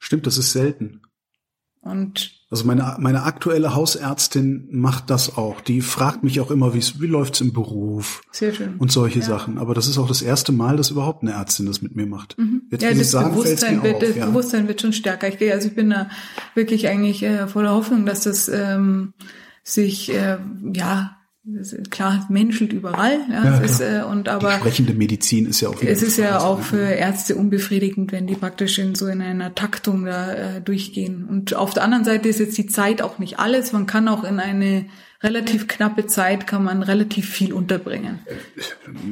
Stimmt, 0.00 0.26
das 0.26 0.38
ist 0.38 0.50
selten. 0.50 1.02
Und 1.80 2.32
Also 2.50 2.64
meine, 2.64 2.96
meine 2.98 3.22
aktuelle 3.22 3.76
Hausärztin 3.76 4.66
macht 4.72 5.08
das 5.08 5.36
auch. 5.36 5.60
Die 5.60 5.82
fragt 5.82 6.24
mich 6.24 6.40
auch 6.40 6.50
immer, 6.50 6.74
wie 6.74 6.82
wie 6.98 7.06
läuft's 7.06 7.40
im 7.42 7.52
Beruf 7.52 8.22
sehr 8.32 8.52
schön. 8.52 8.74
und 8.78 8.90
solche 8.90 9.22
Sachen. 9.22 9.56
Aber 9.56 9.72
das 9.72 9.86
ist 9.86 9.98
auch 9.98 10.08
das 10.08 10.20
erste 10.20 10.50
Mal, 10.50 10.76
dass 10.76 10.90
überhaupt 10.90 11.22
eine 11.22 11.30
Ärztin 11.32 11.66
das 11.66 11.80
mit 11.80 11.94
mir 11.94 12.06
macht. 12.06 12.36
Jetzt, 12.72 12.82
ja, 12.82 12.92
das 12.92 13.12
sagen, 13.12 13.30
Bewusstsein 13.30 13.84
wird, 13.84 13.94
auf, 13.94 14.00
das 14.00 14.16
ja. 14.16 14.26
Bewusstsein 14.26 14.66
wird 14.66 14.80
schon 14.80 14.92
stärker. 14.92 15.28
Ich 15.28 15.38
gehe, 15.38 15.52
also 15.52 15.68
ich 15.68 15.76
bin 15.76 15.90
da 15.90 16.08
wirklich 16.56 16.88
eigentlich 16.88 17.22
äh, 17.22 17.46
voller 17.46 17.70
Hoffnung, 17.70 18.04
dass 18.04 18.22
das 18.22 18.48
ähm, 18.48 19.14
sich 19.62 20.12
äh, 20.12 20.38
ja 20.72 21.18
klar 21.90 22.26
menschelt 22.30 22.72
überall. 22.72 23.20
Ja, 23.30 23.44
Ja, 23.44 23.60
es 23.60 23.72
ist, 23.72 23.80
äh, 23.80 24.02
und 24.02 24.26
Die 24.26 24.30
aber 24.30 24.52
sprechende 24.52 24.94
Medizin 24.94 25.46
ist 25.46 25.60
ja 25.60 25.68
auch 25.68 25.82
es 25.82 26.02
ist 26.02 26.16
ja 26.16 26.40
auch 26.40 26.60
Frage. 26.60 26.84
für 26.84 26.94
Ärzte 26.94 27.34
unbefriedigend, 27.34 28.12
wenn 28.12 28.26
die 28.26 28.34
praktisch 28.34 28.78
in 28.78 28.94
so 28.94 29.06
in 29.08 29.20
einer 29.20 29.54
Taktung 29.54 30.06
da 30.06 30.32
äh, 30.32 30.60
durchgehen. 30.62 31.26
Und 31.28 31.54
auf 31.54 31.74
der 31.74 31.84
anderen 31.84 32.04
Seite 32.04 32.28
ist 32.28 32.40
jetzt 32.40 32.56
die 32.56 32.66
Zeit 32.66 33.02
auch 33.02 33.18
nicht 33.18 33.38
alles. 33.38 33.72
Man 33.72 33.86
kann 33.86 34.08
auch 34.08 34.24
in 34.24 34.40
eine 34.40 34.86
relativ 35.24 35.66
knappe 35.66 36.06
Zeit 36.06 36.46
kann 36.46 36.62
man 36.62 36.82
relativ 36.82 37.28
viel 37.28 37.52
unterbringen. 37.52 38.20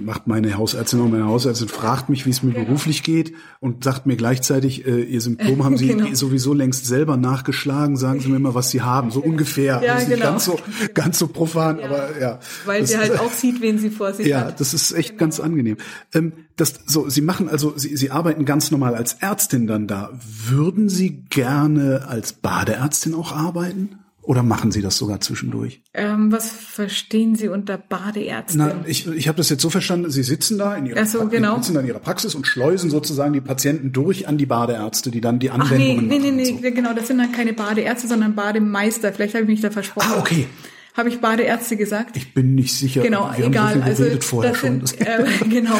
macht 0.04 0.26
meine 0.26 0.56
Hausärztin 0.56 1.00
und 1.00 1.10
meine 1.10 1.26
Hausärztin 1.26 1.68
fragt 1.68 2.08
mich, 2.08 2.26
wie 2.26 2.30
es 2.30 2.42
mir 2.42 2.52
beruflich 2.52 3.02
geht 3.02 3.32
und 3.60 3.82
sagt 3.82 4.06
mir 4.06 4.16
gleichzeitig, 4.16 4.86
äh, 4.86 5.02
ihr 5.02 5.20
Symptom 5.20 5.64
haben 5.64 5.76
Sie 5.76 5.88
Genau. 5.92 6.14
sowieso 6.14 6.54
längst 6.54 6.86
selber 6.86 7.16
nachgeschlagen, 7.16 7.96
sagen 7.96 8.20
Sie 8.20 8.28
mir 8.28 8.38
mal, 8.38 8.54
was 8.54 8.70
Sie 8.70 8.82
haben, 8.82 9.10
so 9.10 9.20
ungefähr. 9.20 9.82
Ja, 9.82 9.98
genau. 10.04 10.24
ganz 10.24 10.44
so 10.44 10.58
ganz 10.94 11.18
so 11.18 11.26
profan, 11.28 11.80
aber 11.80 12.18
ja. 12.20 12.38
Weil 12.66 12.82
Das 12.82 12.90
sie 12.90 12.98
halt 12.98 13.18
auch 13.18 13.32
sieht, 13.32 13.60
wen 13.60 13.78
sie 13.78 13.90
vor 13.90 14.12
sich 14.12 14.26
Ja, 14.26 14.46
hat. 14.46 14.60
das 14.60 14.74
ist 14.74 14.92
echt 14.92 15.18
ganz 15.18 15.40
angenehm. 15.40 15.76
Ähm, 16.14 16.32
das, 16.56 16.74
so, 16.86 17.08
Sie 17.08 17.22
machen 17.22 17.48
also, 17.48 17.72
Sie, 17.76 17.96
Sie 17.96 18.10
arbeiten 18.10 18.44
ganz 18.44 18.70
normal 18.70 18.94
als 18.94 19.14
Ärztin 19.14 19.66
dann 19.66 19.86
da. 19.86 20.10
Würden 20.46 20.88
Sie 20.90 21.24
gerne 21.30 22.06
als 22.06 22.34
Badeärztin 22.34 23.14
auch 23.14 23.32
arbeiten? 23.32 23.96
Oder 24.24 24.44
machen 24.44 24.70
Sie 24.70 24.82
das 24.82 24.96
sogar 24.96 25.20
zwischendurch? 25.20 25.82
Ähm, 25.94 26.30
was 26.30 26.48
verstehen 26.48 27.34
Sie 27.34 27.48
unter 27.48 27.76
Badeärztin? 27.76 28.58
Na, 28.58 28.74
ich, 28.86 29.08
ich 29.08 29.26
habe 29.26 29.36
das 29.36 29.48
jetzt 29.48 29.62
so 29.62 29.68
verstanden, 29.68 30.10
Sie 30.10 30.22
sitzen 30.22 30.58
da 30.58 30.76
in 30.76 30.86
Ihrer, 30.86 31.04
so, 31.06 31.26
genau. 31.26 31.56
sitzen 31.56 31.74
da 31.74 31.80
in 31.80 31.88
Ihrer 31.88 31.98
Praxis 31.98 32.36
und 32.36 32.46
schleusen 32.46 32.88
sozusagen 32.88 33.32
die 33.32 33.40
Patienten 33.40 33.92
durch 33.92 34.28
an 34.28 34.38
die 34.38 34.46
Badeärzte, 34.46 35.10
die 35.10 35.20
dann 35.20 35.40
die 35.40 35.50
Ach 35.50 35.56
nee, 35.56 35.62
Anwendungen 35.64 36.06
nee, 36.06 36.18
nee, 36.18 36.24
machen. 36.26 36.36
nee, 36.36 36.50
und 36.52 36.62
so. 36.62 36.70
genau, 36.70 36.94
das 36.94 37.08
sind 37.08 37.18
dann 37.18 37.32
keine 37.32 37.52
Badärzte, 37.52 38.06
sondern 38.06 38.36
Bademeister. 38.36 39.12
Vielleicht 39.12 39.34
habe 39.34 39.42
ich 39.42 39.50
mich 39.50 39.60
da 39.60 39.70
versprochen. 39.70 40.08
Ah, 40.12 40.20
okay. 40.20 40.46
Habe 40.94 41.08
ich 41.08 41.20
Badeärzte 41.20 41.76
gesagt? 41.76 42.18
Ich 42.18 42.34
bin 42.34 42.54
nicht 42.54 42.74
sicher. 42.74 43.00
Genau, 43.00 43.30
Wir 43.34 43.46
egal. 43.46 43.76
So 43.76 44.04
also 44.04 44.20
vorher 44.20 44.52
das 44.52 44.60
schon. 44.60 44.86
sind, 44.86 45.00
äh, 45.00 45.24
genau. 45.48 45.76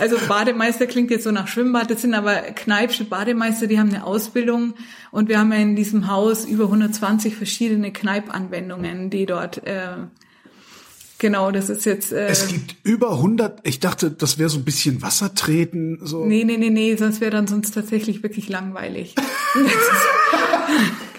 Also 0.00 0.16
Bademeister 0.28 0.86
klingt 0.86 1.10
jetzt 1.10 1.24
so 1.24 1.30
nach 1.30 1.46
Schwimmbad. 1.46 1.90
Das 1.90 2.00
sind 2.00 2.14
aber 2.14 2.36
Kneipsche 2.36 3.04
Bademeister, 3.04 3.66
die 3.66 3.78
haben 3.78 3.90
eine 3.90 4.04
Ausbildung 4.04 4.72
und 5.10 5.28
wir 5.28 5.38
haben 5.38 5.52
ja 5.52 5.58
in 5.58 5.76
diesem 5.76 6.08
Haus 6.08 6.46
über 6.46 6.64
120 6.64 7.36
verschiedene 7.36 7.92
Kneipanwendungen, 7.92 9.10
die 9.10 9.26
dort 9.26 9.66
äh, 9.66 9.88
genau. 11.18 11.50
Das 11.50 11.68
ist 11.68 11.84
jetzt 11.84 12.12
äh, 12.12 12.28
es 12.28 12.48
gibt 12.48 12.76
über 12.82 13.10
100. 13.12 13.60
Ich 13.64 13.78
dachte, 13.80 14.10
das 14.10 14.38
wäre 14.38 14.48
so 14.48 14.56
ein 14.56 14.64
bisschen 14.64 15.02
Wasser 15.02 15.34
treten. 15.34 15.98
So. 16.02 16.24
nee, 16.24 16.44
nee, 16.44 16.56
nee, 16.56 16.70
nee, 16.70 16.96
sonst 16.96 17.20
wäre 17.20 17.30
dann 17.30 17.46
sonst 17.46 17.72
tatsächlich 17.72 18.22
wirklich 18.22 18.48
langweilig. 18.48 19.14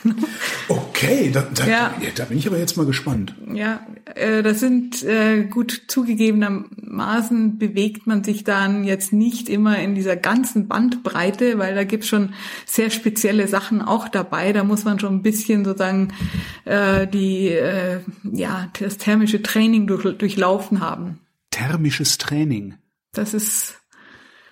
Okay, 0.98 1.30
da, 1.32 1.48
da, 1.54 1.68
Ja. 1.68 1.94
da 2.16 2.26
bin 2.26 2.40
ich 2.40 2.48
aber 2.48 2.58
jetzt 2.58 2.76
mal 2.76 2.86
gespannt. 2.88 3.36
Ja, 3.54 3.86
äh, 4.16 4.42
das 4.42 4.60
sind 4.60 5.04
äh, 5.04 5.44
gut 5.44 5.84
zugegebenermaßen 5.88 7.60
bewegt 7.60 8.08
man 8.08 8.24
sich 8.24 8.44
dann 8.44 8.84
jetzt 8.84 9.14
nicht 9.14 9.48
immer 9.48 9.78
in 9.78 9.94
dieser 9.94 10.16
ganzen 10.16 10.68
Bandbreite, 10.68 11.60
weil 11.60 11.76
da 11.76 11.84
gibt's 11.84 12.08
schon 12.08 12.34
sehr 12.66 12.90
spezielle 12.90 13.48
Sachen 13.48 13.84
auch 13.84 14.10
dabei. 14.10 14.54
Da 14.54 14.64
muss 14.64 14.86
man 14.86 15.00
schon 15.00 15.16
ein 15.18 15.22
bisschen 15.22 15.66
sozusagen 15.66 16.14
äh, 16.66 17.06
die 17.06 17.50
äh, 17.50 18.00
ja 18.24 18.72
das 18.80 18.98
thermische 18.98 19.44
Training 19.44 19.86
durch, 19.86 20.18
durchlaufen 20.18 20.82
haben. 20.82 21.20
Thermisches 21.52 22.18
Training. 22.18 22.74
Das 23.14 23.36
ist 23.36 23.76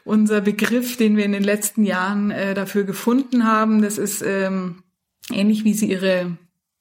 unser 0.03 0.41
Begriff, 0.41 0.95
den 0.97 1.17
wir 1.17 1.25
in 1.25 1.31
den 1.31 1.43
letzten 1.43 1.83
Jahren 1.85 2.29
äh, 2.29 2.53
dafür 2.53 2.83
gefunden 2.83 3.45
haben. 3.45 3.81
Das 3.81 3.97
ist 3.97 4.21
ähm, 4.23 4.83
ähnlich 5.31 5.63
wie 5.63 5.73
Sie 5.73 5.89
Ihre 5.91 6.37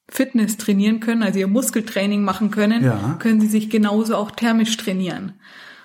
Fitness 0.09 0.57
trainieren 0.57 0.99
können, 0.99 1.23
also 1.23 1.39
Ihr 1.39 1.47
Muskeltraining 1.47 2.23
machen 2.23 2.51
können, 2.51 2.83
Ja. 2.83 3.17
können 3.19 3.41
Sie 3.41 3.47
sich 3.47 3.69
genauso 3.69 4.15
auch 4.15 4.31
thermisch 4.31 4.77
trainieren. 4.77 5.33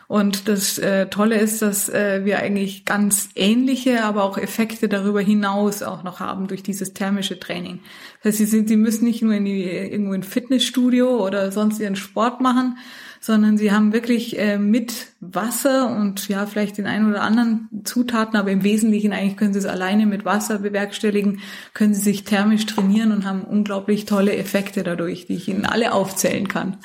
Und 0.09 0.49
das 0.49 0.77
äh, 0.79 1.07
Tolle 1.07 1.39
ist, 1.39 1.63
dass 1.63 1.89
äh, 1.89 2.25
wir 2.25 2.41
eigentlich 2.41 2.85
ganz 2.85 3.29
ähnliche, 3.37 4.03
aber 4.03 4.25
auch 4.25 4.39
Effekte 4.39 4.89
darüber 4.89 5.21
hinaus 5.21 5.85
auch 5.85 6.03
noch 6.03 6.19
haben 6.19 6.49
durch 6.49 6.65
dieses 6.65 6.95
thermische 6.95 7.39
Training. 7.39 7.79
Das 8.23 8.31
heißt, 8.33 8.39
sie, 8.39 8.47
sind, 8.47 8.69
sie 8.69 8.77
müssen 8.77 9.05
nicht 9.05 9.23
nur 9.23 9.35
in 9.35 9.45
die, 9.45 9.63
irgendwo 9.63 10.13
ein 10.13 10.25
Fitnessstudio 10.25 11.25
oder 11.25 11.53
sonst 11.53 11.79
ihren 11.79 11.95
Sport 11.95 12.41
machen, 12.41 12.77
sondern 13.21 13.59
sie 13.59 13.71
haben 13.71 13.93
wirklich 13.93 14.39
äh, 14.39 14.59
mit 14.59 15.09
Wasser 15.21 15.95
und 15.95 16.27
ja 16.29 16.47
vielleicht 16.47 16.79
den 16.79 16.87
einen 16.87 17.11
oder 17.11 17.23
anderen 17.23 17.68
Zutaten, 17.85 18.37
aber 18.37 18.51
im 18.51 18.64
Wesentlichen 18.64 19.12
eigentlich 19.12 19.37
können 19.37 19.53
sie 19.53 19.59
es 19.59 19.66
alleine 19.66 20.07
mit 20.07 20.25
Wasser 20.25 20.61
bewerkstelligen, 20.61 21.41
können 21.75 21.93
sie 21.93 22.01
sich 22.01 22.25
thermisch 22.25 22.64
trainieren 22.64 23.12
und 23.12 23.27
haben 23.27 23.43
unglaublich 23.43 24.07
tolle 24.07 24.35
Effekte 24.37 24.83
dadurch, 24.83 25.27
die 25.27 25.35
ich 25.35 25.49
Ihnen 25.49 25.66
alle 25.66 25.93
aufzählen 25.93 26.49
kann. 26.49 26.79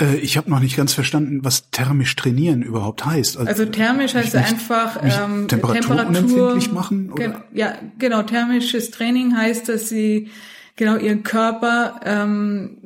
Äh, 0.00 0.16
ich 0.16 0.36
habe 0.36 0.50
noch 0.50 0.60
nicht 0.60 0.76
ganz 0.76 0.92
verstanden, 0.92 1.40
was 1.42 1.70
thermisch 1.70 2.14
trainieren 2.16 2.62
überhaupt 2.62 3.06
heißt. 3.06 3.38
Also, 3.38 3.48
also 3.48 3.64
thermisch 3.64 4.14
heißt 4.14 4.34
mich, 4.34 4.44
einfach 4.44 5.00
ähm, 5.02 5.48
Temperatur, 5.48 6.58
machen. 6.72 7.12
Oder? 7.12 7.22
Gen 7.22 7.34
ja, 7.54 7.74
genau. 7.98 8.22
Thermisches 8.22 8.90
Training 8.90 9.36
heißt, 9.36 9.68
dass 9.70 9.88
sie 9.88 10.28
genau 10.76 10.96
ihren 10.96 11.22
Körper 11.22 12.00
ähm, 12.04 12.78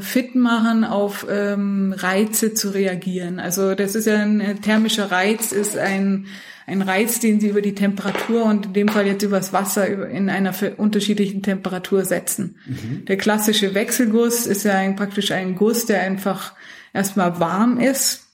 fit 0.00 0.34
machen, 0.34 0.84
auf 0.84 1.26
ähm, 1.30 1.94
Reize 1.96 2.54
zu 2.54 2.70
reagieren. 2.70 3.40
Also 3.40 3.74
das 3.74 3.94
ist 3.94 4.06
ja 4.06 4.16
ein 4.16 4.60
thermischer 4.62 5.10
Reiz, 5.10 5.52
ist 5.52 5.76
ein 5.76 6.26
ein 6.66 6.82
Reiz, 6.82 7.20
den 7.20 7.40
sie 7.40 7.48
über 7.48 7.62
die 7.62 7.74
Temperatur 7.74 8.44
und 8.44 8.66
in 8.66 8.72
dem 8.72 8.88
Fall 8.88 9.06
jetzt 9.06 9.22
übers 9.22 9.52
Wasser 9.52 10.08
in 10.08 10.30
einer 10.30 10.54
unterschiedlichen 10.76 11.42
Temperatur 11.42 12.04
setzen. 12.04 12.56
Mhm. 12.66 13.04
Der 13.06 13.16
klassische 13.16 13.74
Wechselguss 13.74 14.46
ist 14.46 14.64
ja 14.64 14.74
ein, 14.74 14.96
praktisch 14.96 15.32
ein 15.32 15.56
Guss, 15.56 15.86
der 15.86 16.02
einfach 16.02 16.54
erstmal 16.92 17.40
warm 17.40 17.78
ist 17.78 18.26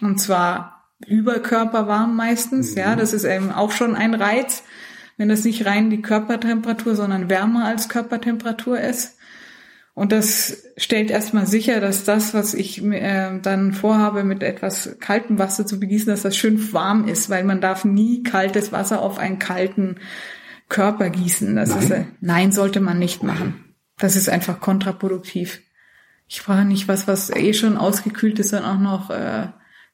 und 0.00 0.20
zwar 0.20 0.90
überkörperwarm 1.06 2.14
meistens. 2.14 2.72
Mhm. 2.72 2.78
Ja, 2.78 2.96
das 2.96 3.12
ist 3.12 3.24
eben 3.24 3.50
auch 3.50 3.72
schon 3.72 3.96
ein 3.96 4.14
Reiz, 4.14 4.62
wenn 5.16 5.28
das 5.28 5.44
nicht 5.44 5.66
rein 5.66 5.90
die 5.90 6.02
Körpertemperatur, 6.02 6.94
sondern 6.94 7.30
wärmer 7.30 7.64
als 7.64 7.88
Körpertemperatur 7.88 8.80
ist. 8.80 9.18
Und 9.94 10.10
das 10.10 10.64
stellt 10.78 11.10
erstmal 11.10 11.46
sicher, 11.46 11.80
dass 11.80 12.04
das, 12.04 12.32
was 12.32 12.54
ich 12.54 12.82
äh, 12.82 13.38
dann 13.40 13.72
vorhabe, 13.74 14.24
mit 14.24 14.42
etwas 14.42 14.96
kaltem 15.00 15.38
Wasser 15.38 15.66
zu 15.66 15.78
begießen, 15.78 16.08
dass 16.08 16.22
das 16.22 16.36
schön 16.36 16.72
warm 16.72 17.06
ist, 17.06 17.28
weil 17.28 17.44
man 17.44 17.60
darf 17.60 17.84
nie 17.84 18.22
kaltes 18.22 18.72
Wasser 18.72 19.02
auf 19.02 19.18
einen 19.18 19.38
kalten 19.38 19.96
Körper 20.70 21.10
gießen. 21.10 21.56
Das 21.56 21.70
nein. 21.70 21.78
ist, 21.78 21.90
äh, 21.90 22.04
nein, 22.20 22.52
sollte 22.52 22.80
man 22.80 22.98
nicht 22.98 23.22
machen. 23.22 23.74
Das 23.98 24.16
ist 24.16 24.30
einfach 24.30 24.60
kontraproduktiv. 24.60 25.60
Ich 26.26 26.42
brauche 26.42 26.64
nicht 26.64 26.88
was, 26.88 27.06
was 27.06 27.28
eh 27.28 27.52
schon 27.52 27.76
ausgekühlt 27.76 28.38
ist, 28.38 28.54
dann 28.54 28.64
auch 28.64 28.78
noch 28.78 29.10
äh, 29.10 29.48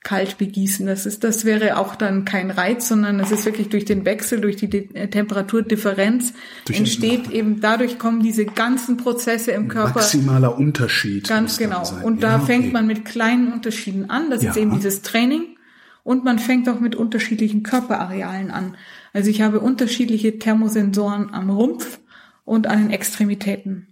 kalt 0.04 0.38
begießen. 0.38 0.86
Das 0.86 1.06
ist, 1.06 1.24
das 1.24 1.44
wäre 1.44 1.76
auch 1.76 1.96
dann 1.96 2.24
kein 2.24 2.50
Reiz, 2.50 2.88
sondern 2.88 3.18
es 3.20 3.30
ist 3.30 3.44
wirklich 3.44 3.68
durch 3.68 3.84
den 3.84 4.04
Wechsel, 4.04 4.40
durch 4.40 4.56
die 4.56 4.70
De 4.70 4.88
äh, 4.94 5.08
Temperaturdifferenz 5.08 6.32
durch 6.64 6.78
entsteht 6.78 7.30
eben 7.30 7.60
dadurch 7.60 7.98
kommen 7.98 8.22
diese 8.22 8.46
ganzen 8.46 8.96
Prozesse 8.96 9.50
im 9.50 9.68
Körper. 9.68 9.94
Maximaler 9.96 10.56
Unterschied. 10.56 11.28
Ganz 11.28 11.58
genau. 11.58 11.82
Und 12.02 12.22
da 12.22 12.38
ja, 12.38 12.40
fängt 12.40 12.64
okay. 12.64 12.72
man 12.72 12.86
mit 12.86 13.04
kleinen 13.04 13.52
Unterschieden 13.52 14.08
an. 14.08 14.30
Das 14.30 14.42
ja. 14.42 14.50
ist 14.50 14.56
eben 14.56 14.72
dieses 14.72 15.02
Training. 15.02 15.56
Und 16.04 16.24
man 16.24 16.38
fängt 16.38 16.68
auch 16.70 16.80
mit 16.80 16.96
unterschiedlichen 16.96 17.62
Körperarealen 17.62 18.50
an. 18.50 18.76
Also 19.12 19.28
ich 19.28 19.42
habe 19.42 19.60
unterschiedliche 19.60 20.38
Thermosensoren 20.38 21.34
am 21.34 21.50
Rumpf 21.50 22.00
und 22.44 22.66
an 22.66 22.78
den 22.78 22.90
Extremitäten. 22.90 23.88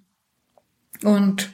Und 1.03 1.51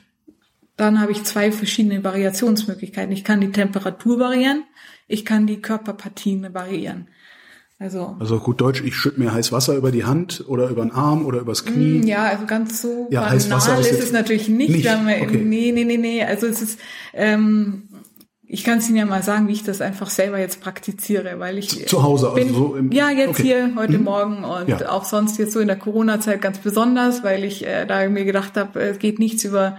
dann 0.77 1.01
habe 1.01 1.13
ich 1.13 1.25
zwei 1.25 1.53
verschiedene 1.53 2.03
Variationsmöglichkeiten. 2.03 3.13
Ich 3.13 3.25
kann 3.25 3.41
die 3.41 3.53
Temperatur 3.53 4.19
variieren, 4.19 4.65
ich 5.07 5.25
kann 5.25 5.47
die 5.47 5.61
Körperpartien 5.61 6.55
variieren. 6.55 7.09
Also, 7.79 8.17
also 8.21 8.39
gut 8.39 8.61
Deutsch, 8.61 8.81
ich 8.85 8.95
schütte 8.95 9.19
mir 9.19 9.33
heiß 9.33 9.51
Wasser 9.51 9.75
über 9.75 9.91
die 9.91 10.05
Hand 10.05 10.45
oder 10.47 10.69
über 10.69 10.83
den 10.83 10.93
Arm 10.93 11.27
oder 11.27 11.41
übers 11.41 11.65
Knie. 11.65 11.99
Mm, 11.99 12.07
ja, 12.07 12.25
also 12.27 12.47
ganz 12.47 12.81
so 12.81 13.09
ja, 13.11 13.23
banal 13.23 13.81
ist, 13.81 13.91
ist 13.91 14.05
es 14.05 14.13
natürlich 14.13 14.49
nicht. 14.49 14.71
nicht. 14.71 14.85
Wir, 14.85 15.23
okay. 15.23 15.43
Nee, 15.45 15.73
nee, 15.73 15.83
nee, 15.83 15.97
nee. 15.97 16.23
Also 16.23 16.47
es 16.47 16.63
ist, 16.63 16.79
ähm, 17.13 17.89
ich 18.47 18.63
kann 18.63 18.79
es 18.79 18.89
Ihnen 18.89 18.99
ja 18.99 19.05
mal 19.05 19.25
sagen, 19.25 19.49
wie 19.49 19.53
ich 19.53 19.65
das 19.65 19.81
einfach 19.81 20.11
selber 20.11 20.39
jetzt 20.39 20.61
praktiziere, 20.61 21.41
weil 21.41 21.59
ich 21.59 21.89
zu 21.89 22.05
Hause 22.05 22.31
bin, 22.37 22.49
also 22.49 22.69
so 22.69 22.77
im, 22.77 22.93
ja 22.93 23.11
jetzt 23.11 23.31
okay. 23.31 23.43
hier 23.43 23.73
heute 23.75 23.99
mhm. 23.99 24.05
Morgen 24.05 24.45
und 24.45 24.69
ja. 24.69 24.89
auch 24.89 25.05
sonst 25.05 25.39
jetzt 25.39 25.53
so 25.53 25.59
in 25.59 25.67
der 25.67 25.79
Corona-Zeit 25.79 26.41
ganz 26.41 26.59
besonders, 26.59 27.25
weil 27.25 27.43
ich 27.43 27.67
äh, 27.67 27.85
da 27.87 28.09
mir 28.09 28.25
gedacht 28.25 28.57
habe, 28.57 28.79
es 28.79 29.01
geht 29.01 29.19
nichts 29.19 29.43
über 29.43 29.77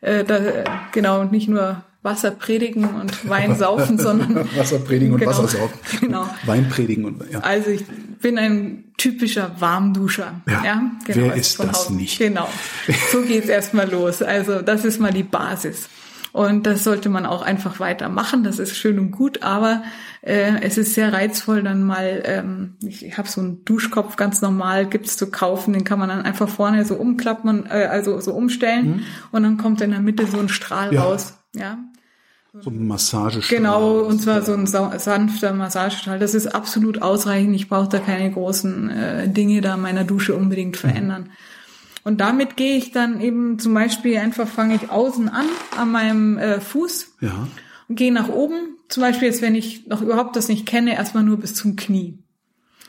äh, 0.00 0.24
da, 0.24 0.64
genau, 0.92 1.24
nicht 1.24 1.48
nur 1.48 1.82
Wasser 2.02 2.30
predigen 2.30 2.84
und 2.84 3.28
Wein 3.28 3.56
saufen, 3.56 3.98
sondern 3.98 4.48
Wasser 4.56 4.78
predigen 4.78 5.14
und 5.14 5.20
genau, 5.20 5.32
Wasser 5.32 5.48
saufen. 5.48 5.78
Genau. 6.00 6.28
Wein 6.46 6.68
predigen 6.68 7.04
und 7.04 7.22
ja. 7.30 7.40
Also 7.40 7.70
ich 7.70 7.84
bin 8.20 8.38
ein 8.38 8.84
typischer 8.96 9.52
Warmduscher. 9.58 10.40
Ja. 10.48 10.64
ja? 10.64 10.90
Genau, 11.06 11.26
Wer 11.26 11.34
ist 11.34 11.58
das 11.58 11.72
Haus. 11.72 11.90
nicht? 11.90 12.18
Genau. 12.18 12.48
So 13.12 13.22
geht's 13.22 13.48
erstmal 13.48 13.90
los. 13.90 14.22
Also 14.22 14.62
das 14.62 14.84
ist 14.84 15.00
mal 15.00 15.12
die 15.12 15.22
Basis. 15.22 15.88
Und 16.32 16.66
das 16.66 16.84
sollte 16.84 17.08
man 17.08 17.26
auch 17.26 17.42
einfach 17.42 17.80
weitermachen. 17.80 18.44
Das 18.44 18.58
ist 18.58 18.76
schön 18.76 18.98
und 18.98 19.10
gut, 19.10 19.42
aber 19.42 19.82
äh, 20.22 20.60
es 20.62 20.78
ist 20.78 20.94
sehr 20.94 21.12
reizvoll, 21.12 21.62
dann 21.62 21.84
mal, 21.84 22.22
ähm, 22.24 22.76
ich, 22.84 23.04
ich 23.04 23.18
habe 23.18 23.28
so 23.28 23.40
einen 23.40 23.64
Duschkopf 23.64 24.16
ganz 24.16 24.42
normal, 24.42 24.86
gibt's 24.86 25.16
zu 25.16 25.30
kaufen, 25.30 25.72
den 25.72 25.84
kann 25.84 25.98
man 25.98 26.08
dann 26.08 26.22
einfach 26.22 26.48
vorne 26.48 26.84
so 26.84 26.96
umklappen, 26.96 27.66
äh, 27.66 27.86
also 27.90 28.20
so 28.20 28.34
umstellen 28.34 28.88
mhm. 28.88 29.02
und 29.32 29.42
dann 29.42 29.58
kommt 29.58 29.80
in 29.80 29.90
der 29.90 30.00
Mitte 30.00 30.26
so 30.26 30.38
ein 30.38 30.48
Strahl 30.48 30.92
ja. 30.92 31.02
raus. 31.02 31.38
Ja. 31.54 31.78
So 32.60 32.70
ein 32.70 32.86
Massagestrahl. 32.86 33.58
Genau, 33.58 34.00
und 34.00 34.20
zwar 34.20 34.42
so 34.42 34.52
ein 34.52 34.66
sanfter 34.66 35.52
Massagestrahl. 35.52 36.18
Das 36.18 36.34
ist 36.34 36.48
absolut 36.48 37.02
ausreichend. 37.02 37.54
Ich 37.54 37.68
brauche 37.68 37.88
da 37.88 37.98
keine 37.98 38.30
großen 38.30 38.90
äh, 38.90 39.28
Dinge 39.28 39.60
da 39.60 39.76
meiner 39.76 40.04
Dusche 40.04 40.34
unbedingt 40.34 40.76
mhm. 40.76 40.88
verändern. 40.88 41.22
Mhm. 41.24 41.32
Und 42.08 42.22
damit 42.22 42.56
gehe 42.56 42.78
ich 42.78 42.90
dann 42.90 43.20
eben 43.20 43.58
zum 43.58 43.74
Beispiel 43.74 44.16
einfach 44.16 44.48
fange 44.48 44.74
ich 44.76 44.88
außen 44.88 45.28
an, 45.28 45.44
an 45.76 45.92
meinem 45.92 46.38
äh, 46.38 46.58
Fuß. 46.58 47.16
Ja. 47.20 47.46
Und 47.86 47.96
gehe 47.96 48.10
nach 48.10 48.30
oben. 48.30 48.78
Zum 48.88 49.02
Beispiel 49.02 49.28
jetzt, 49.28 49.42
wenn 49.42 49.54
ich 49.54 49.86
noch 49.88 50.00
überhaupt 50.00 50.34
das 50.34 50.48
nicht 50.48 50.64
kenne, 50.64 50.94
erstmal 50.94 51.22
nur 51.22 51.36
bis 51.36 51.54
zum 51.54 51.76
Knie. 51.76 52.16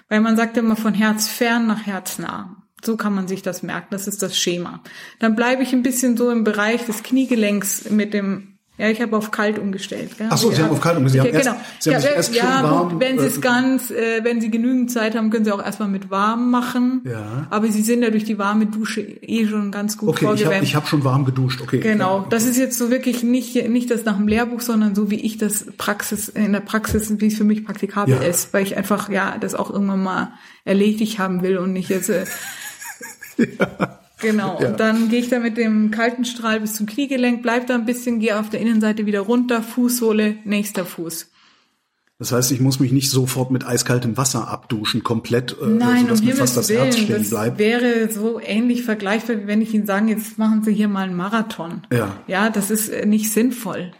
Weil 0.07 0.21
man 0.21 0.37
sagt 0.37 0.55
immer 0.55 0.77
von 0.77 0.93
Herz 0.93 1.27
fern 1.27 1.67
nach 1.67 1.85
Herz 1.85 2.17
nah. 2.17 2.63
So 2.81 2.95
kann 2.95 3.13
man 3.13 3.27
sich 3.27 3.41
das 3.41 3.61
merken. 3.61 3.89
Das 3.89 4.07
ist 4.07 4.23
das 4.23 4.39
Schema. 4.39 4.81
Dann 5.19 5.35
bleibe 5.35 5.63
ich 5.63 5.73
ein 5.73 5.83
bisschen 5.83 6.15
so 6.15 6.31
im 6.31 6.45
Bereich 6.45 6.85
des 6.85 7.03
Kniegelenks 7.03 7.89
mit 7.89 8.13
dem 8.13 8.48
ja, 8.79 8.87
ich 8.87 9.01
habe 9.01 9.17
auf 9.17 9.29
kalt 9.29 9.59
umgestellt. 9.59 10.17
Gell? 10.17 10.27
Ach 10.29 10.37
so, 10.37 10.51
Sie 10.51 10.63
haben 10.63 10.71
auf 10.71 10.79
kalt 10.79 10.95
umgestellt. 10.95 11.23
Sie 11.23 11.37
haben 11.37 11.43
genau. 11.43 11.55
erst, 11.55 11.83
Sie 11.83 11.93
haben 11.93 12.01
ja, 12.01 12.09
erst 12.09 12.35
ja, 12.35 12.63
warm, 12.63 12.89
gut, 12.91 13.01
wenn 13.01 13.19
Sie 13.19 13.25
es 13.25 13.37
äh, 13.37 13.41
ganz, 13.41 13.91
äh, 13.91 14.23
wenn 14.23 14.39
Sie 14.39 14.49
genügend 14.49 14.89
Zeit 14.89 15.15
haben, 15.15 15.31
können 15.31 15.43
Sie 15.43 15.51
auch 15.51 15.61
erstmal 15.61 15.89
mit 15.89 16.09
warm 16.09 16.49
machen. 16.49 17.01
Ja. 17.03 17.45
Aber 17.49 17.67
Sie 17.67 17.81
sind 17.81 18.03
ja 18.03 18.09
durch 18.09 18.23
die 18.23 18.39
warme 18.39 18.67
Dusche 18.67 19.01
eh 19.01 19.45
schon 19.47 19.73
ganz 19.73 19.97
gut 19.97 20.07
okay, 20.07 20.23
vorgewärmt. 20.23 20.55
Okay, 20.55 20.63
ich 20.63 20.75
habe 20.75 20.85
hab 20.85 20.89
schon 20.89 21.03
warm 21.03 21.25
geduscht. 21.25 21.59
Okay. 21.61 21.81
Genau. 21.81 22.19
Okay. 22.19 22.27
Das 22.29 22.45
ist 22.45 22.57
jetzt 22.57 22.77
so 22.77 22.89
wirklich 22.89 23.21
nicht 23.21 23.67
nicht 23.67 23.91
das 23.91 24.05
nach 24.05 24.15
dem 24.15 24.29
Lehrbuch, 24.29 24.61
sondern 24.61 24.95
so 24.95 25.11
wie 25.11 25.19
ich 25.19 25.37
das 25.37 25.65
Praxis 25.77 26.29
in 26.29 26.53
der 26.53 26.61
Praxis, 26.61 27.11
wie 27.19 27.27
es 27.27 27.35
für 27.35 27.43
mich 27.43 27.65
praktikabel 27.65 28.15
ja. 28.15 28.21
ist, 28.21 28.53
weil 28.53 28.63
ich 28.63 28.77
einfach 28.77 29.09
ja 29.09 29.37
das 29.41 29.55
auch 29.55 29.69
irgendwann 29.69 30.03
mal 30.03 30.31
erledigt 30.63 31.19
haben 31.19 31.41
will 31.41 31.57
und 31.57 31.73
nicht 31.73 31.89
jetzt. 31.89 32.09
Äh, 32.09 32.23
ja. 33.37 33.98
Genau, 34.21 34.59
ja. 34.61 34.69
und 34.69 34.79
dann 34.79 35.09
gehe 35.09 35.19
ich 35.19 35.29
da 35.29 35.39
mit 35.39 35.57
dem 35.57 35.91
kalten 35.91 36.25
Strahl 36.25 36.59
bis 36.59 36.73
zum 36.73 36.85
Kniegelenk, 36.85 37.41
bleib 37.41 37.67
da 37.67 37.75
ein 37.75 37.85
bisschen, 37.85 38.19
gehe 38.19 38.39
auf 38.39 38.49
der 38.49 38.59
Innenseite 38.59 39.05
wieder 39.05 39.21
runter, 39.21 39.63
Fußsohle, 39.63 40.37
nächster 40.43 40.85
Fuß. 40.85 41.29
Das 42.19 42.33
heißt, 42.33 42.51
ich 42.51 42.59
muss 42.59 42.81
mich 42.81 42.91
nicht 42.91 43.09
sofort 43.09 43.49
mit 43.49 43.65
eiskaltem 43.65 44.17
Wasser 44.17 44.49
abduschen, 44.49 45.03
komplett, 45.03 45.55
äh, 45.61 45.67
Nein, 45.67 46.01
sodass 46.01 46.19
um 46.19 46.25
mir 46.25 46.35
fast 46.35 46.57
das 46.57 46.67
Willen, 46.67 46.83
Herz 46.83 46.97
stehen 46.97 47.17
das 47.17 47.29
bleibt. 47.29 47.59
wäre 47.59 48.11
so 48.11 48.41
ähnlich 48.41 48.83
vergleichbar, 48.83 49.37
wie 49.37 49.47
wenn 49.47 49.61
ich 49.61 49.73
Ihnen 49.73 49.85
sage, 49.85 50.09
jetzt 50.09 50.37
machen 50.37 50.61
Sie 50.61 50.73
hier 50.73 50.89
mal 50.89 51.03
einen 51.07 51.15
Marathon. 51.15 51.83
Ja. 51.93 52.17
Ja, 52.27 52.49
das 52.49 52.71
ist 52.71 52.89
äh, 52.89 53.05
nicht 53.05 53.31
sinnvoll. 53.31 53.93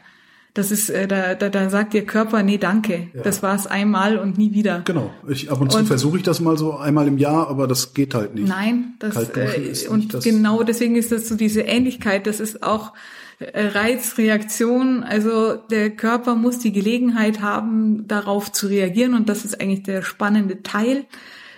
Das 0.53 0.71
ist, 0.71 0.89
äh, 0.89 1.07
da, 1.07 1.35
da, 1.35 1.49
da 1.49 1.69
sagt 1.69 1.93
Ihr 1.93 2.05
Körper, 2.05 2.41
nee, 2.41 2.57
danke. 2.57 3.07
Ja. 3.13 3.21
Das 3.21 3.43
war 3.43 3.55
es 3.55 3.67
einmal 3.67 4.17
und 4.17 4.37
nie 4.37 4.53
wieder. 4.53 4.81
Genau. 4.85 5.11
Ich, 5.27 5.51
ab 5.51 5.61
und 5.61 5.71
zu 5.71 5.85
versuche 5.85 6.17
ich 6.17 6.23
das 6.23 6.39
mal 6.39 6.57
so 6.57 6.75
einmal 6.75 7.07
im 7.07 7.17
Jahr, 7.17 7.47
aber 7.49 7.67
das 7.67 7.93
geht 7.93 8.15
halt 8.15 8.33
nicht. 8.33 8.47
Nein, 8.47 8.95
das 8.99 9.15
äh, 9.15 9.87
und 9.89 10.13
das 10.13 10.23
genau 10.23 10.63
deswegen 10.63 10.95
ist 10.95 11.11
das 11.11 11.27
so 11.27 11.35
diese 11.35 11.61
Ähnlichkeit. 11.61 12.25
Das 12.25 12.39
ist 12.39 12.63
auch 12.63 12.93
äh, 13.39 13.67
Reizreaktion. 13.67 15.03
Also 15.03 15.55
der 15.55 15.91
Körper 15.91 16.35
muss 16.35 16.59
die 16.59 16.71
Gelegenheit 16.71 17.41
haben, 17.41 18.07
darauf 18.07 18.51
zu 18.51 18.67
reagieren 18.67 19.13
und 19.13 19.29
das 19.29 19.45
ist 19.45 19.61
eigentlich 19.61 19.83
der 19.83 20.01
spannende 20.01 20.63
Teil 20.63 21.05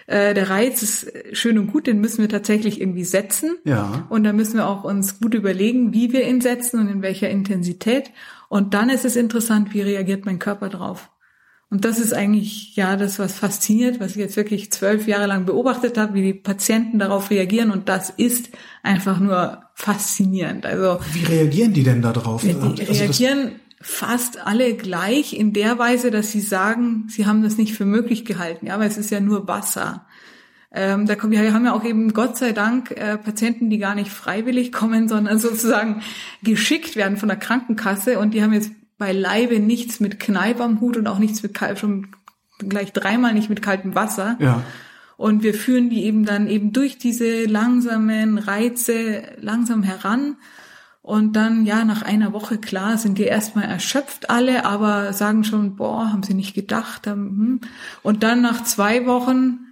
äh, 0.07 0.33
der 0.33 0.49
Reiz 0.49 0.83
ist 0.83 1.13
schön 1.31 1.57
und 1.57 1.71
gut, 1.71 1.87
den 1.87 2.01
müssen 2.01 2.19
wir 2.21 2.27
tatsächlich 2.27 2.81
irgendwie 2.81 3.05
setzen. 3.05 3.55
Ja. 3.63 4.05
Und 4.09 4.25
da 4.25 4.33
müssen 4.33 4.55
wir 4.55 4.67
auch 4.67 4.83
uns 4.83 5.21
gut 5.21 5.33
überlegen, 5.33 5.93
wie 5.93 6.11
wir 6.11 6.27
ihn 6.27 6.41
setzen 6.41 6.81
und 6.81 6.89
in 6.89 7.01
welcher 7.01 7.29
Intensität. 7.29 8.11
Und 8.51 8.73
dann 8.73 8.89
ist 8.89 9.05
es 9.05 9.15
interessant, 9.15 9.73
wie 9.73 9.79
reagiert 9.79 10.25
mein 10.25 10.37
Körper 10.37 10.67
drauf. 10.67 11.09
Und 11.69 11.85
das 11.85 11.99
ist 11.99 12.13
eigentlich 12.13 12.75
ja 12.75 12.97
das, 12.97 13.17
was 13.17 13.31
fasziniert, 13.31 14.01
was 14.01 14.11
ich 14.11 14.17
jetzt 14.17 14.35
wirklich 14.35 14.73
zwölf 14.73 15.07
Jahre 15.07 15.25
lang 15.25 15.45
beobachtet 15.45 15.97
habe, 15.97 16.15
wie 16.15 16.21
die 16.21 16.33
Patienten 16.33 16.99
darauf 16.99 17.29
reagieren. 17.29 17.71
Und 17.71 17.87
das 17.87 18.09
ist 18.09 18.49
einfach 18.83 19.21
nur 19.21 19.63
faszinierend. 19.73 20.65
Also 20.65 20.99
wie 21.13 21.23
reagieren 21.23 21.71
die 21.71 21.83
denn 21.83 22.01
da 22.01 22.11
drauf? 22.11 22.41
Die 22.41 22.51
also 22.51 22.75
reagieren 22.91 23.53
fast 23.79 24.45
alle 24.45 24.73
gleich 24.73 25.31
in 25.31 25.53
der 25.53 25.79
Weise, 25.79 26.11
dass 26.11 26.33
sie 26.33 26.41
sagen, 26.41 27.05
sie 27.07 27.25
haben 27.25 27.43
das 27.43 27.57
nicht 27.57 27.73
für 27.73 27.85
möglich 27.85 28.25
gehalten, 28.25 28.65
ja, 28.65 28.77
weil 28.79 28.89
es 28.89 28.97
ist 28.97 29.11
ja 29.11 29.21
nur 29.21 29.47
Wasser. 29.47 30.05
Ähm, 30.73 31.05
da 31.05 31.15
kommen, 31.15 31.33
wir 31.33 31.53
haben 31.53 31.65
ja 31.65 31.73
auch 31.73 31.83
eben 31.83 32.13
Gott 32.13 32.37
sei 32.37 32.53
Dank 32.53 32.91
äh, 32.91 33.17
Patienten, 33.17 33.69
die 33.69 33.77
gar 33.77 33.93
nicht 33.93 34.09
freiwillig 34.09 34.71
kommen, 34.71 35.07
sondern 35.09 35.37
sozusagen 35.39 36.01
geschickt 36.43 36.95
werden 36.95 37.17
von 37.17 37.29
der 37.29 37.37
Krankenkasse 37.37 38.19
und 38.19 38.33
die 38.33 38.41
haben 38.41 38.53
jetzt 38.53 38.71
beileibe 38.97 39.59
nichts 39.59 39.99
mit 39.99 40.19
Kneipp 40.19 40.61
am 40.61 40.79
Hut 40.79 40.95
und 40.95 41.07
auch 41.07 41.17
nichts 41.17 41.41
mit 41.41 41.59
schon 41.75 42.07
gleich 42.59 42.93
dreimal 42.93 43.33
nicht 43.33 43.49
mit 43.49 43.61
kaltem 43.61 43.95
Wasser. 43.95 44.37
Ja. 44.39 44.63
Und 45.17 45.43
wir 45.43 45.53
führen 45.53 45.89
die 45.89 46.03
eben 46.05 46.25
dann 46.25 46.47
eben 46.47 46.71
durch 46.71 46.97
diese 46.97 47.45
langsamen 47.45 48.37
Reize 48.37 49.23
langsam 49.39 49.83
heran. 49.83 50.37
Und 51.01 51.35
dann, 51.35 51.65
ja, 51.65 51.83
nach 51.83 52.03
einer 52.03 52.31
Woche, 52.31 52.59
klar, 52.59 52.97
sind 52.97 53.17
die 53.17 53.23
erstmal 53.23 53.65
erschöpft 53.65 54.29
alle, 54.29 54.65
aber 54.65 55.13
sagen 55.13 55.43
schon, 55.43 55.75
boah, 55.75 56.11
haben 56.11 56.21
sie 56.21 56.35
nicht 56.35 56.53
gedacht. 56.53 57.07
Hm. 57.07 57.61
Und 58.03 58.23
dann 58.23 58.41
nach 58.41 58.63
zwei 58.63 59.07
Wochen 59.07 59.70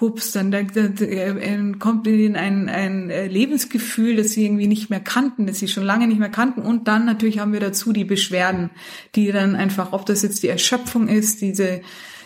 hups, 0.00 0.32
dann, 0.32 0.50
dann, 0.50 0.70
dann 0.74 1.78
kommt 1.78 2.06
ihnen 2.06 2.36
ein, 2.36 2.68
ein 2.68 3.10
äh, 3.10 3.26
Lebensgefühl, 3.26 4.16
das 4.16 4.32
sie 4.32 4.44
irgendwie 4.44 4.66
nicht 4.66 4.90
mehr 4.90 5.00
kannten, 5.00 5.46
das 5.46 5.58
sie 5.58 5.68
schon 5.68 5.84
lange 5.84 6.06
nicht 6.06 6.20
mehr 6.20 6.30
kannten. 6.30 6.62
Und 6.62 6.88
dann 6.88 7.04
natürlich 7.04 7.38
haben 7.38 7.52
wir 7.52 7.60
dazu 7.60 7.92
die 7.92 8.04
Beschwerden, 8.04 8.70
die 9.14 9.30
dann 9.32 9.56
einfach, 9.56 9.92
ob 9.92 10.06
das 10.06 10.22
jetzt 10.22 10.42
die 10.42 10.48
Erschöpfung 10.48 11.08
ist, 11.08 11.40
diese 11.40 11.82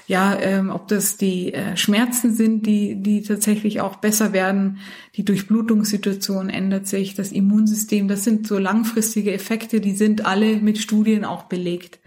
ja, 0.07 0.39
ähm, 0.39 0.71
ob 0.71 0.89
das 0.89 1.17
die 1.17 1.55
äh, 1.55 1.77
Schmerzen 1.77 2.35
sind, 2.35 2.67
die, 2.67 2.97
die 2.97 3.23
tatsächlich 3.23 3.81
auch 3.81 3.97
besser 3.97 4.33
werden, 4.33 4.79
die 5.17 5.25
Durchblutungssituation 5.25 6.51
ändert 6.51 6.87
sich, 6.87 7.15
das 7.15 7.33
Immunsystem, 7.33 8.07
das 8.07 8.23
sind 8.23 8.47
so 8.47 8.59
langfristige 8.59 9.33
Effekte, 9.33 9.81
die 9.81 9.95
sind 9.95 10.27
alle 10.27 10.57
mit 10.57 10.79
Studien 10.79 11.25
auch 11.25 11.45
belegt. 11.45 12.01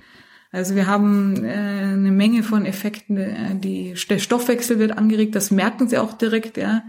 Also 0.58 0.74
wir 0.74 0.88
haben 0.88 1.44
äh, 1.44 1.50
eine 1.50 2.12
Menge 2.12 2.42
von 2.42 2.66
Effekten, 2.66 3.18
äh, 3.18 3.56
die, 3.56 3.94
der 4.10 4.18
Stoffwechsel 4.18 4.80
wird 4.80 4.98
angeregt, 4.98 5.36
das 5.36 5.52
merken 5.52 5.88
sie 5.88 6.00
auch 6.00 6.14
direkt, 6.14 6.58
ja. 6.58 6.82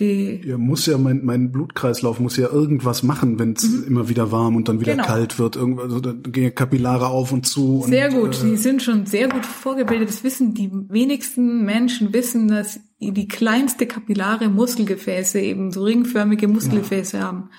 Die 0.00 0.40
ja, 0.44 0.58
muss 0.58 0.86
ja 0.86 0.98
mein, 0.98 1.24
mein 1.24 1.52
Blutkreislauf 1.52 2.18
muss 2.18 2.36
ja 2.36 2.48
irgendwas 2.48 3.04
machen, 3.04 3.38
wenn 3.38 3.52
es 3.52 3.62
mhm. 3.62 3.84
immer 3.86 4.08
wieder 4.08 4.32
warm 4.32 4.56
und 4.56 4.68
dann 4.68 4.80
wieder 4.80 4.94
genau. 4.94 5.06
kalt 5.06 5.38
wird. 5.38 5.54
Irgendwas, 5.54 5.84
also 5.84 6.00
da 6.00 6.12
gehen 6.12 6.52
Kapillare 6.52 7.06
auf 7.06 7.30
und 7.30 7.46
zu. 7.46 7.84
Sehr 7.86 8.12
und, 8.12 8.20
gut, 8.20 8.42
äh, 8.42 8.50
die 8.50 8.56
sind 8.56 8.82
schon 8.82 9.06
sehr 9.06 9.28
gut 9.28 9.46
vorgebildet. 9.46 10.08
Das 10.08 10.24
wissen 10.24 10.54
die 10.54 10.70
wenigsten 10.72 11.64
Menschen 11.64 12.12
wissen, 12.12 12.48
dass 12.48 12.80
die 12.98 13.28
kleinste 13.28 13.86
kapillare 13.86 14.48
Muskelgefäße 14.48 15.38
eben 15.38 15.70
so 15.70 15.84
ringförmige 15.84 16.48
Muskelgefäße 16.48 17.18
ja. 17.18 17.24
haben. 17.24 17.50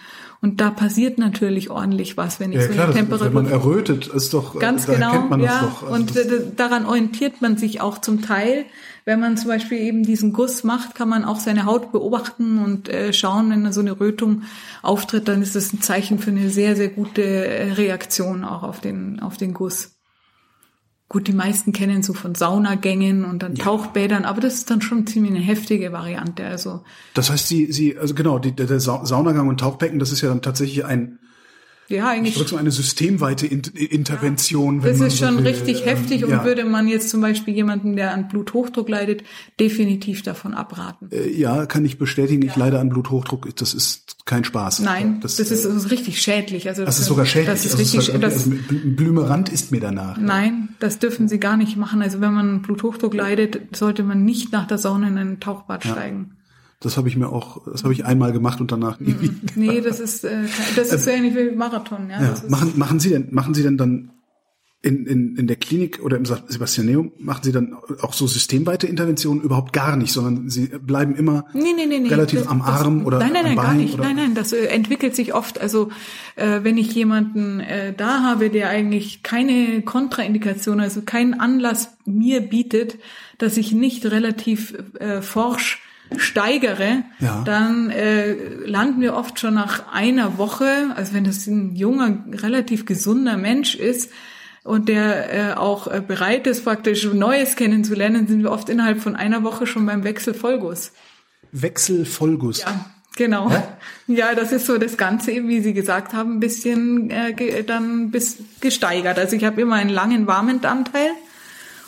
Und 0.43 0.59
da 0.59 0.71
passiert 0.71 1.19
natürlich 1.19 1.69
ordentlich 1.69 2.17
was, 2.17 2.41
wenn 2.41 2.51
ich 2.51 2.57
ja, 2.57 2.67
so 2.67 2.73
klar, 2.73 2.87
eine 2.87 2.95
Temperatur. 2.95 3.27
Wenn 3.27 3.33
man 3.33 3.47
errötet, 3.47 4.07
ist 4.07 4.33
doch 4.33 4.59
ganz 4.59 4.85
da 4.85 4.93
genau, 4.95 5.21
man 5.21 5.39
ja. 5.39 5.61
Doch, 5.61 5.89
also 5.89 5.95
und 5.95 6.59
daran 6.59 6.85
orientiert 6.85 7.41
man 7.41 7.55
sich 7.55 7.79
auch 7.79 7.99
zum 7.99 8.21
Teil. 8.21 8.65
Wenn 9.05 9.21
man 9.21 9.37
zum 9.37 9.47
Beispiel 9.47 9.77
eben 9.77 10.03
diesen 10.03 10.33
Guss 10.33 10.65
macht, 10.65 10.95
kann 10.95 11.07
man 11.07 11.23
auch 11.23 11.39
seine 11.39 11.65
Haut 11.65 11.93
beobachten 11.93 12.59
und 12.59 12.89
äh, 12.89 13.13
schauen, 13.13 13.51
wenn 13.51 13.71
so 13.71 13.79
eine 13.79 13.97
Rötung 13.97 14.41
auftritt, 14.81 15.29
dann 15.29 15.41
ist 15.41 15.55
das 15.55 15.71
ein 15.71 15.81
Zeichen 15.81 16.19
für 16.19 16.31
eine 16.31 16.49
sehr, 16.49 16.75
sehr 16.75 16.89
gute 16.89 17.23
äh, 17.23 17.71
Reaktion 17.71 18.43
auch 18.43 18.63
auf 18.63 18.81
den, 18.81 19.21
auf 19.21 19.37
den 19.37 19.53
Guss. 19.53 19.92
Gut, 21.13 21.27
die 21.27 21.33
meisten 21.33 21.73
kennen 21.73 22.01
so 22.01 22.13
von 22.13 22.33
Saunagängen 22.33 23.23
und 23.23 23.43
dann 23.43 23.55
ja. 23.55 23.65
Tauchbädern, 23.65 24.25
aber 24.25 24.41
das 24.41 24.55
ist 24.55 24.71
dann 24.71 24.81
schon 24.81 25.05
ziemlich 25.05 25.31
eine 25.31 25.41
heftige 25.41 25.91
Variante. 25.91 26.43
Also 26.43 26.81
das 27.13 27.29
heißt, 27.29 27.47
sie, 27.47 27.71
sie, 27.71 27.95
also 27.95 28.15
genau, 28.15 28.39
die, 28.39 28.51
der 28.51 28.79
Saunagang 28.79 29.47
und 29.47 29.59
Tauchbecken, 29.59 29.99
das 29.99 30.11
ist 30.11 30.21
ja 30.21 30.29
dann 30.29 30.41
tatsächlich 30.41 30.85
ein 30.85 31.19
ja, 31.89 32.09
eigentlich. 32.09 32.39
Ich 32.39 32.47
so 32.47 32.55
eine 32.55 32.71
systemweite 32.71 33.45
Intervention. 33.45 34.81
Ja, 34.81 34.89
das 34.89 34.99
ist 35.01 35.17
schon 35.17 35.37
so 35.37 35.43
richtig 35.43 35.81
ähm, 35.81 35.87
heftig 35.87 36.23
und 36.23 36.31
ja. 36.31 36.45
würde 36.45 36.63
man 36.65 36.87
jetzt 36.87 37.09
zum 37.09 37.21
Beispiel 37.21 37.53
jemanden, 37.53 37.95
der 37.95 38.13
an 38.13 38.29
Bluthochdruck 38.29 38.87
leidet, 38.87 39.23
definitiv 39.59 40.23
davon 40.23 40.53
abraten. 40.53 41.09
Äh, 41.11 41.29
ja, 41.31 41.65
kann 41.65 41.83
ich 41.85 41.97
bestätigen. 41.97 42.41
Ich 42.43 42.55
leide 42.55 42.79
an 42.79 42.89
Bluthochdruck. 42.89 43.55
Das 43.55 43.73
ist 43.73 44.25
kein 44.25 44.43
Spaß. 44.43 44.79
Nein, 44.79 45.19
das, 45.21 45.35
das, 45.35 45.51
ist, 45.51 45.65
das 45.65 45.73
ist, 45.73 45.91
richtig 45.91 46.21
schädlich. 46.21 46.67
Also 46.69 46.85
das, 46.85 46.95
das 46.95 47.01
ist 47.01 47.07
sogar 47.07 47.25
schädlich. 47.25 47.49
Das 47.49 47.65
ist 47.65 47.77
also 47.77 47.97
richtig. 47.97 48.13
Halt, 48.13 48.23
also 48.23 48.51
Blümerand 48.69 49.49
ist 49.49 49.71
mir 49.71 49.81
danach. 49.81 50.17
Nein, 50.17 50.69
das 50.79 50.99
dürfen 50.99 51.27
Sie 51.27 51.39
gar 51.39 51.57
nicht 51.57 51.77
machen. 51.77 52.01
Also 52.01 52.21
wenn 52.21 52.33
man 52.33 52.61
Bluthochdruck 52.61 53.13
leidet, 53.13 53.75
sollte 53.75 54.03
man 54.03 54.23
nicht 54.23 54.51
nach 54.51 54.67
der 54.67 54.77
Sauna 54.77 55.07
in 55.07 55.17
ein 55.17 55.39
Tauchbad 55.39 55.83
steigen. 55.83 56.37
Das 56.83 56.97
habe 56.97 57.07
ich 57.07 57.15
mir 57.15 57.29
auch, 57.29 57.65
das 57.65 57.83
habe 57.83 57.93
ich 57.93 58.05
einmal 58.05 58.33
gemacht 58.33 58.59
und 58.59 58.71
danach 58.71 58.99
nie 58.99 59.15
wieder. 59.19 59.33
Nee, 59.55 59.79
das 59.79 59.99
ist, 60.01 60.25
äh, 60.25 60.43
das 60.75 60.91
ist 60.91 61.05
so 61.05 61.11
ähnlich 61.11 61.33
wie 61.33 61.55
Marathon, 61.55 62.09
ja. 62.09 62.21
ja. 62.21 62.35
machen, 62.49 62.73
machen 62.75 62.99
Sie 62.99 63.09
denn, 63.09 63.29
machen 63.31 63.53
Sie 63.53 63.63
denn 63.63 63.77
dann 63.77 64.11
in, 64.81 65.05
in, 65.05 65.37
in 65.37 65.47
der 65.47 65.55
Klinik 65.55 66.01
oder 66.03 66.17
im 66.17 66.25
Sebastianeum 66.25 67.13
machen 67.17 67.41
Sie 67.43 67.53
dann 67.53 67.73
auch 68.01 68.11
so 68.11 68.27
systemweite 68.27 68.85
Interventionen 68.85 69.41
überhaupt 69.41 69.71
gar 69.71 69.95
nicht, 69.95 70.11
sondern 70.11 70.49
Sie 70.49 70.67
bleiben 70.67 71.15
immer 71.15 71.45
nee, 71.53 71.71
nee, 71.73 71.85
nee, 71.85 71.99
nee. 71.99 72.09
relativ 72.09 72.41
das, 72.41 72.49
am 72.49 72.61
Arm 72.61 72.99
das, 72.99 73.07
oder 73.07 73.19
nein, 73.19 73.31
nein, 73.31 73.45
am 73.45 73.45
nein, 73.45 73.55
Bein? 73.55 73.65
Gar 73.65 73.73
nicht. 73.75 73.93
Oder? 73.93 74.03
Nein, 74.03 74.15
nein, 74.17 74.35
das 74.35 74.51
äh, 74.51 74.65
entwickelt 74.65 75.15
sich 75.15 75.33
oft. 75.33 75.61
Also 75.61 75.89
äh, 76.35 76.59
wenn 76.63 76.77
ich 76.77 76.93
jemanden 76.93 77.61
äh, 77.61 77.93
da 77.93 78.23
habe, 78.23 78.49
der 78.49 78.67
eigentlich 78.67 79.23
keine 79.23 79.81
Kontraindikation, 79.83 80.81
also 80.81 81.01
keinen 81.01 81.33
Anlass 81.33 81.95
mir 82.03 82.41
bietet, 82.41 82.97
dass 83.37 83.55
ich 83.55 83.71
nicht 83.71 84.05
relativ 84.05 84.73
äh, 84.99 85.21
forsch 85.21 85.81
steigere, 86.17 87.03
ja. 87.19 87.41
dann 87.45 87.89
äh, 87.89 88.33
landen 88.65 89.01
wir 89.01 89.15
oft 89.15 89.39
schon 89.39 89.55
nach 89.55 89.91
einer 89.91 90.37
Woche, 90.37 90.93
also 90.95 91.13
wenn 91.13 91.23
das 91.23 91.47
ein 91.47 91.75
junger, 91.75 92.23
relativ 92.31 92.85
gesunder 92.85 93.37
Mensch 93.37 93.75
ist 93.75 94.11
und 94.63 94.89
der 94.89 95.33
äh, 95.33 95.53
auch 95.53 95.87
äh, 95.87 96.01
bereit 96.05 96.47
ist, 96.47 96.63
praktisch 96.63 97.05
Neues 97.05 97.55
kennenzulernen, 97.55 98.27
sind 98.27 98.43
wir 98.43 98.51
oft 98.51 98.69
innerhalb 98.69 99.01
von 99.01 99.15
einer 99.15 99.43
Woche 99.43 99.65
schon 99.65 99.85
beim 99.85 100.03
Wechselvollguss. 100.03 100.91
Wechselvollguss? 101.51 102.61
Ja. 102.61 102.85
Genau. 103.15 103.49
Hä? 103.49 103.61
Ja, 104.05 104.35
das 104.35 104.51
ist 104.51 104.65
so 104.65 104.77
das 104.77 104.97
Ganze 104.97 105.31
eben, 105.31 105.47
wie 105.47 105.61
Sie 105.61 105.73
gesagt 105.73 106.13
haben, 106.13 106.33
ein 106.33 106.39
bisschen 106.41 107.09
äh, 107.09 107.63
dann 107.63 108.11
bis 108.11 108.39
gesteigert. 108.59 109.17
Also 109.17 109.37
ich 109.37 109.45
habe 109.45 109.61
immer 109.61 109.75
einen 109.75 109.89
langen 109.89 110.27
warmen 110.27 110.63
Anteil 110.65 111.09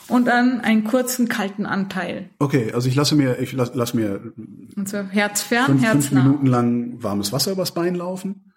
und 0.07 0.25
dann 0.27 0.61
einen 0.61 0.83
kurzen 0.83 1.27
kalten 1.27 1.65
Anteil. 1.65 2.29
Okay, 2.39 2.71
also 2.73 2.87
ich 2.87 2.95
lasse 2.95 3.15
mir, 3.15 3.39
ich 3.39 3.53
lasse, 3.53 3.73
lasse 3.75 3.97
mir 3.97 4.33
und 4.75 4.87
so 4.87 4.97
herzfern, 4.97 5.65
fünf, 5.65 5.83
herznah. 5.83 5.99
fünf 5.99 6.13
Minuten 6.23 6.47
lang 6.47 7.03
warmes 7.03 7.31
Wasser 7.31 7.51
übers 7.51 7.73
Bein 7.73 7.95
laufen. 7.95 8.51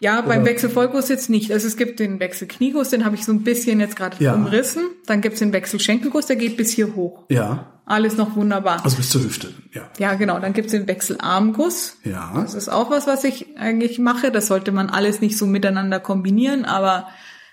Ja, 0.00 0.20
beim 0.20 0.42
Oder? 0.42 0.50
Wechselvollguss 0.50 1.08
jetzt 1.08 1.30
nicht. 1.30 1.52
Also 1.52 1.68
es 1.68 1.76
gibt 1.76 2.00
den 2.00 2.18
Wechselknieguss, 2.18 2.90
den 2.90 3.04
habe 3.04 3.14
ich 3.14 3.24
so 3.24 3.32
ein 3.32 3.44
bisschen 3.44 3.78
jetzt 3.78 3.94
gerade 3.94 4.16
ja. 4.18 4.34
umrissen. 4.34 4.82
Dann 5.06 5.20
gibt's 5.20 5.38
den 5.38 5.52
Wechselschenkelguss, 5.52 6.26
der 6.26 6.34
geht 6.34 6.56
bis 6.56 6.72
hier 6.72 6.96
hoch. 6.96 7.24
Ja. 7.28 7.80
Alles 7.84 8.16
noch 8.16 8.34
wunderbar. 8.34 8.84
Also 8.84 8.96
bis 8.96 9.10
zur 9.10 9.22
Hüfte, 9.22 9.54
ja. 9.72 9.88
Ja, 9.98 10.14
genau. 10.14 10.40
Dann 10.40 10.54
gibt's 10.54 10.72
den 10.72 10.88
Wechselarmguss. 10.88 11.98
Ja. 12.02 12.32
Das 12.34 12.54
ist 12.54 12.68
auch 12.68 12.90
was, 12.90 13.06
was 13.06 13.22
ich 13.22 13.56
eigentlich 13.56 14.00
mache. 14.00 14.32
Das 14.32 14.48
sollte 14.48 14.72
man 14.72 14.90
alles 14.90 15.20
nicht 15.20 15.38
so 15.38 15.46
miteinander 15.46 16.00
kombinieren, 16.00 16.64
aber 16.64 17.06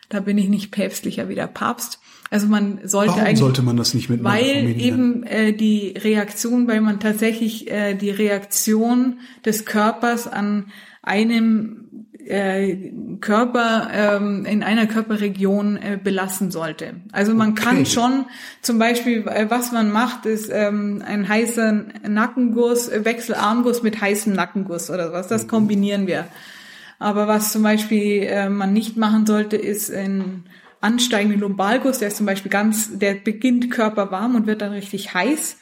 da 0.10 0.20
bin 0.20 0.40
ich 0.40 0.50
nicht 0.50 0.72
päpstlicher 0.72 1.30
wie 1.30 1.36
der 1.36 1.48
Papst. 1.48 2.00
Also 2.32 2.48
man 2.48 2.80
sollte 2.84 3.12
Warum 3.12 3.24
eigentlich, 3.24 3.40
sollte 3.40 3.62
man 3.64 3.78
das 3.78 3.94
nicht 3.94 4.10
mit 4.10 4.24
Weil 4.24 4.80
eben 4.80 5.24
äh, 5.24 5.52
die 5.52 5.96
Reaktion, 5.98 6.68
weil 6.68 6.82
man 6.82 7.00
tatsächlich 7.00 7.70
äh, 7.72 7.96
die 7.96 8.12
Reaktion 8.12 9.20
des 9.46 9.66
Körpers 9.66 10.28
an 10.28 10.68
einem 11.02 11.90
äh, 12.30 12.92
Körper 13.22 13.90
ähm, 13.92 14.46
in 14.46 14.62
einer 14.62 14.86
Körperregion 14.86 15.78
äh, 15.78 16.00
belassen 16.02 16.52
sollte. 16.52 16.98
Also 17.12 17.34
man 17.34 17.52
okay. 17.52 17.64
kann 17.64 17.86
schon 17.88 18.26
zum 18.62 18.78
Beispiel, 18.78 19.28
äh, 19.28 19.48
was 19.50 19.72
man 19.72 19.92
macht, 19.92 20.28
ist 20.28 20.52
ähm, 20.54 21.04
ein 21.06 21.28
heißer 21.28 21.86
Nackenguss, 22.08 22.88
äh, 22.90 23.04
Wechselarmguss 23.04 23.82
mit 23.82 24.00
heißem 24.00 24.34
Nackenguss 24.34 24.92
oder 24.92 25.12
was. 25.12 25.28
Das 25.28 25.46
mhm. 25.46 25.48
kombinieren 25.48 26.06
wir. 26.06 26.28
Aber 27.00 27.28
was 27.28 27.52
zum 27.52 27.64
Beispiel 27.64 28.24
äh, 28.24 28.50
man 28.50 28.74
nicht 28.74 28.96
machen 28.96 29.26
sollte, 29.26 29.56
ist 29.56 29.92
ein 29.92 30.44
ansteigende 30.82 31.38
Lumbalgus, 31.38 32.00
der 32.00 32.08
ist 32.10 32.18
zum 32.18 32.26
Beispiel 32.26 32.52
ganz, 32.52 32.98
der 32.98 33.16
beginnt 33.16 33.72
körperwarm 33.72 34.36
und 34.36 34.48
wird 34.48 34.62
dann 34.62 34.72
richtig 34.72 35.14
heiß 35.14 35.58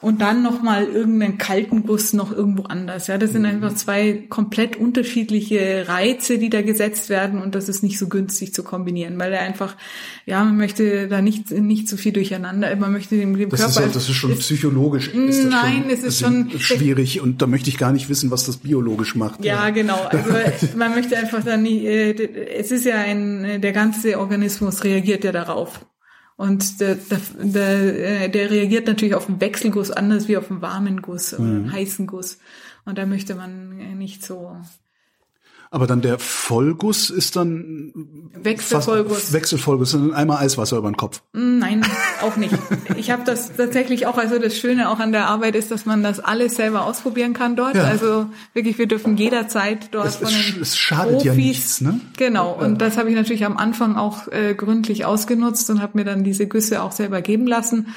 und 0.00 0.20
dann 0.20 0.42
nochmal 0.44 0.84
irgendeinen 0.84 1.38
kalten 1.38 1.82
Guss 1.82 2.12
noch 2.12 2.30
irgendwo 2.30 2.62
anders. 2.62 3.08
Ja, 3.08 3.18
das 3.18 3.32
sind 3.32 3.42
mhm. 3.42 3.48
einfach 3.48 3.74
zwei 3.74 4.24
komplett 4.28 4.76
unterschiedliche 4.76 5.86
Reize, 5.88 6.38
die 6.38 6.50
da 6.50 6.62
gesetzt 6.62 7.08
werden 7.08 7.42
und 7.42 7.56
das 7.56 7.68
ist 7.68 7.82
nicht 7.82 7.98
so 7.98 8.08
günstig 8.08 8.54
zu 8.54 8.62
kombinieren, 8.62 9.18
weil 9.18 9.32
er 9.32 9.40
einfach, 9.40 9.76
ja, 10.24 10.44
man 10.44 10.56
möchte 10.56 11.08
da 11.08 11.20
nicht, 11.20 11.50
nicht 11.50 11.88
so 11.88 11.96
viel 11.96 12.12
durcheinander, 12.12 12.74
man 12.76 12.92
möchte 12.92 13.16
dem, 13.16 13.36
dem 13.36 13.50
das 13.50 13.60
Körper. 13.60 13.86
Ist, 13.86 13.96
das 13.96 14.08
ist 14.08 14.14
schon 14.14 14.32
ist, 14.32 14.40
psychologisch. 14.40 15.08
Ist 15.08 15.44
nein, 15.44 15.82
schon, 15.82 15.90
es 15.90 16.04
ist 16.04 16.20
schon 16.20 16.50
schwierig 16.58 17.20
und 17.20 17.42
da 17.42 17.48
möchte 17.48 17.68
ich 17.68 17.76
gar 17.76 17.92
nicht 17.92 18.08
wissen, 18.08 18.30
was 18.30 18.46
das 18.46 18.58
biologisch 18.58 19.16
macht. 19.16 19.44
Ja, 19.44 19.64
ja. 19.64 19.70
genau. 19.70 20.00
Also 20.04 20.30
man 20.76 20.94
möchte 20.94 21.16
einfach 21.16 21.42
dann 21.42 21.64
nicht, 21.64 21.84
äh, 21.84 22.12
es 22.56 22.70
ist 22.70 22.84
ja 22.84 22.98
ein, 22.98 23.60
der 23.60 23.72
ganze 23.72 24.20
Organismus 24.20 24.84
reagiert 24.84 25.24
ja 25.24 25.32
darauf. 25.32 25.80
Und 26.38 26.80
der, 26.80 26.94
der, 26.94 27.20
der, 27.42 28.22
äh, 28.22 28.30
der 28.30 28.50
reagiert 28.50 28.86
natürlich 28.86 29.16
auf 29.16 29.26
den 29.26 29.40
Wechselguss 29.40 29.90
anders 29.90 30.28
wie 30.28 30.36
auf 30.36 30.52
einen 30.52 30.62
warmen 30.62 31.02
Guss 31.02 31.34
oder 31.34 31.42
einen 31.42 31.64
mhm. 31.64 31.72
heißen 31.72 32.06
Guss. 32.06 32.38
Und 32.84 32.96
da 32.96 33.06
möchte 33.06 33.34
man 33.34 33.98
nicht 33.98 34.24
so. 34.24 34.56
Aber 35.70 35.86
dann 35.86 36.00
der 36.00 36.18
Vollguss 36.18 37.10
ist 37.10 37.36
dann 37.36 37.92
Wechselvollguss. 38.42 39.18
Fast, 39.18 39.32
Wechselvollguss, 39.34 39.92
dann 39.92 40.14
einmal 40.14 40.38
Eiswasser 40.38 40.78
über 40.78 40.90
den 40.90 40.96
Kopf. 40.96 41.22
Mm, 41.34 41.58
nein, 41.58 41.86
auch 42.22 42.36
nicht. 42.36 42.54
Ich 42.96 43.10
habe 43.10 43.22
das 43.24 43.54
tatsächlich 43.54 44.06
auch, 44.06 44.16
also 44.16 44.38
das 44.38 44.56
Schöne 44.56 44.88
auch 44.88 44.98
an 44.98 45.12
der 45.12 45.26
Arbeit 45.26 45.54
ist, 45.54 45.70
dass 45.70 45.84
man 45.84 46.02
das 46.02 46.20
alles 46.20 46.56
selber 46.56 46.84
ausprobieren 46.84 47.34
kann 47.34 47.54
dort. 47.54 47.74
Ja. 47.74 47.84
Also 47.84 48.26
wirklich, 48.54 48.78
wir 48.78 48.86
dürfen 48.86 49.16
jederzeit 49.16 49.88
dort 49.92 50.06
es, 50.06 50.16
von 50.16 50.28
den 50.28 50.62
es 50.62 50.78
schadet 50.78 51.16
Profis, 51.16 51.24
ja 51.26 51.34
nichts, 51.34 51.80
ne? 51.82 52.00
Genau, 52.16 52.52
und 52.52 52.80
das 52.80 52.96
habe 52.96 53.10
ich 53.10 53.16
natürlich 53.16 53.44
am 53.44 53.56
Anfang 53.58 53.96
auch 53.96 54.28
äh, 54.28 54.54
gründlich 54.54 55.04
ausgenutzt 55.04 55.68
und 55.70 55.82
habe 55.82 55.98
mir 55.98 56.04
dann 56.04 56.24
diese 56.24 56.46
Güsse 56.46 56.82
auch 56.82 56.92
selber 56.92 57.20
geben 57.20 57.46
lassen. 57.46 57.88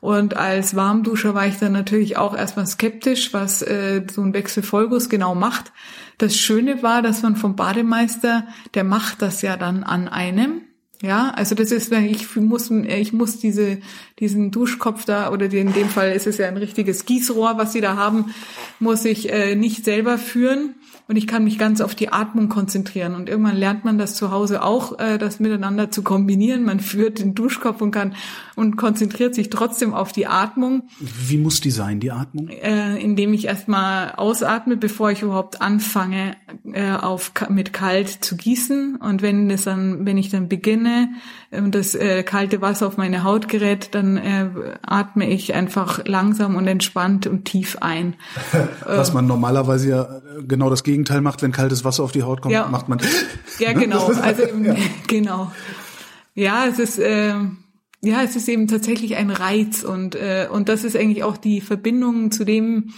Und 0.00 0.36
als 0.36 0.76
Warmduscher 0.76 1.34
war 1.34 1.46
ich 1.46 1.58
dann 1.58 1.72
natürlich 1.72 2.16
auch 2.16 2.36
erstmal 2.36 2.66
skeptisch, 2.66 3.32
was 3.32 3.62
äh, 3.62 4.02
so 4.10 4.22
ein 4.22 4.32
Wechselvollguss 4.32 5.08
genau 5.08 5.34
macht. 5.34 5.72
Das 6.18 6.36
Schöne 6.36 6.82
war, 6.82 7.00
dass 7.00 7.22
man 7.22 7.36
vom 7.36 7.54
Bademeister, 7.54 8.46
der 8.74 8.84
macht 8.84 9.22
das 9.22 9.40
ja 9.42 9.56
dann 9.56 9.84
an 9.84 10.08
einem. 10.08 10.62
Ja, 11.00 11.30
also 11.30 11.54
das 11.54 11.70
ist, 11.70 11.92
ich 11.92 12.34
muss, 12.34 12.70
ich 12.70 13.12
muss 13.12 13.38
diese, 13.38 13.78
diesen 14.18 14.50
Duschkopf 14.50 15.04
da, 15.04 15.30
oder 15.30 15.44
in 15.44 15.72
dem 15.72 15.88
Fall 15.88 16.10
ist 16.10 16.26
es 16.26 16.38
ja 16.38 16.48
ein 16.48 16.56
richtiges 16.56 17.04
Gießrohr, 17.04 17.56
was 17.56 17.72
sie 17.72 17.80
da 17.80 17.96
haben, 17.96 18.34
muss 18.80 19.04
ich 19.04 19.32
äh, 19.32 19.54
nicht 19.54 19.84
selber 19.84 20.18
führen, 20.18 20.74
und 21.08 21.16
ich 21.16 21.26
kann 21.26 21.42
mich 21.42 21.58
ganz 21.58 21.80
auf 21.80 21.94
die 21.94 22.12
Atmung 22.12 22.50
konzentrieren. 22.50 23.14
Und 23.14 23.30
irgendwann 23.30 23.56
lernt 23.56 23.82
man 23.82 23.96
das 23.96 24.14
zu 24.14 24.30
Hause 24.30 24.62
auch, 24.62 24.98
äh, 24.98 25.16
das 25.16 25.40
miteinander 25.40 25.90
zu 25.90 26.02
kombinieren. 26.02 26.64
Man 26.64 26.80
führt 26.80 27.20
den 27.20 27.34
Duschkopf 27.34 27.80
und 27.80 27.92
kann 27.92 28.14
und 28.56 28.76
konzentriert 28.76 29.34
sich 29.34 29.48
trotzdem 29.48 29.94
auf 29.94 30.12
die 30.12 30.26
Atmung. 30.26 30.82
Wie 31.00 31.38
muss 31.38 31.62
die 31.62 31.70
sein, 31.70 31.98
die 31.98 32.10
Atmung? 32.10 32.48
Äh, 32.48 33.02
indem 33.02 33.32
ich 33.32 33.46
erstmal 33.46 34.12
ausatme, 34.16 34.76
bevor 34.76 35.10
ich 35.10 35.22
überhaupt 35.22 35.62
anfange, 35.62 36.36
äh, 36.72 36.92
auf 36.92 37.32
mit 37.48 37.72
kalt 37.72 38.10
zu 38.10 38.36
gießen. 38.36 38.96
Und 38.96 39.22
wenn 39.22 39.48
es 39.50 39.64
dann, 39.64 40.04
wenn 40.04 40.18
ich 40.18 40.28
dann 40.28 40.48
beginne, 40.48 41.08
und 41.50 41.74
das 41.74 41.94
äh, 41.94 42.22
kalte 42.22 42.60
Wasser 42.60 42.86
auf 42.86 42.98
meine 42.98 43.24
Haut 43.24 43.48
gerät, 43.48 43.94
dann 43.94 44.18
äh, 44.18 44.50
atme 44.82 45.30
ich 45.30 45.54
einfach 45.54 46.04
langsam 46.04 46.56
und 46.56 46.66
entspannt 46.66 47.26
und 47.26 47.46
tief 47.46 47.78
ein. 47.80 48.16
Was 48.84 49.14
man 49.14 49.26
normalerweise 49.26 49.88
ja 49.88 50.20
genau 50.46 50.70
das 50.70 50.84
Gegenteil 50.84 51.20
macht, 51.20 51.42
wenn 51.42 51.52
kaltes 51.52 51.84
Wasser 51.84 52.02
auf 52.04 52.12
die 52.12 52.22
Haut 52.22 52.42
kommt, 52.42 52.54
ja. 52.54 52.68
macht 52.68 52.88
man. 52.88 53.00
Ja, 53.58 53.72
genau. 53.72 54.06
Also 54.06 54.42
eben, 54.44 54.64
ja. 54.64 54.76
genau. 55.08 55.50
Ja, 56.34 56.66
es 56.66 56.78
ist 56.78 56.98
äh, 56.98 57.34
ja, 58.00 58.22
es 58.22 58.36
ist 58.36 58.48
eben 58.48 58.68
tatsächlich 58.68 59.16
ein 59.16 59.30
Reiz 59.30 59.82
und 59.82 60.14
äh, 60.14 60.48
und 60.50 60.68
das 60.68 60.84
ist 60.84 60.96
eigentlich 60.96 61.24
auch 61.24 61.36
die 61.36 61.60
Verbindung 61.60 62.30
zu 62.30 62.44
dem 62.44 62.92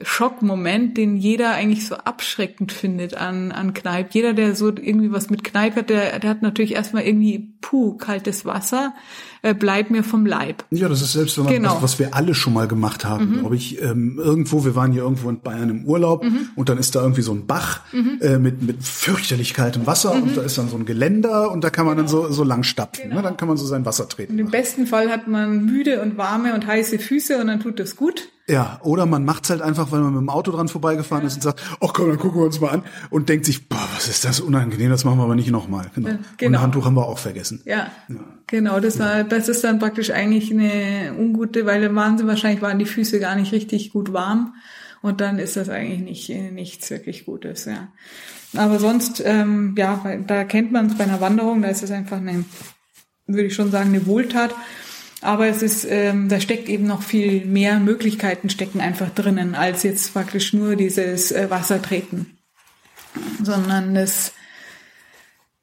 Schockmoment, 0.00 0.96
den 0.96 1.16
jeder 1.16 1.54
eigentlich 1.54 1.86
so 1.86 1.96
abschreckend 1.96 2.70
findet 2.70 3.14
an, 3.14 3.50
an 3.50 3.74
Kneipp. 3.74 4.10
Jeder, 4.12 4.32
der 4.32 4.54
so 4.54 4.68
irgendwie 4.68 5.10
was 5.10 5.30
mit 5.30 5.42
Kneipp 5.42 5.74
hat, 5.74 5.90
der, 5.90 6.20
der 6.20 6.30
hat 6.30 6.42
natürlich 6.42 6.74
erstmal 6.74 7.02
irgendwie, 7.02 7.54
puh, 7.60 7.96
kaltes 7.96 8.44
Wasser, 8.44 8.94
äh, 9.48 9.54
bleibt 9.54 9.90
mir 9.90 10.04
vom 10.04 10.26
Leib. 10.26 10.64
Ja, 10.70 10.88
das 10.88 11.02
ist 11.02 11.12
selbst, 11.12 11.36
wenn 11.38 11.44
man, 11.44 11.54
genau. 11.54 11.76
was, 11.76 11.82
was 11.82 11.98
wir 11.98 12.14
alle 12.14 12.34
schon 12.34 12.52
mal 12.52 12.68
gemacht 12.68 13.04
haben, 13.04 13.30
mhm. 13.30 13.38
glaube 13.40 13.56
ich, 13.56 13.82
ähm, 13.82 14.18
irgendwo, 14.22 14.64
wir 14.64 14.74
waren 14.74 14.92
hier 14.92 15.02
irgendwo 15.02 15.28
in 15.30 15.40
Bayern 15.40 15.70
im 15.70 15.84
Urlaub 15.84 16.24
mhm. 16.24 16.50
und 16.56 16.68
dann 16.68 16.78
ist 16.78 16.94
da 16.94 17.02
irgendwie 17.02 17.22
so 17.22 17.32
ein 17.32 17.46
Bach 17.46 17.80
mhm. 17.92 18.18
äh, 18.20 18.38
mit, 18.38 18.62
mit 18.62 18.82
fürchterlich 18.82 19.54
kaltem 19.54 19.86
Wasser 19.86 20.12
und 20.12 20.32
mhm. 20.32 20.34
da 20.34 20.42
ist 20.42 20.58
dann 20.58 20.68
so 20.68 20.76
ein 20.76 20.84
Geländer 20.84 21.50
und 21.50 21.64
da 21.64 21.70
kann 21.70 21.86
man 21.86 21.96
genau. 21.96 22.08
dann 22.08 22.28
so, 22.28 22.32
so 22.32 22.44
lang 22.44 22.62
stapfen. 22.62 23.04
Ne? 23.04 23.08
Genau. 23.10 23.22
Ne? 23.22 23.28
Dann 23.28 23.36
kann 23.36 23.48
man 23.48 23.56
so 23.56 23.66
sein 23.66 23.84
Wasser 23.84 24.08
treten. 24.08 24.34
Und 24.34 24.38
Im 24.38 24.50
besten 24.50 24.86
Fall 24.86 25.10
hat 25.10 25.28
man 25.28 25.64
müde 25.64 26.02
und 26.02 26.16
warme 26.16 26.54
und 26.54 26.66
heiße 26.66 26.98
Füße 26.98 27.38
und 27.38 27.46
dann 27.46 27.60
tut 27.60 27.80
das 27.80 27.96
gut. 27.96 28.28
Ja, 28.50 28.80
oder 28.82 29.04
man 29.04 29.26
macht's 29.26 29.50
halt 29.50 29.60
einfach, 29.60 29.92
weil 29.92 30.00
man 30.00 30.14
mit 30.14 30.22
dem 30.22 30.30
Auto 30.30 30.52
dran 30.52 30.68
vorbeigefahren 30.68 31.26
ist 31.26 31.34
und 31.34 31.42
sagt, 31.42 31.62
ach 31.82 31.92
komm, 31.92 32.08
dann 32.08 32.18
gucken 32.18 32.40
wir 32.40 32.46
uns 32.46 32.58
mal 32.60 32.70
an 32.70 32.82
und 33.10 33.28
denkt 33.28 33.44
sich, 33.44 33.68
boah, 33.68 33.86
was 33.94 34.08
ist 34.08 34.24
das 34.24 34.40
unangenehm, 34.40 34.88
das 34.88 35.04
machen 35.04 35.18
wir 35.18 35.24
aber 35.24 35.34
nicht 35.34 35.50
nochmal. 35.50 35.90
Genau. 35.94 36.08
genau. 36.08 36.20
Und 36.48 36.54
ein 36.54 36.62
Handtuch 36.62 36.86
haben 36.86 36.94
wir 36.94 37.06
auch 37.06 37.18
vergessen. 37.18 37.60
Ja, 37.66 37.90
ja. 38.08 38.16
genau, 38.46 38.80
das 38.80 38.98
war, 38.98 39.22
das 39.38 39.48
ist 39.48 39.64
dann 39.64 39.78
praktisch 39.78 40.10
eigentlich 40.10 40.50
eine 40.50 41.14
ungute, 41.16 41.64
weil 41.64 41.80
dann 41.80 41.94
waren 41.94 42.18
sie 42.18 42.26
wahrscheinlich, 42.26 42.60
waren 42.60 42.78
die 42.78 42.86
Füße 42.86 43.20
gar 43.20 43.36
nicht 43.36 43.52
richtig 43.52 43.92
gut 43.92 44.12
warm 44.12 44.54
und 45.00 45.20
dann 45.20 45.38
ist 45.38 45.56
das 45.56 45.68
eigentlich 45.68 46.00
nicht, 46.00 46.52
nichts 46.52 46.90
wirklich 46.90 47.24
Gutes, 47.24 47.64
ja. 47.66 47.88
Aber 48.56 48.78
sonst, 48.78 49.22
ähm, 49.24 49.74
ja, 49.76 50.02
da 50.26 50.44
kennt 50.44 50.72
man 50.72 50.86
es 50.86 50.96
bei 50.96 51.04
einer 51.04 51.20
Wanderung, 51.20 51.62
da 51.62 51.68
ist 51.68 51.82
es 51.82 51.90
einfach 51.90 52.16
eine, 52.16 52.44
würde 53.26 53.44
ich 53.44 53.54
schon 53.54 53.70
sagen, 53.70 53.90
eine 53.90 54.06
Wohltat. 54.06 54.54
Aber 55.20 55.46
es 55.46 55.62
ist, 55.62 55.86
ähm, 55.88 56.28
da 56.28 56.40
steckt 56.40 56.68
eben 56.68 56.86
noch 56.86 57.02
viel 57.02 57.44
mehr 57.44 57.80
Möglichkeiten 57.80 58.50
stecken 58.50 58.80
einfach 58.80 59.10
drinnen, 59.10 59.54
als 59.54 59.82
jetzt 59.82 60.14
praktisch 60.14 60.52
nur 60.52 60.76
dieses 60.76 61.32
äh, 61.32 61.50
Wassertreten. 61.50 62.38
Sondern 63.42 63.96
es 63.96 64.32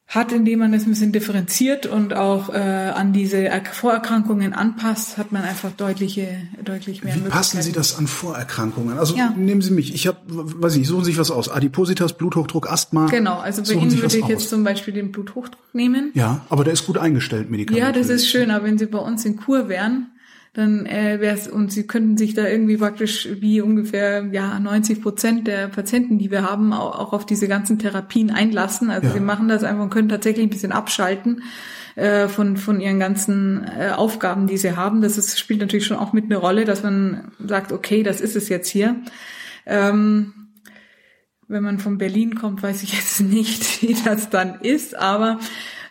hat, 0.08 0.32
indem 0.32 0.60
man 0.60 0.72
das 0.72 0.84
ein 0.84 0.90
bisschen 0.90 1.12
differenziert 1.12 1.88
und 1.88 2.14
auch 2.14 2.50
äh, 2.54 2.58
an 2.58 3.12
diese 3.12 3.50
Vorerkrankungen 3.72 4.54
anpasst, 4.54 5.18
hat 5.18 5.32
man 5.32 5.42
einfach 5.42 5.72
deutliche, 5.72 6.28
deutlich 6.64 7.04
mehr 7.04 7.16
Wie 7.16 7.18
Möglichkeiten. 7.18 7.32
passen 7.32 7.62
Sie 7.64 7.72
das 7.72 7.98
an 7.98 8.06
Vorerkrankungen? 8.06 9.00
Also 9.00 9.16
ja. 9.16 9.34
nehmen 9.36 9.62
Sie 9.62 9.72
mich, 9.72 9.94
ich 9.96 10.06
habe, 10.06 10.20
weiß 10.28 10.76
ich, 10.76 10.88
suchen 10.88 11.06
Sie 11.06 11.12
sich 11.12 11.20
was 11.20 11.32
aus. 11.32 11.50
Adipositas, 11.50 12.14
Bluthochdruck, 12.14 12.72
Asthma. 12.72 13.08
Genau, 13.08 13.40
also 13.40 13.64
bei 13.64 13.80
Ihnen 13.80 14.00
würde 14.00 14.16
ich 14.16 14.24
aus. 14.24 14.30
jetzt 14.30 14.50
zum 14.50 14.64
Beispiel 14.64 14.94
den 14.94 15.12
Bluthochdruck 15.12 15.74
nehmen. 15.74 16.12
Ja, 16.14 16.46
aber 16.50 16.64
der 16.64 16.74
ist 16.74 16.86
gut 16.86 16.98
eingestellt, 16.98 17.50
Medikamente. 17.50 17.86
Ja, 17.86 17.92
das 17.92 18.10
ist 18.10 18.30
schön, 18.30 18.52
aber 18.52 18.66
wenn 18.66 18.78
Sie 18.78 18.86
bei 18.86 19.00
uns 19.00 19.26
in 19.26 19.38
Kur 19.38 19.70
wären, 19.70 20.12
dann 20.56 20.86
äh, 20.86 21.20
wäre 21.20 21.36
es 21.36 21.50
und 21.50 21.72
sie 21.72 21.86
könnten 21.86 22.16
sich 22.16 22.34
da 22.34 22.48
irgendwie 22.48 22.78
praktisch 22.78 23.28
wie 23.40 23.60
ungefähr 23.60 24.26
ja 24.32 24.58
90 24.58 25.02
Prozent 25.02 25.48
der 25.48 25.68
Patienten, 25.68 26.18
die 26.18 26.32
wir 26.32 26.50
haben, 26.50 26.72
auch, 26.72 26.98
auch 26.98 27.14
auf 27.14 27.26
diese 27.26 27.50
ganzen 27.50 27.78
Therapien 27.78 28.32
einlassen. 28.32 28.90
Also 28.90 29.08
ja. 29.08 29.14
sie 29.14 29.20
machen 29.20 29.50
das 29.50 29.66
einfach 29.66 29.84
und 29.84 29.90
können 29.90 30.08
tatsächlich 30.08 30.46
ein 30.46 30.50
bisschen 30.50 30.72
abschalten 30.72 31.44
äh, 31.96 32.30
von 32.30 32.56
von 32.56 32.80
ihren 32.80 33.00
ganzen 33.00 33.66
äh, 33.78 33.90
Aufgaben, 33.90 34.48
die 34.48 34.58
sie 34.58 34.78
haben. 34.78 35.02
Das 35.02 35.18
ist, 35.18 35.38
spielt 35.38 35.60
natürlich 35.60 35.86
schon 35.86 35.98
auch 35.98 36.14
mit 36.14 36.26
eine 36.26 36.38
Rolle, 36.38 36.64
dass 36.64 36.84
man 36.84 37.34
sagt, 37.46 37.74
okay, 37.74 38.02
das 38.02 38.22
ist 38.22 38.38
es 38.38 38.48
jetzt 38.48 38.70
hier. 38.70 38.96
Ähm, 39.66 40.34
wenn 41.50 41.64
man 41.64 41.80
von 41.80 41.98
Berlin 41.98 42.36
kommt, 42.36 42.64
weiß 42.64 42.82
ich 42.82 42.94
jetzt 42.94 43.20
nicht, 43.20 43.82
wie 43.82 43.96
das 44.06 44.30
dann 44.30 44.62
ist, 44.62 44.98
aber 44.98 45.38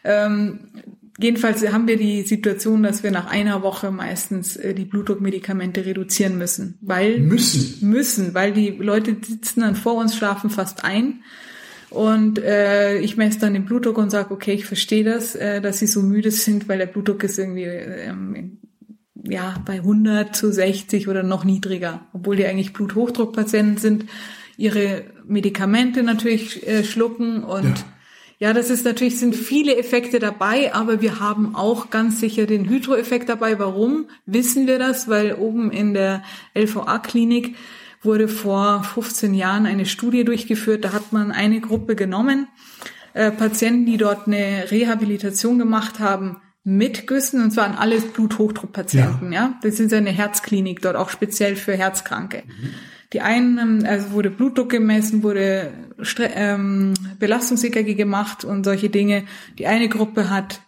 ähm, 0.04 0.70
jedenfalls 1.18 1.66
haben 1.72 1.86
wir 1.86 1.96
die 1.96 2.22
Situation, 2.22 2.82
dass 2.82 3.02
wir 3.02 3.10
nach 3.10 3.26
einer 3.26 3.62
Woche 3.62 3.90
meistens 3.90 4.56
äh, 4.56 4.74
die 4.74 4.84
Blutdruckmedikamente 4.84 5.84
reduzieren 5.84 6.38
müssen, 6.38 6.78
weil 6.80 7.20
müssen. 7.20 7.88
Müssen, 7.88 8.34
weil 8.34 8.52
die 8.52 8.70
Leute 8.70 9.16
sitzen 9.20 9.60
dann 9.60 9.76
vor 9.76 9.94
uns, 9.94 10.16
schlafen 10.16 10.50
fast 10.50 10.84
ein. 10.84 11.22
Und 11.90 12.40
äh, 12.40 12.98
ich 12.98 13.16
messe 13.16 13.38
dann 13.38 13.54
den 13.54 13.64
Blutdruck 13.64 13.98
und 13.98 14.10
sage, 14.10 14.34
okay, 14.34 14.52
ich 14.52 14.66
verstehe 14.66 15.04
das, 15.04 15.36
äh, 15.36 15.60
dass 15.60 15.78
sie 15.78 15.86
so 15.86 16.02
müde 16.02 16.32
sind, 16.32 16.68
weil 16.68 16.78
der 16.78 16.86
Blutdruck 16.86 17.22
ist 17.22 17.38
irgendwie 17.38 17.64
ähm, 17.64 18.58
ja 19.22 19.54
bei 19.64 19.74
100 19.74 20.34
zu 20.34 20.52
60 20.52 21.06
oder 21.06 21.22
noch 21.22 21.44
niedriger, 21.44 22.06
obwohl 22.12 22.34
die 22.34 22.46
eigentlich 22.46 22.72
Bluthochdruckpatienten 22.72 23.76
sind, 23.76 24.06
ihre 24.56 25.04
Medikamente 25.24 26.02
natürlich 26.02 26.66
äh, 26.66 26.82
schlucken 26.82 27.44
und 27.44 27.64
ja 27.64 27.93
ja, 28.44 28.52
das 28.52 28.68
ist 28.68 28.84
natürlich, 28.84 29.18
sind 29.18 29.34
viele 29.34 29.74
Effekte 29.74 30.18
dabei, 30.18 30.74
aber 30.74 31.00
wir 31.00 31.18
haben 31.18 31.54
auch 31.54 31.88
ganz 31.88 32.20
sicher 32.20 32.44
den 32.44 32.68
Hydroeffekt 32.68 33.30
dabei. 33.30 33.58
Warum 33.58 34.04
wissen 34.26 34.66
wir 34.66 34.78
das? 34.78 35.08
Weil 35.08 35.32
oben 35.36 35.70
in 35.70 35.94
der 35.94 36.22
LVA-Klinik 36.54 37.56
wurde 38.02 38.28
vor 38.28 38.84
15 38.84 39.32
Jahren 39.32 39.64
eine 39.64 39.86
Studie 39.86 40.24
durchgeführt. 40.24 40.84
Da 40.84 40.92
hat 40.92 41.10
man 41.10 41.32
eine 41.32 41.62
Gruppe 41.62 41.96
genommen, 41.96 42.48
äh, 43.14 43.30
Patienten, 43.30 43.86
die 43.86 43.96
dort 43.96 44.26
eine 44.26 44.70
Rehabilitation 44.70 45.58
gemacht 45.58 45.98
haben 45.98 46.36
mit 46.64 47.06
Güssen, 47.06 47.42
und 47.42 47.50
zwar 47.50 47.64
an 47.64 47.76
alles 47.76 48.04
Bluthochdruckpatienten. 48.12 49.32
Ja. 49.32 49.40
ja, 49.40 49.58
das 49.62 49.80
ist 49.80 49.94
eine 49.94 50.10
Herzklinik 50.10 50.82
dort 50.82 50.96
auch 50.96 51.08
speziell 51.08 51.56
für 51.56 51.78
Herzkranke. 51.78 52.42
Mhm. 52.46 52.74
Die 53.14 53.20
einen, 53.20 53.86
also 53.86 54.10
wurde 54.10 54.28
Blutdruck 54.28 54.70
gemessen, 54.70 55.22
wurde 55.22 55.70
ähm, 56.34 56.94
Belastungs-EKG 57.20 57.94
gemacht 57.94 58.44
und 58.44 58.64
solche 58.64 58.90
Dinge. 58.90 59.22
Die 59.56 59.68
eine 59.68 59.88
Gruppe 59.88 60.30
hat 60.30 60.60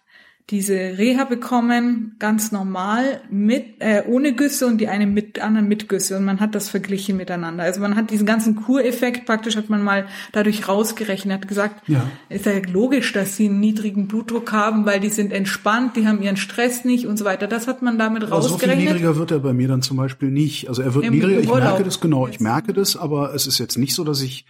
diese 0.50 0.74
Reha 0.74 1.24
bekommen, 1.24 2.14
ganz 2.20 2.52
normal, 2.52 3.20
mit, 3.28 3.80
äh, 3.80 4.04
ohne 4.06 4.32
Güsse 4.32 4.68
und 4.68 4.78
die 4.78 4.86
eine 4.86 5.06
mit 5.06 5.40
anderen 5.40 5.66
mit 5.66 5.88
Güsse 5.88 6.16
und 6.16 6.24
man 6.24 6.38
hat 6.38 6.54
das 6.54 6.68
verglichen 6.68 7.16
miteinander. 7.16 7.64
Also 7.64 7.80
man 7.80 7.96
hat 7.96 8.10
diesen 8.10 8.26
ganzen 8.26 8.54
Kureffekt 8.54 9.26
praktisch 9.26 9.56
hat 9.56 9.70
man 9.70 9.82
mal 9.82 10.06
dadurch 10.30 10.68
rausgerechnet, 10.68 11.42
hat 11.42 11.48
gesagt, 11.48 11.88
ja. 11.88 12.08
ist 12.28 12.46
ja 12.46 12.52
logisch, 12.70 13.12
dass 13.12 13.36
sie 13.36 13.46
einen 13.46 13.58
niedrigen 13.58 14.06
Blutdruck 14.06 14.52
haben, 14.52 14.86
weil 14.86 15.00
die 15.00 15.08
sind 15.08 15.32
entspannt, 15.32 15.96
die 15.96 16.06
haben 16.06 16.22
ihren 16.22 16.36
Stress 16.36 16.84
nicht 16.84 17.06
und 17.06 17.16
so 17.16 17.24
weiter. 17.24 17.48
Das 17.48 17.66
hat 17.66 17.82
man 17.82 17.98
damit 17.98 18.22
aber 18.22 18.36
rausgerechnet. 18.36 18.70
So 18.70 18.76
viel 18.76 18.92
niedriger 18.92 19.16
wird 19.16 19.32
er 19.32 19.40
bei 19.40 19.52
mir 19.52 19.66
dann 19.66 19.82
zum 19.82 19.96
Beispiel 19.96 20.30
nicht. 20.30 20.68
Also 20.68 20.82
er 20.82 20.94
wird 20.94 21.06
Im 21.06 21.12
niedriger, 21.12 21.40
ich 21.40 21.48
merke 21.48 21.82
das 21.82 22.00
genau, 22.00 22.28
ich 22.28 22.38
merke 22.38 22.72
das, 22.72 22.96
aber 22.96 23.34
es 23.34 23.48
ist 23.48 23.58
jetzt 23.58 23.78
nicht 23.78 23.94
so, 23.94 24.04
dass 24.04 24.22
ich 24.22 24.46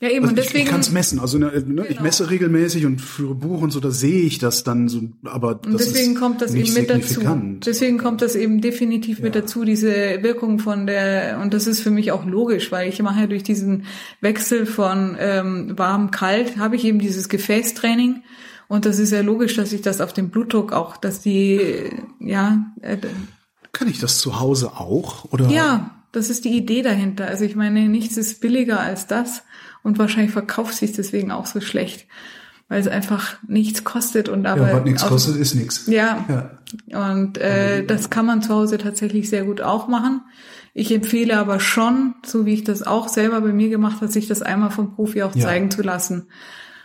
Ja, 0.00 0.10
eben, 0.10 0.26
also 0.26 0.28
und 0.28 0.38
deswegen. 0.38 0.58
Ich, 0.58 0.64
ich 0.64 0.70
kann 0.70 0.80
es 0.80 0.92
messen. 0.92 1.18
Also 1.18 1.38
ne, 1.38 1.50
genau. 1.50 1.82
ich 1.88 2.00
messe 2.00 2.30
regelmäßig 2.30 2.86
und 2.86 3.00
führe 3.00 3.34
Buch 3.34 3.62
und 3.62 3.72
so, 3.72 3.80
da 3.80 3.90
sehe 3.90 4.22
ich 4.22 4.38
das 4.38 4.62
dann 4.62 4.88
so, 4.88 5.02
aber 5.24 5.56
das 5.56 5.66
und 5.66 5.80
deswegen 5.80 6.12
ist 6.12 6.20
kommt 6.20 6.40
das 6.40 6.52
nicht 6.52 6.68
eben 6.68 6.80
mit 6.80 6.90
dazu. 6.90 7.20
Deswegen 7.66 7.98
kommt 7.98 8.22
das 8.22 8.36
eben 8.36 8.60
definitiv 8.60 9.18
ja. 9.18 9.24
mit 9.24 9.34
dazu, 9.34 9.64
diese 9.64 10.22
Wirkung 10.22 10.60
von 10.60 10.86
der, 10.86 11.40
und 11.42 11.52
das 11.52 11.66
ist 11.66 11.80
für 11.80 11.90
mich 11.90 12.12
auch 12.12 12.24
logisch, 12.24 12.70
weil 12.70 12.88
ich 12.88 13.02
mache 13.02 13.22
ja 13.22 13.26
durch 13.26 13.42
diesen 13.42 13.86
Wechsel 14.20 14.66
von 14.66 15.16
ähm, 15.18 15.76
warm, 15.76 16.12
kalt, 16.12 16.58
habe 16.58 16.76
ich 16.76 16.84
eben 16.84 17.00
dieses 17.00 17.28
Gefäßtraining. 17.28 18.22
Und 18.68 18.84
das 18.84 18.98
ist 18.98 19.12
ja 19.12 19.22
logisch, 19.22 19.56
dass 19.56 19.72
ich 19.72 19.82
das 19.82 20.00
auf 20.00 20.12
den 20.12 20.28
Blutdruck 20.28 20.72
auch, 20.72 20.96
dass 20.96 21.20
die, 21.20 21.90
ja. 22.20 22.66
Äh, 22.82 22.98
kann 23.72 23.88
ich 23.88 23.98
das 23.98 24.18
zu 24.18 24.38
Hause 24.38 24.72
auch? 24.72 25.24
Oder? 25.32 25.48
Ja, 25.48 26.02
das 26.12 26.30
ist 26.30 26.44
die 26.44 26.56
Idee 26.56 26.82
dahinter. 26.82 27.26
Also 27.26 27.44
ich 27.44 27.56
meine, 27.56 27.88
nichts 27.88 28.16
ist 28.16 28.40
billiger 28.40 28.78
als 28.78 29.06
das 29.06 29.42
und 29.82 29.98
wahrscheinlich 29.98 30.32
verkauft 30.32 30.74
sich 30.74 30.92
deswegen 30.92 31.30
auch 31.30 31.46
so 31.46 31.60
schlecht, 31.60 32.06
weil 32.68 32.80
es 32.80 32.88
einfach 32.88 33.36
nichts 33.46 33.84
kostet 33.84 34.28
und 34.28 34.46
aber 34.46 34.68
ja, 34.68 34.76
was 34.76 34.84
nichts 34.84 35.04
kostet 35.06 35.36
ist 35.36 35.54
nichts. 35.54 35.86
Ja. 35.86 36.24
ja. 36.28 37.10
Und 37.12 37.38
äh, 37.38 37.84
das 37.84 38.10
kann 38.10 38.26
man 38.26 38.42
zu 38.42 38.54
Hause 38.54 38.78
tatsächlich 38.78 39.28
sehr 39.30 39.44
gut 39.44 39.60
auch 39.60 39.88
machen. 39.88 40.22
Ich 40.74 40.92
empfehle 40.92 41.38
aber 41.38 41.60
schon, 41.60 42.14
so 42.24 42.46
wie 42.46 42.54
ich 42.54 42.64
das 42.64 42.82
auch 42.82 43.08
selber 43.08 43.40
bei 43.40 43.52
mir 43.52 43.68
gemacht 43.68 43.96
habe, 43.96 44.12
sich 44.12 44.28
das 44.28 44.42
einmal 44.42 44.70
vom 44.70 44.94
Profi 44.94 45.22
auch 45.22 45.34
ja. 45.34 45.44
zeigen 45.44 45.70
zu 45.70 45.82
lassen. 45.82 46.28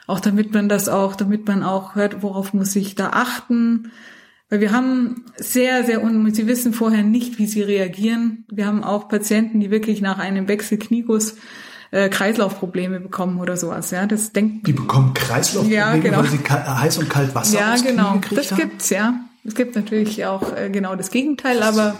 Auch 0.08 0.20
damit 0.20 0.54
man 0.54 0.68
das 0.68 0.90
auch, 0.90 1.16
damit 1.16 1.48
man 1.48 1.64
auch 1.64 1.96
hört, 1.96 2.24
worauf 2.24 2.54
muss 2.54 2.76
ich 2.76 2.96
da 2.96 3.12
achten. 3.12 3.92
Weil 4.50 4.60
wir 4.60 4.72
haben 4.72 5.26
sehr, 5.38 5.84
sehr, 5.84 6.04
und 6.04 6.34
sie 6.36 6.48
wissen 6.48 6.74
vorher 6.74 7.04
nicht, 7.04 7.40
wie 7.40 7.48
sie 7.48 7.62
reagieren. 7.62 8.46
Wir 8.52 8.68
haben 8.68 8.84
auch 8.84 9.08
Patienten, 9.08 9.60
die 9.60 9.72
wirklich 9.72 10.02
nach 10.02 10.20
einem 10.20 10.48
Wechsel 10.48 10.78
Knieguss 10.78 11.36
äh, 11.94 12.10
Kreislaufprobleme 12.10 13.00
bekommen 13.00 13.40
oder 13.40 13.56
sowas. 13.56 13.92
Ja, 13.92 14.08
das 14.08 14.32
denkt. 14.32 14.66
Die 14.66 14.74
bekommen 14.74 15.14
Kreislaufprobleme, 15.14 15.76
ja, 15.76 15.96
genau. 15.96 16.18
weil 16.18 16.28
sie 16.28 16.40
heiß 16.40 16.98
und 16.98 17.10
kalt 17.10 17.36
Wasser 17.36 17.60
Ja, 17.60 17.76
genau. 17.76 18.20
Das 18.32 18.52
haben? 18.52 18.58
gibt's 18.58 18.90
ja. 18.90 19.14
Es 19.46 19.54
gibt 19.54 19.76
natürlich 19.76 20.26
auch 20.26 20.56
äh, 20.58 20.70
genau 20.72 20.96
das 20.96 21.12
Gegenteil, 21.12 21.62
aber 21.62 21.96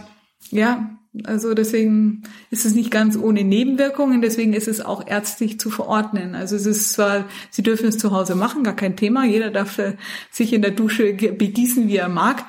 ja, 0.50 0.90
also 1.26 1.54
deswegen 1.54 2.24
ist 2.50 2.66
es 2.66 2.74
nicht 2.74 2.90
ganz 2.90 3.16
ohne 3.16 3.44
Nebenwirkungen, 3.44 4.24
deswegen 4.24 4.54
ist 4.54 4.68
es 4.68 4.84
auch 4.84 5.06
ärztlich 5.06 5.60
zu 5.60 5.70
verordnen. 5.70 6.34
Also 6.34 6.56
es 6.56 6.66
ist 6.66 6.94
zwar, 6.94 7.26
Sie 7.52 7.62
dürfen 7.62 7.88
es 7.88 8.00
zu 8.00 8.12
Hause 8.12 8.34
machen, 8.34 8.64
gar 8.64 8.76
kein 8.76 8.96
Thema, 8.96 9.26
jeder 9.26 9.52
darf 9.52 9.78
äh, 9.78 9.96
sich 10.32 10.54
in 10.54 10.64
der 10.64 10.72
Dusche 10.72 11.14
begießen, 11.14 11.88
wie 11.88 11.98
er 11.98 12.10
mag, 12.10 12.46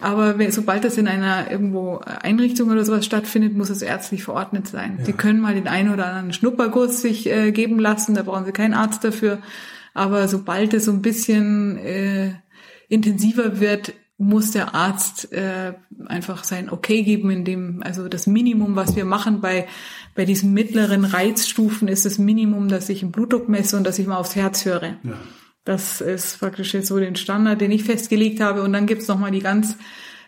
aber 0.00 0.36
sobald 0.50 0.84
das 0.84 0.96
in 0.96 1.08
einer 1.08 1.50
irgendwo 1.50 2.00
Einrichtung 2.04 2.70
oder 2.70 2.84
sowas 2.84 3.04
stattfindet, 3.04 3.56
muss 3.56 3.70
es 3.70 3.82
ärztlich 3.82 4.22
verordnet 4.22 4.68
sein. 4.68 4.96
Ja. 4.98 5.04
Sie 5.06 5.12
können 5.12 5.40
mal 5.40 5.54
den 5.54 5.68
einen 5.68 5.92
oder 5.92 6.06
anderen 6.06 6.32
Schnupperguss 6.32 7.00
sich 7.02 7.28
äh, 7.28 7.52
geben 7.52 7.78
lassen, 7.78 8.14
da 8.14 8.22
brauchen 8.22 8.44
Sie 8.44 8.52
keinen 8.52 8.74
Arzt 8.74 9.02
dafür. 9.02 9.38
Aber 9.94 10.28
sobald 10.28 10.74
es 10.74 10.84
so 10.84 10.92
ein 10.92 11.02
bisschen 11.02 11.78
äh, 11.78 12.32
intensiver 12.88 13.60
wird, 13.60 13.94
muss 14.18 14.50
der 14.50 14.74
Arzt 14.74 15.32
äh, 15.32 15.74
einfach 16.06 16.42
sein 16.42 16.70
Okay 16.70 17.02
geben, 17.02 17.30
in 17.30 17.44
dem, 17.44 17.82
also 17.84 18.08
das 18.08 18.26
Minimum, 18.26 18.74
was 18.74 18.96
wir 18.96 19.04
machen 19.04 19.40
bei, 19.40 19.66
bei 20.14 20.24
diesen 20.24 20.52
mittleren 20.52 21.04
Reizstufen, 21.04 21.86
ist 21.86 22.04
das 22.04 22.18
Minimum, 22.18 22.68
dass 22.68 22.88
ich 22.88 23.02
einen 23.02 23.12
Blutdruck 23.12 23.48
messe 23.48 23.76
und 23.76 23.84
dass 23.84 23.98
ich 23.98 24.06
mal 24.08 24.16
aufs 24.16 24.34
Herz 24.34 24.64
höre. 24.64 24.96
Ja. 25.02 25.14
Das 25.68 26.00
ist 26.00 26.38
praktisch 26.38 26.72
jetzt 26.72 26.86
so 26.86 26.98
den 26.98 27.14
Standard, 27.14 27.60
den 27.60 27.70
ich 27.70 27.84
festgelegt 27.84 28.40
habe. 28.40 28.62
Und 28.62 28.72
dann 28.72 28.86
gibt's 28.86 29.06
noch 29.06 29.18
mal 29.18 29.30
die 29.30 29.40
ganz 29.40 29.76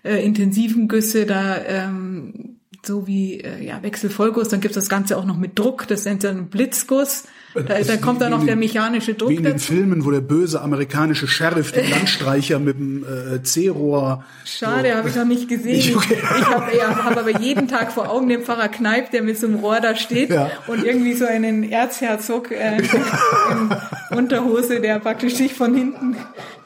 äh, 0.04 0.22
intensiven 0.22 0.86
Güsse, 0.86 1.24
da 1.24 1.56
ähm, 1.64 2.58
so 2.84 3.06
wie 3.06 3.40
äh, 3.40 3.64
ja, 3.64 3.82
Wechselvollguss, 3.82 4.48
dann 4.48 4.60
gibt's 4.60 4.74
das 4.74 4.90
Ganze 4.90 5.16
auch 5.16 5.24
noch 5.24 5.38
mit 5.38 5.58
Druck, 5.58 5.88
das 5.88 6.04
nennt 6.04 6.24
dann 6.24 6.50
Blitzguss. 6.50 7.24
Da, 7.54 7.80
da 7.80 7.96
kommt 7.96 8.20
dann 8.20 8.30
noch 8.30 8.44
der 8.44 8.56
mechanische 8.56 9.14
Druck 9.14 9.30
Wie 9.30 9.36
in 9.36 9.42
den 9.42 9.54
dazu. 9.54 9.72
Filmen, 9.72 10.04
wo 10.04 10.10
der 10.10 10.20
böse 10.20 10.60
amerikanische 10.60 11.26
Sheriff 11.26 11.72
den 11.72 11.90
Landstreicher 11.90 12.58
mit 12.58 12.78
dem 12.78 13.04
äh, 13.04 13.42
C-Rohr... 13.42 14.24
Schade, 14.44 14.90
so. 14.90 14.96
habe 14.96 15.08
ich 15.08 15.16
noch 15.16 15.24
nicht 15.24 15.48
gesehen. 15.48 15.76
Ich, 15.76 15.96
okay. 15.96 16.16
ich 16.20 16.46
habe 16.46 16.76
ja, 16.76 17.04
hab 17.04 17.16
aber 17.16 17.40
jeden 17.40 17.66
Tag 17.66 17.92
vor 17.92 18.08
Augen 18.08 18.28
den 18.28 18.42
Pfarrer 18.42 18.68
Kneip, 18.68 19.10
der 19.10 19.22
mit 19.22 19.38
so 19.38 19.46
einem 19.46 19.56
Rohr 19.56 19.80
da 19.80 19.96
steht 19.96 20.30
ja. 20.30 20.50
und 20.68 20.84
irgendwie 20.84 21.14
so 21.14 21.26
einen 21.26 21.68
Erzherzog 21.68 22.52
äh, 22.52 22.78
in 24.10 24.16
Unterhose, 24.16 24.80
der 24.80 25.00
praktisch 25.00 25.34
sich 25.34 25.54
von 25.54 25.74
hinten 25.74 26.16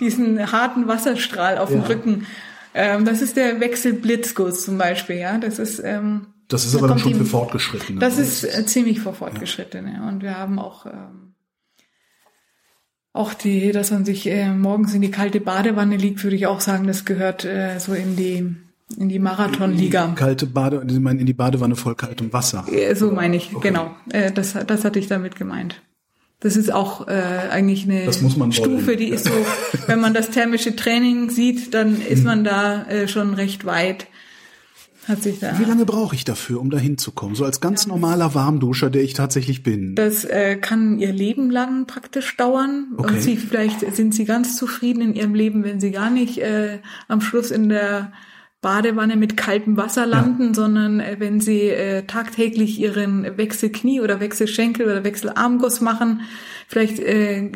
diesen 0.01 0.53
harten 0.53 0.87
Wasserstrahl 0.87 1.59
auf 1.59 1.70
ja. 1.70 1.76
dem 1.76 1.85
Rücken 1.85 2.26
ähm, 2.74 3.05
das 3.05 3.22
ist 3.22 3.37
der 3.37 3.61
Wechselblitzguss 3.61 4.64
zum 4.64 4.78
Beispiel, 4.78 5.16
ja. 5.16 5.39
Das 5.39 5.61
ist 5.61 5.78
ähm, 5.78 6.26
das 6.49 6.64
ist 6.64 6.76
aber 6.76 6.88
dann 6.88 6.99
schon 6.99 7.12
die, 7.12 7.18
für 7.18 7.24
Fortgeschrittene. 7.24 8.01
Das 8.01 8.18
ist 8.18 8.45
äh, 8.45 8.66
ziemlich 8.66 9.01
für 9.01 9.12
Fortgeschrittene. 9.12 9.95
Ja. 9.95 10.09
Und 10.09 10.22
wir 10.22 10.38
haben 10.38 10.59
auch 10.59 10.86
ähm, 10.86 11.34
auch 13.12 13.32
die, 13.32 13.72
dass 13.72 13.90
man 13.90 14.05
sich 14.05 14.26
äh, 14.26 14.53
morgens 14.53 14.92
in 14.92 15.01
die 15.01 15.11
kalte 15.11 15.40
Badewanne 15.40 15.97
liegt, 15.97 16.22
würde 16.24 16.36
ich 16.36 16.47
auch 16.47 16.61
sagen, 16.61 16.86
das 16.86 17.05
gehört 17.05 17.45
äh, 17.45 17.78
so 17.78 17.95
in 17.95 18.16
die 18.16 18.57
in 18.99 19.09
die 19.09 19.18
Marathonliga. 19.18 20.12
Kalte 20.14 20.47
Bade, 20.47 20.84
Sie 20.88 21.01
meinen 21.01 21.18
in 21.18 21.26
die 21.26 21.32
Badewanne 21.32 21.74
voll 21.74 21.95
kaltem 21.95 22.32
Wasser. 22.32 22.66
Äh, 22.70 22.95
so 22.95 23.11
meine 23.11 23.36
ich, 23.36 23.55
okay. 23.55 23.68
genau. 23.68 23.95
Äh, 24.11 24.30
das, 24.30 24.55
das 24.66 24.84
hatte 24.84 24.99
ich 24.99 25.07
damit 25.07 25.36
gemeint. 25.36 25.82
Das 26.40 26.57
ist 26.57 26.70
auch 26.70 27.09
äh, 27.09 27.12
eigentlich 27.51 27.84
eine 27.84 28.12
Stufe, 28.53 28.97
die 28.97 29.09
ist 29.09 29.24
so, 29.24 29.32
wenn 29.86 30.01
man 30.01 30.12
das 30.12 30.28
thermische 30.28 30.76
Training 30.76 31.30
sieht, 31.30 31.72
dann 31.72 32.03
ist 32.03 32.20
mhm. 32.20 32.26
man 32.26 32.45
da 32.45 32.84
äh, 32.84 33.09
schon 33.09 33.32
recht 33.32 33.64
weit. 33.64 34.09
Hat 35.07 35.22
sich 35.22 35.38
da 35.38 35.59
Wie 35.59 35.64
lange 35.64 35.84
brauche 35.84 36.14
ich 36.14 36.24
dafür, 36.24 36.61
um 36.61 36.70
da 36.70 36.78
hinzukommen? 36.78 37.34
So 37.34 37.44
als 37.44 37.61
ganz 37.61 37.86
normaler 37.86 38.34
Warmduscher, 38.34 38.90
der 38.90 39.02
ich 39.02 39.12
tatsächlich 39.12 39.62
bin. 39.62 39.94
Das 39.94 40.24
äh, 40.24 40.57
kann 40.57 40.98
ihr 40.98 41.12
Leben 41.12 41.50
lang 41.50 41.86
praktisch 41.86 42.36
dauern. 42.36 42.88
Okay. 42.96 43.12
Und 43.12 43.20
sie 43.20 43.36
vielleicht 43.36 43.80
sind 43.94 44.14
sie 44.14 44.24
ganz 44.24 44.57
zufrieden 44.57 45.02
in 45.02 45.14
ihrem 45.14 45.34
Leben, 45.34 45.64
wenn 45.64 45.80
sie 45.80 45.90
gar 45.90 46.11
nicht 46.11 46.38
äh, 46.38 46.78
am 47.09 47.20
Schluss 47.20 47.50
in 47.50 47.68
der 47.68 48.12
Badewanne 48.64 49.16
mit 49.16 49.36
kaltem 49.36 49.76
Wasser 49.76 50.06
landen, 50.06 50.48
ja. 50.48 50.54
sondern 50.54 50.98
äh, 50.98 51.16
wenn 51.18 51.38
sie 51.38 51.68
äh, 51.68 52.04
tagtäglich 52.04 52.80
ihren 52.80 53.36
Wechselknie 53.36 54.00
oder 54.00 54.20
Wechselschenkel 54.20 54.86
oder 54.86 55.04
Wechselarmguss 55.04 55.82
machen, 55.82 56.22
vielleicht 56.66 56.98
äh, 56.98 57.50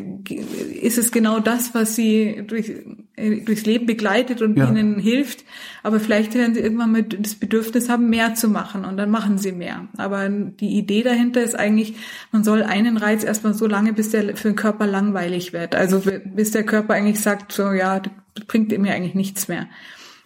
ist 0.79 0.99
es 0.99 1.11
genau 1.11 1.39
das, 1.39 1.73
was 1.73 1.95
sie 1.95 2.43
durch, 2.45 2.73
äh, 3.15 3.41
durchs 3.41 3.65
Leben 3.65 3.87
begleitet 3.87 4.43
und 4.43 4.55
ja. 4.55 4.69
ihnen 4.69 4.99
hilft. 4.99 5.45
Aber 5.81 5.99
vielleicht 5.99 6.35
werden 6.35 6.53
sie 6.53 6.59
irgendwann 6.59 6.91
mit 6.91 7.17
das 7.19 7.33
Bedürfnis 7.33 7.89
haben, 7.89 8.11
mehr 8.11 8.35
zu 8.35 8.47
machen 8.47 8.85
und 8.85 8.95
dann 8.97 9.09
machen 9.09 9.39
sie 9.39 9.51
mehr. 9.51 9.87
Aber 9.97 10.29
die 10.29 10.77
Idee 10.77 11.01
dahinter 11.01 11.41
ist 11.41 11.57
eigentlich, 11.57 11.95
man 12.31 12.43
soll 12.43 12.61
einen 12.61 12.97
Reiz 12.97 13.23
erstmal 13.23 13.55
so 13.55 13.65
lange, 13.65 13.93
bis 13.93 14.11
der 14.11 14.37
für 14.37 14.49
den 14.49 14.55
Körper 14.55 14.85
langweilig 14.85 15.53
wird. 15.53 15.73
Also 15.73 16.03
bis 16.23 16.51
der 16.51 16.67
Körper 16.67 16.93
eigentlich 16.93 17.19
sagt, 17.19 17.51
so 17.51 17.71
ja, 17.71 17.99
das 17.99 18.45
bringt 18.45 18.77
mir 18.77 18.93
eigentlich 18.93 19.15
nichts 19.15 19.47
mehr. 19.47 19.65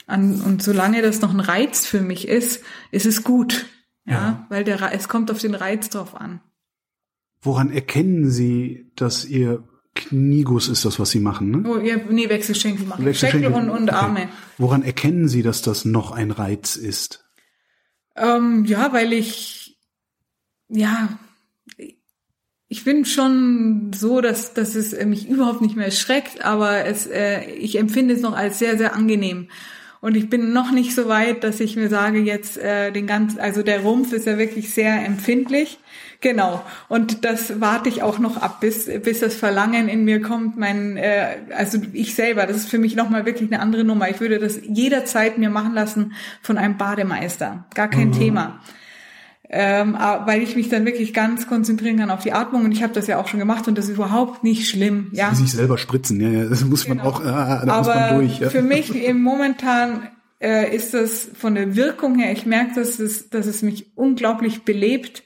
An, 0.05 0.41
und 0.41 0.61
solange 0.61 1.01
das 1.01 1.21
noch 1.21 1.33
ein 1.33 1.39
Reiz 1.39 1.85
für 1.85 2.01
mich 2.01 2.27
ist, 2.27 2.63
ist 2.91 3.05
es 3.05 3.23
gut. 3.23 3.65
Ja, 4.05 4.13
ja. 4.13 4.45
weil 4.49 4.63
der, 4.63 4.93
es 4.93 5.07
kommt 5.07 5.31
auf 5.31 5.39
den 5.39 5.55
Reiz 5.55 5.89
drauf 5.89 6.15
an. 6.15 6.41
Woran 7.41 7.71
erkennen 7.71 8.29
Sie, 8.29 8.91
dass 8.95 9.25
Ihr 9.25 9.63
Knieguss 9.95 10.69
ist 10.69 10.85
das, 10.85 10.99
was 10.99 11.11
Sie 11.11 11.19
machen, 11.19 11.51
ne? 11.51 11.69
Oh, 11.69 11.77
ja, 11.77 11.97
nee, 12.09 12.27
Wechselschenkel 12.27 12.85
machen. 12.85 13.05
Wechselschenkel 13.05 13.53
und, 13.53 13.69
und 13.69 13.89
okay. 13.89 13.95
Arme. 13.95 14.29
Woran 14.57 14.83
erkennen 14.83 15.27
Sie, 15.27 15.43
dass 15.43 15.61
das 15.61 15.85
noch 15.85 16.11
ein 16.11 16.31
Reiz 16.31 16.75
ist? 16.75 17.25
Ähm, 18.15 18.65
ja, 18.65 18.91
weil 18.91 19.13
ich, 19.13 19.77
ja, 20.69 21.19
ich 22.67 22.83
bin 22.83 23.05
schon 23.05 23.91
so, 23.93 24.19
dass, 24.19 24.53
dass 24.55 24.73
es 24.73 24.99
mich 25.05 25.29
überhaupt 25.29 25.61
nicht 25.61 25.75
mehr 25.75 25.85
erschreckt, 25.85 26.43
aber 26.43 26.85
es, 26.85 27.05
äh, 27.05 27.45
ich 27.51 27.77
empfinde 27.77 28.15
es 28.15 28.21
noch 28.21 28.35
als 28.35 28.57
sehr, 28.57 28.77
sehr 28.77 28.95
angenehm. 28.95 29.49
Und 30.03 30.17
ich 30.17 30.29
bin 30.29 30.51
noch 30.51 30.73
nicht 30.73 30.93
so 30.93 31.07
weit, 31.07 31.45
dass 31.45 31.61
ich 31.61 31.77
mir 31.77 31.87
sage, 31.87 32.19
jetzt 32.19 32.57
äh, 32.57 32.91
den 32.91 33.07
ganzen, 33.07 33.39
also 33.39 33.63
der 33.63 33.83
Rumpf 33.83 34.11
ist 34.11 34.25
ja 34.25 34.37
wirklich 34.37 34.73
sehr 34.73 35.05
empfindlich. 35.05 35.79
Genau. 36.19 36.61
Und 36.89 37.23
das 37.23 37.61
warte 37.61 37.87
ich 37.87 38.03
auch 38.03 38.19
noch 38.19 38.35
ab, 38.35 38.59
bis, 38.59 38.89
bis 39.01 39.21
das 39.21 39.33
Verlangen 39.33 39.87
in 39.87 40.03
mir 40.03 40.21
kommt. 40.21 40.57
Mein, 40.57 40.97
äh, 40.97 41.37
also 41.55 41.77
ich 41.93 42.15
selber, 42.15 42.45
das 42.45 42.57
ist 42.57 42.69
für 42.69 42.79
mich 42.79 42.97
nochmal 42.97 43.25
wirklich 43.25 43.49
eine 43.49 43.61
andere 43.61 43.85
Nummer. 43.85 44.09
Ich 44.09 44.19
würde 44.19 44.39
das 44.39 44.59
jederzeit 44.67 45.37
mir 45.37 45.49
machen 45.49 45.73
lassen 45.73 46.11
von 46.41 46.57
einem 46.57 46.75
Bademeister. 46.75 47.63
Gar 47.73 47.87
kein 47.87 48.09
mhm. 48.09 48.19
Thema 48.19 48.59
ähm, 49.55 49.95
weil 50.25 50.41
ich 50.41 50.55
mich 50.55 50.69
dann 50.69 50.83
wirklich 50.83 51.13
ganz 51.13 51.47
konzentrieren 51.47 51.97
kann 51.97 52.09
auf 52.09 52.23
die 52.23 52.33
Atmung 52.33 52.65
und 52.65 52.71
ich 52.71 52.81
habe 52.81 52.91
das 52.91 53.05
ja 53.05 53.19
auch 53.19 53.27
schon 53.27 53.39
gemacht 53.39 53.67
und 53.67 53.77
das 53.77 53.85
ist 53.85 53.95
überhaupt 53.95 54.43
nicht 54.43 54.67
schlimm. 54.67 55.09
Ja, 55.11 55.33
sich 55.35 55.51
selber 55.51 55.77
spritzen, 55.77 56.19
ja, 56.19 56.29
ja 56.29 56.45
das 56.45 56.65
muss 56.65 56.87
man 56.87 56.97
genau. 56.97 57.11
auch, 57.11 57.21
äh, 57.21 57.25
da 57.25 57.61
Aber 57.67 57.77
muss 57.77 57.87
man 57.87 58.15
durch. 58.15 58.39
Ja. 58.39 58.49
Für 58.49 58.63
mich 58.63 58.95
im 58.95 59.21
momentan 59.21 60.09
äh, 60.41 60.75
ist 60.75 60.95
das 60.95 61.29
von 61.37 61.53
der 61.53 61.75
Wirkung 61.75 62.17
her, 62.17 62.31
ich 62.31 62.47
merke, 62.47 62.73
dass 62.73 62.97
es, 62.97 63.29
dass 63.29 63.45
es 63.45 63.61
mich 63.61 63.95
unglaublich 63.95 64.63
belebt, 64.63 65.21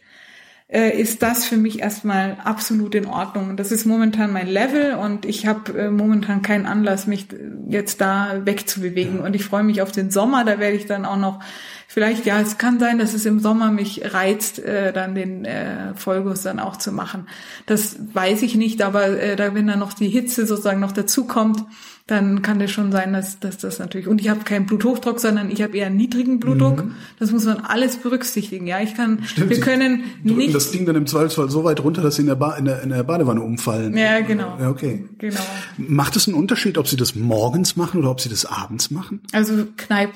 äh, 0.67 0.99
ist 0.99 1.23
das 1.23 1.45
für 1.45 1.55
mich 1.55 1.79
erstmal 1.79 2.35
absolut 2.43 2.95
in 2.95 3.05
Ordnung. 3.05 3.55
Das 3.55 3.71
ist 3.71 3.85
momentan 3.85 4.33
mein 4.33 4.47
Level 4.47 4.95
und 4.95 5.25
ich 5.25 5.47
habe 5.47 5.79
äh, 5.79 5.89
momentan 5.89 6.41
keinen 6.41 6.65
Anlass, 6.65 7.07
mich 7.07 7.27
jetzt 7.69 8.01
da 8.01 8.41
wegzubewegen. 8.43 9.19
Ja. 9.19 9.25
Und 9.25 9.37
ich 9.37 9.45
freue 9.45 9.63
mich 9.63 9.81
auf 9.81 9.93
den 9.93 10.11
Sommer, 10.11 10.43
da 10.43 10.59
werde 10.59 10.75
ich 10.75 10.85
dann 10.85 11.05
auch 11.05 11.15
noch 11.15 11.39
vielleicht, 11.87 12.25
ja, 12.25 12.39
es 12.39 12.57
kann 12.57 12.79
sein, 12.79 12.99
dass 12.99 13.13
es 13.13 13.25
im 13.25 13.39
Sommer 13.39 13.71
mich 13.71 14.13
reizt, 14.13 14.59
äh, 14.59 14.93
dann 14.93 15.15
den 15.15 15.45
äh, 15.45 15.95
Vollguss 15.95 16.43
dann 16.43 16.59
auch 16.59 16.75
zu 16.75 16.91
machen. 16.91 17.27
Das 17.65 17.97
weiß 18.13 18.41
ich 18.43 18.55
nicht, 18.55 18.81
aber 18.81 19.07
äh, 19.07 19.35
da 19.35 19.55
wenn 19.55 19.67
dann 19.67 19.79
noch 19.79 19.93
die 19.93 20.09
Hitze 20.09 20.45
sozusagen 20.45 20.79
noch 20.79 20.91
dazu 20.91 21.25
kommt, 21.25 21.63
dann 22.07 22.41
kann 22.41 22.57
das 22.59 22.71
schon 22.71 22.91
sein, 22.93 23.11
dass, 23.11 23.39
dass 23.39 23.57
das 23.57 23.79
natürlich. 23.79 24.07
Und 24.07 24.21
ich 24.21 24.29
habe 24.29 24.39
keinen 24.45 24.65
Bluthochdruck, 24.65 25.19
sondern 25.19 25.51
ich 25.51 25.61
habe 25.61 25.77
eher 25.77 25.87
einen 25.87 25.97
niedrigen 25.97 26.39
Blutdruck. 26.39 26.85
Mhm. 26.85 26.95
Das 27.19 27.31
muss 27.31 27.43
man 27.45 27.57
alles 27.57 27.97
berücksichtigen. 27.97 28.65
Ja, 28.65 28.79
ich 28.79 28.95
kann. 28.95 29.25
Stimmt, 29.25 29.49
wir 29.49 29.59
können 29.59 30.03
nicht. 30.23 30.55
Das 30.55 30.71
Ding 30.71 30.85
dann 30.85 30.95
im 30.95 31.05
Zweifelsfall 31.05 31.49
so 31.49 31.65
weit 31.65 31.83
runter, 31.83 32.01
dass 32.01 32.15
sie 32.15 32.21
in 32.21 32.27
der, 32.27 32.35
ba 32.35 32.55
in 32.55 32.63
der, 32.63 32.81
in 32.81 32.89
der 32.89 33.03
Badewanne 33.03 33.41
umfallen. 33.41 33.95
Ja, 33.97 34.21
genau. 34.21 34.57
Ja, 34.57 34.69
okay. 34.69 35.03
Genau. 35.17 35.41
Macht 35.77 36.15
es 36.15 36.27
einen 36.27 36.37
Unterschied, 36.37 36.77
ob 36.77 36.87
sie 36.87 36.95
das 36.95 37.15
morgens 37.15 37.75
machen 37.75 37.99
oder 37.99 38.11
ob 38.11 38.21
sie 38.21 38.29
das 38.29 38.45
abends 38.45 38.89
machen? 38.89 39.21
Also 39.33 39.67
Kneipp 39.75 40.11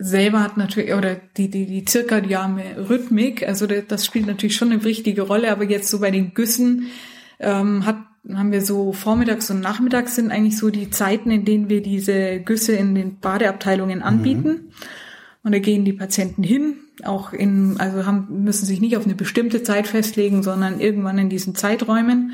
selber 0.00 0.42
hat 0.42 0.56
natürlich, 0.56 0.94
oder 0.94 1.16
die, 1.36 1.50
die, 1.50 1.66
die 1.66 1.84
zirkadiane 1.84 2.88
Rhythmik, 2.88 3.46
also 3.46 3.66
das 3.66 4.06
spielt 4.06 4.26
natürlich 4.26 4.56
schon 4.56 4.72
eine 4.72 4.82
wichtige 4.82 5.22
Rolle, 5.22 5.52
aber 5.52 5.64
jetzt 5.64 5.90
so 5.90 6.00
bei 6.00 6.10
den 6.10 6.34
Güssen 6.34 6.86
ähm, 7.38 7.86
hat 7.86 7.98
haben 8.28 8.52
wir 8.52 8.60
so 8.60 8.92
vormittags 8.92 9.50
und 9.50 9.60
nachmittags 9.60 10.14
sind 10.14 10.30
eigentlich 10.30 10.58
so 10.58 10.68
die 10.68 10.90
Zeiten, 10.90 11.30
in 11.30 11.46
denen 11.46 11.70
wir 11.70 11.82
diese 11.82 12.40
Güsse 12.40 12.74
in 12.74 12.94
den 12.94 13.18
Badeabteilungen 13.18 14.02
anbieten. 14.02 14.48
Mhm. 14.48 14.72
Und 15.42 15.52
da 15.52 15.58
gehen 15.58 15.86
die 15.86 15.94
Patienten 15.94 16.42
hin, 16.42 16.74
auch 17.02 17.32
in, 17.32 17.80
also 17.80 18.04
haben, 18.04 18.44
müssen 18.44 18.66
sich 18.66 18.82
nicht 18.82 18.98
auf 18.98 19.06
eine 19.06 19.14
bestimmte 19.14 19.62
Zeit 19.62 19.88
festlegen, 19.88 20.42
sondern 20.42 20.80
irgendwann 20.80 21.16
in 21.16 21.30
diesen 21.30 21.54
Zeiträumen. 21.54 22.32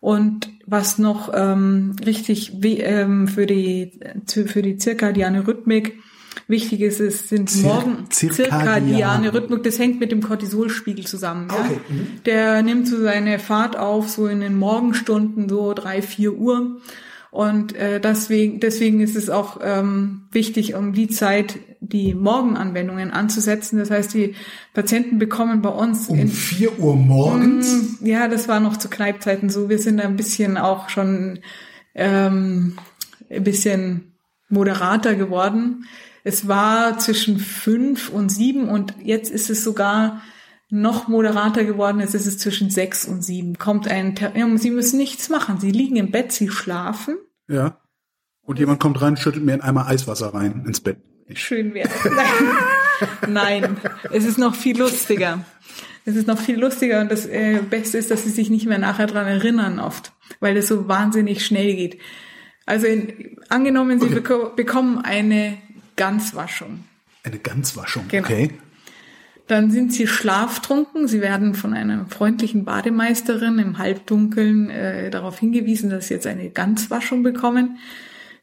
Und 0.00 0.50
was 0.66 0.98
noch 0.98 1.30
ähm, 1.32 1.94
richtig 2.04 2.52
ähm, 2.64 3.28
für 3.28 3.46
die 3.46 4.00
für 4.26 4.62
die 4.62 4.78
zirkadiane 4.78 5.46
Rhythmik 5.46 6.00
wichtig 6.48 6.80
ist, 6.80 7.00
es 7.00 7.28
sind 7.28 7.50
Zir 7.50 7.62
morgen 7.62 8.10
zirkadiane 8.10 9.32
Rhythmik, 9.32 9.62
das 9.62 9.78
hängt 9.78 10.00
mit 10.00 10.12
dem 10.12 10.22
Cortisolspiegel 10.22 11.06
zusammen. 11.06 11.48
Ja? 11.50 11.60
Okay. 11.60 11.80
Mhm. 11.88 12.06
Der 12.26 12.62
nimmt 12.62 12.88
so 12.88 13.00
seine 13.00 13.38
Fahrt 13.38 13.76
auf, 13.76 14.08
so 14.08 14.26
in 14.26 14.40
den 14.40 14.56
Morgenstunden, 14.56 15.48
so 15.48 15.72
drei, 15.74 16.02
vier 16.02 16.34
Uhr. 16.34 16.80
Und 17.30 17.76
äh, 17.76 18.00
deswegen, 18.00 18.58
deswegen 18.58 19.00
ist 19.00 19.14
es 19.14 19.30
auch 19.30 19.60
ähm, 19.62 20.22
wichtig, 20.32 20.74
um 20.74 20.92
die 20.92 21.06
Zeit 21.06 21.60
die 21.80 22.12
Morgenanwendungen 22.12 23.12
anzusetzen. 23.12 23.78
Das 23.78 23.90
heißt, 23.90 24.12
die 24.14 24.34
Patienten 24.74 25.18
bekommen 25.18 25.62
bei 25.62 25.70
uns 25.70 26.08
um 26.08 26.26
vier 26.28 26.78
Uhr 26.80 26.96
morgens. 26.96 28.00
Mh, 28.00 28.08
ja, 28.08 28.28
das 28.28 28.48
war 28.48 28.58
noch 28.58 28.76
zu 28.76 28.88
Kneipzeiten 28.88 29.48
so. 29.48 29.68
Wir 29.68 29.78
sind 29.78 29.98
da 29.98 30.04
ein 30.04 30.16
bisschen 30.16 30.58
auch 30.58 30.88
schon 30.88 31.38
ähm, 31.94 32.74
ein 33.30 33.44
bisschen 33.44 34.12
moderater 34.48 35.14
geworden. 35.14 35.84
Es 36.24 36.48
war 36.48 36.98
zwischen 36.98 37.38
fünf 37.38 38.10
und 38.10 38.30
sieben 38.30 38.68
und 38.68 38.94
jetzt 39.02 39.30
ist 39.30 39.50
es 39.50 39.64
sogar 39.64 40.22
noch 40.70 41.08
moderater 41.08 41.64
geworden. 41.64 42.00
Jetzt 42.00 42.14
ist 42.14 42.26
es 42.26 42.38
zwischen 42.38 42.70
sechs 42.70 43.04
und 43.04 43.22
sieben. 43.22 43.58
Kommt 43.58 43.88
ein, 43.88 44.14
Ter 44.14 44.32
Sie 44.56 44.70
müssen 44.70 44.98
nichts 44.98 45.28
machen. 45.28 45.58
Sie 45.58 45.72
liegen 45.72 45.96
im 45.96 46.10
Bett, 46.10 46.32
Sie 46.32 46.48
schlafen. 46.48 47.16
Ja. 47.48 47.80
Und 48.42 48.58
jemand 48.58 48.80
kommt 48.80 49.00
rein, 49.02 49.16
schüttelt 49.16 49.44
mir 49.44 49.54
in 49.54 49.60
einmal 49.60 49.86
Eiswasser 49.86 50.32
rein 50.34 50.64
ins 50.66 50.80
Bett. 50.80 50.98
Schön 51.34 51.74
wäre. 51.74 51.88
Nein, 53.28 53.76
es 54.12 54.24
ist 54.24 54.38
noch 54.38 54.54
viel 54.54 54.78
lustiger. 54.78 55.44
Es 56.04 56.16
ist 56.16 56.26
noch 56.26 56.38
viel 56.38 56.58
lustiger 56.58 57.00
und 57.00 57.12
das 57.12 57.26
äh, 57.26 57.60
Beste 57.68 57.98
ist, 57.98 58.10
dass 58.10 58.24
sie 58.24 58.30
sich 58.30 58.50
nicht 58.50 58.66
mehr 58.66 58.78
nachher 58.78 59.06
dran 59.06 59.26
erinnern 59.26 59.78
oft, 59.78 60.12
weil 60.40 60.56
es 60.56 60.66
so 60.66 60.88
wahnsinnig 60.88 61.44
schnell 61.44 61.76
geht. 61.76 61.98
Also 62.66 62.86
in, 62.86 63.36
angenommen, 63.48 64.00
Sie 64.00 64.06
okay. 64.06 64.14
beko 64.16 64.52
bekommen 64.56 64.98
eine 64.98 65.58
Ganzwaschung. 65.96 66.84
Eine 67.22 67.38
Ganzwaschung, 67.38 68.04
genau. 68.08 68.26
okay. 68.26 68.50
Dann 69.46 69.72
sind 69.72 69.92
sie 69.92 70.06
schlaftrunken. 70.06 71.08
Sie 71.08 71.20
werden 71.20 71.54
von 71.54 71.74
einer 71.74 72.06
freundlichen 72.06 72.64
Bademeisterin 72.64 73.58
im 73.58 73.78
Halbdunkeln 73.78 74.70
äh, 74.70 75.10
darauf 75.10 75.40
hingewiesen, 75.40 75.90
dass 75.90 76.06
sie 76.06 76.14
jetzt 76.14 76.26
eine 76.28 76.50
Ganzwaschung 76.50 77.24
bekommen. 77.24 77.78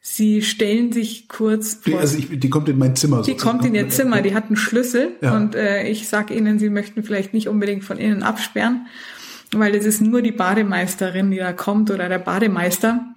Sie 0.02 0.42
stellen 0.42 0.92
sich 0.92 1.28
kurz 1.28 1.76
vor. 1.76 2.00
Also 2.00 2.18
ich, 2.18 2.40
die 2.40 2.50
kommt 2.50 2.70
in 2.70 2.78
mein 2.78 2.96
Zimmer. 2.96 3.22
Die 3.22 3.36
kommt 3.36 3.66
in 3.66 3.74
ihr 3.74 3.90
Zimmer. 3.90 4.22
Die 4.22 4.36
hat 4.36 4.48
einen 4.48 4.56
Schlüssel 4.58 5.16
ja. 5.22 5.36
und 5.36 5.56
äh, 5.56 5.88
ich 5.88 6.08
sage 6.08 6.34
Ihnen, 6.34 6.60
Sie 6.60 6.70
möchten 6.70 7.04
vielleicht 7.04 7.34
nicht 7.34 7.48
unbedingt 7.48 7.84
von 7.84 7.98
innen 7.98 8.24
absperren, 8.24 8.88
weil 9.54 9.76
es 9.76 9.86
ist 9.86 10.02
nur 10.02 10.22
die 10.22 10.32
Bademeisterin, 10.32 11.32
die 11.32 11.38
da 11.38 11.54
kommt 11.54 11.90
oder 11.90 12.10
der 12.10 12.20
Bademeister. 12.20 13.16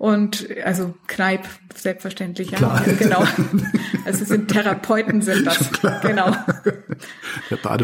Und 0.00 0.48
also 0.64 0.94
Kneip, 1.08 1.42
selbstverständlich, 1.74 2.52
ja. 2.52 2.82
Genau. 2.98 3.22
Also 4.06 4.24
sind 4.24 4.48
Therapeuten 4.48 5.20
sind 5.20 5.46
das. 5.46 5.58
Genau. 6.00 6.34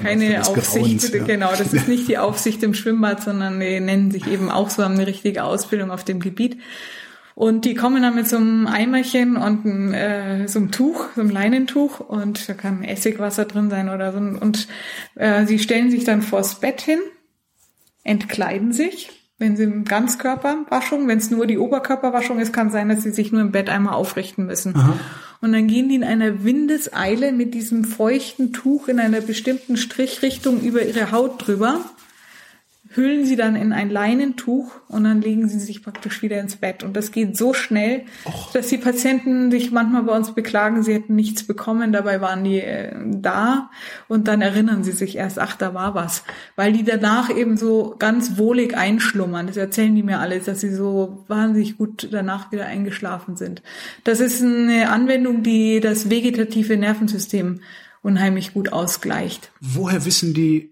Keine 0.01 0.41
Aufsicht, 0.41 1.13
ja. 1.13 1.25
genau. 1.25 1.51
Das 1.51 1.75
ist 1.75 1.89
nicht 1.89 2.09
die 2.09 2.17
Aufsicht 2.19 2.63
im 2.63 2.73
Schwimmbad, 2.73 3.23
sondern 3.23 3.61
die 3.61 3.81
nennen 3.81 4.11
sich 4.11 4.27
eben 4.29 4.51
auch 4.51 4.71
so, 4.71 4.83
haben 4.83 4.95
eine 4.95 5.07
richtige 5.07 5.45
Ausbildung 5.45 5.91
auf 5.91 6.05
dem 6.05 6.21
Gebiet. 6.21 6.57
Und 7.35 7.67
die 7.67 7.75
kommen 7.75 8.01
dann 8.01 8.15
mit 8.15 8.27
so 8.27 8.39
einem 8.39 8.67
Eimerchen 8.67 9.37
und 9.37 9.67
ein, 9.67 9.93
äh, 9.93 10.49
so 10.49 10.59
einem 10.59 10.73
Tuch, 10.73 11.09
so 11.17 11.21
einem 11.21 11.29
Leinentuch 11.29 12.01
und 12.01 12.49
da 12.49 12.55
kann 12.55 12.83
Essigwasser 12.83 13.45
drin 13.45 13.69
sein 13.69 13.91
oder 13.91 14.13
so. 14.13 14.19
Und 14.21 14.69
äh, 15.17 15.45
sie 15.45 15.59
stellen 15.59 15.91
sich 15.91 16.05
dann 16.05 16.23
vors 16.23 16.61
Bett 16.61 16.81
hin, 16.81 17.01
entkleiden 18.05 18.73
sich 18.73 19.16
wenn 19.39 19.57
sie 19.57 19.67
Ganzkörperwaschung, 19.85 21.07
wenn 21.09 21.19
es 21.19 21.31
nur 21.31 21.47
die 21.47 21.59
Oberkörperwaschung 21.59 22.39
ist, 22.39 22.53
kann 22.53 22.71
sein, 22.71 22.89
dass 22.89 23.03
sie 23.03 23.11
sich 23.11 23.33
nur 23.33 23.43
im 23.43 23.53
Bett 23.53 23.69
einmal 23.69 23.95
aufrichten 23.95 24.47
müssen. 24.47 24.75
Aha. 24.75 24.99
Und 25.43 25.53
dann 25.53 25.67
gehen 25.67 25.91
die 25.91 25.97
in 25.97 26.05
einer 26.05 26.45
Windeseile 26.45 27.33
mit 27.33 27.53
diesem 27.53 27.85
feuchten 27.85 28.55
Tuch 28.55 28.89
in 28.89 28.99
einer 28.99 29.21
bestimmten 29.21 29.77
Strichrichtung 29.77 30.61
über 30.63 30.83
ihre 30.83 31.13
Haut 31.13 31.47
drüber 31.47 31.81
hüllen 32.97 33.27
sie 33.27 33.37
dann 33.37 33.57
in 33.57 33.73
ein 33.73 33.91
Leinentuch 33.91 34.73
und 34.89 35.05
dann 35.05 35.21
legen 35.21 35.49
sie 35.49 35.61
sich 35.61 35.83
praktisch 35.83 36.23
wieder 36.23 36.41
ins 36.41 36.57
Bett. 36.57 36.83
Und 36.83 36.97
das 36.97 37.13
geht 37.13 37.37
so 37.37 37.53
schnell, 37.53 38.05
Och. 38.25 38.53
dass 38.53 38.69
die 38.69 38.79
Patienten 38.79 39.51
sich 39.51 39.71
manchmal 39.71 40.05
bei 40.05 40.17
uns 40.17 40.35
beklagen, 40.35 40.83
sie 40.83 40.95
hätten 40.95 41.15
nichts 41.15 41.45
bekommen, 41.45 41.93
dabei 41.93 42.21
waren 42.21 42.43
die 42.43 42.61
äh, 42.61 42.93
da 43.07 43.71
und 44.09 44.29
dann 44.29 44.41
erinnern 44.41 44.83
sie 44.83 44.93
sich 44.93 45.17
erst, 45.17 45.39
ach, 45.39 45.57
da 45.57 45.75
war 45.75 45.95
was. 45.95 46.25
Weil 46.57 46.73
die 46.73 46.85
danach 46.85 47.31
eben 47.31 47.57
so 47.57 47.95
ganz 47.99 48.39
wohlig 48.39 48.77
einschlummern. 48.77 49.47
Das 49.47 49.57
erzählen 49.57 49.95
die 49.95 50.03
mir 50.03 50.21
alles, 50.21 50.45
dass 50.45 50.61
sie 50.61 50.75
so 50.75 51.25
wahnsinnig 51.29 51.77
gut 51.77 52.09
danach 52.11 52.51
wieder 52.53 52.67
eingeschlafen 52.67 53.37
sind. 53.37 53.63
Das 54.05 54.21
ist 54.21 54.43
eine 54.43 54.91
Anwendung, 54.91 55.43
die 55.43 55.81
das 55.81 56.09
vegetative 56.09 56.77
Nervensystem 56.77 57.61
unheimlich 58.03 58.55
gut 58.55 58.73
ausgleicht. 58.73 59.51
Woher 59.61 60.05
wissen 60.05 60.33
die, 60.33 60.71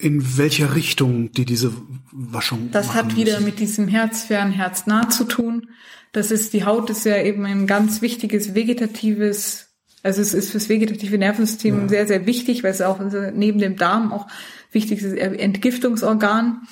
in 0.00 0.38
welcher 0.38 0.74
Richtung 0.74 1.30
die 1.32 1.44
diese 1.44 1.72
Waschung 2.10 2.70
Das 2.72 2.94
hat 2.94 3.16
wieder 3.16 3.34
müssen. 3.34 3.44
mit 3.44 3.58
diesem 3.60 3.88
Herzfern, 3.88 4.50
Herznah 4.50 5.10
zu 5.10 5.24
tun. 5.24 5.68
Das 6.12 6.30
ist, 6.30 6.54
die 6.54 6.64
Haut 6.64 6.90
ist 6.90 7.04
ja 7.04 7.22
eben 7.22 7.44
ein 7.44 7.66
ganz 7.66 8.02
wichtiges 8.02 8.54
vegetatives, 8.54 9.68
also 10.02 10.22
es 10.22 10.34
ist 10.34 10.50
fürs 10.50 10.68
vegetative 10.68 11.18
Nervensystem 11.18 11.82
ja. 11.82 11.88
sehr, 11.88 12.06
sehr 12.06 12.26
wichtig, 12.26 12.64
weil 12.64 12.72
es 12.72 12.80
auch 12.80 12.98
neben 13.34 13.58
dem 13.58 13.76
Darm 13.76 14.12
auch 14.12 14.26
wichtiges 14.72 15.12
Entgiftungsorgan 15.12 16.62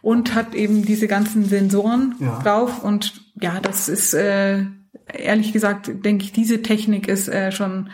und 0.00 0.34
hat 0.34 0.54
eben 0.54 0.84
diese 0.84 1.08
ganzen 1.08 1.44
Sensoren 1.44 2.14
ja. 2.20 2.38
drauf 2.42 2.82
und 2.82 3.24
ja, 3.40 3.60
das 3.60 3.88
ist, 3.88 4.14
äh, 4.14 4.64
ehrlich 5.12 5.52
gesagt, 5.52 5.90
denke 6.04 6.24
ich, 6.24 6.32
diese 6.32 6.62
Technik 6.62 7.08
ist 7.08 7.28
äh, 7.28 7.52
schon 7.52 7.90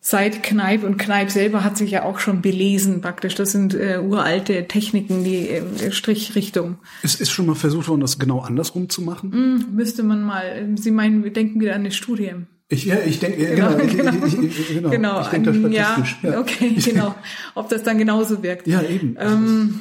seit 0.00 0.42
Kneipp 0.42 0.84
und 0.84 0.96
Kneipp 0.96 1.30
selber 1.30 1.64
hat 1.64 1.76
sich 1.76 1.90
ja 1.90 2.04
auch 2.04 2.18
schon 2.18 2.40
belesen 2.40 3.00
praktisch. 3.00 3.34
Das 3.34 3.52
sind 3.52 3.74
äh, 3.74 3.98
uralte 3.98 4.66
Techniken, 4.68 5.24
die 5.24 5.48
äh, 5.48 5.92
Strichrichtung. 5.92 6.78
Es 7.02 7.16
ist 7.16 7.30
schon 7.30 7.46
mal 7.46 7.54
versucht 7.54 7.88
worden, 7.88 8.00
das 8.00 8.18
genau 8.18 8.40
andersrum 8.40 8.88
zu 8.88 9.02
machen? 9.02 9.30
Mm, 9.30 9.74
müsste 9.74 10.02
man 10.02 10.22
mal. 10.22 10.68
Sie 10.76 10.90
meinen, 10.90 11.24
wir 11.24 11.32
denken 11.32 11.60
wieder 11.60 11.74
an 11.74 11.80
eine 11.80 11.92
Studie. 11.92 12.32
Ich, 12.70 12.84
ja, 12.84 12.98
ich 12.98 13.18
denke, 13.18 13.54
genau, 13.54 13.76
genau, 13.76 13.84
ich, 13.84 13.96
genau. 13.96 14.26
Ich, 14.26 14.60
ich, 14.60 14.68
genau. 14.68 14.90
genau. 14.90 15.20
Ich 15.22 15.28
denke 15.28 15.52
da 15.52 15.58
statistisch. 15.58 16.18
Ja, 16.22 16.30
ja, 16.32 16.40
okay, 16.40 16.74
genau. 16.84 17.14
Ob 17.54 17.68
das 17.70 17.82
dann 17.82 17.96
genauso 17.96 18.42
wirkt. 18.42 18.66
Ja, 18.66 18.82
eben. 18.82 19.16
Ähm, 19.18 19.80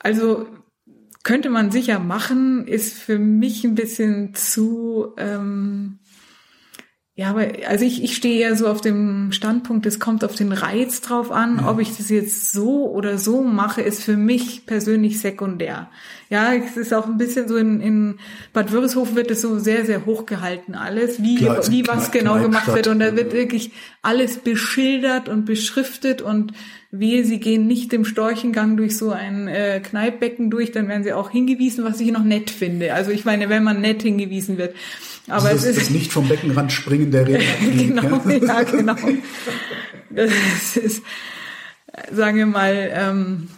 also 0.00 0.46
könnte 1.22 1.50
man 1.50 1.70
sicher 1.70 1.98
machen, 1.98 2.66
ist 2.66 2.98
für 2.98 3.18
mich 3.18 3.62
ein 3.64 3.74
bisschen 3.74 4.34
zu 4.34 5.14
ähm, 5.16 5.98
ja, 7.20 7.28
aber 7.28 7.48
also 7.68 7.84
ich, 7.84 8.02
ich 8.02 8.16
stehe 8.16 8.40
ja 8.40 8.56
so 8.56 8.66
auf 8.66 8.80
dem 8.80 9.30
Standpunkt, 9.30 9.84
es 9.84 10.00
kommt 10.00 10.24
auf 10.24 10.36
den 10.36 10.52
Reiz 10.52 11.02
drauf 11.02 11.30
an. 11.30 11.58
Ja. 11.58 11.70
Ob 11.70 11.78
ich 11.78 11.94
das 11.94 12.08
jetzt 12.08 12.50
so 12.50 12.90
oder 12.90 13.18
so 13.18 13.42
mache, 13.42 13.82
ist 13.82 14.02
für 14.02 14.16
mich 14.16 14.64
persönlich 14.64 15.20
sekundär. 15.20 15.90
Ja, 16.30 16.54
es 16.54 16.78
ist 16.78 16.94
auch 16.94 17.04
ein 17.04 17.18
bisschen 17.18 17.46
so 17.46 17.58
in, 17.58 17.82
in 17.82 18.18
Bad 18.54 18.72
Wörishofen 18.72 19.16
wird 19.16 19.30
es 19.30 19.42
so 19.42 19.58
sehr, 19.58 19.84
sehr 19.84 20.06
hoch 20.06 20.24
gehalten 20.24 20.74
alles, 20.74 21.22
wie, 21.22 21.34
Klar, 21.36 21.60
wie 21.68 21.86
was 21.86 22.10
genau 22.10 22.40
gemacht 22.40 22.68
wird. 22.68 22.86
Und 22.86 23.00
da 23.00 23.14
wird 23.14 23.34
wirklich 23.34 23.72
alles 24.00 24.38
beschildert 24.38 25.28
und 25.28 25.44
beschriftet 25.44 26.22
und 26.22 26.54
wehe, 26.90 27.22
sie 27.26 27.38
gehen 27.38 27.66
nicht 27.66 27.92
im 27.92 28.06
Storchengang 28.06 28.78
durch 28.78 28.96
so 28.96 29.10
ein 29.10 29.46
äh, 29.46 29.80
Kneippbecken 29.80 30.48
durch, 30.48 30.72
dann 30.72 30.88
werden 30.88 31.04
sie 31.04 31.12
auch 31.12 31.28
hingewiesen, 31.28 31.84
was 31.84 32.00
ich 32.00 32.12
noch 32.12 32.24
nett 32.24 32.48
finde. 32.48 32.94
Also 32.94 33.10
ich 33.10 33.26
meine, 33.26 33.50
wenn 33.50 33.62
man 33.62 33.82
nett 33.82 34.00
hingewiesen 34.00 34.56
wird. 34.56 34.74
Aber 35.28 35.48
also 35.48 35.48
das, 35.48 35.64
es 35.64 35.76
ist 35.76 35.80
das 35.80 35.90
nicht 35.90 36.12
vom 36.12 36.28
Beckenrand 36.28 36.72
springen 36.72 37.10
der 37.10 37.26
Rede. 37.26 37.44
genau, 37.76 38.20
ja, 38.28 38.62
genau. 38.62 38.96
Das 40.10 40.76
ist, 40.76 41.02
sagen 42.12 42.36
wir 42.36 42.46
mal, 42.46 42.90
ähm, 42.92 43.48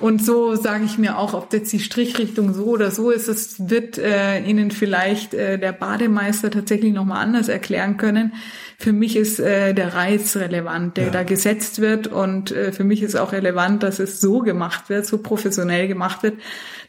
und 0.00 0.24
so 0.24 0.54
sage 0.56 0.84
ich 0.84 0.98
mir 0.98 1.18
auch, 1.18 1.32
ob 1.32 1.52
jetzt 1.52 1.72
die 1.72 1.80
Strichrichtung 1.80 2.52
so 2.52 2.64
oder 2.66 2.90
so 2.90 3.10
ist, 3.10 3.28
das 3.28 3.70
wird 3.70 3.96
äh, 3.96 4.40
Ihnen 4.40 4.70
vielleicht 4.70 5.32
äh, 5.32 5.58
der 5.58 5.72
Bademeister 5.72 6.50
tatsächlich 6.50 6.92
nochmal 6.92 7.22
anders 7.22 7.48
erklären 7.48 7.96
können. 7.96 8.32
Für 8.78 8.92
mich 8.92 9.16
ist 9.16 9.40
äh, 9.40 9.72
der 9.72 9.94
Reiz 9.94 10.36
relevant, 10.36 10.98
der 10.98 11.06
ja. 11.06 11.10
da 11.10 11.22
gesetzt 11.22 11.80
wird 11.80 12.08
und 12.08 12.50
äh, 12.50 12.72
für 12.72 12.84
mich 12.84 13.02
ist 13.02 13.16
auch 13.16 13.32
relevant, 13.32 13.82
dass 13.82 13.98
es 13.98 14.20
so 14.20 14.40
gemacht 14.40 14.90
wird, 14.90 15.06
so 15.06 15.18
professionell 15.18 15.88
gemacht 15.88 16.22
wird, 16.22 16.34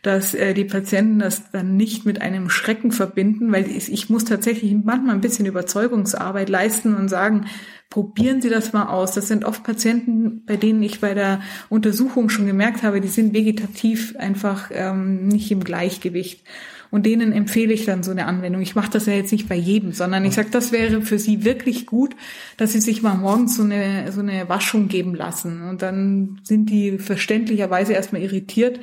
dass 0.02 0.34
äh, 0.34 0.54
die 0.54 0.66
Patienten 0.66 1.20
das 1.20 1.50
dann 1.52 1.78
nicht 1.78 2.06
mit 2.06 2.22
einem 2.22 2.50
Schrecken 2.50 2.92
verbinden, 2.92 3.52
weil 3.54 3.70
ich, 3.70 3.92
ich 3.92 4.10
muss 4.10 4.26
tatsächlich 4.26 4.76
manchmal 4.84 5.16
ein 5.16 5.22
bisschen 5.22 5.46
Überzeugungsarbeit 5.46 6.50
leisten 6.50 6.94
und 6.94 7.08
sagen, 7.08 7.46
probieren 7.90 8.42
Sie 8.42 8.50
das 8.50 8.74
mal 8.74 8.88
aus. 8.88 9.14
Das 9.14 9.30
sind 9.30 9.46
oft 9.46 9.64
Patienten, 9.64 10.44
bei 10.46 10.58
denen 10.58 10.84
ich 10.84 11.00
bei 11.00 11.14
der 11.14 11.42
Untersuchung 11.70 12.30
schon 12.30 12.48
gemerkt 12.48 12.84
habe, 12.84 13.00
die 13.00 13.08
sind 13.08 13.34
vegetativ 13.34 14.16
einfach 14.18 14.72
ähm, 14.74 15.28
nicht 15.28 15.52
im 15.52 15.64
Gleichgewicht. 15.64 16.44
Und 16.92 17.06
denen 17.06 17.32
empfehle 17.32 17.74
ich 17.74 17.86
dann 17.86 18.04
so 18.04 18.12
eine 18.12 18.26
Anwendung. 18.26 18.62
Ich 18.62 18.76
mache 18.76 18.92
das 18.92 19.06
ja 19.06 19.14
jetzt 19.14 19.32
nicht 19.32 19.50
bei 19.50 19.56
jedem, 19.56 19.92
sondern 19.92 20.26
ich 20.26 20.36
sage, 20.36 20.50
das 20.52 20.72
wäre 20.72 21.02
für 21.02 21.20
sie 21.20 21.44
wirklich 21.44 21.86
gut, 21.86 22.16
dass 22.58 22.74
sie 22.74 22.82
sich 22.82 23.02
mal 23.02 23.16
morgens 23.16 23.58
so 23.58 23.64
eine, 23.64 24.12
so 24.12 24.22
eine 24.22 24.48
Waschung 24.50 24.88
geben 24.88 25.16
lassen. 25.16 25.68
Und 25.70 25.82
dann 25.82 26.40
sind 26.44 26.70
die 26.70 26.98
verständlicherweise 26.98 27.94
erstmal 27.94 28.22
irritiert. 28.22 28.80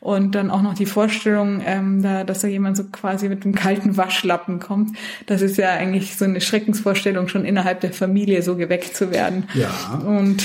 Und 0.00 0.34
dann 0.34 0.50
auch 0.50 0.62
noch 0.62 0.74
die 0.74 0.86
Vorstellung, 0.86 1.62
ähm, 1.64 2.02
da, 2.02 2.24
dass 2.24 2.40
da 2.40 2.48
jemand 2.48 2.76
so 2.76 2.82
quasi 2.90 3.28
mit 3.28 3.44
einem 3.44 3.54
kalten 3.54 3.96
Waschlappen 3.96 4.58
kommt. 4.58 4.96
Das 5.26 5.42
ist 5.42 5.58
ja 5.58 5.70
eigentlich 5.70 6.16
so 6.16 6.24
eine 6.24 6.40
Schreckensvorstellung, 6.40 7.28
schon 7.28 7.44
innerhalb 7.44 7.82
der 7.82 7.92
Familie 7.92 8.42
so 8.42 8.56
geweckt 8.56 8.96
zu 8.96 9.12
werden. 9.12 9.44
Ja. 9.54 10.02
Und 10.04 10.42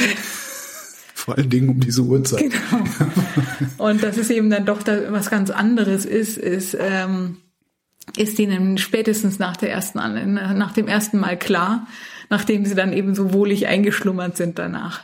vor 1.28 1.38
allen 1.38 1.50
Dingen 1.50 1.68
um 1.68 1.82
diese 1.82 2.04
Uhrzeit. 2.04 2.40
Genau. 2.40 2.86
Und 3.90 4.02
dass 4.02 4.16
es 4.16 4.30
eben 4.30 4.50
dann 4.50 4.66
doch 4.66 4.82
da 4.82 5.12
was 5.12 5.30
ganz 5.30 5.50
anderes 5.50 6.06
ist, 6.06 6.38
ist, 6.38 6.78
ähm, 6.80 7.36
ist 8.16 8.40
ihnen 8.40 8.78
spätestens 8.78 9.38
nach 9.38 9.58
der 9.58 9.70
ersten, 9.70 10.00
nach 10.36 10.72
dem 10.72 10.88
ersten 10.88 11.20
Mal 11.20 11.38
klar, 11.38 11.86
nachdem 12.30 12.66
sie 12.66 12.76
dann 12.76 12.94
eben 12.94 13.14
so 13.14 13.34
wohlig 13.34 13.68
eingeschlummert 13.68 14.38
sind 14.38 14.58
danach. 14.58 15.04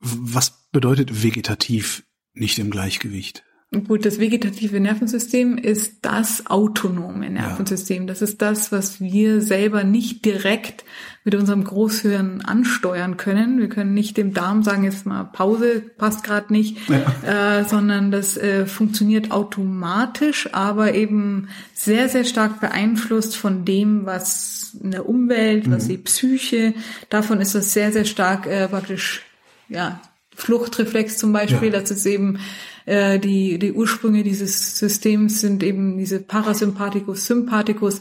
Was 0.00 0.70
bedeutet 0.72 1.22
vegetativ 1.22 2.04
nicht 2.32 2.58
im 2.58 2.70
Gleichgewicht? 2.70 3.44
Gut, 3.72 4.06
das 4.06 4.20
vegetative 4.20 4.78
Nervensystem 4.78 5.58
ist 5.58 5.98
das 6.02 6.46
autonome 6.46 7.28
Nervensystem. 7.28 8.02
Ja. 8.02 8.06
Das 8.06 8.22
ist 8.22 8.40
das, 8.40 8.70
was 8.70 9.00
wir 9.00 9.42
selber 9.42 9.82
nicht 9.82 10.24
direkt 10.24 10.84
mit 11.24 11.34
unserem 11.34 11.64
Großhirn 11.64 12.42
ansteuern 12.42 13.16
können. 13.16 13.58
Wir 13.58 13.68
können 13.68 13.92
nicht 13.92 14.16
dem 14.16 14.32
Darm 14.32 14.62
sagen, 14.62 14.84
jetzt 14.84 15.04
mal 15.04 15.24
Pause, 15.24 15.82
passt 15.98 16.22
gerade 16.22 16.52
nicht, 16.52 16.78
ja. 16.88 17.58
äh, 17.58 17.64
sondern 17.64 18.12
das 18.12 18.36
äh, 18.36 18.66
funktioniert 18.66 19.32
automatisch, 19.32 20.48
aber 20.52 20.94
eben 20.94 21.48
sehr, 21.74 22.08
sehr 22.08 22.24
stark 22.24 22.60
beeinflusst 22.60 23.36
von 23.36 23.64
dem, 23.64 24.06
was 24.06 24.76
in 24.80 24.92
der 24.92 25.08
Umwelt, 25.08 25.66
mhm. 25.66 25.72
was 25.72 25.88
die 25.88 25.98
Psyche, 25.98 26.72
davon 27.10 27.40
ist 27.40 27.56
das 27.56 27.72
sehr, 27.72 27.90
sehr 27.90 28.04
stark 28.04 28.46
äh, 28.46 28.68
praktisch, 28.68 29.22
ja, 29.68 30.00
Fluchtreflex 30.36 31.18
zum 31.18 31.32
Beispiel, 31.32 31.72
ja. 31.72 31.80
das 31.80 31.90
ist 31.90 32.06
eben 32.06 32.38
äh, 32.86 33.18
die, 33.18 33.58
die 33.58 33.72
Ursprünge 33.72 34.22
dieses 34.22 34.78
Systems 34.78 35.40
sind 35.40 35.62
eben 35.62 35.98
diese 35.98 36.20
Parasympathikus, 36.20 37.26
Sympathikus 37.26 38.00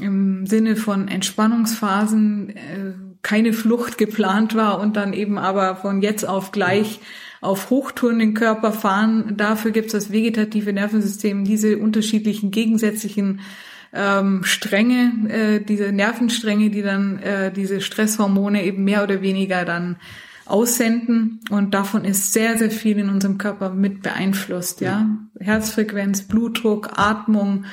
im 0.00 0.46
Sinne 0.46 0.76
von 0.76 1.08
Entspannungsphasen, 1.08 2.50
äh, 2.50 2.92
keine 3.22 3.52
Flucht 3.52 3.98
geplant 3.98 4.54
war 4.54 4.80
und 4.80 4.96
dann 4.96 5.12
eben 5.12 5.38
aber 5.38 5.76
von 5.76 6.02
jetzt 6.02 6.26
auf 6.26 6.52
gleich 6.52 7.00
auf 7.40 7.70
Hochtouren 7.70 8.18
den 8.18 8.34
Körper 8.34 8.72
fahren. 8.72 9.34
Dafür 9.36 9.70
gibt 9.72 9.86
es 9.86 9.92
das 9.92 10.12
vegetative 10.12 10.72
Nervensystem, 10.72 11.44
diese 11.44 11.78
unterschiedlichen 11.78 12.50
gegensätzlichen 12.50 13.40
ähm, 13.92 14.42
Stränge, 14.44 15.12
äh, 15.28 15.60
diese 15.60 15.92
Nervenstränge, 15.92 16.70
die 16.70 16.82
dann 16.82 17.18
äh, 17.18 17.52
diese 17.52 17.80
Stresshormone 17.80 18.64
eben 18.64 18.84
mehr 18.84 19.02
oder 19.02 19.22
weniger 19.22 19.64
dann 19.64 19.96
aussenden 20.46 21.40
und 21.50 21.74
davon 21.74 22.04
ist 22.04 22.32
sehr, 22.32 22.58
sehr 22.58 22.70
viel 22.70 22.98
in 22.98 23.08
unserem 23.08 23.38
Körper 23.38 23.70
mit 23.70 24.02
beeinflusst, 24.02 24.80
ja. 24.80 25.08
Herzfrequenz, 25.38 26.22
Blutdruck, 26.22 26.90
Atmung, 26.96 27.64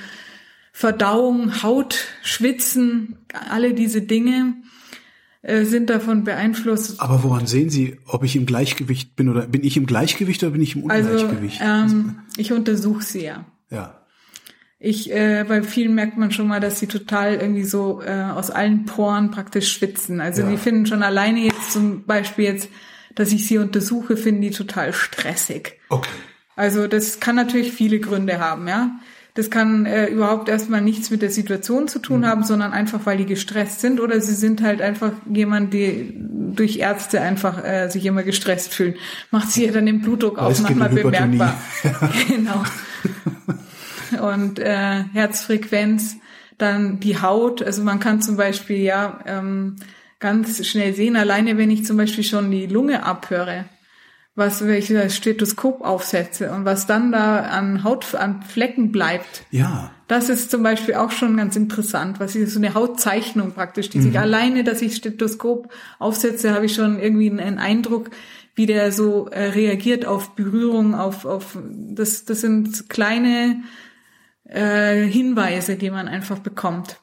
Verdauung, 0.72 1.62
Haut, 1.64 2.08
Schwitzen, 2.22 3.18
alle 3.50 3.74
diese 3.74 4.02
Dinge 4.02 4.56
äh, 5.42 5.64
sind 5.66 5.90
davon 5.90 6.24
beeinflusst. 6.24 7.00
Aber 7.02 7.24
woran 7.24 7.48
sehen 7.48 7.70
Sie, 7.70 7.98
ob 8.06 8.24
ich 8.24 8.36
im 8.36 8.46
Gleichgewicht 8.46 9.16
bin 9.16 9.30
oder 9.30 9.48
bin 9.48 9.64
ich 9.64 9.78
im 9.78 9.86
Gleichgewicht 9.86 10.44
oder 10.44 10.52
bin 10.52 10.62
ich 10.62 10.76
im 10.76 10.90
also, 10.90 11.10
Ungleichgewicht? 11.10 11.62
Also, 11.62 11.96
ähm, 11.96 12.20
ich 12.38 12.52
untersuche 12.52 13.04
sie 13.04 13.24
ja. 13.24 13.46
Ja. 13.70 13.99
Ich, 14.82 15.12
äh, 15.12 15.44
bei 15.46 15.62
vielen 15.62 15.94
merkt 15.94 16.18
man 16.18 16.32
schon 16.32 16.48
mal, 16.48 16.62
dass 16.62 16.80
sie 16.80 16.88
total 16.88 17.36
irgendwie 17.36 17.66
so 17.66 18.02
äh, 18.02 18.24
aus 18.34 18.50
allen 18.50 18.86
Poren 18.86 19.30
praktisch 19.30 19.74
schwitzen. 19.74 20.22
Also 20.22 20.44
ja. 20.44 20.50
die 20.50 20.58
finden 20.58 20.86
schon 20.86 21.04
alleine 21.04 21.42
jetzt 21.42 21.74
zum 21.74 22.06
Beispiel 22.06 22.46
jetzt, 22.46 22.70
dass 23.14 23.34
ich 23.34 23.46
sie 23.46 23.58
untersuche, 23.58 24.16
finden 24.16 24.42
die 24.42 24.52
total 24.52 24.94
stressig. 24.94 25.78
Okay. 25.90 26.10
Also 26.56 26.88
das 26.88 27.20
kann 27.20 27.36
natürlich 27.36 27.74
viele 27.74 28.00
Gründe 28.00 28.40
haben, 28.40 28.68
ja. 28.70 28.92
Das 29.34 29.50
kann 29.50 29.86
äh, 29.86 30.08
überhaupt 30.08 30.50
erstmal 30.50 30.82
nichts 30.82 31.12
mit 31.12 31.22
der 31.22 31.30
Situation 31.30 31.88
zu 31.90 32.00
tun 32.00 32.22
mhm. 32.22 32.26
haben, 32.26 32.44
sondern 32.44 32.72
einfach, 32.72 33.02
weil 33.06 33.18
die 33.18 33.26
gestresst 33.26 33.82
sind 33.82 34.00
oder 34.00 34.22
sie 34.22 34.34
sind 34.34 34.64
halt 34.64 34.82
einfach 34.82 35.12
jemand, 35.30 35.74
die 35.74 36.14
durch 36.16 36.78
Ärzte 36.78 37.22
einfach 37.22 37.64
äh, 37.64 37.90
sich 37.90 38.06
immer 38.06 38.24
gestresst 38.24 38.74
fühlen. 38.74 38.96
Macht 39.30 39.52
sie 39.52 39.66
ja 39.66 39.72
dann 39.72 39.86
den 39.86 40.02
Blutdruck 40.02 40.40
auch 40.40 40.58
manchmal 40.60 40.90
bemerkbar. 40.90 41.58
genau 42.28 42.64
und 44.22 44.60
äh, 44.60 45.04
Herzfrequenz, 45.14 46.18
dann 46.58 47.00
die 47.00 47.22
Haut. 47.22 47.62
Also 47.64 47.84
man 47.84 48.00
kann 48.00 48.22
zum 48.22 48.38
Beispiel 48.38 48.78
ja 48.78 49.20
ähm, 49.26 49.78
ganz 50.20 50.66
schnell 50.66 50.94
sehen, 50.94 51.16
alleine 51.16 51.58
wenn 51.58 51.72
ich 51.72 51.86
zum 51.86 51.98
Beispiel 51.98 52.24
schon 52.24 52.52
die 52.52 52.68
Lunge 52.68 53.06
abhöre, 53.06 53.66
was 54.36 54.66
wenn 54.66 54.76
ich 54.76 54.88
das 54.88 55.16
Stethoskop 55.16 55.82
aufsetze 55.82 56.52
und 56.52 56.66
was 56.66 56.86
dann 56.86 57.12
da 57.12 57.40
an 57.42 57.84
Haut, 57.84 58.14
an 58.16 58.44
Flecken 58.44 58.92
bleibt. 58.92 59.44
Ja. 59.52 59.92
Das 60.08 60.30
ist 60.30 60.50
zum 60.50 60.64
Beispiel 60.64 60.96
auch 60.96 61.12
schon 61.12 61.38
ganz 61.38 61.56
interessant, 61.56 62.20
was 62.20 62.36
ist 62.36 62.54
so 62.54 62.60
eine 62.60 62.74
Hautzeichnung 62.74 63.52
praktisch, 63.54 63.90
die 63.90 64.00
mhm. 64.00 64.04
sich 64.04 64.20
alleine, 64.20 64.64
dass 64.64 64.82
ich 64.82 64.96
Stethoskop 64.96 65.72
aufsetze, 66.00 66.54
habe 66.54 66.66
ich 66.66 66.74
schon 66.74 67.00
irgendwie 67.00 67.30
einen 67.30 67.60
Eindruck, 67.60 68.10
wie 68.56 68.66
der 68.66 68.92
so 68.92 69.28
äh, 69.28 69.46
reagiert 69.46 70.06
auf 70.06 70.36
Berührung, 70.36 70.96
auf, 70.96 71.26
auf 71.26 71.58
das, 71.62 72.26
das 72.26 72.42
sind 72.42 72.90
kleine 72.90 73.62
äh, 74.50 75.06
Hinweise, 75.06 75.76
die 75.76 75.90
man 75.90 76.08
einfach 76.08 76.40
bekommt. 76.40 77.00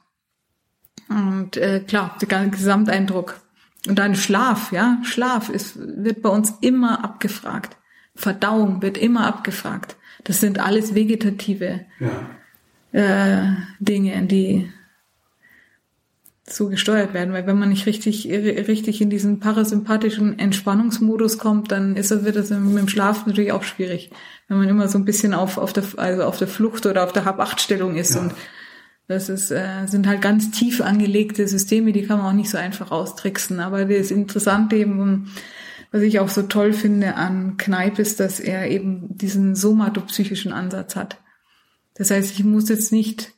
Und 1.08 1.56
äh, 1.56 1.80
klar, 1.80 2.16
der 2.20 2.46
Gesamteindruck. 2.48 3.40
Und 3.86 3.98
dann 3.98 4.16
Schlaf, 4.16 4.72
ja, 4.72 4.98
Schlaf 5.04 5.48
ist, 5.48 5.78
wird 5.78 6.22
bei 6.22 6.28
uns 6.28 6.54
immer 6.60 7.04
abgefragt. 7.04 7.76
Verdauung 8.16 8.82
wird 8.82 8.98
immer 8.98 9.26
abgefragt. 9.26 9.96
Das 10.24 10.40
sind 10.40 10.58
alles 10.58 10.94
vegetative 10.94 11.84
ja. 12.00 12.20
äh, 12.92 13.54
Dinge, 13.78 14.20
die 14.24 14.72
so 16.48 16.68
gesteuert 16.68 17.12
werden, 17.12 17.32
weil 17.32 17.46
wenn 17.46 17.58
man 17.58 17.70
nicht 17.70 17.86
richtig 17.86 18.28
richtig 18.28 19.00
in 19.00 19.10
diesen 19.10 19.40
parasympathischen 19.40 20.38
Entspannungsmodus 20.38 21.38
kommt, 21.38 21.72
dann 21.72 21.96
ist 21.96 22.12
das, 22.12 22.24
wird 22.24 22.36
das 22.36 22.50
mit 22.50 22.78
dem 22.78 22.88
Schlaf 22.88 23.26
natürlich 23.26 23.52
auch 23.52 23.64
schwierig, 23.64 24.10
wenn 24.48 24.58
man 24.58 24.68
immer 24.68 24.86
so 24.88 24.96
ein 24.98 25.04
bisschen 25.04 25.34
auf 25.34 25.58
auf 25.58 25.72
der 25.72 25.84
also 25.96 26.22
auf 26.22 26.38
der 26.38 26.48
Flucht 26.48 26.86
oder 26.86 27.02
auf 27.02 27.12
der 27.12 27.24
Hab-Acht-Stellung 27.24 27.96
ist 27.96 28.14
ja. 28.14 28.20
und 28.20 28.32
das 29.08 29.28
ist, 29.28 29.52
äh, 29.52 29.86
sind 29.86 30.06
halt 30.06 30.20
ganz 30.20 30.50
tief 30.50 30.80
angelegte 30.80 31.46
Systeme, 31.46 31.92
die 31.92 32.02
kann 32.02 32.18
man 32.18 32.26
auch 32.26 32.36
nicht 32.36 32.50
so 32.50 32.58
einfach 32.58 32.90
austricksen. 32.90 33.60
Aber 33.60 33.84
das 33.84 34.10
Interessante 34.10 34.76
eben, 34.76 35.30
was 35.92 36.02
ich 36.02 36.18
auch 36.18 36.28
so 36.28 36.42
toll 36.42 36.72
finde 36.72 37.14
an 37.14 37.56
Kneipp, 37.56 37.98
ist, 38.00 38.18
dass 38.18 38.40
er 38.40 38.68
eben 38.68 39.16
diesen 39.16 39.54
somatopsychischen 39.54 40.52
Ansatz 40.52 40.96
hat. 40.96 41.18
Das 41.94 42.10
heißt, 42.10 42.32
ich 42.32 42.44
muss 42.44 42.68
jetzt 42.68 42.92
nicht 42.92 43.32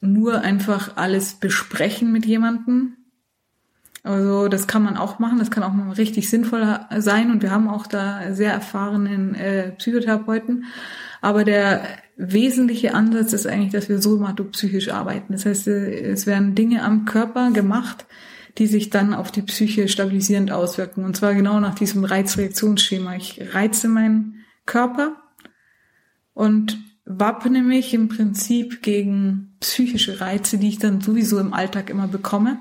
nur 0.00 0.40
einfach 0.40 0.96
alles 0.96 1.34
besprechen 1.34 2.12
mit 2.12 2.26
jemandem. 2.26 2.96
Also 4.04 4.48
das 4.48 4.66
kann 4.66 4.82
man 4.82 4.96
auch 4.96 5.18
machen, 5.18 5.38
das 5.38 5.50
kann 5.50 5.62
auch 5.62 5.72
mal 5.72 5.90
richtig 5.92 6.30
sinnvoll 6.30 6.80
sein 6.98 7.30
und 7.30 7.42
wir 7.42 7.50
haben 7.50 7.68
auch 7.68 7.86
da 7.86 8.32
sehr 8.32 8.52
erfahrenen 8.52 9.34
äh, 9.34 9.72
Psychotherapeuten. 9.72 10.64
Aber 11.20 11.44
der 11.44 11.82
wesentliche 12.16 12.94
Ansatz 12.94 13.32
ist 13.32 13.46
eigentlich, 13.46 13.72
dass 13.72 13.88
wir 13.88 14.00
somatopsychisch 14.00 14.88
arbeiten. 14.90 15.32
Das 15.32 15.46
heißt, 15.46 15.68
äh, 15.68 16.10
es 16.10 16.26
werden 16.26 16.54
Dinge 16.54 16.84
am 16.84 17.04
Körper 17.04 17.50
gemacht, 17.50 18.06
die 18.58 18.66
sich 18.66 18.90
dann 18.90 19.14
auf 19.14 19.30
die 19.30 19.42
Psyche 19.42 19.88
stabilisierend 19.88 20.50
auswirken. 20.50 21.04
Und 21.04 21.16
zwar 21.16 21.34
genau 21.34 21.60
nach 21.60 21.74
diesem 21.74 22.04
Reizreaktionsschema. 22.04 23.14
Ich 23.16 23.40
reize 23.52 23.88
meinen 23.88 24.44
Körper 24.64 25.16
und 26.34 26.78
wappne 27.08 27.62
mich 27.62 27.94
im 27.94 28.08
Prinzip 28.08 28.82
gegen 28.82 29.54
psychische 29.60 30.20
Reize, 30.20 30.58
die 30.58 30.68
ich 30.68 30.78
dann 30.78 31.00
sowieso 31.00 31.38
im 31.38 31.54
Alltag 31.54 31.88
immer 31.88 32.06
bekomme 32.06 32.60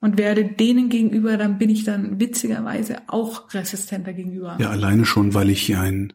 und 0.00 0.18
werde 0.18 0.44
denen 0.44 0.90
gegenüber, 0.90 1.38
dann 1.38 1.58
bin 1.58 1.70
ich 1.70 1.84
dann 1.84 2.20
witzigerweise 2.20 2.98
auch 3.06 3.52
resistenter 3.54 4.12
gegenüber. 4.12 4.56
Ja, 4.60 4.70
alleine 4.70 5.06
schon, 5.06 5.32
weil 5.32 5.48
ich 5.48 5.62
hier 5.62 5.80
ein 5.80 6.12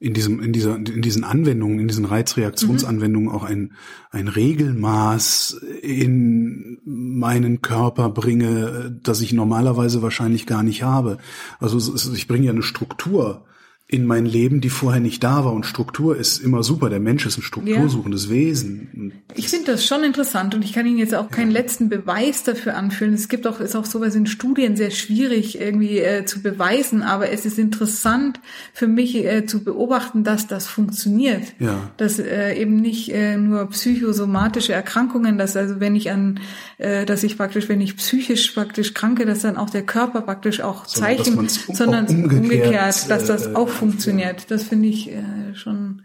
in 0.00 0.14
diesem 0.14 0.40
in 0.40 0.52
dieser 0.52 0.76
in 0.76 1.02
diesen 1.02 1.24
Anwendungen 1.24 1.80
in 1.80 1.88
diesen 1.88 2.04
Reizreaktionsanwendungen 2.04 3.30
mhm. 3.30 3.34
auch 3.34 3.42
ein 3.42 3.72
ein 4.10 4.28
Regelmaß 4.28 5.60
in 5.82 6.78
meinen 6.84 7.62
Körper 7.62 8.08
bringe, 8.08 8.96
das 9.02 9.20
ich 9.20 9.32
normalerweise 9.32 10.00
wahrscheinlich 10.00 10.46
gar 10.46 10.62
nicht 10.62 10.84
habe. 10.84 11.18
Also 11.58 12.14
ich 12.14 12.28
bringe 12.28 12.46
ja 12.46 12.52
eine 12.52 12.62
Struktur 12.62 13.47
in 13.90 14.04
mein 14.04 14.26
Leben, 14.26 14.60
die 14.60 14.68
vorher 14.68 15.00
nicht 15.00 15.24
da 15.24 15.46
war. 15.46 15.54
Und 15.54 15.64
Struktur 15.64 16.14
ist 16.14 16.38
immer 16.38 16.62
super. 16.62 16.90
Der 16.90 17.00
Mensch 17.00 17.24
ist 17.24 17.38
ein 17.38 17.42
struktursuchendes 17.42 18.26
ja. 18.26 18.32
Wesen. 18.32 19.12
Ich 19.34 19.48
finde 19.48 19.72
das 19.72 19.86
schon 19.86 20.04
interessant 20.04 20.54
und 20.54 20.62
ich 20.62 20.74
kann 20.74 20.84
Ihnen 20.84 20.98
jetzt 20.98 21.14
auch 21.14 21.30
keinen 21.30 21.52
ja. 21.52 21.60
letzten 21.60 21.88
Beweis 21.88 22.42
dafür 22.42 22.76
anführen. 22.76 23.14
Es 23.14 23.30
gibt 23.30 23.46
auch, 23.46 23.60
ist 23.60 23.74
auch 23.74 23.86
sowas 23.86 24.14
in 24.14 24.26
Studien 24.26 24.76
sehr 24.76 24.90
schwierig 24.90 25.58
irgendwie 25.58 26.00
äh, 26.00 26.26
zu 26.26 26.42
beweisen, 26.42 27.02
aber 27.02 27.30
es 27.30 27.46
ist 27.46 27.58
interessant 27.58 28.40
für 28.74 28.88
mich 28.88 29.24
äh, 29.24 29.46
zu 29.46 29.64
beobachten, 29.64 30.22
dass 30.22 30.46
das 30.46 30.66
funktioniert. 30.66 31.54
Ja. 31.58 31.90
Dass 31.96 32.18
äh, 32.18 32.60
eben 32.60 32.76
nicht 32.76 33.08
äh, 33.14 33.38
nur 33.38 33.70
psychosomatische 33.70 34.74
Erkrankungen, 34.74 35.38
dass 35.38 35.56
also 35.56 35.80
wenn 35.80 35.96
ich 35.96 36.10
an, 36.10 36.40
äh, 36.76 37.06
dass 37.06 37.22
ich 37.22 37.38
praktisch, 37.38 37.70
wenn 37.70 37.80
ich 37.80 37.96
psychisch 37.96 38.50
praktisch 38.50 38.92
kranke, 38.92 39.24
dass 39.24 39.40
dann 39.40 39.56
auch 39.56 39.70
der 39.70 39.86
Körper 39.86 40.20
praktisch 40.20 40.60
auch 40.60 40.84
Zeichen, 40.84 41.48
sondern, 41.48 41.48
sondern 41.74 42.06
umgekehrt, 42.06 42.42
umgekehrt, 42.42 43.10
dass 43.10 43.24
das 43.24 43.46
äh, 43.46 43.54
auch 43.54 43.77
funktioniert. 43.78 44.50
Das 44.50 44.64
finde 44.64 44.88
ich 44.88 45.10
äh, 45.10 45.54
schon. 45.54 46.02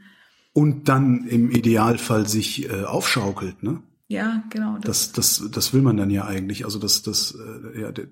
Und 0.54 0.88
dann 0.88 1.26
im 1.28 1.50
Idealfall 1.50 2.28
sich 2.28 2.70
äh, 2.70 2.84
aufschaukelt, 2.84 3.64
ne? 3.64 3.82
Ja, 4.08 4.44
genau. 4.50 4.78
Das, 4.80 5.12
das, 5.12 5.40
das, 5.40 5.52
das 5.52 5.74
will 5.74 5.82
man 5.82 5.98
dann 5.98 6.10
ja 6.10 6.26
eigentlich. 6.26 6.66
Also 6.66 6.78
das, 6.78 7.02
das, 7.02 7.36
äh, 7.76 7.82
ja, 7.82 7.92
der, 7.92 8.08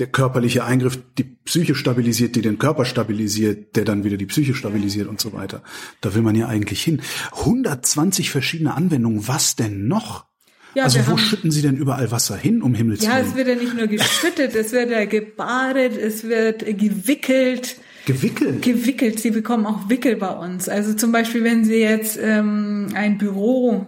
der 0.00 0.06
körperliche 0.08 0.64
Eingriff 0.64 0.98
die 1.16 1.24
Psyche 1.24 1.76
stabilisiert, 1.76 2.34
die 2.34 2.42
den 2.42 2.58
Körper 2.58 2.84
stabilisiert, 2.84 3.76
der 3.76 3.84
dann 3.84 4.02
wieder 4.02 4.16
die 4.16 4.26
Psyche 4.26 4.54
stabilisiert 4.54 5.08
und 5.08 5.20
so 5.20 5.32
weiter. 5.32 5.62
Da 6.00 6.14
will 6.14 6.22
man 6.22 6.34
ja 6.34 6.48
eigentlich 6.48 6.82
hin. 6.82 7.02
120 7.32 8.30
verschiedene 8.30 8.74
Anwendungen. 8.74 9.28
Was 9.28 9.54
denn 9.54 9.86
noch? 9.86 10.26
Ja, 10.74 10.84
also 10.84 10.98
wo 11.06 11.12
haben, 11.12 11.18
schütten 11.18 11.52
Sie 11.52 11.62
denn 11.62 11.76
überall 11.76 12.10
Wasser 12.10 12.36
hin, 12.36 12.60
um 12.60 12.74
Himmels 12.74 13.02
Willen? 13.02 13.12
Ja, 13.12 13.18
es 13.20 13.36
wird 13.36 13.46
ja 13.46 13.54
nicht 13.54 13.76
nur 13.76 13.86
geschüttet, 13.86 14.56
es 14.56 14.72
wird 14.72 14.90
ja 14.90 15.04
gebadet, 15.04 15.96
es 15.96 16.24
wird 16.24 16.66
gewickelt, 16.66 17.76
Gewickelt? 18.06 18.62
Gewickelt. 18.62 19.20
Sie 19.20 19.30
bekommen 19.30 19.66
auch 19.66 19.88
Wickel 19.88 20.16
bei 20.16 20.30
uns. 20.30 20.68
Also 20.68 20.94
zum 20.94 21.12
Beispiel, 21.12 21.44
wenn 21.44 21.64
Sie 21.64 21.76
jetzt 21.76 22.18
ähm, 22.22 22.88
ein 22.94 23.18
Büro 23.18 23.86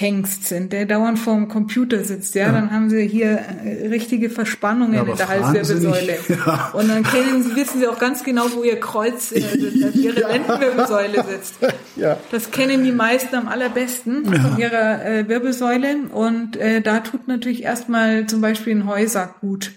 Hengst 0.00 0.46
sind, 0.46 0.72
der 0.72 0.86
dauernd 0.86 1.18
vorm 1.18 1.48
Computer 1.48 2.02
sitzt, 2.04 2.34
ja, 2.34 2.46
ja. 2.46 2.52
dann 2.52 2.70
haben 2.70 2.88
sie 2.88 3.06
hier 3.06 3.38
äh, 3.64 3.88
richtige 3.88 4.30
Verspannungen 4.30 4.94
ja, 4.94 5.02
in 5.02 5.16
der 5.16 5.28
Halswirbelsäule. 5.28 6.18
Ja. 6.30 6.70
Und 6.72 6.88
dann 6.88 7.02
kennen 7.02 7.42
sie, 7.42 7.54
wissen 7.54 7.80
sie 7.80 7.88
auch 7.88 7.98
ganz 7.98 8.24
genau, 8.24 8.46
wo 8.54 8.62
ihr 8.62 8.80
Kreuz, 8.80 9.32
äh, 9.32 9.40
ihre 9.94 10.20
Lendenwirbelsäule 10.20 11.24
sitzt. 11.28 11.56
Ja. 11.96 12.16
Das 12.30 12.50
kennen 12.50 12.82
die 12.82 12.92
meisten 12.92 13.34
am 13.34 13.48
allerbesten 13.48 14.24
von 14.24 14.58
ihrer 14.58 15.04
äh, 15.04 15.28
Wirbelsäule. 15.28 15.96
Und 16.12 16.56
äh, 16.56 16.80
da 16.80 17.00
tut 17.00 17.28
natürlich 17.28 17.64
erstmal 17.64 18.26
zum 18.26 18.40
Beispiel 18.40 18.74
ein 18.74 18.86
Heusack 18.86 19.40
gut. 19.40 19.72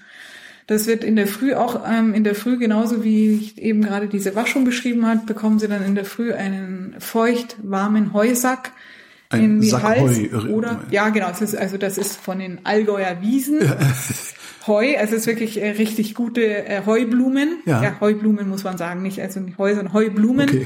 Das 0.68 0.88
wird 0.88 1.04
in 1.04 1.16
der 1.16 1.28
Früh 1.28 1.54
auch, 1.54 1.82
ähm, 1.88 2.14
in 2.14 2.24
der 2.24 2.36
Früh 2.36 2.58
genauso 2.58 3.04
wie 3.04 3.32
ich 3.36 3.62
eben 3.62 3.82
gerade 3.82 4.08
diese 4.08 4.36
Waschung 4.36 4.64
beschrieben 4.64 5.06
hat, 5.06 5.26
bekommen 5.26 5.60
Sie 5.60 5.68
dann 5.68 5.84
in 5.84 5.96
der 5.96 6.06
Früh 6.06 6.34
einen 6.34 6.96
feucht 7.00 7.58
warmen 7.62 8.14
Heusack 8.14 8.72
Ein 9.30 9.44
in 9.44 9.62
die 9.62 9.70
Sack 9.70 9.84
Hals 9.84 10.18
Heu. 10.32 10.50
oder 10.54 10.84
ja 10.90 11.10
genau, 11.10 11.28
das 11.28 11.42
ist, 11.42 11.56
also 11.56 11.78
das 11.78 11.98
ist 11.98 12.16
von 12.16 12.40
den 12.40 12.66
Allgäuer 12.66 13.22
Wiesen. 13.22 13.60
Heu, 14.68 14.98
also 14.98 15.16
es 15.16 15.22
ist 15.22 15.28
wirklich 15.28 15.62
äh, 15.62 15.72
richtig 15.72 16.16
gute 16.16 16.66
äh, 16.66 16.86
Heublumen. 16.86 17.60
Ja. 17.66 17.84
ja, 17.84 18.00
Heublumen 18.00 18.48
muss 18.48 18.64
man 18.64 18.78
sagen, 18.78 19.02
nicht 19.02 19.22
also 19.22 19.42
nicht 19.42 19.58
Heu, 19.58 19.76
sondern 19.76 19.94
Heublumen. 19.94 20.48
Okay. 20.48 20.66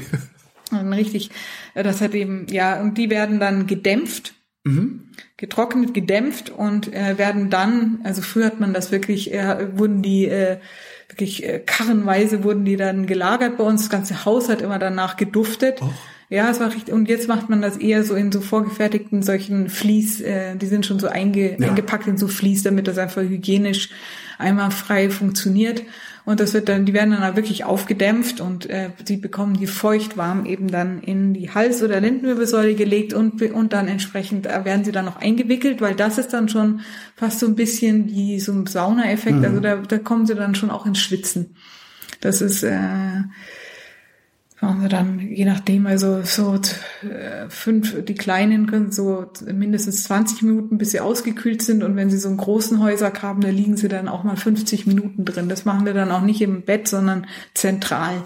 Und 0.70 0.92
richtig, 0.92 1.30
äh, 1.74 1.82
das 1.82 2.00
hat 2.00 2.14
eben 2.14 2.46
ja 2.50 2.80
und 2.80 2.96
die 2.96 3.10
werden 3.10 3.40
dann 3.40 3.66
gedämpft 3.66 4.34
Mhm. 4.68 5.00
Getrocknet, 5.36 5.94
gedämpft 5.94 6.50
und 6.50 6.92
äh, 6.92 7.16
werden 7.16 7.48
dann, 7.48 8.00
also 8.04 8.22
früher 8.22 8.46
hat 8.46 8.60
man 8.60 8.74
das 8.74 8.92
wirklich, 8.92 9.32
äh, 9.32 9.78
wurden 9.78 10.02
die 10.02 10.26
äh, 10.26 10.58
wirklich 11.08 11.44
äh, 11.44 11.60
karrenweise 11.64 12.44
wurden 12.44 12.64
die 12.64 12.76
dann 12.76 13.06
gelagert 13.06 13.56
bei 13.56 13.64
uns. 13.64 13.82
Das 13.82 13.90
ganze 13.90 14.24
Haus 14.24 14.48
hat 14.48 14.62
immer 14.62 14.78
danach 14.78 15.16
geduftet. 15.16 15.78
Oh. 15.80 15.90
Ja, 16.30 16.50
es 16.50 16.60
war 16.60 16.74
richtig. 16.74 16.92
Und 16.92 17.08
jetzt 17.08 17.26
macht 17.26 17.48
man 17.48 17.62
das 17.62 17.78
eher 17.78 18.04
so 18.04 18.14
in 18.14 18.30
so 18.30 18.42
vorgefertigten 18.42 19.22
solchen 19.22 19.70
Vlies, 19.70 20.20
äh, 20.20 20.56
die 20.56 20.66
sind 20.66 20.84
schon 20.84 20.98
so 20.98 21.08
einge, 21.08 21.58
ja. 21.58 21.68
eingepackt 21.68 22.06
in 22.06 22.18
so 22.18 22.28
Vlies, 22.28 22.62
damit 22.62 22.86
das 22.86 22.98
einfach 22.98 23.22
hygienisch 23.22 23.88
einmal 24.36 24.70
frei 24.70 25.08
funktioniert. 25.08 25.82
Und 26.28 26.40
das 26.40 26.52
wird 26.52 26.68
dann, 26.68 26.84
die 26.84 26.92
werden 26.92 27.16
dann 27.18 27.36
wirklich 27.36 27.64
aufgedämpft 27.64 28.42
und 28.42 28.68
äh, 28.68 28.90
die 29.08 29.16
bekommen 29.16 29.54
die 29.54 29.66
feuchtwarm 29.66 30.44
eben 30.44 30.68
dann 30.68 31.00
in 31.00 31.32
die 31.32 31.48
Hals- 31.48 31.82
oder 31.82 32.02
Lendenwirbelsäule 32.02 32.74
gelegt 32.74 33.14
und, 33.14 33.40
und 33.40 33.72
dann 33.72 33.88
entsprechend 33.88 34.46
äh, 34.46 34.62
werden 34.62 34.84
sie 34.84 34.92
dann 34.92 35.06
noch 35.06 35.16
eingewickelt, 35.16 35.80
weil 35.80 35.94
das 35.94 36.18
ist 36.18 36.34
dann 36.34 36.50
schon 36.50 36.82
fast 37.16 37.38
so 37.38 37.46
ein 37.46 37.54
bisschen 37.54 38.08
wie 38.08 38.40
so 38.40 38.52
ein 38.52 38.66
Sauna-Effekt. 38.66 39.38
Mhm. 39.38 39.44
Also 39.46 39.60
da, 39.60 39.76
da 39.76 39.96
kommen 39.96 40.26
sie 40.26 40.34
dann 40.34 40.54
schon 40.54 40.68
auch 40.68 40.84
ins 40.84 40.98
Schwitzen. 40.98 41.56
Das 42.20 42.42
ist 42.42 42.62
äh, 42.62 43.22
machen 44.60 44.82
wir 44.82 44.88
dann, 44.88 45.20
je 45.20 45.44
nachdem, 45.44 45.86
also 45.86 46.22
so 46.22 46.58
äh, 47.02 47.48
fünf, 47.48 48.04
die 48.04 48.14
Kleinen 48.14 48.66
können 48.66 48.90
so 48.90 49.30
mindestens 49.46 50.04
20 50.04 50.42
Minuten, 50.42 50.78
bis 50.78 50.90
sie 50.90 51.00
ausgekühlt 51.00 51.62
sind. 51.62 51.82
Und 51.84 51.96
wenn 51.96 52.10
sie 52.10 52.18
so 52.18 52.28
einen 52.28 52.38
großen 52.38 52.82
Häusack 52.82 53.22
haben, 53.22 53.40
da 53.40 53.48
liegen 53.48 53.76
sie 53.76 53.88
dann 53.88 54.08
auch 54.08 54.24
mal 54.24 54.36
50 54.36 54.86
Minuten 54.86 55.24
drin. 55.24 55.48
Das 55.48 55.64
machen 55.64 55.86
wir 55.86 55.94
dann 55.94 56.10
auch 56.10 56.22
nicht 56.22 56.40
im 56.42 56.62
Bett, 56.62 56.88
sondern 56.88 57.26
zentral, 57.54 58.22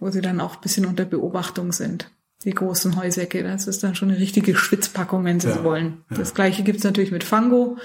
wo 0.00 0.10
sie 0.10 0.22
dann 0.22 0.40
auch 0.40 0.56
ein 0.56 0.60
bisschen 0.62 0.86
unter 0.86 1.04
Beobachtung 1.04 1.72
sind. 1.72 2.10
Die 2.44 2.54
großen 2.54 2.96
Heusäcke, 2.96 3.42
das 3.42 3.66
ist 3.66 3.82
dann 3.82 3.94
schon 3.94 4.10
eine 4.10 4.18
richtige 4.18 4.54
Schwitzpackung, 4.54 5.24
wenn 5.24 5.40
sie 5.40 5.48
ja, 5.48 5.54
so 5.54 5.64
wollen. 5.64 5.98
Ja. 6.10 6.18
Das 6.18 6.34
gleiche 6.34 6.62
gibt's 6.62 6.84
natürlich 6.84 7.10
mit 7.10 7.24
Fango. 7.24 7.76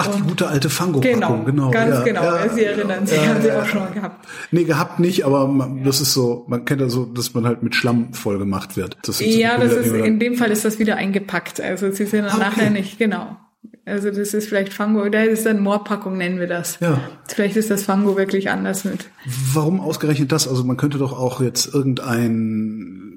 Ach, 0.00 0.14
die 0.14 0.22
gute 0.22 0.48
alte 0.48 0.70
Fango-Packung, 0.70 1.44
genau. 1.44 1.44
genau. 1.44 1.70
Ganz 1.70 1.96
ja, 1.96 2.02
genau, 2.02 2.22
ja, 2.22 2.48
Sie 2.48 2.64
erinnern 2.64 3.06
sich, 3.06 3.18
ja, 3.18 3.28
haben 3.28 3.42
Sie 3.42 3.52
auch 3.52 3.66
schon 3.66 3.80
mal 3.80 3.92
gehabt. 3.92 4.26
Nee, 4.50 4.64
gehabt 4.64 4.98
nicht, 4.98 5.26
aber 5.26 5.46
man, 5.46 5.84
das 5.84 6.00
ist 6.00 6.14
so, 6.14 6.44
man 6.48 6.64
kennt 6.64 6.80
ja 6.80 6.88
so, 6.88 7.04
dass 7.04 7.34
man 7.34 7.46
halt 7.46 7.62
mit 7.62 7.74
Schlamm 7.74 8.14
voll 8.14 8.38
gemacht 8.38 8.76
wird. 8.76 8.96
Das 9.02 9.20
ja, 9.20 9.58
das 9.58 9.72
ist, 9.72 9.92
in 9.92 10.18
dem 10.18 10.36
Fall 10.36 10.50
ist 10.50 10.64
das 10.64 10.78
wieder 10.78 10.96
eingepackt. 10.96 11.60
Also 11.60 11.90
Sie 11.90 12.06
sind 12.06 12.24
dann 12.24 12.30
ah, 12.30 12.36
okay. 12.36 12.44
nachher 12.44 12.70
nicht, 12.70 12.98
genau. 12.98 13.36
Also 13.84 14.10
das 14.10 14.34
ist 14.34 14.48
vielleicht 14.48 14.72
Fango, 14.72 15.08
da 15.08 15.22
ist 15.22 15.46
dann 15.46 15.60
Moorpackung, 15.60 16.16
nennen 16.16 16.38
wir 16.38 16.46
das. 16.46 16.78
Ja. 16.80 17.00
Vielleicht 17.28 17.56
ist 17.56 17.70
das 17.70 17.82
Fango 17.82 18.16
wirklich 18.16 18.50
anders 18.50 18.84
mit. 18.84 19.10
Warum 19.52 19.80
ausgerechnet 19.80 20.32
das? 20.32 20.46
Also 20.48 20.64
man 20.64 20.76
könnte 20.76 20.98
doch 20.98 21.12
auch 21.12 21.40
jetzt 21.40 21.74
irgendein 21.74 23.09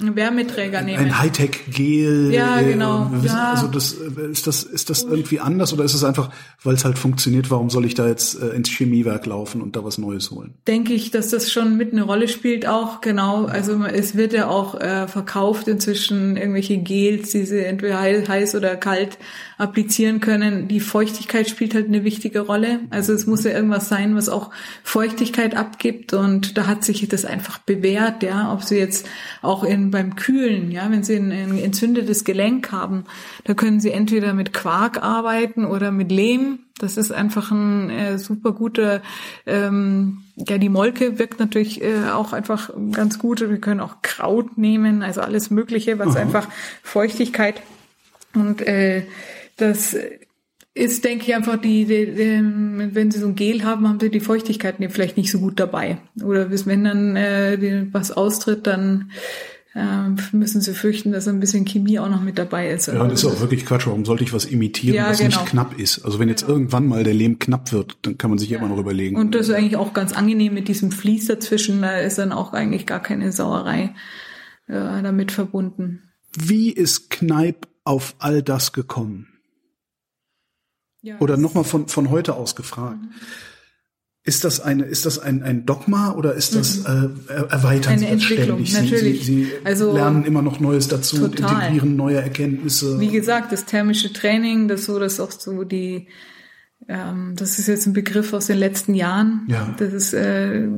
Wärmeträger 0.00 0.82
nehmen. 0.82 1.06
Ein 1.06 1.18
Hightech-Gel. 1.18 2.32
Ja, 2.32 2.60
genau. 2.62 3.10
Äh, 3.22 3.26
ja. 3.26 3.52
Also 3.52 3.66
das, 3.66 3.94
äh, 3.94 4.30
ist 4.30 4.46
das, 4.46 4.62
ist 4.62 4.90
das 4.90 5.02
irgendwie 5.02 5.40
anders 5.40 5.72
oder 5.72 5.84
ist 5.84 5.94
es 5.94 6.04
einfach, 6.04 6.30
weil 6.62 6.74
es 6.74 6.84
halt 6.84 6.98
funktioniert, 6.98 7.50
warum 7.50 7.68
soll 7.68 7.84
ich 7.84 7.94
da 7.94 8.06
jetzt 8.06 8.40
äh, 8.40 8.48
ins 8.48 8.68
Chemiewerk 8.70 9.26
laufen 9.26 9.60
und 9.60 9.74
da 9.74 9.84
was 9.84 9.98
Neues 9.98 10.30
holen? 10.30 10.54
Denke 10.66 10.92
ich, 10.92 11.10
dass 11.10 11.30
das 11.30 11.50
schon 11.50 11.76
mit 11.76 11.92
eine 11.92 12.02
Rolle 12.02 12.28
spielt 12.28 12.66
auch, 12.66 13.00
genau. 13.00 13.46
Also 13.46 13.84
es 13.84 14.16
wird 14.16 14.32
ja 14.32 14.48
auch 14.48 14.80
äh, 14.80 15.08
verkauft 15.08 15.66
inzwischen 15.66 16.36
irgendwelche 16.36 16.78
Gels, 16.78 17.30
die 17.30 17.44
sie 17.44 17.64
entweder 17.64 18.00
heiß 18.00 18.54
oder 18.54 18.76
kalt 18.76 19.18
applizieren 19.58 20.20
können. 20.20 20.68
Die 20.68 20.78
Feuchtigkeit 20.78 21.48
spielt 21.48 21.74
halt 21.74 21.88
eine 21.88 22.04
wichtige 22.04 22.40
Rolle. 22.40 22.80
Also 22.90 23.12
es 23.12 23.26
muss 23.26 23.42
ja 23.42 23.50
irgendwas 23.50 23.88
sein, 23.88 24.14
was 24.14 24.28
auch 24.28 24.50
Feuchtigkeit 24.84 25.56
abgibt 25.56 26.14
und 26.14 26.56
da 26.56 26.68
hat 26.68 26.84
sich 26.84 27.06
das 27.08 27.24
einfach 27.24 27.58
bewährt, 27.58 28.22
ja, 28.22 28.52
ob 28.52 28.62
sie 28.62 28.76
jetzt 28.76 29.08
auch 29.42 29.64
in 29.64 29.87
beim 29.90 30.16
Kühlen, 30.16 30.70
ja, 30.70 30.90
wenn 30.90 31.02
Sie 31.02 31.16
ein, 31.16 31.30
ein 31.32 31.58
entzündetes 31.58 32.24
Gelenk 32.24 32.72
haben, 32.72 33.04
da 33.44 33.54
können 33.54 33.80
Sie 33.80 33.90
entweder 33.90 34.34
mit 34.34 34.52
Quark 34.52 35.02
arbeiten 35.02 35.64
oder 35.64 35.90
mit 35.90 36.10
Lehm. 36.10 36.60
Das 36.78 36.96
ist 36.96 37.10
einfach 37.10 37.50
ein 37.50 37.90
äh, 37.90 38.18
super 38.18 38.52
guter, 38.52 39.02
ähm, 39.46 40.22
ja, 40.36 40.58
die 40.58 40.68
Molke 40.68 41.18
wirkt 41.18 41.40
natürlich 41.40 41.82
äh, 41.82 42.10
auch 42.12 42.32
einfach 42.32 42.70
ganz 42.92 43.18
gut. 43.18 43.40
Wir 43.40 43.58
können 43.58 43.80
auch 43.80 44.02
Kraut 44.02 44.56
nehmen, 44.58 45.02
also 45.02 45.20
alles 45.20 45.50
Mögliche, 45.50 45.98
was 45.98 46.14
Aha. 46.14 46.20
einfach 46.20 46.48
Feuchtigkeit 46.82 47.62
und 48.34 48.60
äh, 48.62 49.04
das 49.56 49.96
ist, 50.74 51.04
denke 51.04 51.24
ich, 51.26 51.34
einfach 51.34 51.60
die, 51.60 51.84
die, 51.84 52.06
die, 52.06 52.94
wenn 52.94 53.10
sie 53.10 53.18
so 53.18 53.26
ein 53.26 53.34
Gel 53.34 53.64
haben, 53.64 53.88
haben 53.88 53.98
sie 54.00 54.10
die 54.10 54.20
Feuchtigkeit 54.20 54.76
vielleicht 54.90 55.16
nicht 55.16 55.30
so 55.30 55.40
gut 55.40 55.58
dabei. 55.58 55.98
Oder 56.22 56.46
bis 56.46 56.66
wenn 56.66 56.84
dann 56.84 57.16
äh, 57.16 57.86
was 57.90 58.12
austritt, 58.12 58.66
dann 58.66 59.10
müssen 60.32 60.60
sie 60.60 60.74
fürchten, 60.74 61.12
dass 61.12 61.28
ein 61.28 61.40
bisschen 61.40 61.64
Chemie 61.64 61.98
auch 61.98 62.08
noch 62.08 62.22
mit 62.22 62.38
dabei 62.38 62.70
ist. 62.70 62.86
Ja, 62.86 63.06
das 63.06 63.22
ist 63.22 63.24
auch 63.26 63.40
wirklich 63.40 63.66
Quatsch. 63.66 63.86
Warum 63.86 64.04
sollte 64.04 64.24
ich 64.24 64.32
was 64.32 64.44
imitieren, 64.44 64.96
ja, 64.96 65.10
was 65.10 65.18
genau. 65.18 65.40
nicht 65.40 65.50
knapp 65.50 65.78
ist? 65.78 66.04
Also 66.04 66.18
wenn 66.18 66.28
jetzt 66.28 66.42
genau. 66.42 66.54
irgendwann 66.54 66.86
mal 66.86 67.04
der 67.04 67.14
Lehm 67.14 67.38
knapp 67.38 67.72
wird, 67.72 67.98
dann 68.02 68.18
kann 68.18 68.30
man 68.30 68.38
sich 68.38 68.50
ja. 68.50 68.58
immer 68.58 68.68
noch 68.68 68.78
überlegen. 68.78 69.16
Und 69.16 69.34
das 69.34 69.48
ist 69.48 69.54
eigentlich 69.54 69.76
auch 69.76 69.92
ganz 69.92 70.12
angenehm 70.12 70.54
mit 70.54 70.68
diesem 70.68 70.90
Fließ 70.90 71.26
dazwischen. 71.26 71.82
Da 71.82 71.98
ist 71.98 72.18
dann 72.18 72.32
auch 72.32 72.52
eigentlich 72.52 72.86
gar 72.86 73.00
keine 73.00 73.30
Sauerei 73.30 73.94
äh, 74.66 75.02
damit 75.02 75.32
verbunden. 75.32 76.02
Wie 76.36 76.70
ist 76.70 77.10
Kneipp 77.10 77.68
auf 77.84 78.14
all 78.18 78.42
das 78.42 78.72
gekommen? 78.72 79.28
Ja, 81.02 81.18
Oder 81.20 81.36
nochmal 81.36 81.64
von, 81.64 81.88
von 81.88 82.10
heute 82.10 82.34
aus 82.34 82.56
gefragt. 82.56 83.00
Mhm. 83.00 83.10
Ist 84.28 84.44
das 84.44 84.60
eine, 84.60 84.84
ist 84.84 85.06
das 85.06 85.18
ein, 85.18 85.42
ein 85.42 85.64
Dogma 85.64 86.12
oder 86.12 86.34
ist 86.34 86.54
das 86.54 86.86
mhm. 86.86 87.20
äh, 87.28 87.32
erweitern 87.50 87.94
eine 87.94 88.00
Sie 88.02 88.12
das 88.12 88.22
ständig? 88.24 88.70
Sie, 88.70 88.82
natürlich. 88.82 89.24
Sie, 89.24 89.44
Sie 89.44 89.52
also, 89.64 89.94
lernen 89.94 90.26
immer 90.26 90.42
noch 90.42 90.60
Neues 90.60 90.86
dazu 90.86 91.16
total. 91.16 91.30
und 91.30 91.38
integrieren 91.40 91.96
neue 91.96 92.18
Erkenntnisse. 92.18 93.00
Wie 93.00 93.08
gesagt, 93.08 93.52
das 93.52 93.64
thermische 93.64 94.12
Training, 94.12 94.68
das 94.68 94.84
so, 94.84 94.98
das 94.98 95.18
auch 95.18 95.30
so 95.30 95.64
die, 95.64 96.08
ähm, 96.88 97.36
das 97.36 97.58
ist 97.58 97.68
jetzt 97.68 97.86
ein 97.86 97.94
Begriff 97.94 98.34
aus 98.34 98.48
den 98.48 98.58
letzten 98.58 98.94
Jahren. 98.94 99.46
Ja. 99.48 99.74
Das 99.78 99.94
ist, 99.94 100.12
äh, 100.12 100.68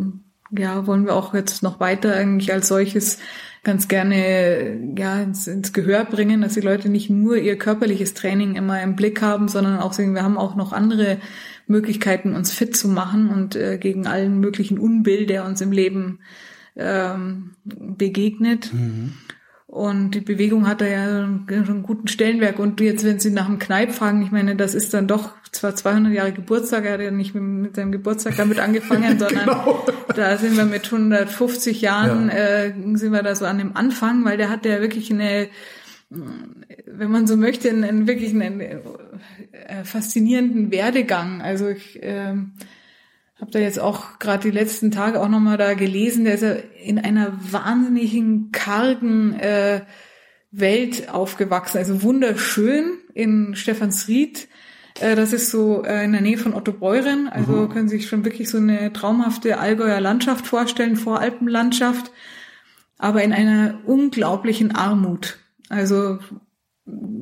ja, 0.57 0.87
wollen 0.87 1.05
wir 1.05 1.17
auch 1.17 1.35
jetzt 1.35 1.65
noch 1.65 1.81
weiter 1.81 2.15
eigentlich 2.15 2.53
als 2.53 2.69
solches 2.69 3.19
ganz 3.65 3.89
gerne 3.89 4.79
ja 4.97 5.21
ins, 5.21 5.49
ins 5.49 5.73
Gehör 5.73 6.05
bringen, 6.05 6.41
dass 6.41 6.55
die 6.55 6.61
Leute 6.61 6.89
nicht 6.89 7.11
nur 7.11 7.37
ihr 7.37 7.59
körperliches 7.59 8.15
Training 8.15 8.55
immer 8.55 8.81
im 8.81 8.95
Blick 8.95 9.21
haben, 9.23 9.49
sondern 9.49 9.81
auch 9.81 9.93
sehen, 9.93 10.15
wir 10.15 10.23
haben 10.23 10.39
auch 10.39 10.55
noch 10.55 10.73
andere 10.73 11.19
Möglichkeiten, 11.71 12.35
uns 12.35 12.53
fit 12.53 12.77
zu 12.77 12.89
machen 12.89 13.31
und 13.31 13.57
äh, 13.57 13.79
gegen 13.79 14.07
allen 14.07 14.41
möglichen 14.41 14.79
Unbill, 14.79 15.27
der 15.27 15.45
uns 15.45 15.61
im 15.61 15.73
Leben 15.73 16.21
ähm, 16.77 17.53
begegnet. 17.65 18.73
Mhm. 18.73 19.15
Und 19.67 20.17
die 20.17 20.21
Bewegung 20.21 20.67
hat 20.67 20.81
da 20.81 20.87
ja 20.87 21.07
schon 21.07 21.47
einen 21.49 21.83
guten 21.85 22.09
Stellenwerk. 22.09 22.59
Und 22.59 22.81
jetzt, 22.81 23.05
wenn 23.05 23.21
Sie 23.21 23.31
nach 23.31 23.47
dem 23.47 23.61
Kneipp 23.61 23.93
fragen, 23.93 24.21
ich 24.23 24.33
meine, 24.33 24.57
das 24.57 24.75
ist 24.75 24.93
dann 24.93 25.07
doch 25.07 25.31
zwar 25.53 25.77
200 25.77 26.13
Jahre 26.13 26.33
Geburtstag, 26.33 26.87
er 26.87 26.95
hat 26.95 27.01
ja 27.01 27.13
nicht 27.13 27.37
mit, 27.37 27.45
mit 27.45 27.77
seinem 27.77 27.93
Geburtstag 27.93 28.37
damit 28.37 28.59
angefangen, 28.59 29.19
sondern 29.21 29.47
genau. 29.47 29.87
da 30.17 30.37
sind 30.39 30.57
wir 30.57 30.65
mit 30.65 30.87
150 30.87 31.81
Jahren, 31.83 32.31
ja. 32.31 32.35
äh, 32.35 32.73
sind 32.95 33.13
wir 33.13 33.23
da 33.23 33.37
so 33.37 33.45
an 33.45 33.59
dem 33.59 33.77
Anfang, 33.77 34.25
weil 34.25 34.37
der 34.37 34.51
hat 34.51 34.65
ja 34.65 34.81
wirklich 34.81 35.13
eine, 35.13 35.49
wenn 36.11 37.11
man 37.11 37.27
so 37.27 37.37
möchte, 37.37 37.71
einen, 37.71 37.85
einen 37.85 38.07
wirklich 38.09 38.31
einen, 38.31 38.43
einen 38.43 38.81
äh, 39.53 39.85
faszinierenden 39.85 40.73
Werdegang. 40.73 41.41
Also 41.41 41.69
ich 41.69 42.03
äh, 42.03 42.35
habe 43.41 43.51
da 43.53 43.59
jetzt 43.59 43.79
auch 43.79 44.19
gerade 44.19 44.43
die 44.43 44.57
letzten 44.57 44.91
Tage 44.91 45.21
auch 45.21 45.29
nochmal 45.29 45.57
da 45.57 45.75
gelesen, 45.75 46.25
der 46.25 46.35
ist 46.35 46.43
ja 46.43 46.55
in 46.85 46.99
einer 46.99 47.33
wahnsinnigen, 47.53 48.51
kargen 48.53 49.35
äh, 49.35 49.83
Welt 50.51 51.09
aufgewachsen, 51.11 51.79
also 51.79 52.03
wunderschön 52.03 52.99
in 53.15 53.55
Stephansried. 53.55 54.49
Äh, 54.99 55.15
das 55.15 55.33
ist 55.33 55.51
so 55.51 55.85
äh, 55.85 56.05
in 56.05 56.13
der 56.13 56.21
Nähe 56.23 56.39
von 56.39 56.55
Otto 56.55 56.73
Beuren, 56.73 57.29
also 57.29 57.53
mhm. 57.53 57.69
können 57.71 57.89
Sie 57.89 57.99
sich 57.99 58.09
schon 58.09 58.25
wirklich 58.25 58.51
so 58.51 58.59
eine 58.59 58.93
traumhafte 58.93 59.59
Allgäuer 59.59 60.01
Landschaft 60.01 60.47
vorstellen, 60.47 60.97
Voralpenlandschaft, 60.97 62.11
aber 62.99 63.23
in 63.23 63.33
einer 63.33 63.79
unglaublichen 63.87 64.75
Armut. 64.75 65.40
Also 65.71 66.19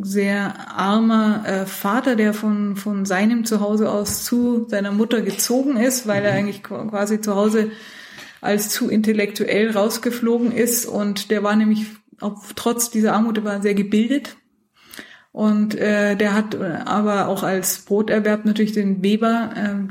sehr 0.00 0.70
armer 0.70 1.44
äh, 1.46 1.66
Vater, 1.66 2.16
der 2.16 2.34
von, 2.34 2.74
von 2.76 3.04
seinem 3.04 3.44
Zuhause 3.44 3.90
aus 3.90 4.24
zu 4.24 4.66
seiner 4.68 4.90
Mutter 4.90 5.20
gezogen 5.20 5.76
ist, 5.76 6.06
weil 6.06 6.24
er 6.24 6.32
mhm. 6.32 6.38
eigentlich 6.38 6.62
quasi 6.62 7.20
zu 7.20 7.36
Hause 7.36 7.70
als 8.40 8.70
zu 8.70 8.88
intellektuell 8.88 9.70
rausgeflogen 9.70 10.50
ist. 10.50 10.86
Und 10.86 11.30
der 11.30 11.42
war 11.42 11.54
nämlich, 11.54 11.86
auch 12.20 12.42
trotz 12.56 12.90
dieser 12.90 13.12
Armut, 13.12 13.44
war 13.44 13.62
sehr 13.62 13.74
gebildet 13.74 14.36
und 15.38 15.76
äh, 15.76 16.16
der 16.16 16.34
hat 16.34 16.56
äh, 16.56 16.80
aber 16.84 17.28
auch 17.28 17.44
als 17.44 17.78
Broterwerb 17.82 18.44
natürlich 18.44 18.72
den 18.72 19.04
Weber, 19.04 19.50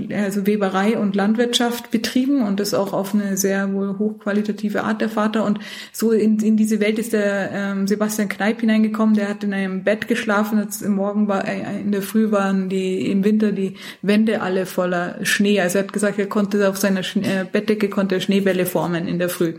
äh, 0.09 0.13
also 0.13 0.45
Weberei 0.45 0.97
und 0.97 1.15
Landwirtschaft 1.15 1.89
betrieben 1.89 2.45
und 2.45 2.59
das 2.59 2.73
auch 2.73 2.91
auf 2.91 3.13
eine 3.13 3.37
sehr 3.37 3.71
wohl 3.71 3.97
hochqualitative 3.97 4.83
Art 4.83 4.99
der 4.99 5.07
Vater. 5.07 5.45
Und 5.45 5.59
so 5.93 6.11
in, 6.11 6.37
in 6.39 6.57
diese 6.57 6.81
Welt 6.81 6.99
ist 6.99 7.13
der 7.13 7.49
ähm, 7.53 7.87
Sebastian 7.87 8.27
Kneip 8.27 8.59
hineingekommen. 8.59 9.15
Der 9.15 9.29
hat 9.29 9.45
in 9.45 9.53
einem 9.53 9.85
Bett 9.85 10.09
geschlafen. 10.09 10.59
Jetzt 10.59 10.81
im 10.81 10.95
Morgen 10.95 11.29
war 11.29 11.47
äh, 11.47 11.79
in 11.79 11.93
der 11.93 12.01
Früh 12.01 12.29
waren 12.29 12.67
die 12.67 13.09
im 13.09 13.23
Winter 13.23 13.53
die 13.53 13.75
Wände 14.01 14.41
alle 14.41 14.65
voller 14.65 15.15
Schnee. 15.23 15.61
Also 15.61 15.77
er 15.77 15.85
hat 15.85 15.93
gesagt, 15.93 16.19
er 16.19 16.27
konnte 16.27 16.67
auf 16.67 16.75
seiner 16.75 17.03
Schne 17.03 17.25
äh, 17.25 17.45
Bettdecke 17.49 17.87
konnte 17.87 18.19
Schneebälle 18.19 18.65
formen 18.65 19.07
in 19.07 19.17
der 19.17 19.29
Früh. 19.29 19.53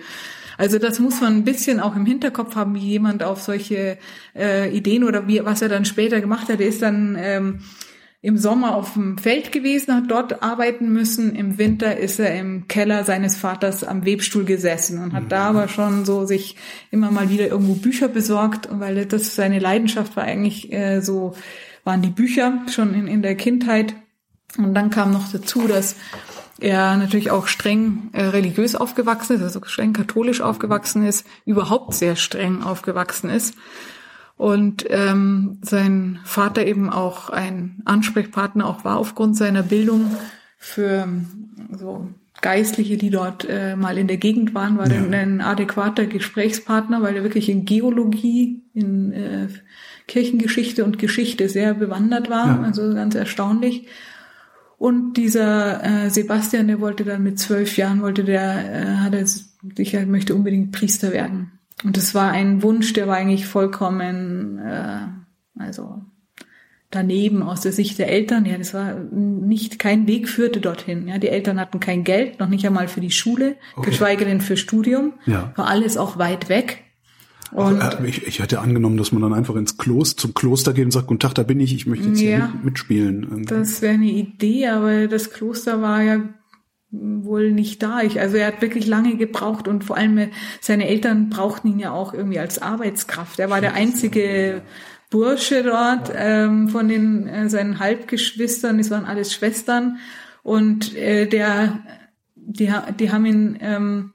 Also 0.59 0.79
das 0.79 0.99
muss 0.99 1.21
man 1.21 1.37
ein 1.37 1.45
bisschen 1.45 1.81
auch 1.81 1.97
im 1.97 2.05
Hinterkopf 2.05 2.57
haben, 2.57 2.75
wie 2.75 2.81
jemand 2.81 3.23
auf 3.23 3.41
solche 3.41 3.97
äh, 4.37 4.69
Ideen 4.77 5.05
oder 5.05 5.27
wie 5.29 5.43
was 5.45 5.63
er 5.63 5.69
dann 5.69 5.85
später 5.85 6.21
gemacht 6.21 6.49
hat. 6.49 6.61
Er 6.61 6.67
ist 6.67 6.83
dann 6.83 7.17
ähm, 7.19 7.61
im 8.21 8.37
Sommer 8.37 8.75
auf 8.75 8.95
dem 8.95 9.17
Feld 9.17 9.53
gewesen, 9.53 9.95
hat 9.95 10.11
dort 10.11 10.43
arbeiten 10.43 10.93
müssen. 10.93 11.37
Im 11.37 11.57
Winter 11.57 11.97
ist 11.97 12.19
er 12.19 12.39
im 12.39 12.67
Keller 12.67 13.05
seines 13.05 13.37
Vaters 13.37 13.85
am 13.85 14.05
Webstuhl 14.05 14.45
gesessen 14.45 15.01
und 15.01 15.13
hat 15.13 15.25
mhm. 15.25 15.29
da 15.29 15.49
aber 15.49 15.69
schon 15.69 16.05
so 16.05 16.27
sich 16.27 16.57
immer 16.91 17.13
mal 17.13 17.31
wieder 17.31 17.47
irgendwo 17.47 17.75
Bücher 17.75 18.09
besorgt, 18.09 18.69
weil 18.73 19.07
das 19.07 19.37
seine 19.37 19.61
Leidenschaft 19.61 20.17
war 20.17 20.25
eigentlich 20.25 20.73
äh, 20.73 21.01
so, 21.01 21.37
waren 21.85 22.03
die 22.03 22.11
Bücher 22.11 22.63
schon 22.69 22.93
in, 22.95 23.07
in 23.07 23.23
der 23.23 23.37
Kindheit. 23.37 23.95
Und 24.57 24.75
dann 24.75 24.91
kam 24.91 25.13
noch 25.13 25.31
dazu, 25.31 25.69
dass 25.69 25.95
er 26.61 26.97
natürlich 26.97 27.31
auch 27.31 27.47
streng 27.47 28.11
äh, 28.13 28.25
religiös 28.25 28.75
aufgewachsen 28.75 29.37
ist, 29.37 29.43
also 29.43 29.61
streng 29.65 29.93
katholisch 29.93 30.41
aufgewachsen 30.41 31.07
ist, 31.07 31.27
überhaupt 31.45 31.95
sehr 31.95 32.17
streng 32.17 32.63
aufgewachsen 32.63 33.31
ist. 33.31 33.55
Und 34.37 34.85
ähm, 34.89 35.59
sein 35.63 36.21
Vater 36.25 36.65
eben 36.67 36.91
auch 36.91 37.31
ein 37.31 37.83
Ansprechpartner 37.85 38.67
auch 38.67 38.85
war 38.85 38.99
aufgrund 38.99 39.37
seiner 39.37 39.65
Bildung 39.65 40.17
für 40.57 41.09
so 41.77 42.09
Geistliche, 42.41 42.97
die 42.97 43.11
dort 43.11 43.47
äh, 43.49 43.75
mal 43.75 43.99
in 43.99 44.07
der 44.07 44.17
Gegend 44.17 44.55
waren, 44.55 44.79
war 44.79 44.89
ja. 44.89 45.01
ein 45.01 45.41
adäquater 45.41 46.07
Gesprächspartner, 46.07 47.03
weil 47.03 47.17
er 47.17 47.25
wirklich 47.25 47.49
in 47.49 47.65
Geologie, 47.65 48.63
in 48.75 49.13
äh, 49.13 49.49
Kirchengeschichte 50.07 50.85
und 50.85 50.99
Geschichte 50.99 51.49
sehr 51.49 51.75
bewandert 51.75 52.31
war, 52.31 52.47
ja. 52.47 52.63
also 52.63 52.95
ganz 52.95 53.17
erstaunlich. 53.17 53.89
Und 54.79 55.15
dieser 55.15 55.85
äh, 55.85 56.11
Sebastian, 56.11 56.69
der 56.69 56.81
wollte 56.81 57.05
dann 57.05 57.25
mit 57.25 57.39
zwölf 57.39 57.77
Jahren, 57.77 58.01
wollte 58.01 58.23
der, 58.23 58.73
äh, 58.73 58.97
hat 58.99 59.13
er 59.13 59.27
sich 59.27 59.97
halt, 59.97 60.09
möchte 60.09 60.37
unbedingt 60.37 60.71
Priester 60.71 61.13
werden. 61.13 61.51
Und 61.85 61.97
das 61.97 62.15
war 62.15 62.31
ein 62.31 62.63
Wunsch, 62.63 62.93
der 62.93 63.09
war 63.09 63.17
eigentlich 63.17 63.47
vollkommen, 63.47 64.59
äh, 64.59 65.01
also 65.59 66.03
daneben 66.91 67.43
aus 67.43 67.61
der 67.61 67.73
Sicht 67.73 67.99
der 67.99 68.09
Eltern. 68.09 68.45
Ja, 68.45 68.57
das 68.57 68.73
war 68.73 68.95
nicht, 68.95 69.81
kein 69.81 70.07
Weg 70.07 70.29
führte 70.29 70.61
dorthin. 70.61 71.09
Ja, 71.09 71.19
die 71.19 71.29
Eltern 71.29 71.59
hatten 71.59 71.81
kein 71.81 72.05
Geld, 72.05 72.39
noch 72.39 72.49
nicht 72.49 72.65
einmal 72.65 72.87
für 72.87 73.01
die 73.01 73.11
Schule, 73.11 73.57
okay. 73.75 73.91
geschweige 73.91 74.25
denn 74.25 74.41
für 74.41 74.57
Studium. 74.57 75.15
Ja. 75.27 75.53
War 75.57 75.67
alles 75.67 75.97
auch 75.97 76.19
weit 76.19 76.49
weg. 76.49 76.85
Und 77.53 77.81
also, 77.81 78.05
ich, 78.05 78.27
ich 78.27 78.41
hätte 78.41 78.61
angenommen, 78.61 78.97
dass 78.97 79.13
man 79.13 79.23
dann 79.23 79.33
einfach 79.33 79.57
ins 79.57 79.79
Kloster, 79.79 80.23
zum 80.23 80.35
Kloster 80.35 80.73
geht 80.73 80.85
und 80.85 80.91
sagt, 80.91 81.07
guten 81.07 81.21
Tag, 81.21 81.35
da 81.35 81.43
bin 81.43 81.61
ich, 81.61 81.75
ich 81.75 81.87
möchte 81.87 82.09
jetzt 82.09 82.21
ja, 82.21 82.29
hier 82.29 82.51
mit, 82.55 82.65
mitspielen. 82.65 83.23
Irgendwie. 83.23 83.55
Das 83.55 83.81
wäre 83.83 83.95
eine 83.95 84.11
Idee, 84.11 84.69
aber 84.69 85.07
das 85.07 85.31
Kloster 85.31 85.81
war 85.81 86.03
ja 86.03 86.21
wohl 86.91 87.53
nicht 87.53 87.83
da. 87.83 88.03
Ich, 88.03 88.21
also 88.21 88.37
er 88.37 88.49
hat 88.49 88.63
wirklich 88.63 88.87
lange 88.87 89.17
gebraucht 89.17 89.69
und 89.69 89.85
vor 89.85 89.97
allem 89.97 90.19
äh, 90.19 90.29
seine 90.61 90.89
Eltern 90.89 91.29
brauchten 91.29 91.69
ihn 91.69 91.79
ja 91.79 91.93
auch 91.93 92.15
irgendwie 92.15 92.39
als 92.39 92.61
Arbeitskraft. 92.61 93.39
Er 93.39 93.51
war 93.51 93.61
der 93.61 93.75
einzige 93.75 94.63
Bursche 95.11 95.63
dort 95.63 96.13
ähm, 96.15 96.69
von 96.69 96.89
den 96.89 97.27
äh, 97.27 97.49
seinen 97.49 97.79
Halbgeschwistern. 97.79 98.79
Es 98.79 98.91
waren 98.91 99.05
alles 99.05 99.33
Schwestern 99.33 99.99
und 100.43 100.95
äh, 100.97 101.27
der 101.27 101.81
die, 102.37 102.73
die 102.99 103.13
haben 103.13 103.27
ihn 103.27 103.59
ähm, 103.61 104.13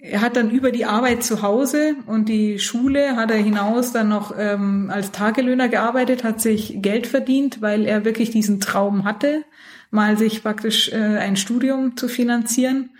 er 0.00 0.20
hat 0.20 0.36
dann 0.36 0.50
über 0.50 0.70
die 0.70 0.84
Arbeit 0.84 1.22
zu 1.22 1.42
Hause 1.42 1.96
und 2.06 2.28
die 2.28 2.58
Schule 2.58 3.16
hat 3.16 3.30
er 3.30 3.38
hinaus 3.38 3.92
dann 3.92 4.08
noch 4.08 4.34
ähm, 4.36 4.90
als 4.92 5.12
Tagelöhner 5.12 5.68
gearbeitet, 5.68 6.24
hat 6.24 6.40
sich 6.40 6.80
Geld 6.80 7.06
verdient, 7.06 7.60
weil 7.60 7.84
er 7.84 8.04
wirklich 8.04 8.30
diesen 8.30 8.60
Traum 8.60 9.04
hatte, 9.04 9.44
mal 9.90 10.16
sich 10.16 10.42
praktisch 10.42 10.92
äh, 10.92 10.96
ein 10.96 11.36
Studium 11.36 11.96
zu 11.96 12.08
finanzieren. 12.08 12.90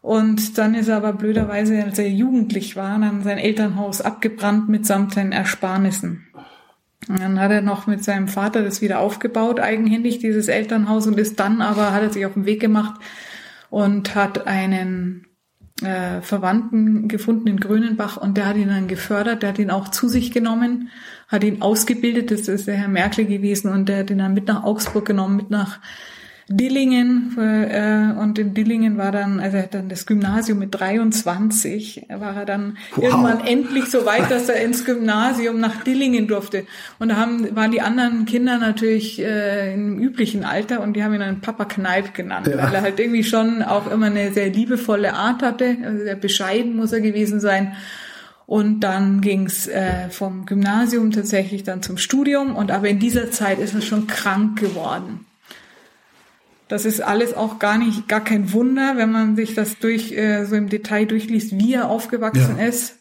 Und 0.00 0.58
dann 0.58 0.74
ist 0.74 0.88
er 0.88 0.96
aber 0.96 1.12
blöderweise, 1.12 1.82
als 1.84 1.98
er 1.98 2.08
jugendlich 2.08 2.76
war, 2.76 2.98
dann 2.98 3.22
sein 3.22 3.38
Elternhaus 3.38 4.00
abgebrannt 4.00 4.68
mitsamt 4.68 5.14
seinen 5.14 5.32
Ersparnissen. 5.32 6.26
Und 7.08 7.20
dann 7.20 7.40
hat 7.40 7.50
er 7.50 7.62
noch 7.62 7.86
mit 7.86 8.04
seinem 8.04 8.28
Vater 8.28 8.62
das 8.62 8.80
wieder 8.80 9.00
aufgebaut, 9.00 9.60
eigenhändig, 9.60 10.18
dieses 10.18 10.48
Elternhaus, 10.48 11.06
und 11.06 11.18
ist 11.18 11.40
dann 11.40 11.62
aber, 11.62 11.92
hat 11.92 12.02
er 12.02 12.10
sich 12.10 12.26
auf 12.26 12.34
den 12.34 12.44
Weg 12.44 12.60
gemacht 12.60 13.00
und 13.70 14.14
hat 14.14 14.46
einen 14.46 15.27
äh, 15.82 16.20
Verwandten 16.22 17.08
gefunden 17.08 17.48
in 17.48 17.60
Grönenbach 17.60 18.16
und 18.16 18.36
der 18.36 18.46
hat 18.46 18.56
ihn 18.56 18.68
dann 18.68 18.88
gefördert, 18.88 19.42
der 19.42 19.50
hat 19.50 19.58
ihn 19.58 19.70
auch 19.70 19.88
zu 19.88 20.08
sich 20.08 20.32
genommen, 20.32 20.90
hat 21.28 21.44
ihn 21.44 21.62
ausgebildet, 21.62 22.30
das 22.30 22.48
ist 22.48 22.66
der 22.66 22.76
Herr 22.76 22.88
Merkel 22.88 23.26
gewesen 23.26 23.70
und 23.72 23.88
der 23.88 24.00
hat 24.00 24.10
ihn 24.10 24.18
dann 24.18 24.34
mit 24.34 24.48
nach 24.48 24.64
Augsburg 24.64 25.06
genommen, 25.06 25.36
mit 25.36 25.50
nach 25.50 25.78
Dillingen 26.50 27.36
äh, 27.36 28.18
und 28.18 28.38
in 28.38 28.54
Dillingen 28.54 28.96
war 28.96 29.12
dann, 29.12 29.38
also 29.38 29.58
er 29.58 29.64
hat 29.64 29.74
dann 29.74 29.90
das 29.90 30.06
Gymnasium 30.06 30.58
mit 30.58 30.74
23, 30.74 32.06
war 32.08 32.36
er 32.36 32.46
dann 32.46 32.78
wow. 32.94 33.04
irgendwann 33.04 33.46
endlich 33.46 33.84
so 33.86 34.06
weit, 34.06 34.30
dass 34.30 34.48
er 34.48 34.62
ins 34.62 34.86
Gymnasium 34.86 35.60
nach 35.60 35.84
Dillingen 35.84 36.26
durfte. 36.26 36.64
Und 36.98 37.10
da 37.10 37.16
haben, 37.16 37.54
waren 37.54 37.70
die 37.70 37.82
anderen 37.82 38.24
Kinder 38.24 38.56
natürlich 38.56 39.20
äh, 39.20 39.74
im 39.74 39.98
üblichen 39.98 40.44
Alter 40.44 40.80
und 40.80 40.94
die 40.94 41.04
haben 41.04 41.12
ihn 41.12 41.20
dann 41.20 41.42
Papa 41.42 41.66
Kneip 41.66 42.14
genannt, 42.14 42.46
ja. 42.46 42.56
weil 42.56 42.74
er 42.74 42.80
halt 42.80 42.98
irgendwie 42.98 43.24
schon 43.24 43.62
auch 43.62 43.90
immer 43.90 44.06
eine 44.06 44.32
sehr 44.32 44.48
liebevolle 44.48 45.12
Art 45.12 45.42
hatte, 45.42 45.76
also 45.84 46.04
sehr 46.04 46.16
bescheiden 46.16 46.76
muss 46.76 46.92
er 46.92 47.00
gewesen 47.00 47.40
sein. 47.40 47.74
Und 48.46 48.80
dann 48.80 49.20
ging's 49.20 49.66
äh, 49.66 50.08
vom 50.08 50.46
Gymnasium 50.46 51.10
tatsächlich 51.10 51.64
dann 51.64 51.82
zum 51.82 51.98
Studium. 51.98 52.56
Und 52.56 52.70
aber 52.70 52.88
in 52.88 52.98
dieser 52.98 53.30
Zeit 53.30 53.58
ist 53.58 53.74
er 53.74 53.82
schon 53.82 54.06
krank 54.06 54.58
geworden. 54.58 55.26
Das 56.68 56.84
ist 56.84 57.00
alles 57.00 57.34
auch 57.34 57.58
gar 57.58 57.78
nicht, 57.78 58.08
gar 58.08 58.22
kein 58.22 58.52
Wunder, 58.52 58.96
wenn 58.96 59.10
man 59.10 59.36
sich 59.36 59.54
das 59.54 59.78
durch 59.78 60.12
äh, 60.12 60.44
so 60.44 60.54
im 60.54 60.68
Detail 60.68 61.06
durchliest, 61.06 61.58
wie 61.58 61.74
er 61.74 61.88
aufgewachsen 61.88 62.56
ja. 62.58 62.66
ist. 62.66 62.96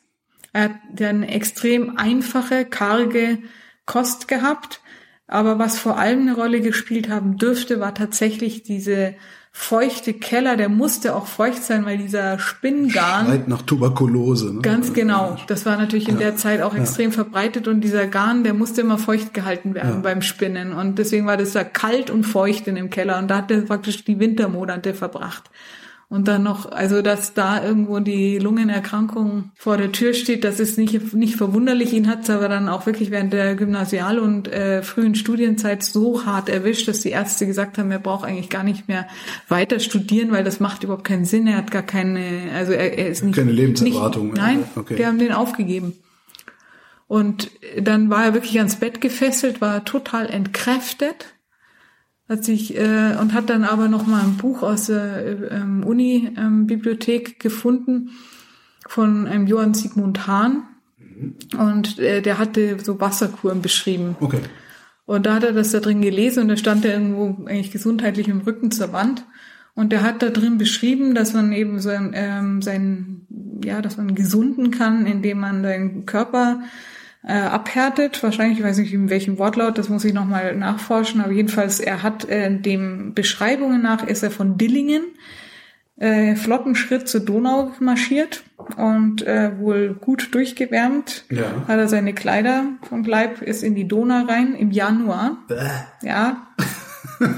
Er 0.54 0.64
hat 0.64 1.02
eine 1.02 1.28
extrem 1.28 1.98
einfache, 1.98 2.66
karge 2.66 3.40
Kost 3.86 4.28
gehabt. 4.28 4.82
Aber 5.28 5.60
was 5.60 5.78
vor 5.78 5.98
allem 5.98 6.22
eine 6.22 6.36
Rolle 6.36 6.62
gespielt 6.62 7.10
haben 7.10 7.38
dürfte, 7.38 7.82
war 7.82 7.94
tatsächlich 7.94 8.64
diese 8.64 9.16
feuchte 9.60 10.14
Keller, 10.14 10.56
der 10.56 10.70
musste 10.70 11.16
auch 11.16 11.26
feucht 11.26 11.64
sein, 11.64 11.84
weil 11.86 11.98
dieser 11.98 12.38
Spinngarn. 12.38 13.26
Schreit 13.26 13.48
nach 13.48 13.64
Tuberkulose. 13.64 14.54
Ne? 14.54 14.62
Ganz 14.62 14.94
genau. 14.94 15.36
Das 15.48 15.66
war 15.66 15.78
natürlich 15.78 16.08
in 16.08 16.16
ja. 16.16 16.28
der 16.28 16.36
Zeit 16.38 16.62
auch 16.62 16.76
extrem 16.76 17.10
ja. 17.10 17.16
verbreitet 17.16 17.68
und 17.68 17.82
dieser 17.82 18.06
Garn, 18.06 18.44
der 18.44 18.54
musste 18.54 18.82
immer 18.82 19.00
feucht 19.00 19.34
gehalten 19.34 19.74
werden 19.74 19.96
ja. 19.96 20.00
beim 20.00 20.22
Spinnen. 20.22 20.74
Und 20.74 21.00
deswegen 21.00 21.26
war 21.26 21.38
das 21.38 21.54
da 21.54 21.64
kalt 21.64 22.10
und 22.12 22.24
feucht 22.24 22.68
in 22.68 22.76
dem 22.76 22.92
Keller 22.92 23.18
und 23.18 23.30
da 23.30 23.38
hat 23.38 23.52
er 23.52 23.62
praktisch 23.62 24.06
die 24.06 24.20
Wintermonate 24.20 24.94
verbracht 24.94 25.50
und 26.10 26.30
dann 26.30 26.44
noch, 26.44 26.72
also 26.72 27.02
dass 27.02 27.34
da 27.34 27.62
irgendwo 27.62 28.00
die 28.00 28.38
Lungenerkrankung 28.38 29.52
vor 29.56 29.76
der 29.76 29.92
Tür 29.92 30.14
steht, 30.14 30.46
das 30.46 30.62
ist 30.62 30.78
nicht, 30.78 31.14
nicht 31.14 31.36
verwunderlich. 31.36 31.92
Ihn 31.92 32.08
hat 32.08 32.24
es 32.24 32.30
aber 32.30 32.48
dann 32.48 32.70
auch 32.70 32.86
wirklich 32.86 33.12
während 33.12 33.34
der 33.34 33.56
Gymnasial- 33.56 34.20
und 34.20 34.48
äh, 34.48 34.84
frühen 34.84 35.16
Studienzeit 35.16 35.84
so 35.84 36.26
hart 36.26 36.48
erwischt, 36.48 36.88
dass 36.88 37.02
die 37.02 37.10
Ärzte 37.10 37.46
gesagt 37.46 37.78
haben, 37.78 37.92
er 37.92 38.00
braucht 38.00 38.24
eigentlich 38.24 38.50
gar 38.50 38.64
nicht 38.64 38.88
mehr 38.88 39.06
weiter 39.50 39.82
studieren, 39.82 40.32
weil 40.32 40.46
das 40.46 40.62
macht 40.62 40.86
überhaupt 40.86 41.04
keinen 41.04 41.26
Sinn. 41.26 41.46
Er 41.46 41.58
hat 41.58 41.72
gar 41.72 41.84
keine, 41.84 42.52
also 42.56 42.72
er, 42.72 42.98
er 42.98 43.10
ist 43.10 43.24
nicht... 43.26 43.36
Keine 43.36 43.52
Lebenserwartung. 43.52 44.28
Nicht, 44.28 44.38
nein, 44.38 44.64
okay. 44.78 44.96
die 44.96 45.06
haben 45.06 45.20
den 45.20 45.34
aufgegeben. 45.34 45.94
Und 47.08 47.52
dann 47.82 48.10
war 48.10 48.24
er 48.24 48.34
wirklich 48.34 48.58
ans 48.60 48.78
Bett 48.78 49.02
gefesselt, 49.02 49.60
war 49.60 49.84
total 49.84 50.30
entkräftet 50.30 51.37
hat 52.30 52.44
sich 52.44 52.78
äh, 52.78 53.16
und 53.20 53.34
hat 53.34 53.50
dann 53.50 53.64
aber 53.64 53.88
noch 53.88 54.06
mal 54.06 54.24
ein 54.24 54.38
Buch 54.38 54.62
aus 54.64 54.88
der 54.88 55.52
ähm, 55.52 55.84
Uni 55.84 56.32
ähm, 56.38 56.68
Bibliothek 56.68 57.40
gefunden 57.40 58.12
von 58.88 59.28
einem 59.28 59.48
Johann 59.48 59.74
Sigmund 59.74 60.28
Hahn 60.28 60.64
und 61.58 62.00
äh, 62.00 62.22
der 62.22 62.38
hatte 62.38 62.78
so 62.84 63.00
Wasserkuren 63.00 63.62
beschrieben. 63.62 64.16
Okay. 64.20 64.42
Und 65.06 65.26
da 65.26 65.36
hat 65.36 65.44
er 65.44 65.54
das 65.54 65.72
da 65.72 65.80
drin 65.80 66.02
gelesen 66.02 66.44
und 66.44 66.50
da 66.50 66.58
stand 66.58 66.84
er 66.84 66.94
irgendwo 66.94 67.46
eigentlich 67.46 67.72
gesundheitlich 67.72 68.28
im 68.28 68.42
Rücken 68.42 68.72
zur 68.72 68.92
Wand. 68.92 69.26
Und 69.74 69.92
der 69.92 70.02
hat 70.02 70.22
da 70.22 70.30
drin 70.30 70.58
beschrieben, 70.58 71.16
dass 71.16 71.34
man 71.34 71.54
eben 71.54 71.80
so 71.80 71.92
ähm, 71.92 72.62
sein, 72.62 73.22
ja, 73.64 73.82
dass 73.82 73.96
man 73.96 74.16
gesunden 74.16 74.72
kann, 74.72 75.06
indem 75.06 75.40
man 75.40 75.62
seinen 75.62 76.06
Körper 76.06 76.62
äh, 77.24 77.34
abhärtet. 77.34 78.22
Wahrscheinlich, 78.24 78.60
ich 78.60 78.66
weiß 78.66 78.78
nicht 78.78 78.94
in 78.94 79.10
welchem 79.10 79.38
Wortlaut, 79.38 79.78
das 79.78 79.90
muss 79.90 80.06
ich 80.06 80.14
nochmal 80.14 80.56
nachforschen, 80.56 81.22
aber 81.22 81.32
jedenfalls, 81.32 81.80
er 81.80 82.04
hat 82.04 82.30
äh, 82.30 82.56
dem 82.60 83.14
Beschreibungen 83.14 83.82
nach, 83.82 84.06
ist 84.06 84.24
er 84.24 84.32
von 84.32 84.58
Dillingen 84.58 85.04
äh, 85.98 86.36
flotten 86.36 86.76
Schritt 86.76 87.08
zur 87.08 87.22
Donau 87.22 87.72
marschiert 87.80 88.44
und 88.78 89.26
äh, 89.26 89.58
wohl 89.58 89.96
gut 89.96 90.34
durchgewärmt 90.34 91.26
ja. 91.30 91.46
hat 91.68 91.80
er 91.80 91.88
seine 91.88 92.14
Kleider 92.14 92.66
vom 92.88 93.04
Leib, 93.04 93.42
ist 93.42 93.64
in 93.64 93.76
die 93.76 93.88
Donau 93.88 94.26
rein 94.26 94.54
im 94.54 94.72
Januar. 94.72 95.38
Bäh. 95.48 95.70
Ja. 96.04 96.48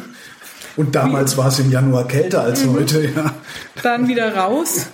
und 0.76 0.95
damals 0.95 1.38
war 1.38 1.47
es 1.47 1.60
im 1.60 1.72
Januar 1.72 2.07
kälter 2.07 2.41
als 2.41 2.65
mhm. 2.65 2.73
heute, 2.73 3.06
ja. 3.06 3.34
Dann 3.81 4.07
wieder 4.07 4.35
raus, 4.35 4.89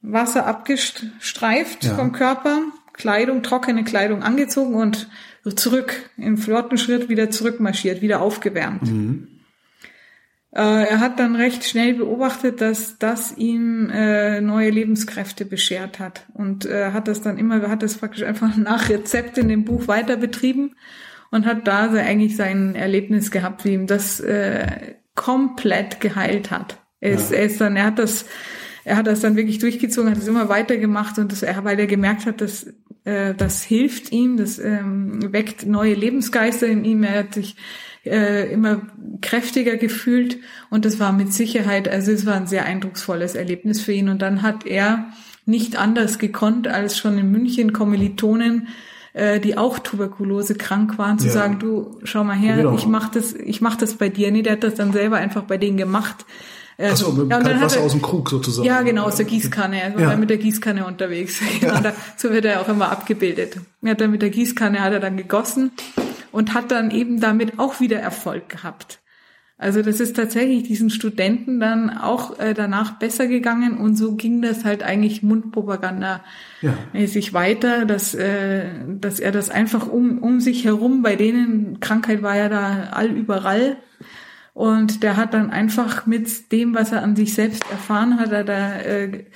Wasser 0.00 0.46
abgestreift 0.46 1.84
ja. 1.84 1.94
vom 1.94 2.12
Körper, 2.12 2.60
Kleidung, 2.96 3.42
trockene 3.42 3.84
Kleidung 3.84 4.22
angezogen 4.22 4.74
und 4.74 5.08
zurück, 5.54 6.10
im 6.16 6.38
flotten 6.38 6.78
Schritt 6.78 7.08
wieder 7.08 7.30
zurückmarschiert, 7.30 8.02
wieder 8.02 8.20
aufgewärmt. 8.20 8.82
Mhm. 8.82 9.28
Äh, 10.56 10.88
er 10.88 11.00
hat 11.00 11.20
dann 11.20 11.36
recht 11.36 11.64
schnell 11.64 11.94
beobachtet, 11.94 12.62
dass 12.62 12.98
das 12.98 13.36
ihm 13.36 13.90
äh, 13.90 14.40
neue 14.40 14.70
Lebenskräfte 14.70 15.44
beschert 15.44 15.98
hat 15.98 16.24
und 16.32 16.64
äh, 16.64 16.92
hat 16.92 17.08
das 17.08 17.20
dann 17.20 17.36
immer, 17.36 17.68
hat 17.68 17.82
das 17.82 17.98
praktisch 17.98 18.22
einfach 18.22 18.56
nach 18.56 18.88
Rezept 18.88 19.36
in 19.36 19.48
dem 19.48 19.64
Buch 19.64 19.86
weiter 19.86 20.16
betrieben 20.16 20.74
und 21.30 21.44
hat 21.44 21.66
da 21.68 21.90
so 21.90 21.98
eigentlich 21.98 22.36
sein 22.36 22.74
Erlebnis 22.74 23.30
gehabt, 23.30 23.66
wie 23.66 23.74
ihm 23.74 23.86
das 23.86 24.18
äh, 24.20 24.94
komplett 25.14 26.00
geheilt 26.00 26.50
hat. 26.50 26.78
Er 27.00 27.12
ist, 27.12 27.30
ja. 27.30 27.36
er 27.36 27.44
ist 27.44 27.60
dann, 27.60 27.76
er 27.76 27.84
hat 27.84 27.98
das, 27.98 28.24
er 28.84 28.96
hat 28.96 29.06
das 29.06 29.20
dann 29.20 29.36
wirklich 29.36 29.58
durchgezogen, 29.58 30.10
hat 30.10 30.18
es 30.18 30.28
immer 30.28 30.48
weitergemacht 30.48 31.18
und 31.18 31.32
das, 31.32 31.42
weil 31.42 31.78
er 31.78 31.86
gemerkt 31.86 32.24
hat, 32.24 32.40
dass 32.40 32.72
äh, 33.06 33.34
das 33.34 33.62
hilft 33.62 34.12
ihm, 34.12 34.36
das 34.36 34.58
ähm, 34.58 35.32
weckt 35.32 35.64
neue 35.64 35.94
Lebensgeister 35.94 36.66
in 36.66 36.84
ihm. 36.84 37.02
Er 37.04 37.20
hat 37.20 37.34
sich 37.34 37.56
äh, 38.04 38.52
immer 38.52 38.82
kräftiger 39.22 39.76
gefühlt 39.76 40.38
und 40.68 40.84
das 40.84 41.00
war 41.00 41.12
mit 41.12 41.32
Sicherheit, 41.32 41.88
also 41.88 42.12
es 42.12 42.26
war 42.26 42.34
ein 42.34 42.46
sehr 42.46 42.66
eindrucksvolles 42.66 43.34
Erlebnis 43.34 43.80
für 43.80 43.92
ihn. 43.92 44.08
Und 44.08 44.22
dann 44.22 44.42
hat 44.42 44.66
er 44.66 45.06
nicht 45.46 45.76
anders 45.76 46.18
gekonnt, 46.18 46.68
als 46.68 46.98
schon 46.98 47.16
in 47.16 47.30
München 47.30 47.72
Kommilitonen 47.72 48.68
äh, 49.12 49.40
die 49.40 49.56
auch 49.56 49.78
Tuberkulose 49.78 50.56
krank 50.56 50.98
waren, 50.98 51.18
zu 51.18 51.28
ja. 51.28 51.32
sagen, 51.32 51.58
du 51.58 51.98
schau 52.04 52.22
mal 52.22 52.36
her, 52.36 52.74
ich 52.76 52.86
mach 52.86 53.08
das, 53.08 53.32
ich 53.32 53.62
mach 53.62 53.76
das 53.76 53.94
bei 53.94 54.10
dir. 54.10 54.30
Nee, 54.30 54.42
der 54.42 54.52
hat 54.52 54.64
das 54.64 54.74
dann 54.74 54.92
selber 54.92 55.16
einfach 55.16 55.44
bei 55.44 55.56
denen 55.56 55.78
gemacht. 55.78 56.26
Also, 56.78 57.10
mit 57.12 57.30
ja, 57.30 57.40
Kaltwasser 57.40 57.80
aus 57.80 57.92
dem 57.92 58.02
Krug 58.02 58.28
sozusagen. 58.28 58.66
Ja, 58.66 58.82
genau, 58.82 59.04
aus 59.04 59.16
der 59.16 59.24
Gießkanne. 59.24 59.80
Er 59.80 59.94
war 59.94 60.00
ja. 60.12 60.16
mit 60.16 60.28
der 60.28 60.36
Gießkanne 60.36 60.86
unterwegs. 60.86 61.40
Ja. 61.60 61.80
Da, 61.80 61.94
so 62.16 62.30
wird 62.30 62.44
er 62.44 62.60
auch 62.60 62.68
immer 62.68 62.90
abgebildet. 62.90 63.58
Er 63.82 63.92
hat 63.92 64.00
dann 64.00 64.10
mit 64.10 64.20
der 64.20 64.30
Gießkanne 64.30 64.80
hat 64.80 64.92
er 64.92 65.00
dann 65.00 65.16
gegossen 65.16 65.72
und 66.32 66.52
hat 66.52 66.70
dann 66.70 66.90
eben 66.90 67.18
damit 67.18 67.58
auch 67.58 67.80
wieder 67.80 67.98
Erfolg 67.98 68.48
gehabt. 68.48 69.00
Also 69.58 69.80
das 69.80 70.00
ist 70.00 70.16
tatsächlich 70.16 70.64
diesen 70.64 70.90
Studenten 70.90 71.60
dann 71.60 71.88
auch 71.88 72.38
äh, 72.38 72.52
danach 72.52 72.98
besser 72.98 73.26
gegangen 73.26 73.78
und 73.78 73.96
so 73.96 74.14
ging 74.14 74.42
das 74.42 74.66
halt 74.66 74.82
eigentlich 74.82 75.22
Mundpropaganda 75.22 76.22
ja. 76.60 76.74
mäßig 76.92 77.32
weiter, 77.32 77.86
dass, 77.86 78.14
äh, 78.14 78.66
dass 79.00 79.18
er 79.18 79.32
das 79.32 79.48
einfach 79.48 79.88
um, 79.88 80.18
um 80.18 80.40
sich 80.40 80.66
herum, 80.66 81.02
bei 81.02 81.16
denen 81.16 81.80
Krankheit 81.80 82.22
war 82.22 82.36
ja 82.36 82.50
da 82.50 82.90
all 82.90 83.06
überall, 83.06 83.78
und 84.56 85.02
der 85.02 85.18
hat 85.18 85.34
dann 85.34 85.50
einfach 85.50 86.06
mit 86.06 86.50
dem, 86.50 86.74
was 86.74 86.90
er 86.90 87.02
an 87.02 87.14
sich 87.14 87.34
selbst 87.34 87.62
erfahren 87.70 88.18
hat, 88.18 88.32
er 88.32 88.42
da, 88.42 88.78
äh, 88.78 89.26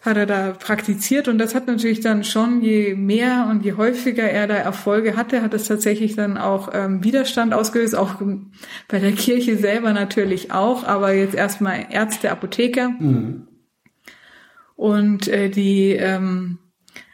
hat 0.00 0.16
er 0.16 0.26
da 0.26 0.50
praktiziert. 0.50 1.28
Und 1.28 1.38
das 1.38 1.54
hat 1.54 1.68
natürlich 1.68 2.00
dann 2.00 2.24
schon, 2.24 2.60
je 2.60 2.96
mehr 2.96 3.46
und 3.48 3.64
je 3.64 3.74
häufiger 3.74 4.24
er 4.24 4.48
da 4.48 4.54
Erfolge 4.54 5.16
hatte, 5.16 5.42
hat 5.42 5.54
es 5.54 5.68
tatsächlich 5.68 6.16
dann 6.16 6.36
auch 6.36 6.70
ähm, 6.72 7.04
Widerstand 7.04 7.54
ausgelöst, 7.54 7.94
auch 7.94 8.16
bei 8.88 8.98
der 8.98 9.12
Kirche 9.12 9.56
selber 9.56 9.92
natürlich 9.92 10.50
auch, 10.50 10.82
aber 10.82 11.12
jetzt 11.12 11.36
erstmal 11.36 11.86
Ärzte, 11.88 12.32
Apotheker. 12.32 12.88
Mhm. 12.88 13.46
Und 14.74 15.28
äh, 15.28 15.48
die 15.48 15.92
ähm, 15.92 16.58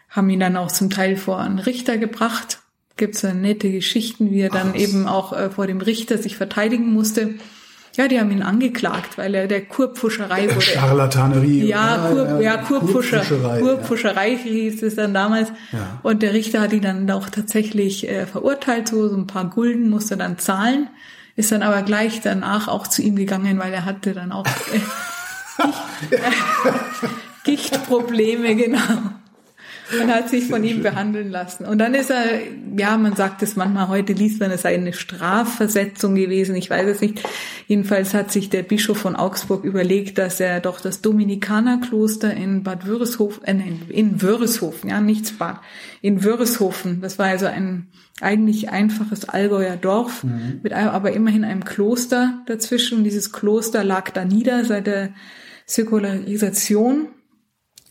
haben 0.08 0.30
ihn 0.30 0.40
dann 0.40 0.56
auch 0.56 0.72
zum 0.72 0.88
Teil 0.88 1.18
vor 1.18 1.38
einen 1.40 1.58
Richter 1.58 1.98
gebracht 1.98 2.60
gibt 2.96 3.16
so 3.16 3.28
nette 3.28 3.70
Geschichten, 3.70 4.30
wie 4.30 4.40
er 4.40 4.50
dann 4.50 4.72
Ach, 4.74 4.78
eben 4.78 5.06
auch 5.06 5.32
äh, 5.32 5.50
vor 5.50 5.66
dem 5.66 5.80
Richter 5.80 6.18
sich 6.18 6.36
verteidigen 6.36 6.92
musste. 6.92 7.34
Ja, 7.96 8.08
die 8.08 8.20
haben 8.20 8.30
ihn 8.30 8.42
angeklagt, 8.42 9.16
weil 9.16 9.34
er 9.34 9.46
der 9.46 9.64
Kurpfuscherei 9.64 10.54
wurde. 10.54 10.60
Charlatanerie. 10.60 11.64
Ja, 11.66 12.08
Kur, 12.10 12.26
ja, 12.26 12.40
ja 12.40 12.56
Kurpfuscher, 12.58 13.20
Kurpfuscherei, 13.20 13.60
Kurpfuscherei 13.60 14.32
ja. 14.32 14.38
hieß 14.38 14.82
es 14.82 14.96
dann 14.96 15.14
damals. 15.14 15.48
Ja. 15.72 16.00
Und 16.02 16.22
der 16.22 16.34
Richter 16.34 16.60
hat 16.60 16.74
ihn 16.74 16.82
dann 16.82 17.10
auch 17.10 17.30
tatsächlich 17.30 18.06
äh, 18.06 18.26
verurteilt, 18.26 18.88
so, 18.88 19.08
so 19.08 19.16
ein 19.16 19.26
paar 19.26 19.48
Gulden 19.48 19.88
musste 19.88 20.14
er 20.14 20.18
dann 20.18 20.38
zahlen, 20.38 20.88
ist 21.36 21.52
dann 21.52 21.62
aber 21.62 21.82
gleich 21.82 22.20
danach 22.20 22.68
auch 22.68 22.86
zu 22.86 23.00
ihm 23.00 23.16
gegangen, 23.16 23.58
weil 23.58 23.72
er 23.72 23.86
hatte 23.86 24.12
dann 24.12 24.30
auch 24.30 24.46
äh, 24.46 24.80
Gicht, 27.44 27.72
äh, 27.72 27.78
Gichtprobleme, 27.78 28.56
genau. 28.56 28.78
Und 29.92 30.12
hat 30.12 30.28
sich 30.28 30.46
von 30.46 30.64
ihm 30.64 30.82
behandeln 30.82 31.30
lassen. 31.30 31.64
Und 31.64 31.78
dann 31.78 31.94
ist 31.94 32.10
er, 32.10 32.24
ja, 32.76 32.96
man 32.96 33.14
sagt 33.14 33.42
es 33.42 33.56
manchmal, 33.56 33.88
heute 33.88 34.12
liest 34.12 34.40
man, 34.40 34.50
es 34.50 34.62
sei 34.62 34.74
eine 34.74 34.92
Strafversetzung 34.92 36.14
gewesen, 36.14 36.56
ich 36.56 36.70
weiß 36.70 36.88
es 36.88 37.00
nicht. 37.00 37.22
Jedenfalls 37.68 38.14
hat 38.14 38.32
sich 38.32 38.50
der 38.50 38.62
Bischof 38.62 38.98
von 38.98 39.16
Augsburg 39.16 39.64
überlegt, 39.64 40.18
dass 40.18 40.40
er 40.40 40.60
doch 40.60 40.80
das 40.80 41.02
Dominikanerkloster 41.02 42.32
in 42.34 42.62
Bad 42.62 42.86
Wörishofen, 42.86 43.44
äh, 43.44 43.92
in 43.92 44.22
Wörishofen, 44.22 44.90
ja, 44.90 45.00
nichts 45.00 45.32
Bad, 45.32 45.60
in 46.02 46.24
Wörishofen, 46.24 47.00
das 47.00 47.18
war 47.18 47.26
also 47.26 47.46
ein 47.46 47.88
eigentlich 48.20 48.70
einfaches 48.70 49.28
Allgäuer 49.28 49.76
Dorf, 49.76 50.24
mhm. 50.24 50.60
mit 50.62 50.72
einem, 50.72 50.88
aber 50.88 51.12
immerhin 51.12 51.44
einem 51.44 51.64
Kloster 51.64 52.42
dazwischen. 52.46 52.98
Und 52.98 53.04
dieses 53.04 53.30
Kloster 53.30 53.84
lag 53.84 54.10
da 54.10 54.24
nieder 54.24 54.64
seit 54.64 54.86
der 54.86 55.10
Säkularisation 55.66 57.08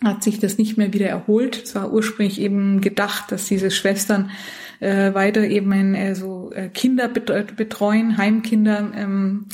hat 0.03 0.23
sich 0.23 0.39
das 0.39 0.57
nicht 0.57 0.77
mehr 0.77 0.93
wieder 0.93 1.07
erholt. 1.07 1.63
Es 1.63 1.75
war 1.75 1.91
ursprünglich 1.91 2.39
eben 2.41 2.81
gedacht, 2.81 3.31
dass 3.31 3.45
diese 3.45 3.71
Schwestern 3.71 4.31
äh, 4.79 5.13
weiter 5.13 5.41
eben 5.41 5.71
ein, 5.71 5.95
äh, 5.95 6.15
so 6.15 6.51
äh, 6.53 6.69
Kinder 6.69 7.07
betreuen, 7.07 8.17
Heimkinder 8.17 8.91
ähm, 8.95 9.45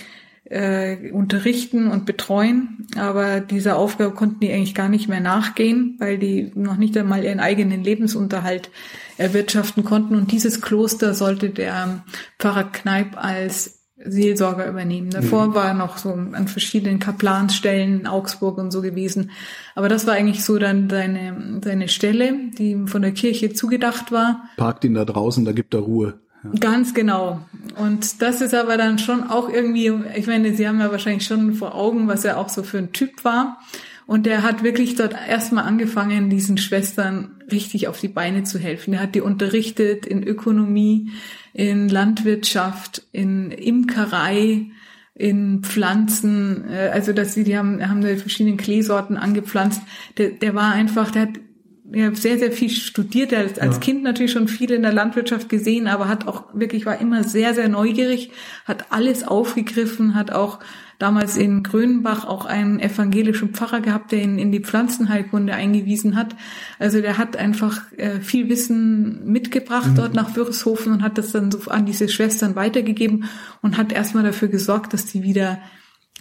äh, 0.45 1.11
unterrichten 1.11 1.87
und 1.87 2.05
betreuen. 2.05 2.87
Aber 2.97 3.39
dieser 3.39 3.77
Aufgabe 3.77 4.13
konnten 4.13 4.41
die 4.41 4.51
eigentlich 4.51 4.75
gar 4.75 4.89
nicht 4.89 5.07
mehr 5.07 5.21
nachgehen, 5.21 5.95
weil 5.99 6.17
die 6.17 6.51
noch 6.55 6.75
nicht 6.75 6.97
einmal 6.97 7.23
ihren 7.23 7.39
eigenen 7.39 7.83
Lebensunterhalt 7.83 8.69
erwirtschaften 9.17 9.83
konnten. 9.83 10.15
Und 10.15 10.31
dieses 10.31 10.61
Kloster 10.61 11.13
sollte 11.13 11.49
der 11.49 12.03
Pfarrer 12.37 12.71
Kneip 12.71 13.15
als 13.15 13.80
Seelsorger 14.05 14.67
übernehmen. 14.67 15.09
Davor 15.09 15.47
mhm. 15.47 15.55
war 15.55 15.67
er 15.67 15.73
noch 15.73 15.97
so 15.97 16.11
an 16.11 16.47
verschiedenen 16.47 16.99
Kaplansstellen 16.99 18.01
in 18.01 18.07
Augsburg 18.07 18.57
und 18.57 18.71
so 18.71 18.81
gewesen. 18.81 19.31
Aber 19.75 19.89
das 19.89 20.07
war 20.07 20.13
eigentlich 20.13 20.43
so 20.43 20.57
dann 20.57 20.89
seine, 20.89 21.61
seine 21.63 21.87
Stelle, 21.87 22.33
die 22.57 22.71
ihm 22.71 22.87
von 22.87 23.01
der 23.01 23.11
Kirche 23.11 23.53
zugedacht 23.53 24.11
war. 24.11 24.43
Parkt 24.57 24.83
ihn 24.83 24.93
da 24.93 25.05
draußen, 25.05 25.45
da 25.45 25.51
gibt 25.51 25.73
er 25.73 25.81
Ruhe. 25.81 26.19
Ja. 26.43 26.49
Ganz 26.59 26.93
genau. 26.93 27.39
Und 27.77 28.21
das 28.21 28.41
ist 28.41 28.53
aber 28.53 28.77
dann 28.77 28.97
schon 28.97 29.29
auch 29.29 29.49
irgendwie, 29.49 29.93
ich 30.15 30.27
meine, 30.27 30.53
Sie 30.55 30.67
haben 30.67 30.79
ja 30.79 30.91
wahrscheinlich 30.91 31.25
schon 31.25 31.53
vor 31.53 31.75
Augen, 31.75 32.07
was 32.07 32.25
er 32.25 32.37
auch 32.37 32.49
so 32.49 32.63
für 32.63 32.79
ein 32.79 32.91
Typ 32.93 33.23
war. 33.23 33.59
Und 34.11 34.25
der 34.25 34.43
hat 34.43 34.61
wirklich 34.61 34.95
dort 34.95 35.13
erstmal 35.13 35.63
angefangen, 35.63 36.29
diesen 36.29 36.57
Schwestern 36.57 37.41
richtig 37.49 37.87
auf 37.87 38.01
die 38.01 38.09
Beine 38.09 38.43
zu 38.43 38.59
helfen. 38.59 38.93
Er 38.93 39.03
hat 39.03 39.15
die 39.15 39.21
unterrichtet 39.21 40.05
in 40.05 40.21
Ökonomie, 40.21 41.11
in 41.53 41.87
Landwirtschaft, 41.87 43.03
in 43.13 43.51
Imkerei, 43.51 44.65
in 45.15 45.63
Pflanzen, 45.63 46.65
äh, 46.69 46.89
also 46.91 47.13
dass 47.13 47.35
sie, 47.35 47.45
die 47.45 47.57
haben, 47.57 47.87
haben 47.87 48.01
da 48.01 48.13
verschiedene 48.17 48.57
Kleesorten 48.57 49.15
angepflanzt. 49.15 49.81
Der, 50.17 50.31
der 50.31 50.55
war 50.55 50.73
einfach, 50.73 51.11
der 51.11 51.21
hat 51.21 51.39
ja, 51.93 52.13
sehr, 52.13 52.37
sehr 52.37 52.51
viel 52.51 52.69
studiert. 52.69 53.31
Er 53.31 53.45
hat 53.45 53.61
als 53.61 53.75
ja. 53.75 53.81
Kind 53.81 54.03
natürlich 54.03 54.33
schon 54.33 54.49
viel 54.49 54.71
in 54.71 54.81
der 54.81 54.91
Landwirtschaft 54.91 55.47
gesehen, 55.47 55.87
aber 55.87 56.09
hat 56.09 56.27
auch 56.27 56.53
wirklich, 56.53 56.85
war 56.85 56.99
immer 56.99 57.23
sehr, 57.23 57.53
sehr 57.53 57.69
neugierig, 57.69 58.31
hat 58.65 58.91
alles 58.91 59.25
aufgegriffen, 59.25 60.15
hat 60.15 60.31
auch 60.31 60.59
damals 61.01 61.37
in 61.37 61.63
Grönbach 61.63 62.25
auch 62.25 62.45
einen 62.45 62.79
evangelischen 62.79 63.49
Pfarrer 63.49 63.81
gehabt, 63.81 64.11
der 64.11 64.21
ihn 64.21 64.37
in 64.37 64.51
die 64.51 64.59
Pflanzenheilkunde 64.59 65.53
eingewiesen 65.53 66.15
hat. 66.15 66.35
Also 66.79 67.01
der 67.01 67.17
hat 67.17 67.37
einfach 67.37 67.91
äh, 67.97 68.19
viel 68.19 68.49
Wissen 68.49 69.25
mitgebracht 69.25 69.91
mhm. 69.91 69.95
dort 69.95 70.13
nach 70.13 70.35
Würshofen 70.35 70.93
und 70.93 71.01
hat 71.01 71.17
das 71.17 71.31
dann 71.31 71.51
so 71.51 71.69
an 71.71 71.85
diese 71.85 72.07
Schwestern 72.07 72.55
weitergegeben 72.55 73.25
und 73.61 73.77
hat 73.77 73.91
erstmal 73.91 74.23
dafür 74.23 74.47
gesorgt, 74.47 74.93
dass 74.93 75.05
die 75.05 75.23
wieder 75.23 75.59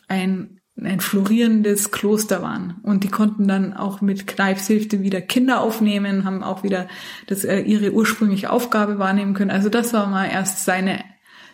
ein 0.09 0.61
ein 0.83 1.01
florierendes 1.01 1.91
Kloster 1.91 2.43
waren. 2.43 2.77
Und 2.83 3.05
die 3.05 3.09
konnten 3.09 3.47
dann 3.47 3.75
auch 3.75 4.01
mit 4.01 4.27
Kneips 4.27 4.67
Hilfe 4.67 5.03
wieder 5.03 5.21
Kinder 5.21 5.61
aufnehmen, 5.61 6.25
haben 6.25 6.43
auch 6.43 6.63
wieder 6.63 6.89
das, 7.27 7.45
äh, 7.45 7.61
ihre 7.61 7.93
ursprüngliche 7.93 8.51
Aufgabe 8.51 8.99
wahrnehmen 8.99 9.35
können. 9.35 9.51
Also 9.51 9.69
das 9.69 9.93
war 9.93 10.07
mal 10.07 10.27
erst 10.27 10.65
seine 10.65 11.01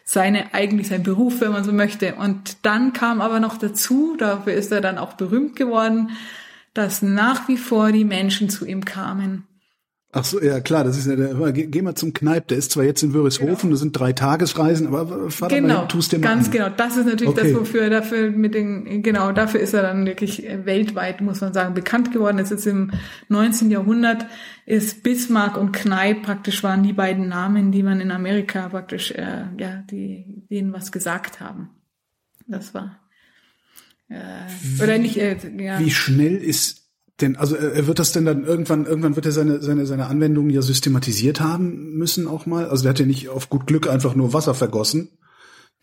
seine, 0.08 0.54
eigentlich 0.54 0.88
sein 0.88 1.02
Beruf, 1.02 1.40
wenn 1.40 1.52
man 1.52 1.64
so 1.64 1.72
möchte. 1.72 2.14
Und 2.14 2.64
dann 2.64 2.92
kam 2.92 3.20
aber 3.20 3.40
noch 3.40 3.58
dazu, 3.58 4.16
dafür 4.16 4.54
ist 4.54 4.72
er 4.72 4.80
dann 4.80 4.98
auch 4.98 5.14
berühmt 5.14 5.56
geworden, 5.56 6.10
dass 6.72 7.02
nach 7.02 7.48
wie 7.48 7.58
vor 7.58 7.90
die 7.90 8.04
Menschen 8.04 8.48
zu 8.48 8.64
ihm 8.64 8.84
kamen. 8.84 9.45
Ach 10.18 10.24
so, 10.24 10.40
ja 10.40 10.60
klar, 10.60 10.82
das 10.82 10.96
ist 10.96 11.06
ja 11.06 11.14
der, 11.14 11.52
geh, 11.52 11.66
geh 11.66 11.82
mal 11.82 11.94
zum 11.94 12.14
Kneip, 12.14 12.48
der 12.48 12.56
ist 12.56 12.70
zwar 12.70 12.84
jetzt 12.84 13.02
in 13.02 13.12
Wörishofen, 13.12 13.54
genau. 13.54 13.70
das 13.72 13.80
sind 13.80 13.92
drei 13.92 14.14
Tagesreisen, 14.14 14.86
aber 14.86 15.30
fahr 15.30 15.50
genau, 15.50 15.82
mal, 15.82 15.88
tust 15.88 16.10
dir 16.10 16.18
mal 16.18 16.28
ganz 16.28 16.46
an. 16.46 16.52
genau. 16.52 16.68
Das 16.70 16.96
ist 16.96 17.04
natürlich 17.04 17.28
okay. 17.28 17.52
das, 17.52 17.60
wofür 17.60 17.82
er 17.82 17.90
dafür 17.90 18.30
mit 18.30 18.54
den, 18.54 19.02
genau, 19.02 19.32
dafür 19.32 19.60
ist 19.60 19.74
er 19.74 19.82
dann 19.82 20.06
wirklich 20.06 20.42
weltweit, 20.64 21.20
muss 21.20 21.42
man 21.42 21.52
sagen, 21.52 21.74
bekannt 21.74 22.12
geworden. 22.12 22.38
Es 22.38 22.50
ist 22.50 22.66
im 22.66 22.92
19. 23.28 23.70
Jahrhundert 23.70 24.24
ist 24.64 25.02
Bismarck 25.02 25.58
und 25.58 25.72
Kneip 25.72 26.22
praktisch 26.22 26.62
waren 26.62 26.82
die 26.82 26.94
beiden 26.94 27.28
Namen, 27.28 27.70
die 27.70 27.82
man 27.82 28.00
in 28.00 28.10
Amerika 28.10 28.70
praktisch, 28.70 29.10
äh, 29.10 29.44
ja, 29.58 29.84
die 29.90 30.46
denen 30.50 30.72
was 30.72 30.92
gesagt 30.92 31.40
haben. 31.40 31.68
Das 32.46 32.72
war 32.72 33.00
äh, 34.08 34.82
oder 34.82 34.96
nicht, 34.96 35.18
äh, 35.18 35.36
ja. 35.58 35.78
Wie 35.78 35.90
schnell 35.90 36.36
ist 36.36 36.85
denn, 37.20 37.36
also 37.36 37.56
er 37.56 37.86
wird 37.86 37.98
das 37.98 38.12
denn 38.12 38.26
dann 38.26 38.44
irgendwann, 38.44 38.84
irgendwann 38.84 39.16
wird 39.16 39.24
er 39.24 39.32
seine, 39.32 39.62
seine, 39.62 39.86
seine 39.86 40.06
Anwendungen 40.06 40.50
ja 40.50 40.60
systematisiert 40.60 41.40
haben 41.40 41.94
müssen 41.94 42.28
auch 42.28 42.44
mal. 42.44 42.68
Also 42.68 42.82
der 42.82 42.90
hat 42.90 42.98
ja 42.98 43.06
nicht 43.06 43.30
auf 43.30 43.48
gut 43.48 43.66
Glück 43.66 43.88
einfach 43.88 44.14
nur 44.14 44.34
Wasser 44.34 44.54
vergossen. 44.54 45.10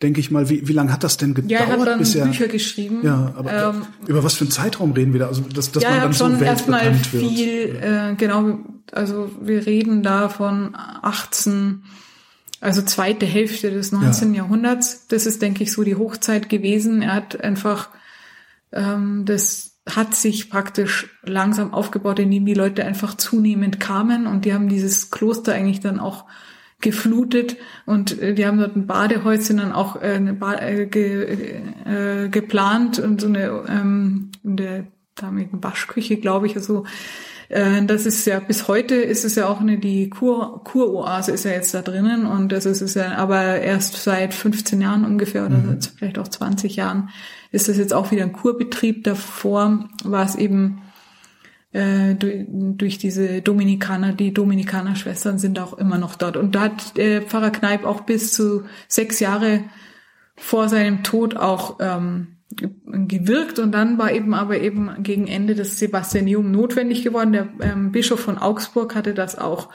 Denke 0.02 0.20
ich 0.20 0.30
mal, 0.30 0.48
wie, 0.48 0.66
wie 0.68 0.72
lange 0.72 0.92
hat 0.92 1.02
das 1.02 1.16
denn 1.16 1.34
gedauert? 1.34 1.50
Ja, 1.50 1.58
er 1.60 1.78
hat 1.80 1.86
dann 1.86 1.98
bisher? 1.98 2.26
Bücher 2.26 2.48
geschrieben. 2.48 3.00
Ja, 3.02 3.32
aber 3.36 3.52
ähm, 3.52 3.82
über 4.06 4.22
was 4.22 4.34
für 4.34 4.44
einen 4.44 4.50
Zeitraum 4.50 4.92
reden 4.92 5.12
wir 5.12 5.20
da? 5.20 5.28
Also, 5.28 5.42
dass, 5.42 5.72
dass 5.72 5.82
ja, 5.82 5.90
man 5.90 6.00
dann 6.00 6.12
so 6.12 6.24
schon 6.24 6.42
erstmal 6.42 6.94
viel, 6.94 7.76
äh, 7.80 8.14
genau, 8.16 8.58
also 8.92 9.30
wir 9.40 9.66
reden 9.66 10.02
da 10.02 10.28
von 10.28 10.74
18, 10.74 11.84
also 12.60 12.82
zweite 12.82 13.26
Hälfte 13.26 13.70
des 13.70 13.92
19. 13.92 14.34
Ja. 14.34 14.42
Jahrhunderts. 14.42 15.06
Das 15.08 15.26
ist, 15.26 15.42
denke 15.42 15.62
ich, 15.62 15.72
so 15.72 15.82
die 15.84 15.96
Hochzeit 15.96 16.48
gewesen. 16.48 17.02
Er 17.02 17.14
hat 17.14 17.42
einfach 17.42 17.90
ähm, 18.72 19.24
das 19.24 19.73
hat 19.88 20.14
sich 20.14 20.48
praktisch 20.48 21.18
langsam 21.22 21.74
aufgebaut, 21.74 22.18
indem 22.18 22.46
die 22.46 22.54
Leute 22.54 22.84
einfach 22.84 23.14
zunehmend 23.16 23.80
kamen 23.80 24.26
und 24.26 24.44
die 24.44 24.54
haben 24.54 24.68
dieses 24.68 25.10
Kloster 25.10 25.52
eigentlich 25.52 25.80
dann 25.80 26.00
auch 26.00 26.24
geflutet 26.80 27.56
und 27.86 28.20
äh, 28.20 28.34
die 28.34 28.46
haben 28.46 28.58
dort 28.58 28.76
ein 28.76 28.86
Badehäuschen 28.86 29.58
dann 29.58 29.72
auch 29.72 29.96
äh, 29.96 30.14
eine 30.14 30.34
ba 30.34 30.54
äh, 30.54 30.86
ge 30.86 31.62
äh, 31.84 32.28
geplant 32.28 32.98
und 32.98 33.20
so 33.20 33.26
eine 33.26 33.64
ähm, 33.68 34.30
in 34.42 34.56
der 34.56 34.86
damaligen 35.14 35.62
Waschküche, 35.62 36.16
glaube 36.16 36.46
ich, 36.46 36.56
also 36.56 36.84
äh, 37.48 37.84
das 37.84 38.04
ist 38.06 38.26
ja 38.26 38.40
bis 38.40 38.68
heute 38.68 38.96
ist 38.96 39.24
es 39.24 39.34
ja 39.34 39.48
auch 39.48 39.60
eine 39.60 39.78
die 39.78 40.10
Kur 40.10 40.62
Kuroase 40.64 41.32
ist 41.32 41.44
ja 41.44 41.52
jetzt 41.52 41.74
da 41.74 41.82
drinnen 41.82 42.26
und 42.26 42.52
das 42.52 42.66
ist 42.66 42.80
es 42.80 42.94
ja 42.94 43.16
aber 43.16 43.60
erst 43.60 44.02
seit 44.02 44.34
15 44.34 44.80
Jahren 44.80 45.04
ungefähr 45.04 45.46
oder 45.46 45.56
mhm. 45.56 45.78
vielleicht 45.96 46.18
auch 46.18 46.28
20 46.28 46.76
Jahren 46.76 47.10
ist 47.54 47.68
das 47.68 47.78
jetzt 47.78 47.94
auch 47.94 48.10
wieder 48.10 48.24
ein 48.24 48.32
Kurbetrieb. 48.32 49.04
Davor 49.04 49.88
war 50.02 50.24
es 50.24 50.34
eben 50.34 50.82
äh, 51.72 52.14
durch, 52.14 52.46
durch 52.48 52.98
diese 52.98 53.42
Dominikaner, 53.42 54.12
die 54.12 54.34
Dominikaner-Schwestern 54.34 55.38
sind 55.38 55.60
auch 55.60 55.74
immer 55.74 55.98
noch 55.98 56.16
dort. 56.16 56.36
Und 56.36 56.54
da 56.54 56.62
hat 56.62 56.98
äh, 56.98 57.22
Pfarrer 57.22 57.50
Kneip 57.50 57.84
auch 57.84 58.00
bis 58.00 58.32
zu 58.32 58.64
sechs 58.88 59.20
Jahre 59.20 59.64
vor 60.36 60.68
seinem 60.68 61.04
Tod 61.04 61.36
auch 61.36 61.78
ähm, 61.80 62.38
gewirkt 62.56 63.58
und 63.58 63.72
dann 63.72 63.98
war 63.98 64.12
eben 64.12 64.34
aber 64.34 64.60
eben 64.60 64.90
gegen 65.02 65.26
Ende 65.26 65.54
das 65.54 65.78
Sebastianium 65.78 66.50
notwendig 66.50 67.02
geworden. 67.02 67.32
Der 67.32 67.48
ähm, 67.60 67.92
Bischof 67.92 68.20
von 68.20 68.38
Augsburg 68.38 68.94
hatte 68.94 69.14
das 69.14 69.38
auch 69.38 69.70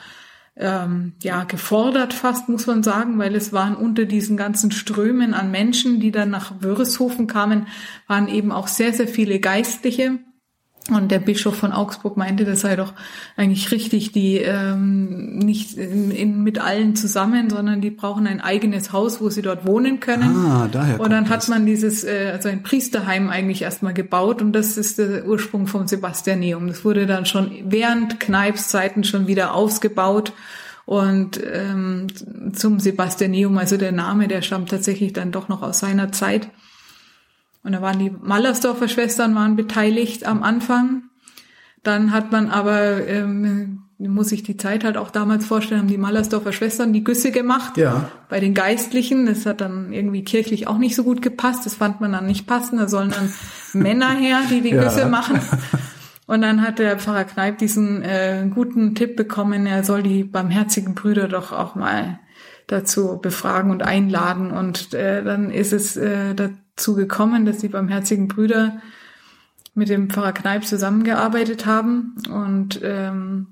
ähm, 0.56 1.14
ja 1.24 1.44
gefordert 1.44 2.14
fast, 2.14 2.50
muss 2.50 2.68
man 2.68 2.84
sagen, 2.84 3.18
weil 3.18 3.36
es 3.36 3.54
waren 3.54 3.76
unter 3.76 4.06
diesen 4.06 4.38
ganzen 4.38 4.72
Strömen 4.72 5.34
an 5.34 5.52
Menschen, 5.52 6.00
die 6.00 6.12
dann 6.12 6.30
nach 6.30 6.62
Wörishofen 6.62 7.28
kamen, 7.28 7.68
waren 8.08 8.28
eben 8.28 8.52
auch 8.52 8.68
sehr, 8.68 8.94
sehr 8.94 9.08
viele 9.08 9.40
Geistliche, 9.40 10.20
und 10.96 11.12
der 11.12 11.20
Bischof 11.20 11.56
von 11.56 11.72
Augsburg 11.72 12.18
meinte, 12.18 12.46
das 12.46 12.62
sei 12.62 12.76
doch 12.76 12.94
eigentlich 13.38 13.72
richtig, 13.72 14.12
die 14.12 14.38
ähm, 14.38 15.38
nicht 15.40 15.78
in, 15.78 16.12
in, 16.12 16.44
mit 16.44 16.60
allen 16.60 16.96
zusammen, 16.96 17.50
sondern 17.50 17.82
die 17.82 17.92
brauchen 17.92 18.28
ein 18.28 18.42
eigenes 18.42 18.92
Haus, 18.92 19.22
wo 19.22 19.30
sie 19.30 19.42
dort 19.42 19.66
wohnen 19.66 20.00
können. 20.00 20.36
Ah, 20.36 20.70
daher 20.72 21.00
und 21.00 21.12
dann 21.12 21.30
hat 21.30 21.48
man 21.50 21.66
dieses, 21.66 22.04
äh, 22.04 22.32
also 22.34 22.50
ein 22.50 22.64
Priesterheim 22.64 23.30
eigentlich 23.30 23.62
erstmal 23.62 23.94
gebaut 23.94 24.42
und 24.42 24.54
das 24.54 24.78
ist 24.78 25.00
der 25.00 25.26
Ursprung 25.28 25.68
vom 25.68 25.88
Sebastianeum. 25.88 26.68
Das 26.68 26.86
wurde 26.86 27.06
dann 27.06 27.26
schon 27.26 27.52
während 27.66 28.20
Kneips 28.20 28.70
Zeiten 28.70 29.04
schon 29.04 29.28
wieder 29.28 29.54
ausgebaut 29.54 30.34
und 30.86 31.40
ähm, 31.54 32.08
zum 32.54 32.80
Sebastianeum, 32.80 33.58
also 33.60 33.78
der 33.78 33.92
Name, 33.92 34.28
der 34.28 34.42
stammt 34.42 34.70
tatsächlich 34.70 35.14
dann 35.14 35.32
doch 35.32 35.48
noch 35.48 35.62
aus 35.62 35.80
seiner 35.80 36.12
Zeit. 36.12 36.50
Und 37.64 37.74
da 37.74 37.82
waren 37.82 38.00
die 38.00 38.10
Mallersdorfer 38.10 38.88
Schwestern 38.88 39.36
waren 39.36 39.56
beteiligt 39.56 40.26
am 40.26 40.44
Anfang. 40.44 41.04
Dann 41.84 42.12
hat 42.12 42.32
man 42.32 42.50
aber, 42.50 43.06
ähm, 43.08 43.84
muss 43.98 44.32
ich 44.32 44.44
die 44.44 44.58
Zeit 44.58 44.84
halt 44.84 44.98
auch 44.98 45.12
damals 45.12 45.46
vorstellen, 45.46 45.82
haben 45.82 45.88
die 45.88 45.98
Mallersdorfer 45.98 46.54
Schwestern 46.54 46.94
die 46.94 47.04
Güsse 47.04 47.32
gemacht. 47.32 47.78
Ja. 47.78 48.10
Bei 48.30 48.40
den 48.40 48.54
Geistlichen. 48.54 49.26
Das 49.26 49.46
hat 49.46 49.62
dann 49.62 49.92
irgendwie 49.92 50.24
kirchlich 50.24 50.68
auch 50.68 50.78
nicht 50.78 50.96
so 50.96 51.04
gut 51.04 51.22
gepasst. 51.22 51.66
Das 51.66 51.76
fand 51.76 52.02
man 52.02 52.12
dann 52.12 52.26
nicht 52.26 52.48
passend. 52.48 52.82
Da 52.82 52.88
sollen 52.88 53.12
dann 53.12 53.34
Männer 53.74 54.12
her, 54.12 54.40
die 54.50 54.62
die 54.62 54.70
ja. 54.70 54.84
Güsse 54.84 55.06
machen. 55.06 55.40
Und 56.30 56.44
dann 56.44 56.62
hat 56.62 56.78
der 56.78 57.00
Pfarrer 57.00 57.24
Kneip 57.24 57.58
diesen 57.58 58.04
äh, 58.04 58.48
guten 58.54 58.94
Tipp 58.94 59.16
bekommen, 59.16 59.66
er 59.66 59.84
soll 59.84 60.04
die 60.04 60.24
barmherzigen 60.24 60.94
Brüder 60.94 61.28
doch 61.28 61.52
auch 61.52 61.74
mal 61.74 62.20
dazu 62.68 63.18
befragen 63.20 63.72
und 63.72 63.82
einladen. 63.82 64.52
Und 64.52 64.94
äh, 64.94 65.24
dann 65.24 65.50
ist 65.50 65.74
es 65.74 65.98
äh, 65.98 66.36
dazu 66.80 66.96
gekommen, 66.96 67.46
dass 67.46 67.58
die 67.58 67.68
barmherzigen 67.68 68.28
Brüder 68.30 68.78
mit 69.76 69.90
dem 69.90 70.10
Pfarrer 70.10 70.32
Kneip 70.32 70.66
zusammengearbeitet 70.66 71.66
haben 71.66 72.16
und 72.32 72.80
ähm, 72.84 73.48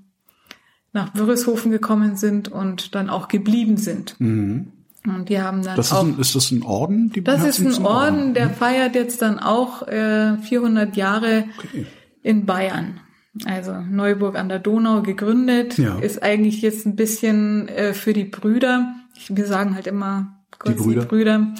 nach 0.93 1.09
Wörreshofen 1.13 1.71
gekommen 1.71 2.15
sind 2.15 2.49
und 2.49 2.95
dann 2.95 3.09
auch 3.09 3.27
geblieben 3.27 3.77
sind. 3.77 4.15
Mhm. 4.19 4.71
Und 5.05 5.29
die 5.29 5.39
haben 5.41 5.61
dann 5.63 5.75
Das 5.75 5.87
ist, 5.87 5.93
auch 5.93 6.03
ein, 6.05 6.17
ist 6.19 6.35
das 6.35 6.51
ein 6.51 6.63
Orden? 6.63 7.11
Die 7.11 7.23
das 7.23 7.43
ist 7.45 7.59
ein 7.59 7.65
Barmherzigen 7.65 7.85
Orden, 7.85 8.33
der 8.33 8.45
Mhm. 8.47 8.53
feiert 8.53 8.95
jetzt 8.95 9.21
dann 9.21 9.39
auch 9.39 9.87
äh, 9.87 10.37
400 10.37 10.95
Jahre 10.97 11.45
Okay. 11.59 11.85
in 12.23 12.45
Bayern. 12.45 12.99
Also 13.45 13.73
Neuburg 13.73 14.35
an 14.37 14.49
der 14.49 14.59
Donau 14.59 15.01
gegründet, 15.03 15.77
Ja. 15.77 15.99
ist 15.99 16.23
eigentlich 16.23 16.61
jetzt 16.61 16.85
ein 16.85 16.95
bisschen 16.95 17.67
äh, 17.67 17.93
für 17.93 18.13
die 18.13 18.23
Brüder, 18.25 18.95
ich, 19.15 19.35
wir 19.35 19.45
sagen 19.45 19.75
halt 19.75 19.85
immer 19.87 20.39
kurz 20.57 20.77
die 20.77 20.83
Brüder. 20.83 21.05
Brüder. 21.05 21.53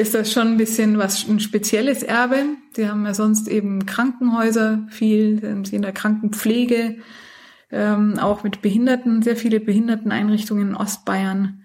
Ist 0.00 0.14
das 0.14 0.32
schon 0.32 0.48
ein 0.48 0.56
bisschen 0.56 0.98
was 0.98 1.28
ein 1.28 1.40
spezielles 1.40 2.02
Erbe. 2.02 2.44
Sie 2.72 2.88
haben 2.88 3.04
ja 3.04 3.14
sonst 3.14 3.48
eben 3.48 3.86
Krankenhäuser 3.86 4.86
viel, 4.88 5.64
sie 5.64 5.76
in 5.76 5.82
der 5.82 5.92
Krankenpflege, 5.92 6.96
ähm, 7.70 8.18
auch 8.18 8.42
mit 8.42 8.62
Behinderten, 8.62 9.22
sehr 9.22 9.36
viele 9.36 9.60
Behinderteneinrichtungen 9.60 10.70
in 10.70 10.74
Ostbayern. 10.74 11.62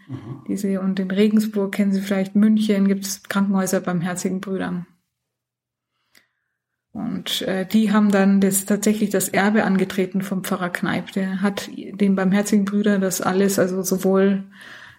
Die 0.48 0.58
sie, 0.58 0.78
und 0.78 1.00
in 1.00 1.10
Regensburg 1.10 1.72
kennen 1.72 1.92
Sie 1.92 2.02
vielleicht 2.02 2.36
München, 2.36 2.88
gibt 2.88 3.06
es 3.06 3.24
Krankenhäuser 3.24 3.80
beim 3.80 4.02
Herzigen 4.02 4.40
Brüdern. 4.40 4.86
Und 6.92 7.42
äh, 7.42 7.66
die 7.66 7.92
haben 7.92 8.12
dann 8.12 8.40
das 8.40 8.66
tatsächlich 8.66 9.10
das 9.10 9.30
Erbe 9.30 9.64
angetreten 9.64 10.22
vom 10.22 10.44
Pfarrer 10.44 10.70
Kneip. 10.70 11.12
Der 11.14 11.42
hat 11.42 11.70
den 11.76 12.16
Barmherzigen 12.16 12.66
Brüder 12.66 13.00
das 13.00 13.22
alles, 13.22 13.60
also 13.60 13.82
sowohl 13.82 14.44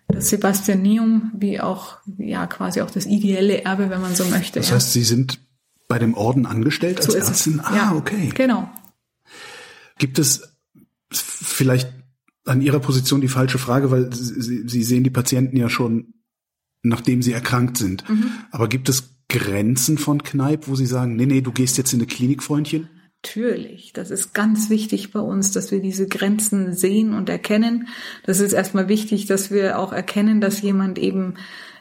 das 0.09 0.29
Sebastianium 0.29 1.33
wie 1.37 1.61
auch 1.61 1.99
ja 2.19 2.47
quasi 2.47 2.81
auch 2.81 2.91
das 2.91 3.07
ideelle 3.07 3.65
Erbe, 3.65 3.91
wenn 3.91 4.01
man 4.01 4.15
so 4.15 4.25
möchte. 4.27 4.61
Das 4.61 4.69
ja. 4.69 4.77
heißt, 4.77 4.93
Sie 4.93 5.03
sind 5.03 5.41
bei 5.89 5.99
dem 5.99 6.15
Orden 6.15 6.47
angestellt 6.47 6.99
als 6.99 7.07
so 7.07 7.17
ist 7.17 7.29
Ärztin? 7.29 7.61
es. 7.61 7.67
Ah, 7.67 7.77
ja, 7.77 7.93
okay. 7.95 8.31
Genau. 8.35 8.71
Gibt 9.99 10.19
es 10.19 10.57
vielleicht 11.11 11.93
an 12.45 12.61
Ihrer 12.61 12.81
Position 12.81 13.21
die 13.21 13.29
falsche 13.29 13.59
Frage, 13.59 13.91
weil 13.91 14.13
Sie, 14.13 14.69
Sie 14.69 14.85
sehen 14.85 15.05
die 15.05 15.11
Patienten 15.11 15.57
ja 15.57 15.69
schon, 15.69 16.15
nachdem 16.83 17.23
sie 17.23 17.33
erkrankt 17.33 17.77
sind. 17.77 18.09
Mhm. 18.09 18.31
Aber 18.51 18.69
gibt 18.69 18.89
es 18.89 19.17
Grenzen 19.29 19.99
von 19.99 20.23
Kneipp, 20.23 20.69
wo 20.69 20.77
Sie 20.77 20.87
sagen, 20.87 21.17
nee, 21.17 21.27
nee, 21.27 21.41
du 21.41 21.51
gehst 21.51 21.79
jetzt 21.79 21.93
in 21.93 22.01
eine 22.01 22.07
Klinik, 22.07 22.43
Freundchen? 22.43 22.89
Natürlich, 23.23 23.93
das 23.93 24.11
ist 24.11 24.35
ganz 24.35 24.71
wichtig 24.71 25.13
bei 25.13 25.21
uns, 25.21 25.51
dass 25.51 25.73
wir 25.73 25.81
diese 25.81 26.07
Grenzen 26.07 26.75
sehen 26.75 27.13
und 27.13 27.29
erkennen. 27.29 27.89
Das 28.25 28.39
ist 28.39 28.53
erstmal 28.53 28.89
wichtig, 28.89 29.27
dass 29.27 29.51
wir 29.51 29.79
auch 29.79 29.93
erkennen, 29.93 30.41
dass 30.41 30.63
jemand 30.63 30.99
eben 30.99 31.35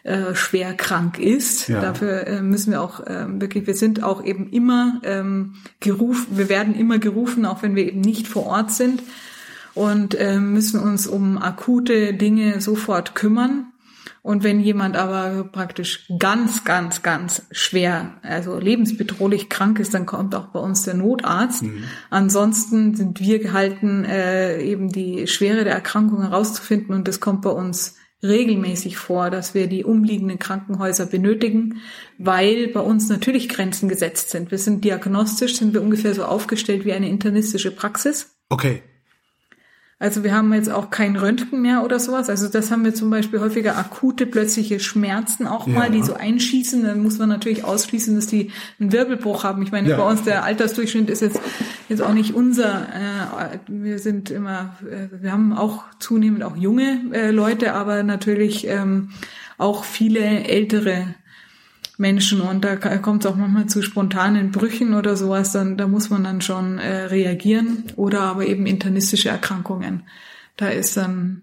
äh, 0.03 0.33
schwer 0.33 0.73
krank 0.73 1.19
ist. 1.19 1.67
Ja. 1.67 1.81
Dafür 1.81 2.25
äh, 2.27 2.41
müssen 2.41 2.71
wir 2.71 2.81
auch 2.81 2.99
äh, 2.99 3.25
wirklich, 3.39 3.67
wir 3.67 3.75
sind 3.75 4.03
auch 4.03 4.23
eben 4.23 4.49
immer 4.49 5.01
ähm, 5.03 5.55
gerufen, 5.79 6.37
wir 6.37 6.49
werden 6.49 6.73
immer 6.73 6.97
gerufen, 6.99 7.45
auch 7.45 7.61
wenn 7.61 7.75
wir 7.75 7.87
eben 7.87 8.01
nicht 8.01 8.27
vor 8.27 8.47
Ort 8.47 8.71
sind 8.71 9.03
und 9.75 10.15
äh, 10.15 10.39
müssen 10.39 10.79
uns 10.79 11.05
um 11.05 11.37
akute 11.37 12.13
Dinge 12.13 12.61
sofort 12.61 13.13
kümmern. 13.13 13.67
Und 14.25 14.43
wenn 14.43 14.59
jemand 14.59 14.97
aber 14.97 15.43
praktisch 15.43 16.11
ganz, 16.17 16.63
ganz, 16.63 17.03
ganz 17.03 17.43
schwer, 17.51 18.15
also 18.23 18.57
lebensbedrohlich 18.57 19.49
krank 19.49 19.77
ist, 19.77 19.93
dann 19.93 20.07
kommt 20.07 20.33
auch 20.33 20.47
bei 20.47 20.59
uns 20.59 20.81
der 20.81 20.95
Notarzt. 20.95 21.63
Ansonsten 22.09 22.95
sind 22.95 23.19
wir 23.19 23.37
gehalten, 23.37 24.03
äh, 24.03 24.63
eben 24.63 24.91
die 24.91 25.27
Schwere 25.27 25.63
der 25.63 25.73
Erkrankung 25.73 26.23
herauszufinden 26.23 26.95
und 26.95 27.07
das 27.07 27.19
kommt 27.19 27.43
bei 27.43 27.51
uns 27.51 27.97
regelmäßig 28.23 28.97
vor, 28.97 29.29
dass 29.29 29.53
wir 29.53 29.67
die 29.67 29.83
umliegenden 29.83 30.39
Krankenhäuser 30.39 31.05
benötigen, 31.05 31.83
weil 32.17 32.69
bei 32.69 32.79
uns 32.79 33.07
natürlich 33.09 33.47
Grenzen 33.47 33.89
gesetzt 33.89 34.31
sind. 34.31 34.49
Wir 34.49 34.57
sind 34.57 34.83
diagnostisch, 34.83 35.55
sind 35.55 35.75
wir 35.75 35.83
ungefähr 35.83 36.15
so 36.15 36.23
aufgestellt 36.23 36.83
wie 36.83 36.93
eine 36.93 37.09
internistische 37.09 37.69
Praxis. 37.69 38.35
Okay. 38.49 38.81
Also 40.05 40.23
wir 40.23 40.35
haben 40.35 40.53
jetzt 40.53 40.71
auch 40.71 40.91
kein 40.91 41.15
Röntgen 41.15 41.63
mehr 41.63 41.83
oder 41.83 41.99
sowas. 41.99 42.29
Also 42.29 42.47
das 42.47 42.69
haben 42.69 42.85
wir 42.85 42.93
zum 42.93 43.09
Beispiel 43.09 43.39
häufiger 43.39 43.75
akute 43.75 44.27
plötzliche 44.27 44.79
Schmerzen 44.79 45.47
auch 45.47 45.65
mal, 45.65 45.85
Ja. 45.85 45.89
die 45.89 46.03
so 46.03 46.13
einschießen. 46.13 46.83
Dann 46.83 47.01
muss 47.01 47.17
man 47.17 47.27
natürlich 47.27 47.63
ausschließen, 47.63 48.13
dass 48.15 48.27
die 48.27 48.51
einen 48.79 48.91
Wirbelbruch 48.91 49.43
haben. 49.43 49.63
Ich 49.63 49.71
meine, 49.71 49.89
Ja. 49.89 49.97
bei 49.97 50.03
uns 50.07 50.21
der 50.21 50.43
Altersdurchschnitt 50.43 51.09
ist 51.09 51.21
jetzt 51.23 51.39
jetzt 51.89 52.03
auch 52.03 52.13
nicht 52.13 52.35
unser. 52.35 52.83
Äh, 52.83 53.57
wir 53.67 53.97
sind 53.97 54.29
immer, 54.29 54.75
äh, 54.87 55.07
wir 55.23 55.31
haben 55.31 55.53
auch 55.53 55.83
zunehmend 55.97 56.43
auch 56.43 56.55
junge 56.55 57.01
äh, 57.11 57.31
Leute, 57.31 57.73
aber 57.73 58.03
natürlich 58.03 58.67
ähm, 58.67 59.09
auch 59.57 59.83
viele 59.85 60.19
ältere 60.21 61.15
Menschen 61.97 62.41
und 62.41 62.63
da 62.63 62.75
kommt 62.75 63.23
es 63.23 63.31
auch 63.31 63.35
manchmal 63.35 63.67
zu 63.67 63.81
spontanen 63.81 64.51
Brüchen 64.51 64.93
oder 64.93 65.15
sowas, 65.15 65.51
dann 65.51 65.77
da 65.77 65.87
muss 65.87 66.09
man 66.09 66.23
dann 66.23 66.41
schon 66.41 66.77
äh, 66.77 67.03
reagieren 67.05 67.85
oder 67.95 68.21
aber 68.21 68.45
eben 68.45 68.65
internistische 68.65 69.29
Erkrankungen. 69.29 70.03
Da 70.57 70.67
ist 70.69 70.97
dann 70.97 71.41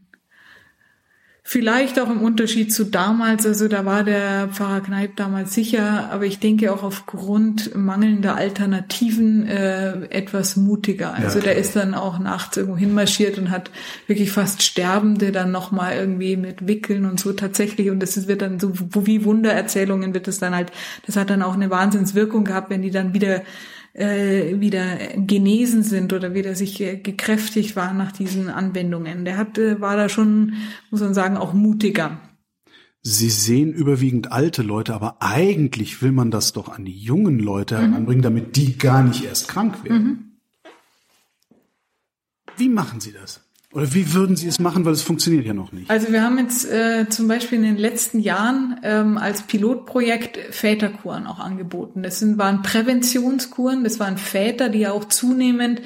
vielleicht 1.45 1.99
auch 1.99 2.09
im 2.09 2.23
Unterschied 2.23 2.73
zu 2.73 2.85
damals, 2.85 3.45
also 3.47 3.67
da 3.67 3.85
war 3.85 4.05
der 4.05 4.49
Pfarrer 4.49 4.81
Kneip 4.81 5.17
damals 5.17 5.53
sicher, 5.53 6.09
aber 6.13 6.25
ich 6.25 6.39
denke 6.39 6.73
auch 6.73 6.85
aufgrund 6.85 7.75
mangelnder 7.75 8.37
Alternativen 8.37 9.47
äh, 9.49 10.05
etwas 10.07 10.57
mutiger. 10.57 11.15
Also 11.15 11.41
Ja, 11.41 11.47
der 11.47 11.57
ist 11.57 11.75
dann 11.75 11.95
auch 11.95 12.21
nachts 12.21 12.57
irgendwo 12.57 12.79
hinmarschiert 12.79 13.39
und 13.39 13.51
hat 13.51 13.71
wirklich 14.07 14.31
fast 14.31 14.63
Sterbende 14.63 15.33
dann 15.33 15.51
nochmal 15.51 15.97
irgendwie 15.97 16.37
mit 16.37 16.69
Wickeln 16.69 17.07
und 17.07 17.19
so 17.19 17.33
tatsächlich. 17.33 17.91
Und 17.91 18.01
das 18.01 18.29
wird 18.29 18.41
dann 18.41 18.61
so 18.61 18.73
wie 19.05 19.25
Wundererzählungen 19.25 20.15
wird 20.15 20.29
es 20.29 20.39
dann 20.39 20.55
halt, 20.55 20.71
das 21.07 21.17
hat 21.17 21.29
dann 21.29 21.43
auch 21.43 21.55
eine 21.55 21.71
Wahnsinnswirkung 21.71 22.45
gehabt, 22.45 22.71
wenn 22.71 22.83
die 22.83 22.93
dann 22.93 23.15
wieder 23.15 23.43
äh, 23.95 24.59
wieder 24.61 24.97
genesen 25.17 25.83
sind 25.83 26.13
oder 26.13 26.35
wieder 26.35 26.55
sich 26.55 26.81
äh, 26.81 26.97
gekräftigt 26.97 27.77
waren 27.77 27.97
nach 27.99 28.13
diesen 28.13 28.49
Anwendungen. 28.49 29.25
Der 29.25 29.37
hat, 29.37 29.59
äh, 29.59 29.81
war 29.81 29.97
da 29.97 30.09
schon, 30.09 30.55
muss 30.91 31.01
man 31.01 31.15
sagen, 31.15 31.37
auch 31.37 31.53
mutiger. 31.53 32.19
Sie 33.05 33.31
sehen 33.31 33.73
überwiegend 33.73 34.31
alte 34.31 34.63
Leute, 34.63 34.95
aber 34.95 35.17
eigentlich 35.21 36.03
will 36.03 36.13
man 36.13 36.31
das 36.31 36.53
doch 36.53 36.69
an 36.69 36.85
die 36.85 36.97
jungen 36.97 37.39
Leute 37.41 37.77
Mhm. 37.77 37.91
heranbringen, 37.91 38.23
damit 38.23 38.57
die 38.57 38.79
gar 38.79 39.03
nicht 39.03 39.25
erst 39.25 39.49
krank 39.49 39.83
werden. 39.85 40.39
Wie 42.57 42.69
machen 42.69 43.01
Sie 43.01 43.13
das? 43.13 43.41
Oder 43.73 43.95
wie 43.95 44.13
würden 44.13 44.37
Sie 44.37 44.49
es 44.49 44.59
machen, 44.59 44.85
weil 44.85 44.93
es 44.93 45.03
funktioniert 45.03 45.47
ja 45.47 45.55
noch 45.55 45.73
nicht? 45.73 45.91
Also 45.91 46.13
wir 46.13 46.23
haben 46.23 46.39
jetzt 46.39 46.71
äh, 46.71 47.09
zum 47.09 47.27
Beispiel 47.27 47.59
in 47.59 47.65
den 47.65 47.79
letzten 47.79 48.21
Jahren 48.21 48.79
ähm, 48.83 49.17
als 49.17 49.43
Pilotprojekt 49.43 50.37
Väterkuren 50.51 51.27
auch 51.27 51.39
angeboten. 51.39 52.03
Das 52.03 52.19
sind, 52.19 52.37
waren 52.37 52.61
Präventionskuren, 52.63 53.83
das 53.83 53.99
waren 53.99 54.19
Väter, 54.19 54.69
die 54.69 54.81
ja 54.81 54.93
auch 54.93 55.07
zunehmend, 55.07 55.81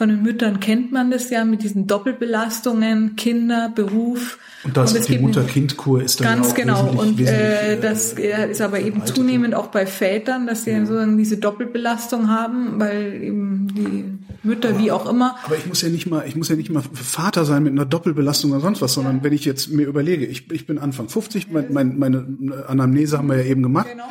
von 0.00 0.08
den 0.08 0.22
Müttern 0.22 0.60
kennt 0.60 0.92
man 0.92 1.10
das 1.10 1.28
ja, 1.28 1.44
mit 1.44 1.62
diesen 1.62 1.86
Doppelbelastungen, 1.86 3.16
Kinder, 3.16 3.68
Beruf. 3.68 4.38
Und 4.64 4.74
das 4.74 4.94
es 4.94 5.08
die 5.08 5.18
Mutter-Kind-Kur 5.18 6.00
ist 6.00 6.20
dann 6.20 6.40
Ganz 6.40 6.46
ja 6.46 6.52
auch 6.52 6.56
genau. 6.56 6.84
wesentlich, 6.84 7.00
Und 7.00 7.18
wesentlich, 7.18 7.38
äh, 7.38 7.72
äh, 7.74 7.80
das 7.82 8.12
ist 8.50 8.62
aber 8.62 8.80
eben 8.80 9.04
zunehmend 9.04 9.54
auch 9.54 9.66
bei 9.66 9.84
Vätern, 9.84 10.46
dass 10.46 10.64
sie 10.64 10.74
sozusagen 10.80 11.18
diese 11.18 11.36
Doppelbelastung 11.36 12.30
haben, 12.30 12.80
weil 12.80 13.22
eben 13.22 13.68
die 13.74 14.04
Mütter, 14.42 14.78
wie 14.78 14.90
auch 14.90 15.06
immer, 15.06 15.36
Aber 15.44 15.58
ich 15.58 15.66
muss 15.66 15.82
ja 15.82 15.90
nicht 15.90 16.06
mal, 16.06 16.24
ich 16.26 16.34
muss 16.34 16.48
ja 16.48 16.56
nicht 16.56 16.70
mal 16.70 16.82
Vater 16.94 17.44
sein 17.44 17.62
mit 17.62 17.72
einer 17.72 17.84
Doppelbelastung 17.84 18.52
oder 18.52 18.60
sonst 18.60 18.80
was, 18.80 18.94
sondern 18.94 19.22
wenn 19.22 19.34
ich 19.34 19.44
jetzt 19.44 19.68
mir 19.68 19.86
überlege, 19.86 20.24
ich, 20.24 20.50
ich 20.50 20.66
bin 20.66 20.78
Anfang 20.78 21.10
50, 21.10 21.50
mein, 21.50 21.74
mein, 21.74 21.98
meine 21.98 22.26
Anamnese 22.66 23.18
haben 23.18 23.28
wir 23.28 23.36
ja 23.36 23.44
eben 23.44 23.62
gemacht. 23.62 23.88
Genau. 23.90 24.04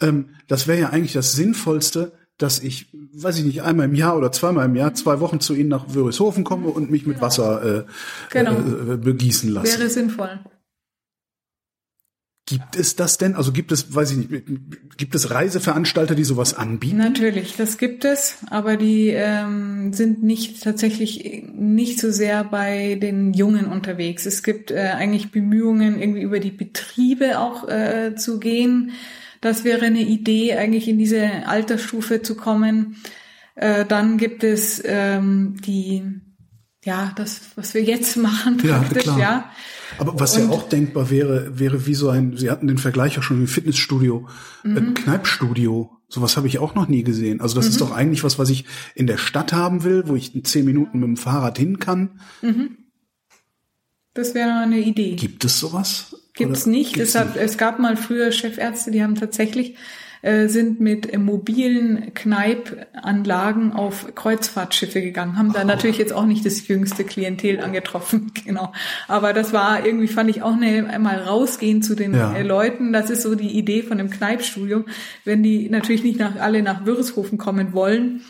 Ähm, 0.00 0.30
das 0.46 0.66
wäre 0.66 0.80
ja 0.80 0.88
eigentlich 0.88 1.12
das 1.12 1.32
Sinnvollste, 1.32 2.12
dass 2.38 2.58
ich, 2.60 2.88
weiß 3.12 3.38
ich 3.38 3.44
nicht, 3.44 3.62
einmal 3.62 3.86
im 3.86 3.94
Jahr 3.94 4.16
oder 4.16 4.32
zweimal 4.32 4.66
im 4.66 4.74
Jahr 4.74 4.94
zwei 4.94 5.20
Wochen 5.20 5.40
zu 5.40 5.54
Ihnen 5.54 5.68
nach 5.68 5.94
Wörishofen 5.94 6.42
komme 6.44 6.68
und 6.68 6.90
mich 6.90 7.06
mit 7.06 7.20
Wasser 7.20 7.80
äh, 7.80 7.84
Genau. 8.30 8.52
äh, 8.52 8.96
begießen 8.96 9.50
lasse. 9.50 9.78
wäre 9.78 9.88
sinnvoll. 9.88 10.40
Gibt 12.46 12.76
es 12.76 12.94
das 12.94 13.16
denn? 13.16 13.36
Also 13.36 13.52
gibt 13.52 13.72
es, 13.72 13.94
weiß 13.94 14.10
ich 14.10 14.16
nicht, 14.18 14.44
gibt 14.98 15.14
es 15.14 15.30
Reiseveranstalter, 15.30 16.14
die 16.14 16.24
sowas 16.24 16.52
anbieten? 16.52 16.98
Natürlich, 16.98 17.56
das 17.56 17.78
gibt 17.78 18.04
es, 18.04 18.36
aber 18.50 18.76
die 18.76 19.08
ähm, 19.08 19.94
sind 19.94 20.22
nicht 20.22 20.62
tatsächlich 20.62 21.44
nicht 21.54 21.98
so 22.00 22.10
sehr 22.10 22.44
bei 22.44 22.98
den 23.00 23.32
Jungen 23.32 23.64
unterwegs. 23.66 24.26
Es 24.26 24.42
gibt 24.42 24.70
äh, 24.70 24.90
eigentlich 24.94 25.30
Bemühungen, 25.32 25.98
irgendwie 25.98 26.20
über 26.20 26.38
die 26.38 26.50
Betriebe 26.50 27.38
auch 27.38 27.66
äh, 27.66 28.14
zu 28.14 28.38
gehen. 28.38 28.92
Das 29.44 29.62
wäre 29.64 29.84
eine 29.84 30.00
Idee, 30.00 30.54
eigentlich 30.56 30.88
in 30.88 30.98
diese 30.98 31.46
Altersstufe 31.46 32.22
zu 32.22 32.34
kommen. 32.34 32.96
Äh, 33.56 33.84
dann 33.84 34.16
gibt 34.18 34.42
es 34.42 34.82
ähm, 34.84 35.56
die, 35.64 36.02
ja, 36.84 37.12
das, 37.14 37.40
was 37.54 37.74
wir 37.74 37.82
jetzt 37.82 38.16
machen 38.28 38.58
Ja, 38.64 38.78
praktisch, 38.78 39.02
klar. 39.02 39.18
ja. 39.18 39.50
Aber 39.98 40.18
was 40.18 40.36
ja 40.36 40.44
Und- 40.44 40.50
auch 40.50 40.68
denkbar 40.68 41.10
wäre, 41.10 41.58
wäre 41.58 41.86
wie 41.86 41.94
so 41.94 42.08
ein, 42.08 42.36
Sie 42.36 42.50
hatten 42.50 42.66
den 42.66 42.78
Vergleich 42.78 43.18
auch 43.18 43.22
schon 43.22 43.40
im 43.40 43.46
Fitnessstudio, 43.46 44.26
Mhm. 44.64 44.76
ein 44.76 44.94
Kneipstudio 44.94 45.90
Sowas 46.06 46.36
habe 46.36 46.46
ich 46.46 46.58
auch 46.60 46.74
noch 46.76 46.86
nie 46.86 47.02
gesehen. 47.02 47.40
Also 47.40 47.56
das 47.56 47.64
mhm. 47.64 47.70
ist 47.72 47.80
doch 47.80 47.90
eigentlich 47.90 48.22
was, 48.22 48.38
was 48.38 48.48
ich 48.48 48.66
in 48.94 49.06
der 49.08 49.16
Stadt 49.16 49.52
haben 49.52 49.82
will, 49.82 50.04
wo 50.06 50.14
ich 50.14 50.32
in 50.34 50.44
zehn 50.44 50.64
Minuten 50.64 51.00
mit 51.00 51.08
dem 51.08 51.16
Fahrrad 51.16 51.58
hin 51.58 51.80
kann. 51.80 52.20
Mhm. 52.40 52.76
Das 54.14 54.34
wäre 54.34 54.52
eine 54.54 54.78
Idee. 54.78 55.16
Gibt 55.16 55.44
es 55.44 55.58
sowas? 55.58 56.16
Gibt 56.34 56.56
es 56.56 56.66
nicht. 56.66 56.96
Es, 56.96 57.58
gab 57.58 57.78
mal 57.78 57.96
früher 57.96 58.32
Chefärzte, 58.32 58.90
die 58.90 59.02
haben 59.02 59.14
tatsächlich 59.14 59.76
äh, 60.22 60.48
sind 60.48 60.80
mit 60.80 61.12
äh, 61.12 61.18
mobilen 61.18 62.14
Kneipanlagen 62.14 63.72
auf 63.72 64.14
Kreuzfahrtschiffe 64.14 65.02
gegangen, 65.02 65.36
haben 65.36 65.52
da 65.52 65.62
oh. 65.62 65.66
natürlich 65.66 65.98
jetzt 65.98 66.14
auch 66.14 66.24
nicht 66.24 66.46
das 66.46 66.66
jüngste 66.66 67.04
Klientel 67.04 67.60
angetroffen, 67.60 68.32
genau. 68.46 68.72
Aber 69.06 69.34
das 69.34 69.52
war 69.52 69.84
irgendwie, 69.84 70.08
fand 70.08 70.30
ich 70.30 70.42
auch 70.42 70.54
eine, 70.54 70.88
einmal 70.88 71.18
rausgehen 71.18 71.82
zu 71.82 71.94
den 71.94 72.14
ja. 72.14 72.32
äh, 72.32 72.42
Leuten. 72.42 72.92
Das 72.94 73.10
ist 73.10 73.22
so 73.22 73.34
die 73.34 73.58
Idee 73.58 73.82
von 73.82 73.98
dem 73.98 74.08
Kneipstudium. 74.08 74.86
Wenn 75.24 75.42
die 75.42 75.68
natürlich 75.68 76.02
nicht 76.02 76.18
nach, 76.18 76.36
alle 76.36 76.62
nach 76.62 76.86
Würreshofen 76.86 77.36
kommen 77.36 77.74
wollen, 77.74 78.22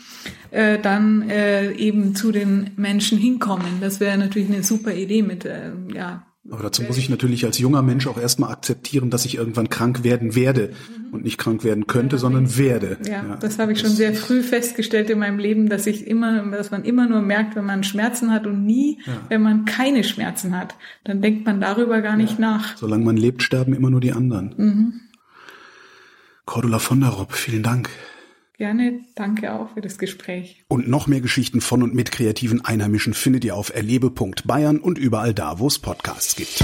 äh, 0.55 0.79
dann 0.79 1.29
äh, 1.29 1.71
eben 1.73 2.15
zu 2.15 2.31
den 2.31 2.71
Menschen 2.77 3.17
hinkommen. 3.17 3.79
Das 3.81 3.99
wäre 3.99 4.17
natürlich 4.17 4.49
eine 4.49 4.63
super 4.63 4.93
Idee 4.93 5.21
mit, 5.21 5.45
äh, 5.45 5.71
ja, 5.93 6.25
aber 6.51 6.61
dazu 6.61 6.83
muss 6.83 6.97
ich 6.97 7.09
natürlich 7.09 7.43
als 7.43 7.57
junger 7.57 7.81
Mensch 7.81 8.05
auch 8.05 8.19
erstmal 8.19 8.51
akzeptieren, 8.51 9.09
dass 9.09 9.25
ich 9.25 9.35
irgendwann 9.35 9.67
krank 9.67 10.03
werden 10.03 10.35
werde 10.35 10.69
mhm. 10.69 11.13
und 11.13 11.23
nicht 11.23 11.39
krank 11.39 11.63
werden 11.63 11.87
könnte, 11.87 12.19
sondern 12.19 12.55
werde. 12.55 12.99
Ja, 13.03 13.25
ja 13.27 13.37
das 13.37 13.57
habe 13.57 13.73
ich 13.73 13.79
schon 13.79 13.89
sehr 13.89 14.13
früh 14.13 14.43
festgestellt 14.43 15.09
in 15.09 15.17
meinem 15.17 15.39
Leben, 15.39 15.69
dass 15.69 15.87
ich 15.87 16.05
immer, 16.05 16.45
dass 16.51 16.69
man 16.69 16.83
immer 16.83 17.07
nur 17.07 17.21
merkt, 17.21 17.55
wenn 17.55 17.65
man 17.65 17.83
Schmerzen 17.83 18.31
hat 18.31 18.45
und 18.45 18.63
nie, 18.63 18.99
ja. 19.07 19.13
wenn 19.29 19.41
man 19.41 19.65
keine 19.65 20.03
Schmerzen 20.03 20.55
hat. 20.55 20.75
Dann 21.03 21.19
denkt 21.19 21.47
man 21.47 21.59
darüber 21.59 22.01
gar 22.01 22.15
nicht 22.15 22.37
ja. 22.37 22.51
nach. 22.51 22.77
Solange 22.77 23.03
man 23.05 23.17
lebt, 23.17 23.41
sterben 23.41 23.73
immer 23.73 23.89
nur 23.89 24.01
die 24.01 24.11
anderen. 24.11 24.53
Mhm. 24.55 24.93
Cordula 26.45 26.77
von 26.77 26.99
der 26.99 27.09
Rob, 27.09 27.33
vielen 27.33 27.63
Dank. 27.63 27.89
Gerne, 28.57 29.01
danke 29.15 29.53
auch 29.53 29.73
für 29.73 29.81
das 29.81 29.97
Gespräch. 29.97 30.63
Und 30.67 30.87
noch 30.87 31.07
mehr 31.07 31.21
Geschichten 31.21 31.59
von 31.59 31.83
und 31.83 31.93
mit 31.93 32.11
kreativen 32.11 32.63
Einheimischen 32.63 33.13
findet 33.13 33.43
ihr 33.43 33.55
auf 33.55 33.73
erlebe.bayern 33.73 34.79
und 34.79 34.97
überall 34.97 35.33
da, 35.33 35.59
wo 35.59 35.67
es 35.67 35.79
Podcasts 35.79 36.35
gibt. 36.35 36.63